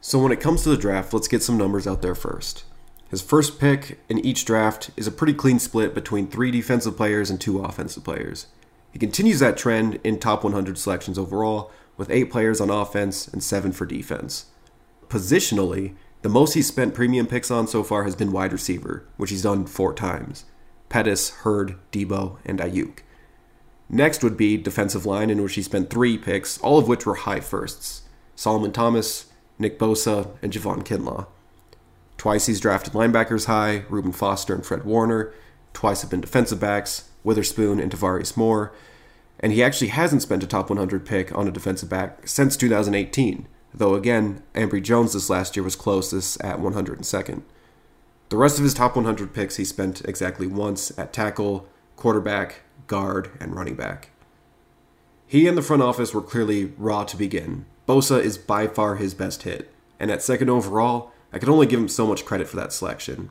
So, 0.00 0.18
when 0.18 0.30
it 0.30 0.40
comes 0.40 0.62
to 0.62 0.68
the 0.68 0.76
draft, 0.76 1.12
let's 1.14 1.28
get 1.28 1.42
some 1.42 1.56
numbers 1.56 1.86
out 1.86 2.02
there 2.02 2.14
first. 2.14 2.64
His 3.10 3.22
first 3.22 3.58
pick 3.58 4.00
in 4.08 4.18
each 4.18 4.44
draft 4.44 4.90
is 4.96 5.06
a 5.06 5.12
pretty 5.12 5.34
clean 5.34 5.58
split 5.58 5.94
between 5.94 6.26
three 6.26 6.50
defensive 6.50 6.96
players 6.96 7.30
and 7.30 7.40
two 7.40 7.60
offensive 7.60 8.04
players. 8.04 8.48
He 8.92 8.98
continues 8.98 9.40
that 9.40 9.56
trend 9.56 9.98
in 10.04 10.18
top 10.18 10.44
100 10.44 10.76
selections 10.78 11.18
overall, 11.18 11.72
with 11.96 12.10
eight 12.10 12.30
players 12.30 12.60
on 12.60 12.70
offense 12.70 13.26
and 13.28 13.42
seven 13.42 13.72
for 13.72 13.86
defense 13.86 14.46
positionally, 15.14 15.94
the 16.22 16.28
most 16.28 16.54
he's 16.54 16.66
spent 16.66 16.94
premium 16.94 17.26
picks 17.26 17.50
on 17.50 17.68
so 17.68 17.84
far 17.84 18.02
has 18.02 18.16
been 18.16 18.32
wide 18.32 18.52
receiver, 18.52 19.06
which 19.16 19.30
he's 19.30 19.42
done 19.42 19.64
four 19.64 19.94
times. 19.94 20.44
Pettis, 20.94 21.30
Hurd, 21.40 21.74
Deebo, 21.90 22.36
and 22.44 22.60
Aiyuk. 22.60 23.00
Next 23.88 24.22
would 24.22 24.36
be 24.36 24.56
defensive 24.56 25.04
line, 25.04 25.28
in 25.28 25.42
which 25.42 25.56
he 25.56 25.62
spent 25.62 25.90
three 25.90 26.16
picks, 26.16 26.56
all 26.58 26.78
of 26.78 26.86
which 26.86 27.04
were 27.04 27.16
high 27.16 27.40
firsts. 27.40 28.02
Solomon 28.36 28.70
Thomas, 28.70 29.26
Nick 29.58 29.76
Bosa, 29.76 30.36
and 30.40 30.52
Javon 30.52 30.84
Kinlaw. 30.84 31.26
Twice 32.16 32.46
he's 32.46 32.60
drafted 32.60 32.92
linebackers 32.92 33.46
high, 33.46 33.82
Reuben 33.88 34.12
Foster 34.12 34.54
and 34.54 34.64
Fred 34.64 34.84
Warner. 34.84 35.34
Twice 35.72 36.02
have 36.02 36.12
been 36.12 36.20
defensive 36.20 36.60
backs, 36.60 37.08
Witherspoon 37.24 37.80
and 37.80 37.90
Tarvarius 37.90 38.36
Moore. 38.36 38.72
And 39.40 39.52
he 39.52 39.64
actually 39.64 39.88
hasn't 39.88 40.22
spent 40.22 40.44
a 40.44 40.46
top 40.46 40.70
100 40.70 41.04
pick 41.04 41.36
on 41.36 41.48
a 41.48 41.50
defensive 41.50 41.88
back 41.88 42.28
since 42.28 42.56
2018 42.56 43.48
though 43.74 43.94
again, 43.96 44.40
Ambry 44.54 44.80
Jones 44.80 45.14
this 45.14 45.28
last 45.28 45.56
year 45.56 45.64
was 45.64 45.74
closest 45.74 46.40
at 46.40 46.60
102nd. 46.60 47.42
The 48.34 48.40
rest 48.40 48.58
of 48.58 48.64
his 48.64 48.74
top 48.74 48.96
100 48.96 49.32
picks 49.32 49.58
he 49.58 49.64
spent 49.64 50.04
exactly 50.06 50.48
once 50.48 50.90
at 50.98 51.12
tackle, 51.12 51.68
quarterback, 51.94 52.62
guard, 52.88 53.30
and 53.38 53.54
running 53.54 53.76
back. 53.76 54.10
He 55.24 55.46
and 55.46 55.56
the 55.56 55.62
front 55.62 55.84
office 55.84 56.12
were 56.12 56.20
clearly 56.20 56.72
raw 56.76 57.04
to 57.04 57.16
begin. 57.16 57.64
Bosa 57.86 58.20
is 58.20 58.36
by 58.36 58.66
far 58.66 58.96
his 58.96 59.14
best 59.14 59.44
hit, 59.44 59.72
and 60.00 60.10
at 60.10 60.20
second 60.20 60.50
overall, 60.50 61.12
I 61.32 61.38
could 61.38 61.48
only 61.48 61.68
give 61.68 61.78
him 61.78 61.86
so 61.86 62.08
much 62.08 62.24
credit 62.24 62.48
for 62.48 62.56
that 62.56 62.72
selection. 62.72 63.30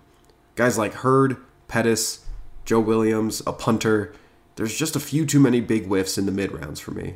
Guys 0.56 0.78
like 0.78 0.94
Hurd, 0.94 1.36
Pettis, 1.68 2.26
Joe 2.64 2.80
Williams, 2.80 3.42
a 3.46 3.52
punter, 3.52 4.14
there's 4.56 4.78
just 4.78 4.96
a 4.96 5.02
few 5.02 5.26
too 5.26 5.42
many 5.42 5.60
big 5.60 5.88
whiffs 5.88 6.18
in 6.18 6.26
the 6.26 6.32
mid 6.32 6.54
rounds 6.54 6.80
for 6.80 6.92
me. 6.92 7.16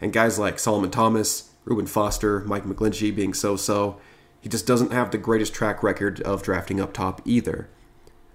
And 0.00 0.12
guys 0.12 0.38
like 0.38 0.60
Solomon 0.60 0.92
Thomas, 0.92 1.50
Reuben 1.64 1.86
Foster, 1.86 2.42
Mike 2.42 2.62
McGlinchey 2.62 3.12
being 3.12 3.34
so 3.34 3.56
so. 3.56 3.98
He 4.44 4.50
just 4.50 4.66
doesn't 4.66 4.92
have 4.92 5.10
the 5.10 5.16
greatest 5.16 5.54
track 5.54 5.82
record 5.82 6.20
of 6.20 6.42
drafting 6.42 6.78
up 6.78 6.92
top 6.92 7.22
either. 7.24 7.66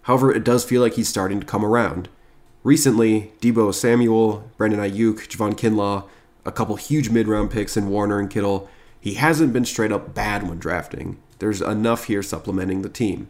However, 0.02 0.34
it 0.34 0.44
does 0.44 0.66
feel 0.66 0.82
like 0.82 0.96
he's 0.96 1.08
starting 1.08 1.40
to 1.40 1.46
come 1.46 1.64
around. 1.64 2.10
Recently, 2.64 3.32
Deebo 3.42 3.72
Samuel, 3.72 4.50
Brandon 4.58 4.80
Aiyuk, 4.80 5.28
Javon 5.28 5.54
Kinlaw, 5.54 6.10
a 6.46 6.52
couple 6.52 6.78
huge 6.78 7.12
mid 7.12 7.28
round 7.28 7.52
picks 7.52 7.78
in 7.78 7.92
Warner 7.92 8.18
and 8.18 8.28
Kittle, 8.28 8.68
he 9.00 9.14
hasn't 9.14 9.54
been 9.54 9.66
straight 9.66 9.92
up 9.92 10.16
bad 10.16 10.50
when 10.50 10.58
drafting. 10.58 11.20
There's 11.38 11.62
enough 11.62 12.06
here 12.06 12.24
supplementing 12.24 12.82
the 12.82 12.90
team. 12.90 13.30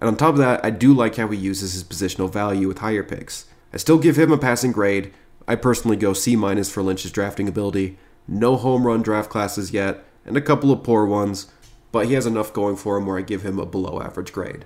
And 0.00 0.06
on 0.06 0.16
top 0.16 0.34
of 0.34 0.38
that, 0.38 0.64
I 0.64 0.70
do 0.70 0.94
like 0.94 1.16
how 1.16 1.26
he 1.26 1.36
uses 1.36 1.72
his 1.72 1.82
positional 1.82 2.32
value 2.32 2.68
with 2.68 2.78
higher 2.78 3.02
picks. 3.02 3.46
I 3.72 3.78
still 3.78 3.98
give 3.98 4.16
him 4.16 4.30
a 4.30 4.38
passing 4.38 4.70
grade. 4.70 5.12
I 5.48 5.56
personally 5.56 5.96
go 5.96 6.12
C 6.12 6.36
minus 6.36 6.70
for 6.70 6.84
Lynch's 6.84 7.10
drafting 7.10 7.48
ability, 7.48 7.98
no 8.28 8.54
home 8.54 8.86
run 8.86 9.02
draft 9.02 9.28
classes 9.28 9.72
yet, 9.72 10.04
and 10.24 10.36
a 10.36 10.40
couple 10.40 10.70
of 10.70 10.84
poor 10.84 11.04
ones, 11.04 11.50
but 11.92 12.06
he 12.06 12.14
has 12.14 12.26
enough 12.26 12.52
going 12.52 12.76
for 12.76 12.96
him 12.96 13.06
where 13.06 13.18
I 13.18 13.22
give 13.22 13.42
him 13.42 13.58
a 13.58 13.66
below 13.66 14.00
average 14.00 14.32
grade. 14.32 14.64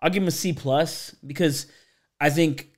I'll 0.00 0.10
give 0.10 0.22
him 0.22 0.28
a 0.28 0.32
C 0.32 0.52
plus 0.52 1.14
because 1.26 1.66
I 2.20 2.30
think 2.30 2.70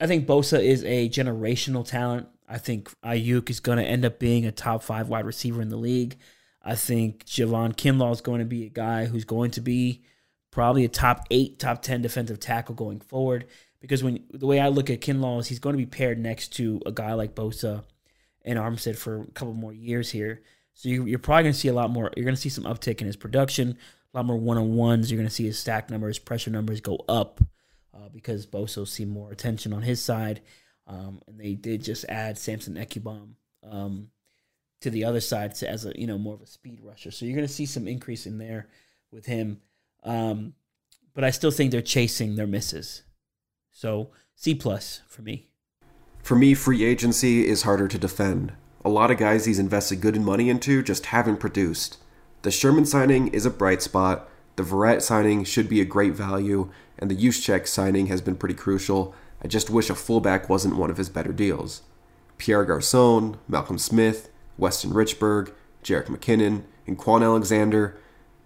I 0.00 0.06
think 0.06 0.26
Bosa 0.26 0.62
is 0.62 0.84
a 0.84 1.08
generational 1.08 1.86
talent. 1.86 2.28
I 2.48 2.58
think 2.58 2.90
Aiyuk 3.04 3.50
is 3.50 3.60
going 3.60 3.78
to 3.78 3.84
end 3.84 4.04
up 4.04 4.18
being 4.18 4.46
a 4.46 4.52
top 4.52 4.82
five 4.82 5.08
wide 5.08 5.26
receiver 5.26 5.60
in 5.60 5.68
the 5.68 5.76
league. 5.76 6.16
I 6.62 6.74
think 6.74 7.24
Javon 7.24 7.74
Kinlaw 7.76 8.12
is 8.12 8.20
going 8.20 8.40
to 8.40 8.44
be 8.44 8.64
a 8.64 8.70
guy 8.70 9.06
who's 9.06 9.24
going 9.24 9.50
to 9.52 9.60
be 9.60 10.02
probably 10.50 10.84
a 10.84 10.88
top 10.88 11.26
eight, 11.30 11.58
top 11.58 11.82
ten 11.82 12.02
defensive 12.02 12.40
tackle 12.40 12.74
going 12.74 13.00
forward. 13.00 13.46
Because 13.80 14.02
when 14.02 14.24
the 14.32 14.46
way 14.46 14.60
I 14.60 14.68
look 14.68 14.90
at 14.90 15.00
Kinlaw 15.00 15.40
is 15.40 15.46
he's 15.48 15.60
going 15.60 15.74
to 15.74 15.78
be 15.78 15.86
paired 15.86 16.18
next 16.18 16.48
to 16.54 16.80
a 16.86 16.92
guy 16.92 17.12
like 17.14 17.34
Bosa 17.34 17.84
and 18.44 18.58
Armstead 18.58 18.96
for 18.96 19.22
a 19.22 19.30
couple 19.32 19.54
more 19.54 19.72
years 19.72 20.10
here. 20.10 20.42
So 20.78 20.88
you, 20.88 21.12
are 21.12 21.18
probably 21.18 21.42
going 21.42 21.54
to 21.54 21.58
see 21.58 21.66
a 21.66 21.72
lot 21.72 21.90
more. 21.90 22.12
You're 22.16 22.24
going 22.24 22.36
to 22.36 22.40
see 22.40 22.48
some 22.48 22.62
uptick 22.62 23.00
in 23.00 23.08
his 23.08 23.16
production, 23.16 23.76
a 24.14 24.16
lot 24.16 24.26
more 24.26 24.36
one 24.36 24.58
on 24.58 24.76
ones. 24.76 25.10
You're 25.10 25.18
going 25.18 25.28
to 25.28 25.34
see 25.34 25.46
his 25.46 25.58
stack 25.58 25.90
numbers, 25.90 26.20
pressure 26.20 26.52
numbers 26.52 26.80
go 26.80 27.04
up 27.08 27.40
uh, 27.92 28.08
because 28.14 28.46
Bosa 28.46 28.86
see 28.86 29.04
more 29.04 29.32
attention 29.32 29.72
on 29.72 29.82
his 29.82 30.00
side. 30.00 30.40
Um, 30.86 31.20
and 31.26 31.36
they 31.36 31.54
did 31.54 31.82
just 31.82 32.04
add 32.08 32.38
Samson 32.38 32.76
Ekubom 32.76 33.30
um, 33.68 34.10
to 34.80 34.88
the 34.88 35.02
other 35.02 35.18
side 35.18 35.56
to, 35.56 35.68
as 35.68 35.84
a 35.84 35.92
you 35.98 36.06
know 36.06 36.16
more 36.16 36.34
of 36.34 36.42
a 36.42 36.46
speed 36.46 36.78
rusher. 36.80 37.10
So 37.10 37.26
you're 37.26 37.34
going 37.34 37.48
to 37.48 37.52
see 37.52 37.66
some 37.66 37.88
increase 37.88 38.24
in 38.24 38.38
there 38.38 38.68
with 39.10 39.26
him. 39.26 39.60
Um, 40.04 40.54
but 41.12 41.24
I 41.24 41.30
still 41.30 41.50
think 41.50 41.72
they're 41.72 41.82
chasing 41.82 42.36
their 42.36 42.46
misses. 42.46 43.02
So 43.72 44.10
C 44.36 44.54
plus 44.54 45.00
for 45.08 45.22
me. 45.22 45.48
For 46.22 46.36
me, 46.36 46.54
free 46.54 46.84
agency 46.84 47.48
is 47.48 47.62
harder 47.62 47.88
to 47.88 47.98
defend. 47.98 48.52
A 48.84 48.88
lot 48.88 49.10
of 49.10 49.18
guys 49.18 49.44
he's 49.44 49.58
invested 49.58 50.00
good 50.00 50.20
money 50.20 50.48
into 50.48 50.82
just 50.82 51.06
haven't 51.06 51.38
produced. 51.38 51.98
The 52.42 52.50
Sherman 52.50 52.86
signing 52.86 53.28
is 53.28 53.44
a 53.44 53.50
bright 53.50 53.82
spot. 53.82 54.28
The 54.56 54.62
Verrett 54.62 55.02
signing 55.02 55.44
should 55.44 55.68
be 55.68 55.80
a 55.80 55.84
great 55.84 56.14
value, 56.14 56.70
and 56.98 57.10
the 57.10 57.16
Juszczyk 57.16 57.66
signing 57.66 58.06
has 58.06 58.20
been 58.20 58.36
pretty 58.36 58.54
crucial. 58.54 59.14
I 59.42 59.48
just 59.48 59.70
wish 59.70 59.90
a 59.90 59.94
fullback 59.94 60.48
wasn't 60.48 60.76
one 60.76 60.90
of 60.90 60.96
his 60.96 61.08
better 61.08 61.32
deals. 61.32 61.82
Pierre 62.38 62.64
Garcon, 62.64 63.38
Malcolm 63.48 63.78
Smith, 63.78 64.30
Weston 64.56 64.90
Richburg, 64.90 65.52
Jerick 65.82 66.06
McKinnon, 66.06 66.62
and 66.86 66.98
Kwon 66.98 67.22
Alexander. 67.22 67.96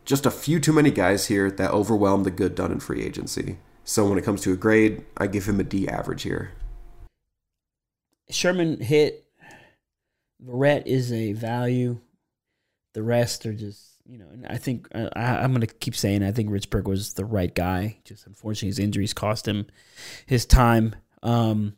Just 0.04 0.26
a 0.26 0.30
few 0.30 0.58
too 0.58 0.72
many 0.72 0.90
guys 0.90 1.26
here 1.26 1.50
that 1.50 1.70
overwhelm 1.70 2.24
the 2.24 2.30
good 2.30 2.54
done 2.54 2.72
in 2.72 2.80
free 2.80 3.02
agency. 3.02 3.58
So 3.84 4.08
when 4.08 4.18
it 4.18 4.24
comes 4.24 4.40
to 4.42 4.52
a 4.52 4.56
grade, 4.56 5.04
I 5.16 5.26
give 5.26 5.46
him 5.46 5.60
a 5.60 5.64
D 5.64 5.88
average 5.88 6.22
here. 6.22 6.52
Sherman 8.30 8.80
hit. 8.80 9.26
Verrett 10.44 10.86
is 10.86 11.12
a 11.12 11.32
value. 11.32 12.00
The 12.94 13.02
rest 13.02 13.46
are 13.46 13.54
just 13.54 13.92
you 14.04 14.18
know, 14.18 14.26
and 14.32 14.46
I 14.46 14.56
think 14.56 14.88
I, 14.94 15.08
I'm 15.16 15.52
going 15.52 15.66
to 15.66 15.74
keep 15.74 15.94
saying 15.94 16.22
I 16.22 16.32
think 16.32 16.50
Richburg 16.50 16.84
was 16.84 17.14
the 17.14 17.24
right 17.24 17.54
guy. 17.54 17.98
Just 18.04 18.26
unfortunately, 18.26 18.68
his 18.68 18.78
injuries 18.78 19.14
cost 19.14 19.46
him 19.46 19.66
his 20.26 20.44
time. 20.44 20.94
Um, 21.22 21.76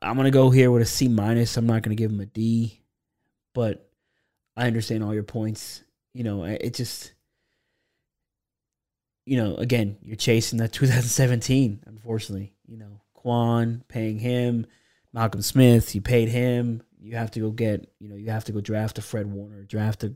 I'm 0.00 0.14
going 0.14 0.24
to 0.24 0.30
go 0.30 0.50
here 0.50 0.70
with 0.70 0.82
a 0.82 0.86
C 0.86 1.08
minus. 1.08 1.56
I'm 1.56 1.66
not 1.66 1.82
going 1.82 1.96
to 1.96 2.00
give 2.00 2.10
him 2.10 2.20
a 2.20 2.26
D, 2.26 2.80
but 3.54 3.90
I 4.56 4.66
understand 4.66 5.02
all 5.02 5.14
your 5.14 5.24
points. 5.24 5.82
You 6.12 6.22
know, 6.22 6.44
it 6.44 6.74
just, 6.74 7.12
you 9.26 9.36
know, 9.36 9.56
again, 9.56 9.98
you're 10.02 10.16
chasing 10.16 10.60
that 10.60 10.72
2017. 10.72 11.82
Unfortunately, 11.86 12.54
you 12.66 12.76
know, 12.76 13.00
Kwon 13.16 13.82
paying 13.88 14.20
him, 14.20 14.66
Malcolm 15.12 15.42
Smith, 15.42 15.94
you 15.94 16.00
paid 16.00 16.28
him. 16.28 16.82
You 17.04 17.16
have 17.16 17.30
to 17.32 17.40
go 17.40 17.50
get, 17.50 17.92
you 17.98 18.08
know, 18.08 18.16
you 18.16 18.30
have 18.30 18.44
to 18.44 18.52
go 18.52 18.60
draft 18.60 18.98
a 18.98 19.02
Fred 19.02 19.26
Warner, 19.26 19.62
draft 19.64 20.04
a 20.04 20.14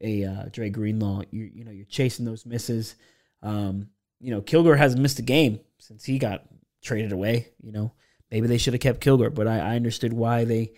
a 0.00 0.24
uh, 0.24 0.44
Dre 0.50 0.70
Greenlaw. 0.70 1.22
You 1.30 1.50
you 1.52 1.64
know 1.64 1.70
you're 1.70 1.86
chasing 1.86 2.24
those 2.24 2.46
misses. 2.46 2.96
Um, 3.42 3.88
you 4.20 4.30
know 4.30 4.40
Kilgore 4.40 4.76
hasn't 4.76 5.02
missed 5.02 5.18
a 5.18 5.22
game 5.22 5.60
since 5.78 6.04
he 6.04 6.18
got 6.18 6.44
traded 6.82 7.12
away. 7.12 7.48
You 7.62 7.72
know 7.72 7.92
maybe 8.30 8.46
they 8.46 8.58
should 8.58 8.74
have 8.74 8.80
kept 8.80 9.00
Kilgore, 9.00 9.30
but 9.30 9.46
I, 9.46 9.58
I 9.58 9.76
understood 9.76 10.12
why 10.12 10.44
they 10.44 10.72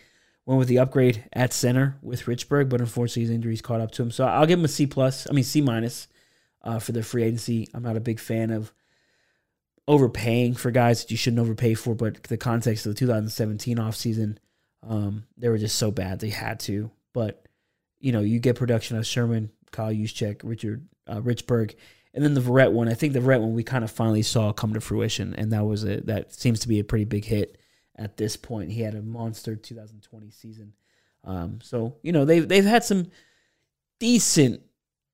went 0.47 0.59
with 0.59 0.69
the 0.69 0.79
upgrade 0.79 1.25
at 1.33 1.53
center 1.53 1.99
with 2.03 2.25
Richburg, 2.25 2.69
but 2.69 2.81
unfortunately 2.81 3.23
his 3.23 3.31
injuries 3.31 3.63
caught 3.63 3.81
up 3.81 3.93
to 3.93 4.03
him. 4.03 4.11
So 4.11 4.27
I'll 4.27 4.47
give 4.47 4.59
him 4.59 4.65
a 4.65 4.69
C 4.69 4.87
plus. 4.87 5.29
I 5.29 5.33
mean 5.33 5.45
C 5.45 5.61
minus 5.61 6.09
uh, 6.63 6.79
for 6.79 6.93
the 6.93 7.03
free 7.03 7.25
agency. 7.25 7.69
I'm 7.75 7.83
not 7.83 7.97
a 7.97 8.01
big 8.01 8.19
fan 8.19 8.51
of 8.51 8.73
overpaying 9.89 10.55
for 10.55 10.71
guys 10.71 11.03
that 11.03 11.11
you 11.11 11.17
shouldn't 11.17 11.41
overpay 11.41 11.75
for, 11.75 11.95
but 11.95 12.25
the 12.25 12.37
context 12.37 12.87
of 12.87 12.95
the 12.95 12.99
2017 12.99 13.79
offseason, 13.79 14.39
um, 14.83 15.25
they 15.37 15.49
were 15.49 15.59
just 15.59 15.77
so 15.77 15.91
bad 15.91 16.19
they 16.21 16.31
had 16.31 16.61
to. 16.61 16.91
But 17.13 17.47
you 18.01 18.13
know, 18.13 18.21
you 18.21 18.39
get 18.39 18.57
production 18.57 18.97
of 18.97 19.07
Sherman, 19.07 19.51
Kyle 19.71 19.93
Juszczyk, 19.93 20.41
Richard 20.43 20.87
uh, 21.07 21.21
Richburg, 21.21 21.75
and 22.15 22.25
then 22.25 22.35
the 22.35 22.41
Verrett 22.41 22.73
one. 22.73 22.89
I 22.89 22.95
think 22.95 23.13
the 23.13 23.21
Verrett 23.21 23.41
one 23.41 23.55
we 23.55 23.63
kind 23.63 23.85
of 23.85 23.91
finally 23.91 24.23
saw 24.23 24.53
come 24.53 24.75
to 24.75 24.81
fruition, 24.81 25.35
and 25.35 25.53
that 25.53 25.65
was 25.65 25.85
a 25.85 26.01
that 26.03 26.33
seems 26.35 26.61
to 26.61 26.69
be 26.69 26.81
a 26.81 26.85
pretty 26.85 27.05
big 27.05 27.25
hit 27.25 27.59
at 27.97 28.17
this 28.17 28.37
point. 28.37 28.73
He 28.73 28.83
had 28.83 28.95
a 28.95 29.03
monster 29.03 29.57
2020 29.57 30.31
season. 30.31 30.73
Um, 31.25 31.61
so 31.63 31.97
you 32.03 32.13
know 32.13 32.25
they've 32.25 32.47
they've 32.47 32.65
had 32.65 32.85
some 32.85 33.07
decent 34.01 34.63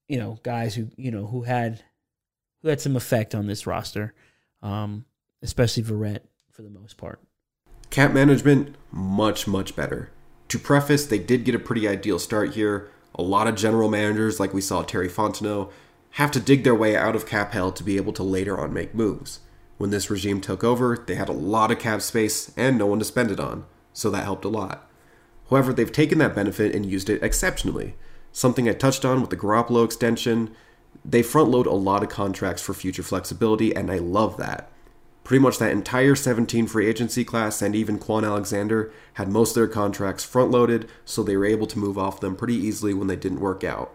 you 0.09 0.19
know 0.19 0.39
guys 0.43 0.75
who 0.75 0.89
you 0.97 1.11
know 1.11 1.27
who 1.27 1.43
had 1.43 1.83
who 2.62 2.69
had 2.69 2.81
some 2.81 2.97
effect 2.97 3.35
on 3.35 3.47
this 3.47 3.66
roster, 3.66 4.14
um, 4.62 5.05
especially 5.43 5.83
Verrett 5.83 6.21
for 6.51 6.62
the 6.62 6.71
most 6.71 6.97
part. 6.97 7.21
Cap 7.91 8.12
management 8.12 8.76
much 8.93 9.47
much 9.47 9.74
better. 9.74 10.11
To 10.49 10.59
preface, 10.59 11.07
they 11.07 11.18
did 11.18 11.45
get 11.45 11.55
a 11.55 11.59
pretty 11.59 11.89
ideal 11.89 12.18
start 12.18 12.55
here. 12.55 12.91
A 13.14 13.22
lot 13.22 13.47
of 13.47 13.57
general 13.57 13.89
managers, 13.89 14.39
like 14.39 14.55
we 14.55 14.61
saw 14.61 14.82
Terry 14.82 15.09
Fontenot, 15.09 15.70
have 16.12 16.30
to 16.32 16.41
dig 16.41 16.64
their 16.64 16.74
way 16.74 16.97
out 16.97 17.16
of 17.16 17.26
cap 17.26 17.53
hell 17.53 17.72
to 17.72 17.84
be 17.84 17.97
able 17.97 18.12
to 18.14 18.22
later 18.22 18.59
on 18.59 18.72
make 18.72 18.95
moves. 18.95 19.41
When 19.78 19.91
this 19.91 20.11
regime 20.11 20.41
took 20.41 20.62
over, 20.64 21.03
they 21.07 21.14
had 21.14 21.28
a 21.28 21.32
lot 21.32 21.70
of 21.70 21.78
cap 21.78 22.03
space 22.03 22.53
and 22.57 22.76
no 22.76 22.86
one 22.86 22.99
to 22.99 23.05
spend 23.05 23.30
it 23.30 23.41
on, 23.41 23.64
so 23.93 24.11
that 24.11 24.24
helped 24.24 24.45
a 24.45 24.49
lot. 24.49 24.91
However, 25.49 25.72
they've 25.72 25.91
taken 25.91 26.18
that 26.18 26.34
benefit 26.34 26.74
and 26.74 26.84
used 26.84 27.09
it 27.09 27.22
exceptionally. 27.22 27.95
Something 28.32 28.68
I 28.68 28.72
touched 28.72 29.05
on 29.05 29.20
with 29.20 29.30
the 29.30 29.36
Garoppolo 29.36 29.84
extension, 29.84 30.55
they 31.05 31.22
front 31.22 31.51
load 31.51 31.66
a 31.66 31.72
lot 31.72 32.03
of 32.03 32.09
contracts 32.09 32.62
for 32.62 32.74
future 32.74 33.03
flexibility, 33.03 33.74
and 33.74 33.91
I 33.91 33.99
love 33.99 34.36
that. 34.36 34.70
Pretty 35.29 35.43
much 35.43 35.59
that 35.59 35.72
entire 35.72 36.14
17 36.14 36.68
free 36.68 36.87
agency 36.87 37.22
class 37.22 37.61
and 37.61 37.76
even 37.76 37.99
Kwon 37.99 38.24
Alexander 38.24 38.91
had 39.12 39.29
most 39.29 39.51
of 39.51 39.57
their 39.57 39.68
contracts 39.68 40.24
front 40.24 40.51
loaded, 40.51 40.89
so 41.05 41.22
they 41.22 41.37
were 41.37 41.45
able 41.45 41.66
to 41.66 41.79
move 41.79 41.99
off 41.99 42.18
them 42.18 42.35
pretty 42.35 42.55
easily 42.55 42.95
when 42.95 43.09
they 43.09 43.16
didn't 43.16 43.41
work 43.41 43.62
out. 43.62 43.95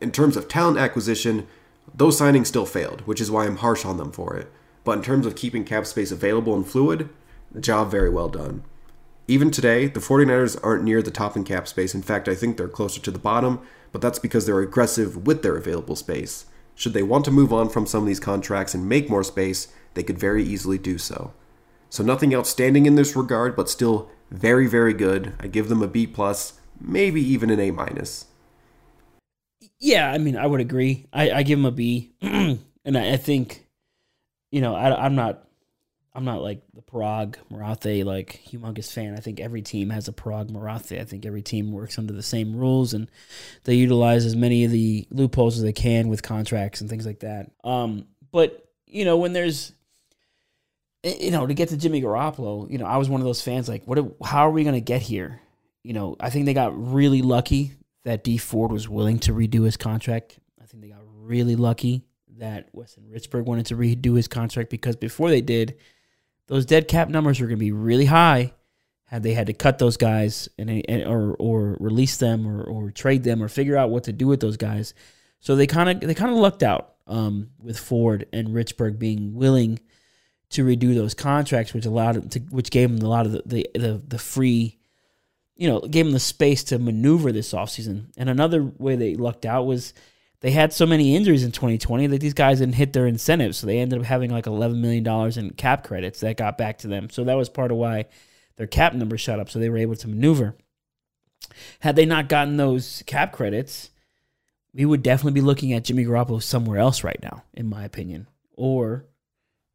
In 0.00 0.10
terms 0.10 0.38
of 0.38 0.48
talent 0.48 0.78
acquisition, 0.78 1.46
those 1.94 2.18
signings 2.18 2.46
still 2.46 2.64
failed, 2.64 3.02
which 3.02 3.20
is 3.20 3.30
why 3.30 3.44
I'm 3.44 3.58
harsh 3.58 3.84
on 3.84 3.98
them 3.98 4.10
for 4.10 4.38
it. 4.38 4.50
But 4.84 4.96
in 4.96 5.04
terms 5.04 5.26
of 5.26 5.36
keeping 5.36 5.64
cap 5.64 5.84
space 5.84 6.10
available 6.10 6.54
and 6.54 6.66
fluid, 6.66 7.10
job 7.60 7.90
very 7.90 8.08
well 8.08 8.30
done. 8.30 8.64
Even 9.28 9.50
today, 9.50 9.86
the 9.86 10.00
49ers 10.00 10.58
aren't 10.62 10.84
near 10.84 11.02
the 11.02 11.10
top 11.10 11.36
in 11.36 11.44
cap 11.44 11.68
space. 11.68 11.94
In 11.94 12.00
fact, 12.00 12.26
I 12.26 12.34
think 12.34 12.56
they're 12.56 12.68
closer 12.68 13.02
to 13.02 13.10
the 13.10 13.18
bottom, 13.18 13.60
but 13.92 14.00
that's 14.00 14.18
because 14.18 14.46
they're 14.46 14.60
aggressive 14.60 15.26
with 15.26 15.42
their 15.42 15.58
available 15.58 15.94
space. 15.94 16.46
Should 16.74 16.94
they 16.94 17.02
want 17.02 17.26
to 17.26 17.30
move 17.30 17.52
on 17.52 17.68
from 17.68 17.84
some 17.84 18.04
of 18.04 18.06
these 18.06 18.18
contracts 18.18 18.72
and 18.72 18.88
make 18.88 19.10
more 19.10 19.22
space, 19.22 19.68
they 19.94 20.02
could 20.02 20.18
very 20.18 20.44
easily 20.44 20.78
do 20.78 20.98
so. 20.98 21.32
So 21.90 22.02
nothing 22.02 22.34
outstanding 22.34 22.86
in 22.86 22.96
this 22.96 23.14
regard, 23.14 23.54
but 23.54 23.70
still 23.70 24.10
very, 24.30 24.66
very 24.66 24.92
good. 24.92 25.34
I 25.38 25.46
give 25.46 25.68
them 25.68 25.82
a 25.82 25.86
B 25.86 26.06
plus, 26.06 26.54
maybe 26.80 27.22
even 27.22 27.50
an 27.50 27.60
A 27.60 27.70
minus. 27.70 28.26
Yeah, 29.78 30.10
I 30.10 30.18
mean, 30.18 30.36
I 30.36 30.46
would 30.46 30.60
agree. 30.60 31.06
I, 31.12 31.30
I 31.30 31.42
give 31.42 31.58
them 31.58 31.66
a 31.66 31.70
B, 31.70 32.12
and 32.20 32.58
I, 32.86 33.12
I, 33.12 33.16
think, 33.16 33.66
you 34.50 34.60
know, 34.60 34.74
I, 34.74 35.04
I'm 35.04 35.14
not, 35.14 35.46
I'm 36.14 36.24
not 36.24 36.42
like 36.42 36.62
the 36.72 36.82
Paraag 36.82 37.36
Marathe 37.50 38.04
like 38.04 38.40
humongous 38.48 38.92
fan. 38.92 39.14
I 39.14 39.20
think 39.20 39.40
every 39.40 39.62
team 39.62 39.90
has 39.90 40.06
a 40.06 40.12
Paraag 40.12 40.50
Marathe. 40.50 41.00
I 41.00 41.04
think 41.04 41.26
every 41.26 41.42
team 41.42 41.72
works 41.72 41.98
under 41.98 42.12
the 42.12 42.22
same 42.22 42.56
rules 42.56 42.94
and 42.94 43.10
they 43.64 43.74
utilize 43.74 44.24
as 44.24 44.36
many 44.36 44.64
of 44.64 44.70
the 44.70 45.06
loopholes 45.10 45.56
as 45.56 45.62
they 45.64 45.72
can 45.72 46.08
with 46.08 46.22
contracts 46.22 46.80
and 46.80 46.88
things 46.88 47.04
like 47.04 47.20
that. 47.20 47.50
Um, 47.64 48.06
but 48.30 48.68
you 48.86 49.04
know, 49.04 49.16
when 49.16 49.32
there's 49.32 49.72
you 51.04 51.30
know, 51.30 51.46
to 51.46 51.54
get 51.54 51.68
to 51.68 51.76
Jimmy 51.76 52.00
Garoppolo, 52.02 52.70
you 52.70 52.78
know, 52.78 52.86
I 52.86 52.96
was 52.96 53.08
one 53.08 53.20
of 53.20 53.26
those 53.26 53.42
fans 53.42 53.68
like, 53.68 53.84
what? 53.86 53.98
How 54.24 54.46
are 54.46 54.50
we 54.50 54.64
going 54.64 54.74
to 54.74 54.80
get 54.80 55.02
here? 55.02 55.40
You 55.82 55.92
know, 55.92 56.16
I 56.18 56.30
think 56.30 56.46
they 56.46 56.54
got 56.54 56.72
really 56.74 57.20
lucky 57.20 57.72
that 58.04 58.24
Dee 58.24 58.38
Ford 58.38 58.72
was 58.72 58.88
willing 58.88 59.18
to 59.20 59.32
redo 59.32 59.64
his 59.64 59.76
contract. 59.76 60.38
I 60.60 60.66
think 60.66 60.82
they 60.82 60.88
got 60.88 61.02
really 61.04 61.56
lucky 61.56 62.04
that 62.38 62.68
Weston 62.72 63.04
Richburg 63.12 63.44
wanted 63.44 63.66
to 63.66 63.76
redo 63.76 64.16
his 64.16 64.28
contract 64.28 64.70
because 64.70 64.96
before 64.96 65.28
they 65.28 65.42
did, 65.42 65.76
those 66.46 66.66
dead 66.66 66.88
cap 66.88 67.08
numbers 67.08 67.40
were 67.40 67.46
going 67.46 67.58
to 67.58 67.64
be 67.64 67.72
really 67.72 68.06
high. 68.06 68.52
Had 69.06 69.22
they 69.22 69.34
had 69.34 69.46
to 69.48 69.52
cut 69.52 69.78
those 69.78 69.98
guys 69.98 70.48
and, 70.58 70.70
and 70.70 71.04
or 71.04 71.36
or 71.38 71.76
release 71.78 72.16
them 72.16 72.48
or, 72.48 72.64
or 72.64 72.90
trade 72.90 73.22
them 73.22 73.42
or 73.42 73.48
figure 73.48 73.76
out 73.76 73.90
what 73.90 74.04
to 74.04 74.12
do 74.12 74.26
with 74.26 74.40
those 74.40 74.56
guys, 74.56 74.94
so 75.40 75.54
they 75.54 75.66
kind 75.66 75.90
of 75.90 76.00
they 76.00 76.14
kind 76.14 76.32
of 76.32 76.38
lucked 76.38 76.62
out 76.62 76.94
um, 77.06 77.50
with 77.58 77.78
Ford 77.78 78.26
and 78.32 78.48
Richburg 78.48 78.98
being 78.98 79.34
willing 79.34 79.78
to 80.54 80.64
redo 80.64 80.94
those 80.94 81.14
contracts, 81.14 81.74
which 81.74 81.86
allowed 81.86 82.16
him 82.16 82.28
to, 82.30 82.40
which 82.40 82.70
gave 82.70 82.90
him 82.90 82.98
a 82.98 83.08
lot 83.08 83.26
of 83.26 83.32
the, 83.32 83.42
the, 83.46 83.70
the, 83.74 84.02
the 84.08 84.18
free, 84.18 84.78
you 85.56 85.68
know, 85.68 85.80
gave 85.80 86.06
him 86.06 86.12
the 86.12 86.20
space 86.20 86.64
to 86.64 86.78
maneuver 86.78 87.32
this 87.32 87.52
offseason. 87.52 88.06
And 88.16 88.28
another 88.28 88.62
way 88.62 88.96
they 88.96 89.14
lucked 89.14 89.46
out 89.46 89.66
was 89.66 89.94
they 90.40 90.50
had 90.50 90.72
so 90.72 90.86
many 90.86 91.16
injuries 91.16 91.44
in 91.44 91.52
2020 91.52 92.08
that 92.08 92.20
these 92.20 92.34
guys 92.34 92.58
didn't 92.58 92.74
hit 92.74 92.92
their 92.92 93.06
incentives. 93.06 93.58
So 93.58 93.66
they 93.66 93.78
ended 93.78 93.98
up 93.98 94.04
having 94.04 94.30
like 94.30 94.44
$11 94.44 94.76
million 94.76 95.06
in 95.38 95.50
cap 95.54 95.84
credits 95.84 96.20
that 96.20 96.36
got 96.36 96.58
back 96.58 96.78
to 96.78 96.88
them. 96.88 97.08
So 97.10 97.24
that 97.24 97.34
was 97.34 97.48
part 97.48 97.70
of 97.70 97.78
why 97.78 98.06
their 98.56 98.66
cap 98.66 98.94
number 98.94 99.16
shot 99.16 99.40
up. 99.40 99.48
So 99.48 99.58
they 99.58 99.70
were 99.70 99.78
able 99.78 99.96
to 99.96 100.08
maneuver. 100.08 100.54
Had 101.80 101.96
they 101.96 102.06
not 102.06 102.28
gotten 102.28 102.56
those 102.56 103.02
cap 103.06 103.32
credits, 103.32 103.90
we 104.74 104.84
would 104.84 105.02
definitely 105.02 105.40
be 105.40 105.46
looking 105.46 105.72
at 105.72 105.84
Jimmy 105.84 106.04
Garoppolo 106.04 106.42
somewhere 106.42 106.78
else 106.78 107.04
right 107.04 107.20
now, 107.22 107.44
in 107.54 107.68
my 107.68 107.84
opinion. 107.84 108.26
Or 108.52 109.06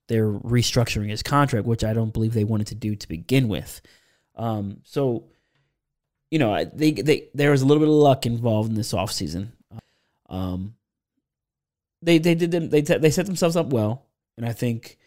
they're 0.09 0.29
restructuring 0.29 1.09
his 1.09 1.23
contract, 1.23 1.65
which 1.65 1.83
I 1.83 1.93
don't 1.93 2.11
believe 2.11 2.33
they 2.33 2.43
wanted 2.43 2.67
to 2.67 2.75
do 2.75 2.95
to 2.95 3.07
begin 3.07 3.47
with. 3.47 3.81
Um, 4.35 4.81
so, 4.83 5.25
you 6.31 6.39
know, 6.39 6.65
they, 6.65 6.91
they 6.91 7.29
there 7.33 7.51
was 7.51 7.61
a 7.61 7.65
little 7.65 7.79
bit 7.79 7.89
of 7.89 7.95
luck 7.95 8.25
involved 8.25 8.69
in 8.69 8.75
this 8.75 8.91
offseason. 8.91 9.51
Um, 10.27 10.75
they 12.01 12.17
they 12.17 12.35
did 12.35 12.51
them 12.51 12.69
they 12.69 12.81
they 12.81 13.09
set 13.09 13.25
themselves 13.27 13.55
up 13.55 13.67
well, 13.67 14.05
and 14.35 14.45
I 14.45 14.51
think 14.51 14.97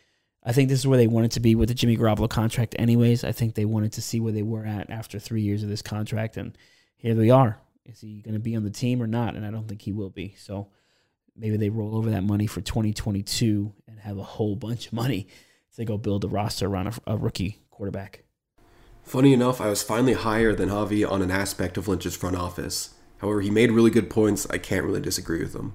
I 0.45 0.53
think 0.53 0.69
this 0.69 0.79
is 0.79 0.87
where 0.87 0.99
they 0.99 1.07
wanted 1.07 1.33
to 1.33 1.41
be 1.41 1.55
with 1.55 1.69
the 1.69 1.75
Jimmy 1.75 1.97
Garoppolo 1.97 2.31
contract, 2.31 2.77
anyways. 2.79 3.25
I 3.25 3.33
think 3.33 3.55
they 3.55 3.65
wanted 3.65 3.93
to 3.95 4.03
see 4.03 4.21
where 4.21 4.33
they 4.33 4.43
were 4.43 4.65
at 4.65 4.91
after 4.91 5.19
three 5.19 5.43
years 5.43 5.63
of 5.63 5.69
this 5.69 5.83
contract, 5.83 6.37
and 6.37 6.57
here 6.97 7.15
they 7.15 7.31
are. 7.31 7.59
Is 7.85 8.01
he 8.01 8.21
going 8.21 8.35
to 8.35 8.41
be 8.41 8.55
on 8.55 8.63
the 8.63 8.71
team 8.71 9.03
or 9.03 9.09
not? 9.09 9.35
And 9.35 9.45
I 9.45 9.51
don't 9.51 9.67
think 9.67 9.83
he 9.83 9.93
will 9.93 10.11
be. 10.11 10.37
So 10.39 10.69
maybe 11.37 11.57
they 11.57 11.71
roll 11.71 11.97
over 11.97 12.11
that 12.11 12.25
money 12.25 12.47
for 12.47 12.61
2022 12.61 13.73
and 13.89 14.01
have 14.01 14.19
a 14.19 14.23
whole 14.23 14.57
bunch 14.57 14.87
of 14.87 14.93
money 14.93 15.27
to 15.77 15.85
go 15.85 15.97
build 15.97 16.25
a 16.25 16.29
roster 16.29 16.67
around 16.67 16.89
a, 16.89 17.13
a 17.13 17.17
rookie 17.17 17.59
quarterback. 17.71 18.25
Funny 19.03 19.33
enough, 19.33 19.61
I 19.61 19.69
was 19.69 19.83
finally 19.83 20.13
higher 20.13 20.55
than 20.55 20.69
Javi 20.69 21.09
on 21.09 21.23
an 21.23 21.31
aspect 21.31 21.77
of 21.77 21.89
Lynch's 21.89 22.17
front 22.17 22.37
office. 22.37 22.95
However, 23.19 23.41
he 23.41 23.51
made 23.51 23.73
really 23.73 23.91
good 23.91 24.11
points. 24.11 24.47
I 24.51 24.59
can't 24.59 24.85
really 24.85 25.01
disagree 25.01 25.41
with 25.41 25.53
them. 25.53 25.75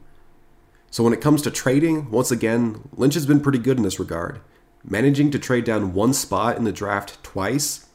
So 0.90 1.04
when 1.04 1.14
it 1.14 1.22
comes 1.22 1.42
to 1.42 1.52
trading, 1.52 2.10
once 2.10 2.32
again, 2.32 2.88
Lynch 2.96 3.14
has 3.16 3.26
been 3.26 3.42
pretty 3.42 3.60
good 3.60 3.78
in 3.78 3.84
this 3.84 4.00
regard. 4.00 4.40
Managing 4.84 5.32
to 5.32 5.40
trade 5.40 5.66
down 5.66 5.94
one 5.94 6.14
spot 6.14 6.58
in 6.58 6.64
the 6.64 6.72
draft 6.72 7.22
twice? 7.24 7.88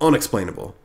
Unexplainable. 0.00 0.76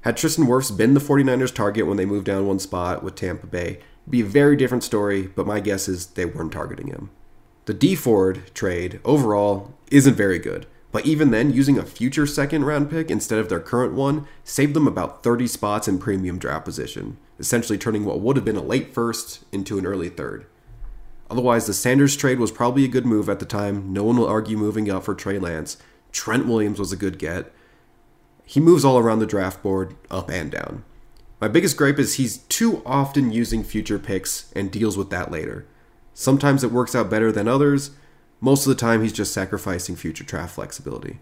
Had 0.00 0.16
Tristan 0.16 0.46
Wirfs 0.46 0.76
been 0.76 0.94
the 0.94 1.00
49ers' 1.00 1.54
target 1.54 1.86
when 1.86 1.96
they 1.96 2.04
moved 2.04 2.26
down 2.26 2.46
one 2.46 2.58
spot 2.58 3.02
with 3.02 3.14
Tampa 3.14 3.46
Bay, 3.46 3.80
be 4.08 4.20
a 4.20 4.24
very 4.24 4.56
different 4.56 4.84
story, 4.84 5.22
but 5.22 5.46
my 5.46 5.60
guess 5.60 5.88
is 5.88 6.06
they 6.06 6.24
weren't 6.24 6.52
targeting 6.52 6.88
him. 6.88 7.10
The 7.66 7.74
Dee 7.74 7.96
Ford 7.96 8.42
trade, 8.54 9.00
overall, 9.04 9.74
isn't 9.90 10.14
very 10.14 10.38
good. 10.38 10.66
But 10.92 11.04
even 11.04 11.30
then, 11.30 11.52
using 11.52 11.76
a 11.76 11.84
future 11.84 12.26
second 12.26 12.64
round 12.64 12.88
pick 12.88 13.10
instead 13.10 13.38
of 13.38 13.48
their 13.48 13.60
current 13.60 13.94
one 13.94 14.26
saved 14.44 14.72
them 14.74 14.86
about 14.86 15.22
30 15.22 15.46
spots 15.46 15.88
in 15.88 15.98
premium 15.98 16.38
draft 16.38 16.64
position, 16.64 17.18
essentially 17.38 17.76
turning 17.76 18.04
what 18.04 18.20
would 18.20 18.36
have 18.36 18.44
been 18.44 18.56
a 18.56 18.62
late 18.62 18.94
first 18.94 19.44
into 19.52 19.78
an 19.78 19.84
early 19.84 20.08
third. 20.08 20.46
Otherwise, 21.28 21.66
the 21.66 21.74
Sanders 21.74 22.16
trade 22.16 22.38
was 22.38 22.52
probably 22.52 22.84
a 22.84 22.88
good 22.88 23.04
move 23.04 23.28
at 23.28 23.40
the 23.40 23.44
time. 23.44 23.92
No 23.92 24.04
one 24.04 24.16
will 24.16 24.28
argue 24.28 24.56
moving 24.56 24.88
up 24.88 25.04
for 25.04 25.14
Trey 25.14 25.38
Lance. 25.38 25.76
Trent 26.12 26.46
Williams 26.46 26.78
was 26.78 26.92
a 26.92 26.96
good 26.96 27.18
get. 27.18 27.52
He 28.44 28.60
moves 28.60 28.84
all 28.84 28.96
around 28.96 29.18
the 29.18 29.26
draft 29.26 29.62
board, 29.62 29.96
up 30.08 30.30
and 30.30 30.52
down. 30.52 30.84
My 31.38 31.48
biggest 31.48 31.76
gripe 31.76 31.98
is 31.98 32.14
he's 32.14 32.38
too 32.38 32.82
often 32.86 33.30
using 33.30 33.62
future 33.62 33.98
picks 33.98 34.50
and 34.54 34.70
deals 34.70 34.96
with 34.96 35.10
that 35.10 35.30
later. 35.30 35.66
Sometimes 36.14 36.64
it 36.64 36.72
works 36.72 36.94
out 36.94 37.10
better 37.10 37.30
than 37.30 37.46
others. 37.46 37.90
Most 38.40 38.66
of 38.66 38.70
the 38.70 38.80
time, 38.80 39.02
he's 39.02 39.12
just 39.12 39.34
sacrificing 39.34 39.96
future 39.96 40.24
draft 40.24 40.54
flexibility. 40.54 41.18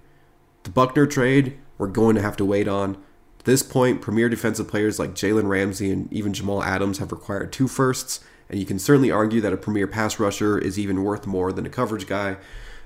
The 0.62 0.70
Buckner 0.70 1.06
trade, 1.06 1.58
we're 1.78 1.88
going 1.88 2.14
to 2.14 2.22
have 2.22 2.36
to 2.36 2.44
wait 2.44 2.68
on. 2.68 2.94
At 3.40 3.44
this 3.44 3.64
point, 3.64 4.00
premier 4.00 4.28
defensive 4.28 4.68
players 4.68 5.00
like 5.00 5.14
Jalen 5.14 5.48
Ramsey 5.48 5.90
and 5.90 6.12
even 6.12 6.32
Jamal 6.32 6.62
Adams 6.62 6.98
have 6.98 7.10
required 7.10 7.52
two 7.52 7.66
firsts, 7.66 8.20
and 8.48 8.60
you 8.60 8.66
can 8.66 8.78
certainly 8.78 9.10
argue 9.10 9.40
that 9.40 9.52
a 9.52 9.56
premier 9.56 9.88
pass 9.88 10.20
rusher 10.20 10.56
is 10.56 10.78
even 10.78 11.02
worth 11.02 11.26
more 11.26 11.52
than 11.52 11.66
a 11.66 11.70
coverage 11.70 12.06
guy. 12.06 12.36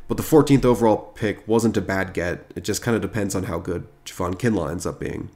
But 0.09 0.17
the 0.17 0.23
14th 0.23 0.65
overall 0.65 1.13
pick 1.15 1.47
wasn't 1.47 1.77
a 1.77 1.83
bad 1.83 2.15
get. 2.15 2.51
It 2.57 2.65
just 2.65 2.81
kind 2.81 2.97
of 2.97 3.03
depends 3.03 3.35
on 3.35 3.45
how 3.45 3.59
good 3.59 3.87
Javon 4.07 4.35
Kinlaw 4.37 4.71
ends 4.71 4.87
up 4.87 4.99
being. 4.99 5.29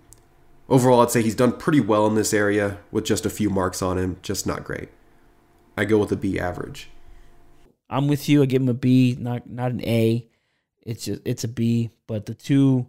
Overall, 0.72 1.02
I'd 1.02 1.10
say 1.10 1.20
he's 1.20 1.34
done 1.34 1.52
pretty 1.52 1.80
well 1.80 2.06
in 2.06 2.14
this 2.14 2.32
area 2.32 2.78
with 2.90 3.04
just 3.04 3.26
a 3.26 3.30
few 3.30 3.50
marks 3.50 3.82
on 3.82 3.98
him, 3.98 4.16
just 4.22 4.46
not 4.46 4.64
great. 4.64 4.88
I 5.76 5.84
go 5.84 5.98
with 5.98 6.10
a 6.12 6.16
B 6.16 6.40
average. 6.40 6.88
I'm 7.90 8.08
with 8.08 8.26
you. 8.26 8.42
I 8.42 8.46
give 8.46 8.62
him 8.62 8.70
a 8.70 8.74
B, 8.74 9.14
not 9.20 9.46
not 9.46 9.70
an 9.70 9.82
A. 9.82 10.26
It's 10.80 11.04
just 11.04 11.20
it's 11.26 11.44
a 11.44 11.48
B. 11.48 11.90
But 12.06 12.24
the 12.24 12.32
two 12.32 12.86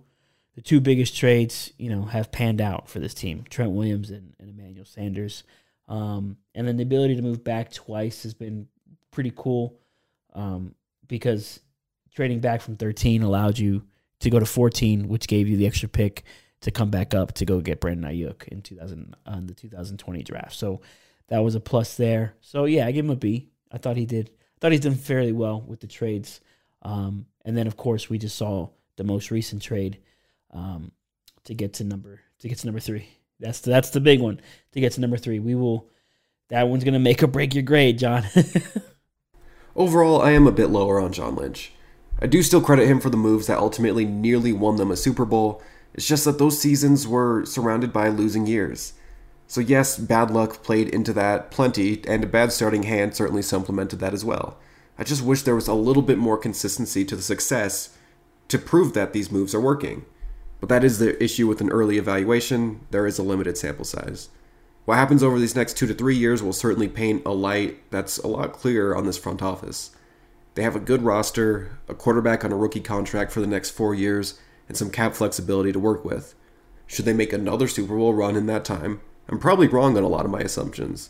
the 0.55 0.61
two 0.61 0.79
biggest 0.79 1.17
trades, 1.17 1.73
you 1.77 1.89
know, 1.89 2.03
have 2.03 2.31
panned 2.31 2.61
out 2.61 2.87
for 2.87 2.99
this 2.99 3.13
team: 3.13 3.43
Trent 3.49 3.71
Williams 3.71 4.11
and, 4.11 4.33
and 4.39 4.49
Emmanuel 4.49 4.85
Sanders. 4.85 5.43
Um, 5.89 6.37
and 6.55 6.65
then 6.65 6.77
the 6.77 6.83
ability 6.83 7.17
to 7.17 7.21
move 7.21 7.43
back 7.43 7.73
twice 7.73 8.23
has 8.23 8.33
been 8.33 8.69
pretty 9.11 9.33
cool 9.35 9.77
um, 10.33 10.73
because 11.05 11.59
trading 12.15 12.39
back 12.39 12.61
from 12.61 12.77
13 12.77 13.23
allowed 13.23 13.59
you 13.59 13.83
to 14.21 14.29
go 14.29 14.39
to 14.39 14.45
14, 14.45 15.09
which 15.09 15.27
gave 15.27 15.49
you 15.49 15.57
the 15.57 15.67
extra 15.67 15.89
pick 15.89 16.23
to 16.63 16.71
come 16.71 16.89
back 16.89 17.13
up 17.13 17.33
to 17.33 17.45
go 17.45 17.59
get 17.59 17.81
Brandon 17.81 18.09
Aiyuk 18.09 18.47
in 18.47 18.61
2000 18.61 19.15
on 19.25 19.33
uh, 19.33 19.41
the 19.45 19.53
2020 19.53 20.23
draft. 20.23 20.55
So 20.55 20.81
that 21.27 21.39
was 21.39 21.55
a 21.55 21.59
plus 21.59 21.95
there. 21.95 22.35
So 22.41 22.65
yeah, 22.65 22.87
I 22.87 22.91
give 22.91 23.05
him 23.05 23.11
a 23.11 23.17
B. 23.17 23.49
I 23.71 23.77
thought 23.77 23.97
he 23.97 24.05
did. 24.05 24.29
I 24.29 24.57
thought 24.59 24.71
he's 24.71 24.81
done 24.81 24.95
fairly 24.95 25.33
well 25.33 25.61
with 25.61 25.81
the 25.81 25.87
trades. 25.87 26.39
Um, 26.81 27.25
and 27.43 27.55
then 27.57 27.67
of 27.67 27.75
course 27.75 28.09
we 28.09 28.17
just 28.17 28.37
saw 28.37 28.69
the 28.95 29.03
most 29.03 29.29
recent 29.29 29.61
trade 29.61 29.99
um, 30.51 30.91
to 31.43 31.53
get 31.53 31.73
to 31.73 31.83
number 31.83 32.21
to 32.39 32.47
get 32.47 32.59
to 32.59 32.67
number 32.67 32.79
three. 32.79 33.09
That's 33.39 33.59
the, 33.59 33.69
that's 33.69 33.89
the 33.89 33.99
big 33.99 34.21
one 34.21 34.39
to 34.71 34.79
get 34.79 34.93
to 34.93 35.01
number 35.01 35.17
three. 35.17 35.39
We 35.39 35.55
will. 35.55 35.89
That 36.49 36.69
one's 36.69 36.83
gonna 36.83 36.99
make 36.99 37.23
or 37.23 37.27
break 37.27 37.53
your 37.53 37.63
grade, 37.63 37.99
John. 37.99 38.23
Overall, 39.75 40.21
I 40.21 40.31
am 40.31 40.47
a 40.47 40.51
bit 40.51 40.69
lower 40.69 40.99
on 40.99 41.11
John 41.11 41.35
Lynch. 41.35 41.73
I 42.21 42.27
do 42.27 42.41
still 42.43 42.61
credit 42.61 42.87
him 42.87 43.01
for 43.01 43.09
the 43.09 43.17
moves 43.17 43.47
that 43.47 43.57
ultimately 43.57 44.05
nearly 44.05 44.53
won 44.53 44.77
them 44.77 44.91
a 44.91 44.95
Super 44.95 45.25
Bowl. 45.25 45.61
It's 45.93 46.07
just 46.07 46.25
that 46.25 46.39
those 46.39 46.59
seasons 46.59 47.07
were 47.07 47.45
surrounded 47.45 47.93
by 47.93 48.09
losing 48.09 48.47
years. 48.47 48.93
So, 49.47 49.61
yes, 49.61 49.97
bad 49.97 50.31
luck 50.31 50.63
played 50.63 50.89
into 50.89 51.13
that 51.13 51.51
plenty, 51.51 52.01
and 52.07 52.23
a 52.23 52.27
bad 52.27 52.51
starting 52.51 52.83
hand 52.83 53.15
certainly 53.15 53.41
supplemented 53.43 53.99
that 53.99 54.13
as 54.13 54.25
well. 54.25 54.57
I 54.97 55.03
just 55.03 55.23
wish 55.23 55.41
there 55.41 55.55
was 55.55 55.67
a 55.67 55.73
little 55.73 56.01
bit 56.01 56.17
more 56.17 56.37
consistency 56.37 57.05
to 57.05 57.15
the 57.15 57.21
success 57.21 57.95
to 58.47 58.57
prove 58.57 58.93
that 58.93 59.13
these 59.13 59.31
moves 59.31 59.53
are 59.53 59.61
working. 59.61 60.05
But 60.59 60.69
that 60.69 60.83
is 60.83 60.99
the 60.99 61.21
issue 61.21 61.47
with 61.47 61.61
an 61.61 61.69
early 61.69 61.97
evaluation, 61.97 62.81
there 62.91 63.05
is 63.05 63.19
a 63.19 63.23
limited 63.23 63.57
sample 63.57 63.85
size. 63.85 64.29
What 64.85 64.95
happens 64.95 65.23
over 65.23 65.39
these 65.39 65.55
next 65.55 65.77
two 65.77 65.87
to 65.87 65.93
three 65.93 66.15
years 66.15 66.43
will 66.43 66.53
certainly 66.53 66.87
paint 66.87 67.23
a 67.25 67.31
light 67.31 67.89
that's 67.91 68.17
a 68.19 68.27
lot 68.27 68.53
clearer 68.53 68.95
on 68.95 69.05
this 69.05 69.17
front 69.17 69.41
office. 69.41 69.91
They 70.55 70.63
have 70.63 70.75
a 70.75 70.79
good 70.79 71.01
roster, 71.01 71.77
a 71.87 71.93
quarterback 71.93 72.45
on 72.45 72.51
a 72.51 72.57
rookie 72.57 72.81
contract 72.81 73.31
for 73.31 73.41
the 73.41 73.47
next 73.47 73.71
four 73.71 73.95
years, 73.95 74.39
and 74.67 74.77
some 74.77 74.89
cap 74.89 75.13
flexibility 75.13 75.71
to 75.71 75.79
work 75.79 76.03
with. 76.05 76.35
Should 76.87 77.05
they 77.05 77.13
make 77.13 77.33
another 77.33 77.67
Super 77.67 77.97
Bowl 77.97 78.13
run 78.13 78.35
in 78.35 78.45
that 78.47 78.65
time? 78.65 79.01
I'm 79.27 79.39
probably 79.39 79.67
wrong 79.67 79.97
on 79.97 80.03
a 80.03 80.07
lot 80.07 80.25
of 80.25 80.31
my 80.31 80.39
assumptions. 80.39 81.09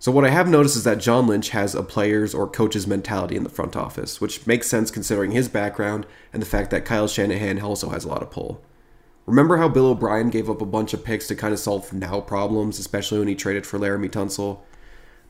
So, 0.00 0.12
what 0.12 0.24
I 0.24 0.30
have 0.30 0.48
noticed 0.48 0.76
is 0.76 0.84
that 0.84 0.98
John 0.98 1.26
Lynch 1.26 1.48
has 1.50 1.74
a 1.74 1.82
player's 1.82 2.32
or 2.32 2.48
coach's 2.48 2.86
mentality 2.86 3.34
in 3.34 3.42
the 3.42 3.50
front 3.50 3.74
office, 3.74 4.20
which 4.20 4.46
makes 4.46 4.68
sense 4.68 4.92
considering 4.92 5.32
his 5.32 5.48
background 5.48 6.06
and 6.32 6.40
the 6.40 6.46
fact 6.46 6.70
that 6.70 6.84
Kyle 6.84 7.08
Shanahan 7.08 7.60
also 7.60 7.90
has 7.90 8.04
a 8.04 8.08
lot 8.08 8.22
of 8.22 8.30
pull. 8.30 8.62
Remember 9.26 9.56
how 9.56 9.68
Bill 9.68 9.88
O'Brien 9.88 10.30
gave 10.30 10.48
up 10.48 10.62
a 10.62 10.66
bunch 10.66 10.94
of 10.94 11.04
picks 11.04 11.26
to 11.26 11.34
kind 11.34 11.52
of 11.52 11.58
solve 11.58 11.92
now 11.92 12.20
problems, 12.20 12.78
especially 12.78 13.18
when 13.18 13.28
he 13.28 13.34
traded 13.34 13.66
for 13.66 13.78
Laremy 13.78 14.08
Tunsil? 14.08 14.60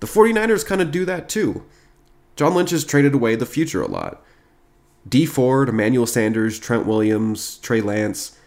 The 0.00 0.06
49ers 0.06 0.66
kind 0.66 0.80
of 0.80 0.90
do 0.90 1.04
that 1.06 1.28
too. 1.28 1.64
John 2.36 2.54
Lynch 2.54 2.70
has 2.70 2.84
traded 2.84 3.14
away 3.14 3.34
the 3.34 3.46
future 3.46 3.82
a 3.82 3.88
lot. 3.88 4.22
Dee 5.06 5.26
Ford, 5.26 5.68
Emmanuel 5.68 6.06
Sanders, 6.06 6.58
Trent 6.58 6.86
Williams, 6.86 7.58
Trey 7.58 7.80
Lance. 7.80 8.38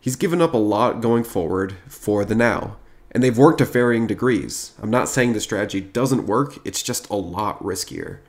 He's 0.00 0.16
given 0.16 0.40
up 0.40 0.54
a 0.54 0.58
lot 0.58 1.02
going 1.02 1.24
forward 1.24 1.76
for 1.86 2.24
the 2.24 2.34
now. 2.34 2.76
And 3.12 3.22
they've 3.22 3.36
worked 3.36 3.58
to 3.58 3.64
varying 3.64 4.06
degrees. 4.06 4.72
I'm 4.80 4.90
not 4.90 5.08
saying 5.08 5.32
the 5.32 5.40
strategy 5.40 5.80
doesn't 5.80 6.26
work, 6.26 6.58
it's 6.64 6.82
just 6.82 7.10
a 7.10 7.16
lot 7.16 7.62
riskier. 7.62 8.20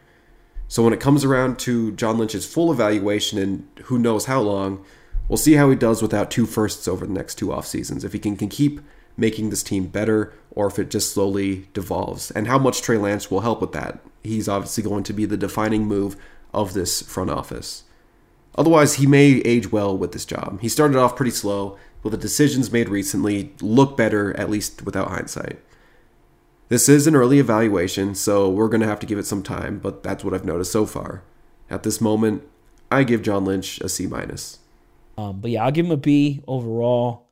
So 0.68 0.84
when 0.84 0.94
it 0.94 1.00
comes 1.00 1.24
around 1.24 1.60
to 1.60 1.92
John 1.92 2.18
Lynch's 2.18 2.52
full 2.52 2.72
evaluation 2.72 3.38
and 3.38 3.68
who 3.84 4.00
knows 4.00 4.26
how 4.26 4.42
long, 4.42 4.84
We'll 5.32 5.38
see 5.38 5.54
how 5.54 5.70
he 5.70 5.78
does 5.78 6.02
without 6.02 6.30
two 6.30 6.46
firsts 6.46 6.90
over 6.90 7.08
the 7.08 7.14
next 7.14 7.36
two 7.36 7.54
off 7.54 7.66
seasons. 7.66 8.04
If 8.04 8.12
he 8.12 8.20
can, 8.20 8.36
can 8.36 8.50
keep 8.50 8.82
making 9.16 9.50
this 9.50 9.64
team 9.64 9.88
better 9.88 10.34
or 10.50 10.68
if 10.68 10.78
it 10.78 10.90
just 10.90 11.14
slowly 11.14 11.70
devolves. 11.72 12.32
And 12.32 12.48
how 12.48 12.60
much 12.60 12.82
Trey 12.82 12.98
Lance 12.98 13.32
will 13.32 13.40
help 13.40 13.62
with 13.62 13.72
that. 13.72 14.00
He's 14.24 14.50
obviously 14.50 14.84
going 14.84 15.04
to 15.04 15.14
be 15.14 15.24
the 15.24 15.38
defining 15.38 15.86
move 15.86 16.18
of 16.54 16.74
this 16.74 17.02
front 17.02 17.30
office. 17.30 17.84
Otherwise, 18.56 18.96
he 18.96 19.08
may 19.08 19.42
age 19.46 19.72
well 19.72 19.98
with 19.98 20.12
this 20.12 20.26
job. 20.26 20.60
He 20.62 20.70
started 20.70 20.98
off 20.98 21.16
pretty 21.16 21.32
slow, 21.32 21.78
but 22.04 22.10
the 22.10 22.18
decisions 22.18 22.72
made 22.72 22.90
recently 22.90 23.54
look 23.62 23.96
better, 23.96 24.36
at 24.38 24.50
least 24.50 24.84
without 24.84 25.10
hindsight. 25.10 25.60
This 26.68 26.88
is 26.88 27.08
an 27.08 27.16
early 27.16 27.40
evaluation, 27.40 28.16
so 28.16 28.50
we're 28.50 28.70
going 28.70 28.82
to 28.82 28.88
have 28.88 29.00
to 29.02 29.06
give 29.06 29.20
it 29.20 29.26
some 29.26 29.44
time, 29.44 29.80
but 29.80 30.04
that's 30.04 30.24
what 30.24 30.34
I've 30.34 30.46
noticed 30.46 30.72
so 30.72 30.86
far. 30.86 31.24
At 31.70 31.84
this 31.84 32.02
moment, 32.02 32.44
I 32.92 33.04
give 33.04 33.22
John 33.22 33.46
Lynch 33.46 33.80
a 33.82 33.90
C 33.90 34.08
minus. 34.08 34.60
Um, 35.18 35.40
but 35.40 35.52
yeah, 35.52 35.64
I'll 35.64 35.72
give 35.72 35.86
him 35.86 35.92
a 35.92 35.98
B 35.98 36.42
overall. 36.48 37.30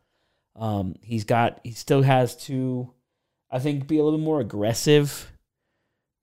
Um, 0.55 0.95
he's 1.01 1.23
got 1.23 1.59
he 1.63 1.71
still 1.71 2.01
has 2.01 2.35
to, 2.45 2.93
I 3.51 3.59
think, 3.59 3.87
be 3.87 3.97
a 3.97 4.03
little 4.03 4.19
more 4.19 4.41
aggressive 4.41 5.31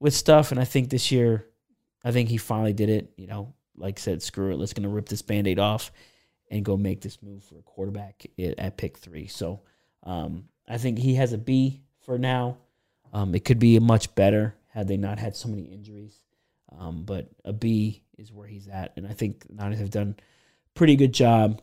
with 0.01 0.14
stuff. 0.14 0.51
And 0.51 0.60
I 0.60 0.64
think 0.64 0.90
this 0.90 1.10
year, 1.10 1.47
I 2.07 2.12
think 2.12 2.28
he 2.28 2.37
finally 2.37 2.73
did 2.73 2.89
it. 2.89 3.11
You 3.16 3.27
know, 3.27 3.53
like 3.77 3.99
I 3.99 4.01
said, 4.01 4.23
screw 4.23 4.53
it. 4.53 4.59
Let's 4.59 4.73
gonna 4.73 4.89
rip 4.89 5.09
this 5.09 5.23
band-aid 5.23 5.59
off 5.59 5.91
and 6.51 6.65
go 6.65 6.77
make 6.77 7.01
this 7.01 7.20
move 7.23 7.43
for 7.43 7.59
a 7.59 7.62
quarterback 7.62 8.24
at 8.39 8.77
pick 8.77 8.97
three. 8.97 9.27
So 9.27 9.62
um, 10.05 10.45
I 10.69 10.78
think 10.78 10.99
he 10.99 11.16
has 11.16 11.33
a 11.33 11.39
B 11.39 11.83
for 12.05 12.19
now. 12.19 12.59
Um, 13.12 13.35
it 13.35 13.45
could 13.45 13.59
be 13.59 13.78
much 13.81 14.15
better 14.15 14.55
had 14.69 14.87
they 14.87 14.97
not 14.97 15.19
had 15.19 15.35
so 15.35 15.49
many 15.49 15.62
injuries. 15.62 16.20
Um, 16.78 17.03
but 17.05 17.28
a 17.45 17.53
B 17.53 18.03
is 18.19 18.33
where 18.33 18.47
he's 18.47 18.69
at, 18.69 18.93
and 18.97 19.07
I 19.07 19.12
think 19.12 19.47
the 19.47 19.55
Niners 19.55 19.78
have 19.78 19.91
done 19.91 20.16
pretty 20.74 20.95
good 20.95 21.12
job 21.12 21.62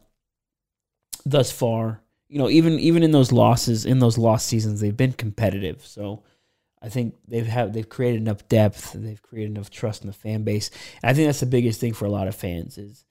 thus 1.25 1.51
far. 1.51 2.01
You 2.27 2.39
know, 2.39 2.49
even 2.49 2.79
even 2.79 3.03
in 3.03 3.11
those 3.11 3.31
losses, 3.31 3.85
in 3.85 3.99
those 3.99 4.17
lost 4.17 4.47
seasons, 4.47 4.81
they've 4.81 4.95
been 4.95 5.13
competitive. 5.13 5.85
So 5.85 6.23
I 6.83 6.89
think 6.89 7.15
they've 7.27 7.47
have 7.47 7.71
they've 7.71 7.87
created 7.87 8.21
enough 8.21 8.47
depth, 8.49 8.91
they've 8.93 9.21
created 9.21 9.51
enough 9.51 9.69
trust 9.69 10.01
in 10.01 10.07
the 10.07 10.13
fan 10.13 10.43
base. 10.43 10.69
And 11.01 11.09
I 11.09 11.13
think 11.13 11.27
that's 11.27 11.39
the 11.39 11.45
biggest 11.45 11.79
thing 11.79 11.93
for 11.93 12.05
a 12.05 12.11
lot 12.11 12.27
of 12.27 12.35
fans 12.35 12.77
is 12.77 13.05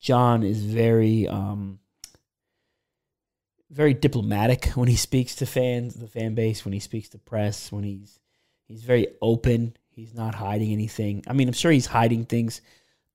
John 0.00 0.44
is 0.44 0.64
very 0.64 1.26
um, 1.26 1.80
very 3.68 3.94
diplomatic 3.94 4.66
when 4.76 4.88
he 4.88 4.96
speaks 4.96 5.34
to 5.36 5.46
fans, 5.46 5.94
the 5.94 6.06
fan 6.06 6.34
base, 6.34 6.64
when 6.64 6.72
he 6.72 6.80
speaks 6.80 7.08
to 7.10 7.18
press, 7.18 7.72
when 7.72 7.82
he's 7.82 8.20
he's 8.66 8.84
very 8.84 9.08
open. 9.20 9.76
He's 9.88 10.14
not 10.14 10.36
hiding 10.36 10.72
anything. 10.72 11.24
I 11.26 11.32
mean, 11.32 11.48
I'm 11.48 11.54
sure 11.54 11.72
he's 11.72 11.86
hiding 11.86 12.24
things, 12.24 12.62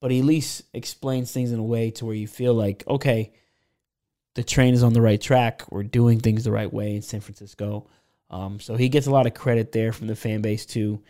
but 0.01 0.11
he 0.11 0.19
at 0.19 0.26
least 0.26 0.63
explains 0.73 1.31
things 1.31 1.53
in 1.53 1.59
a 1.59 1.63
way 1.63 1.89
to 1.91 2.05
where 2.05 2.13
you 2.13 2.27
feel 2.27 2.53
like, 2.53 2.84
okay, 2.88 3.31
the 4.35 4.43
train 4.43 4.73
is 4.73 4.84
on 4.84 4.93
the 4.93 5.01
right 5.01 5.19
track. 5.19 5.63
We're 5.72 5.84
doing 5.84 6.19
things 6.19 6.43
the 6.43 6.51
right 6.51 6.72
way 6.72 6.97
in 6.97 7.01
San 7.01 7.22
Francisco. 7.22 7.88
Um, 8.36 8.60
so 8.60 8.76
he 8.76 8.90
gets 8.90 9.07
a 9.07 9.12
lot 9.12 9.28
of 9.28 9.34
credit 9.34 9.72
there 9.72 9.94
from 9.94 10.07
the 10.07 10.16
fan 10.16 10.41
base 10.41 10.66
too 10.66 11.02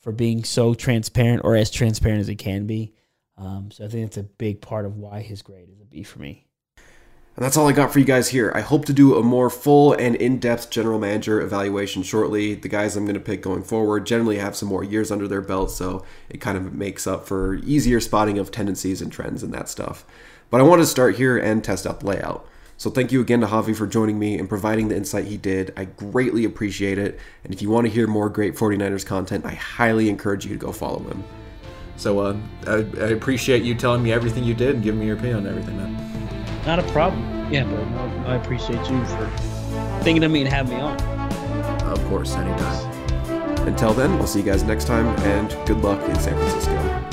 for 0.00 0.12
being 0.12 0.44
so 0.44 0.74
transparent 0.74 1.40
or 1.42 1.56
as 1.56 1.70
transparent 1.70 2.20
as 2.20 2.26
he 2.26 2.36
can 2.36 2.66
be. 2.66 2.92
Um, 3.38 3.70
so 3.70 3.86
I 3.86 3.88
think 3.88 4.04
that's 4.04 4.18
a 4.18 4.22
big 4.22 4.60
part 4.60 4.84
of 4.84 4.96
why 4.96 5.22
his 5.22 5.40
grade 5.40 5.70
is 5.70 5.80
a 5.80 5.86
B 5.86 6.02
for 6.02 6.18
me. 6.18 6.46
And 6.76 7.44
that's 7.44 7.56
all 7.56 7.66
I 7.66 7.72
got 7.72 7.92
for 7.92 7.98
you 7.98 8.04
guys 8.04 8.28
here. 8.28 8.52
I 8.54 8.60
hope 8.60 8.84
to 8.84 8.92
do 8.92 9.16
a 9.16 9.22
more 9.22 9.48
full 9.50 9.94
and 9.94 10.14
in 10.14 10.38
depth 10.38 10.70
general 10.70 11.00
manager 11.00 11.40
evaluation 11.40 12.02
shortly. 12.02 12.54
The 12.54 12.68
guys 12.68 12.96
I'm 12.96 13.06
going 13.06 13.14
to 13.14 13.20
pick 13.20 13.42
going 13.42 13.64
forward 13.64 14.06
generally 14.06 14.38
have 14.38 14.54
some 14.54 14.68
more 14.68 14.84
years 14.84 15.10
under 15.10 15.26
their 15.26 15.40
belt, 15.40 15.70
so 15.72 16.04
it 16.28 16.40
kind 16.40 16.56
of 16.56 16.74
makes 16.74 17.06
up 17.06 17.26
for 17.26 17.54
easier 17.56 17.98
spotting 17.98 18.38
of 18.38 18.52
tendencies 18.52 19.02
and 19.02 19.10
trends 19.10 19.42
and 19.42 19.52
that 19.54 19.68
stuff. 19.68 20.04
But 20.50 20.60
I 20.60 20.64
want 20.64 20.82
to 20.82 20.86
start 20.86 21.16
here 21.16 21.36
and 21.36 21.64
test 21.64 21.86
out 21.86 22.00
the 22.00 22.06
layout. 22.06 22.46
So 22.76 22.90
thank 22.90 23.12
you 23.12 23.20
again 23.20 23.40
to 23.40 23.46
Javi 23.46 23.74
for 23.74 23.86
joining 23.86 24.18
me 24.18 24.38
and 24.38 24.48
providing 24.48 24.88
the 24.88 24.96
insight 24.96 25.26
he 25.26 25.36
did. 25.36 25.72
I 25.76 25.84
greatly 25.84 26.44
appreciate 26.44 26.98
it. 26.98 27.18
And 27.44 27.54
if 27.54 27.62
you 27.62 27.70
want 27.70 27.86
to 27.86 27.92
hear 27.92 28.06
more 28.06 28.28
great 28.28 28.54
49ers 28.54 29.06
content, 29.06 29.44
I 29.46 29.54
highly 29.54 30.08
encourage 30.08 30.44
you 30.44 30.52
to 30.52 30.58
go 30.58 30.72
follow 30.72 30.98
him. 31.00 31.22
So 31.96 32.18
uh, 32.18 32.36
I, 32.66 32.72
I 32.72 33.08
appreciate 33.10 33.62
you 33.62 33.74
telling 33.74 34.02
me 34.02 34.12
everything 34.12 34.44
you 34.44 34.54
did 34.54 34.74
and 34.74 34.84
giving 34.84 35.00
me 35.00 35.06
your 35.06 35.16
opinion 35.16 35.38
on 35.38 35.46
everything, 35.46 35.76
man. 35.76 36.64
Not 36.66 36.78
a 36.78 36.82
problem. 36.92 37.52
Yeah, 37.52 37.64
but 37.64 38.28
I 38.28 38.36
appreciate 38.36 38.90
you 38.90 39.04
for 39.04 39.30
thinking 40.02 40.24
of 40.24 40.30
me 40.30 40.40
and 40.40 40.48
having 40.48 40.76
me 40.76 40.80
on. 40.80 41.00
Of 41.82 42.04
course, 42.06 42.34
anytime. 42.34 43.68
Until 43.68 43.94
then, 43.94 44.18
we'll 44.18 44.26
see 44.26 44.40
you 44.40 44.44
guys 44.44 44.62
next 44.62 44.86
time, 44.86 45.06
and 45.20 45.48
good 45.66 45.78
luck 45.78 46.02
in 46.08 46.18
San 46.18 46.36
Francisco. 46.36 47.03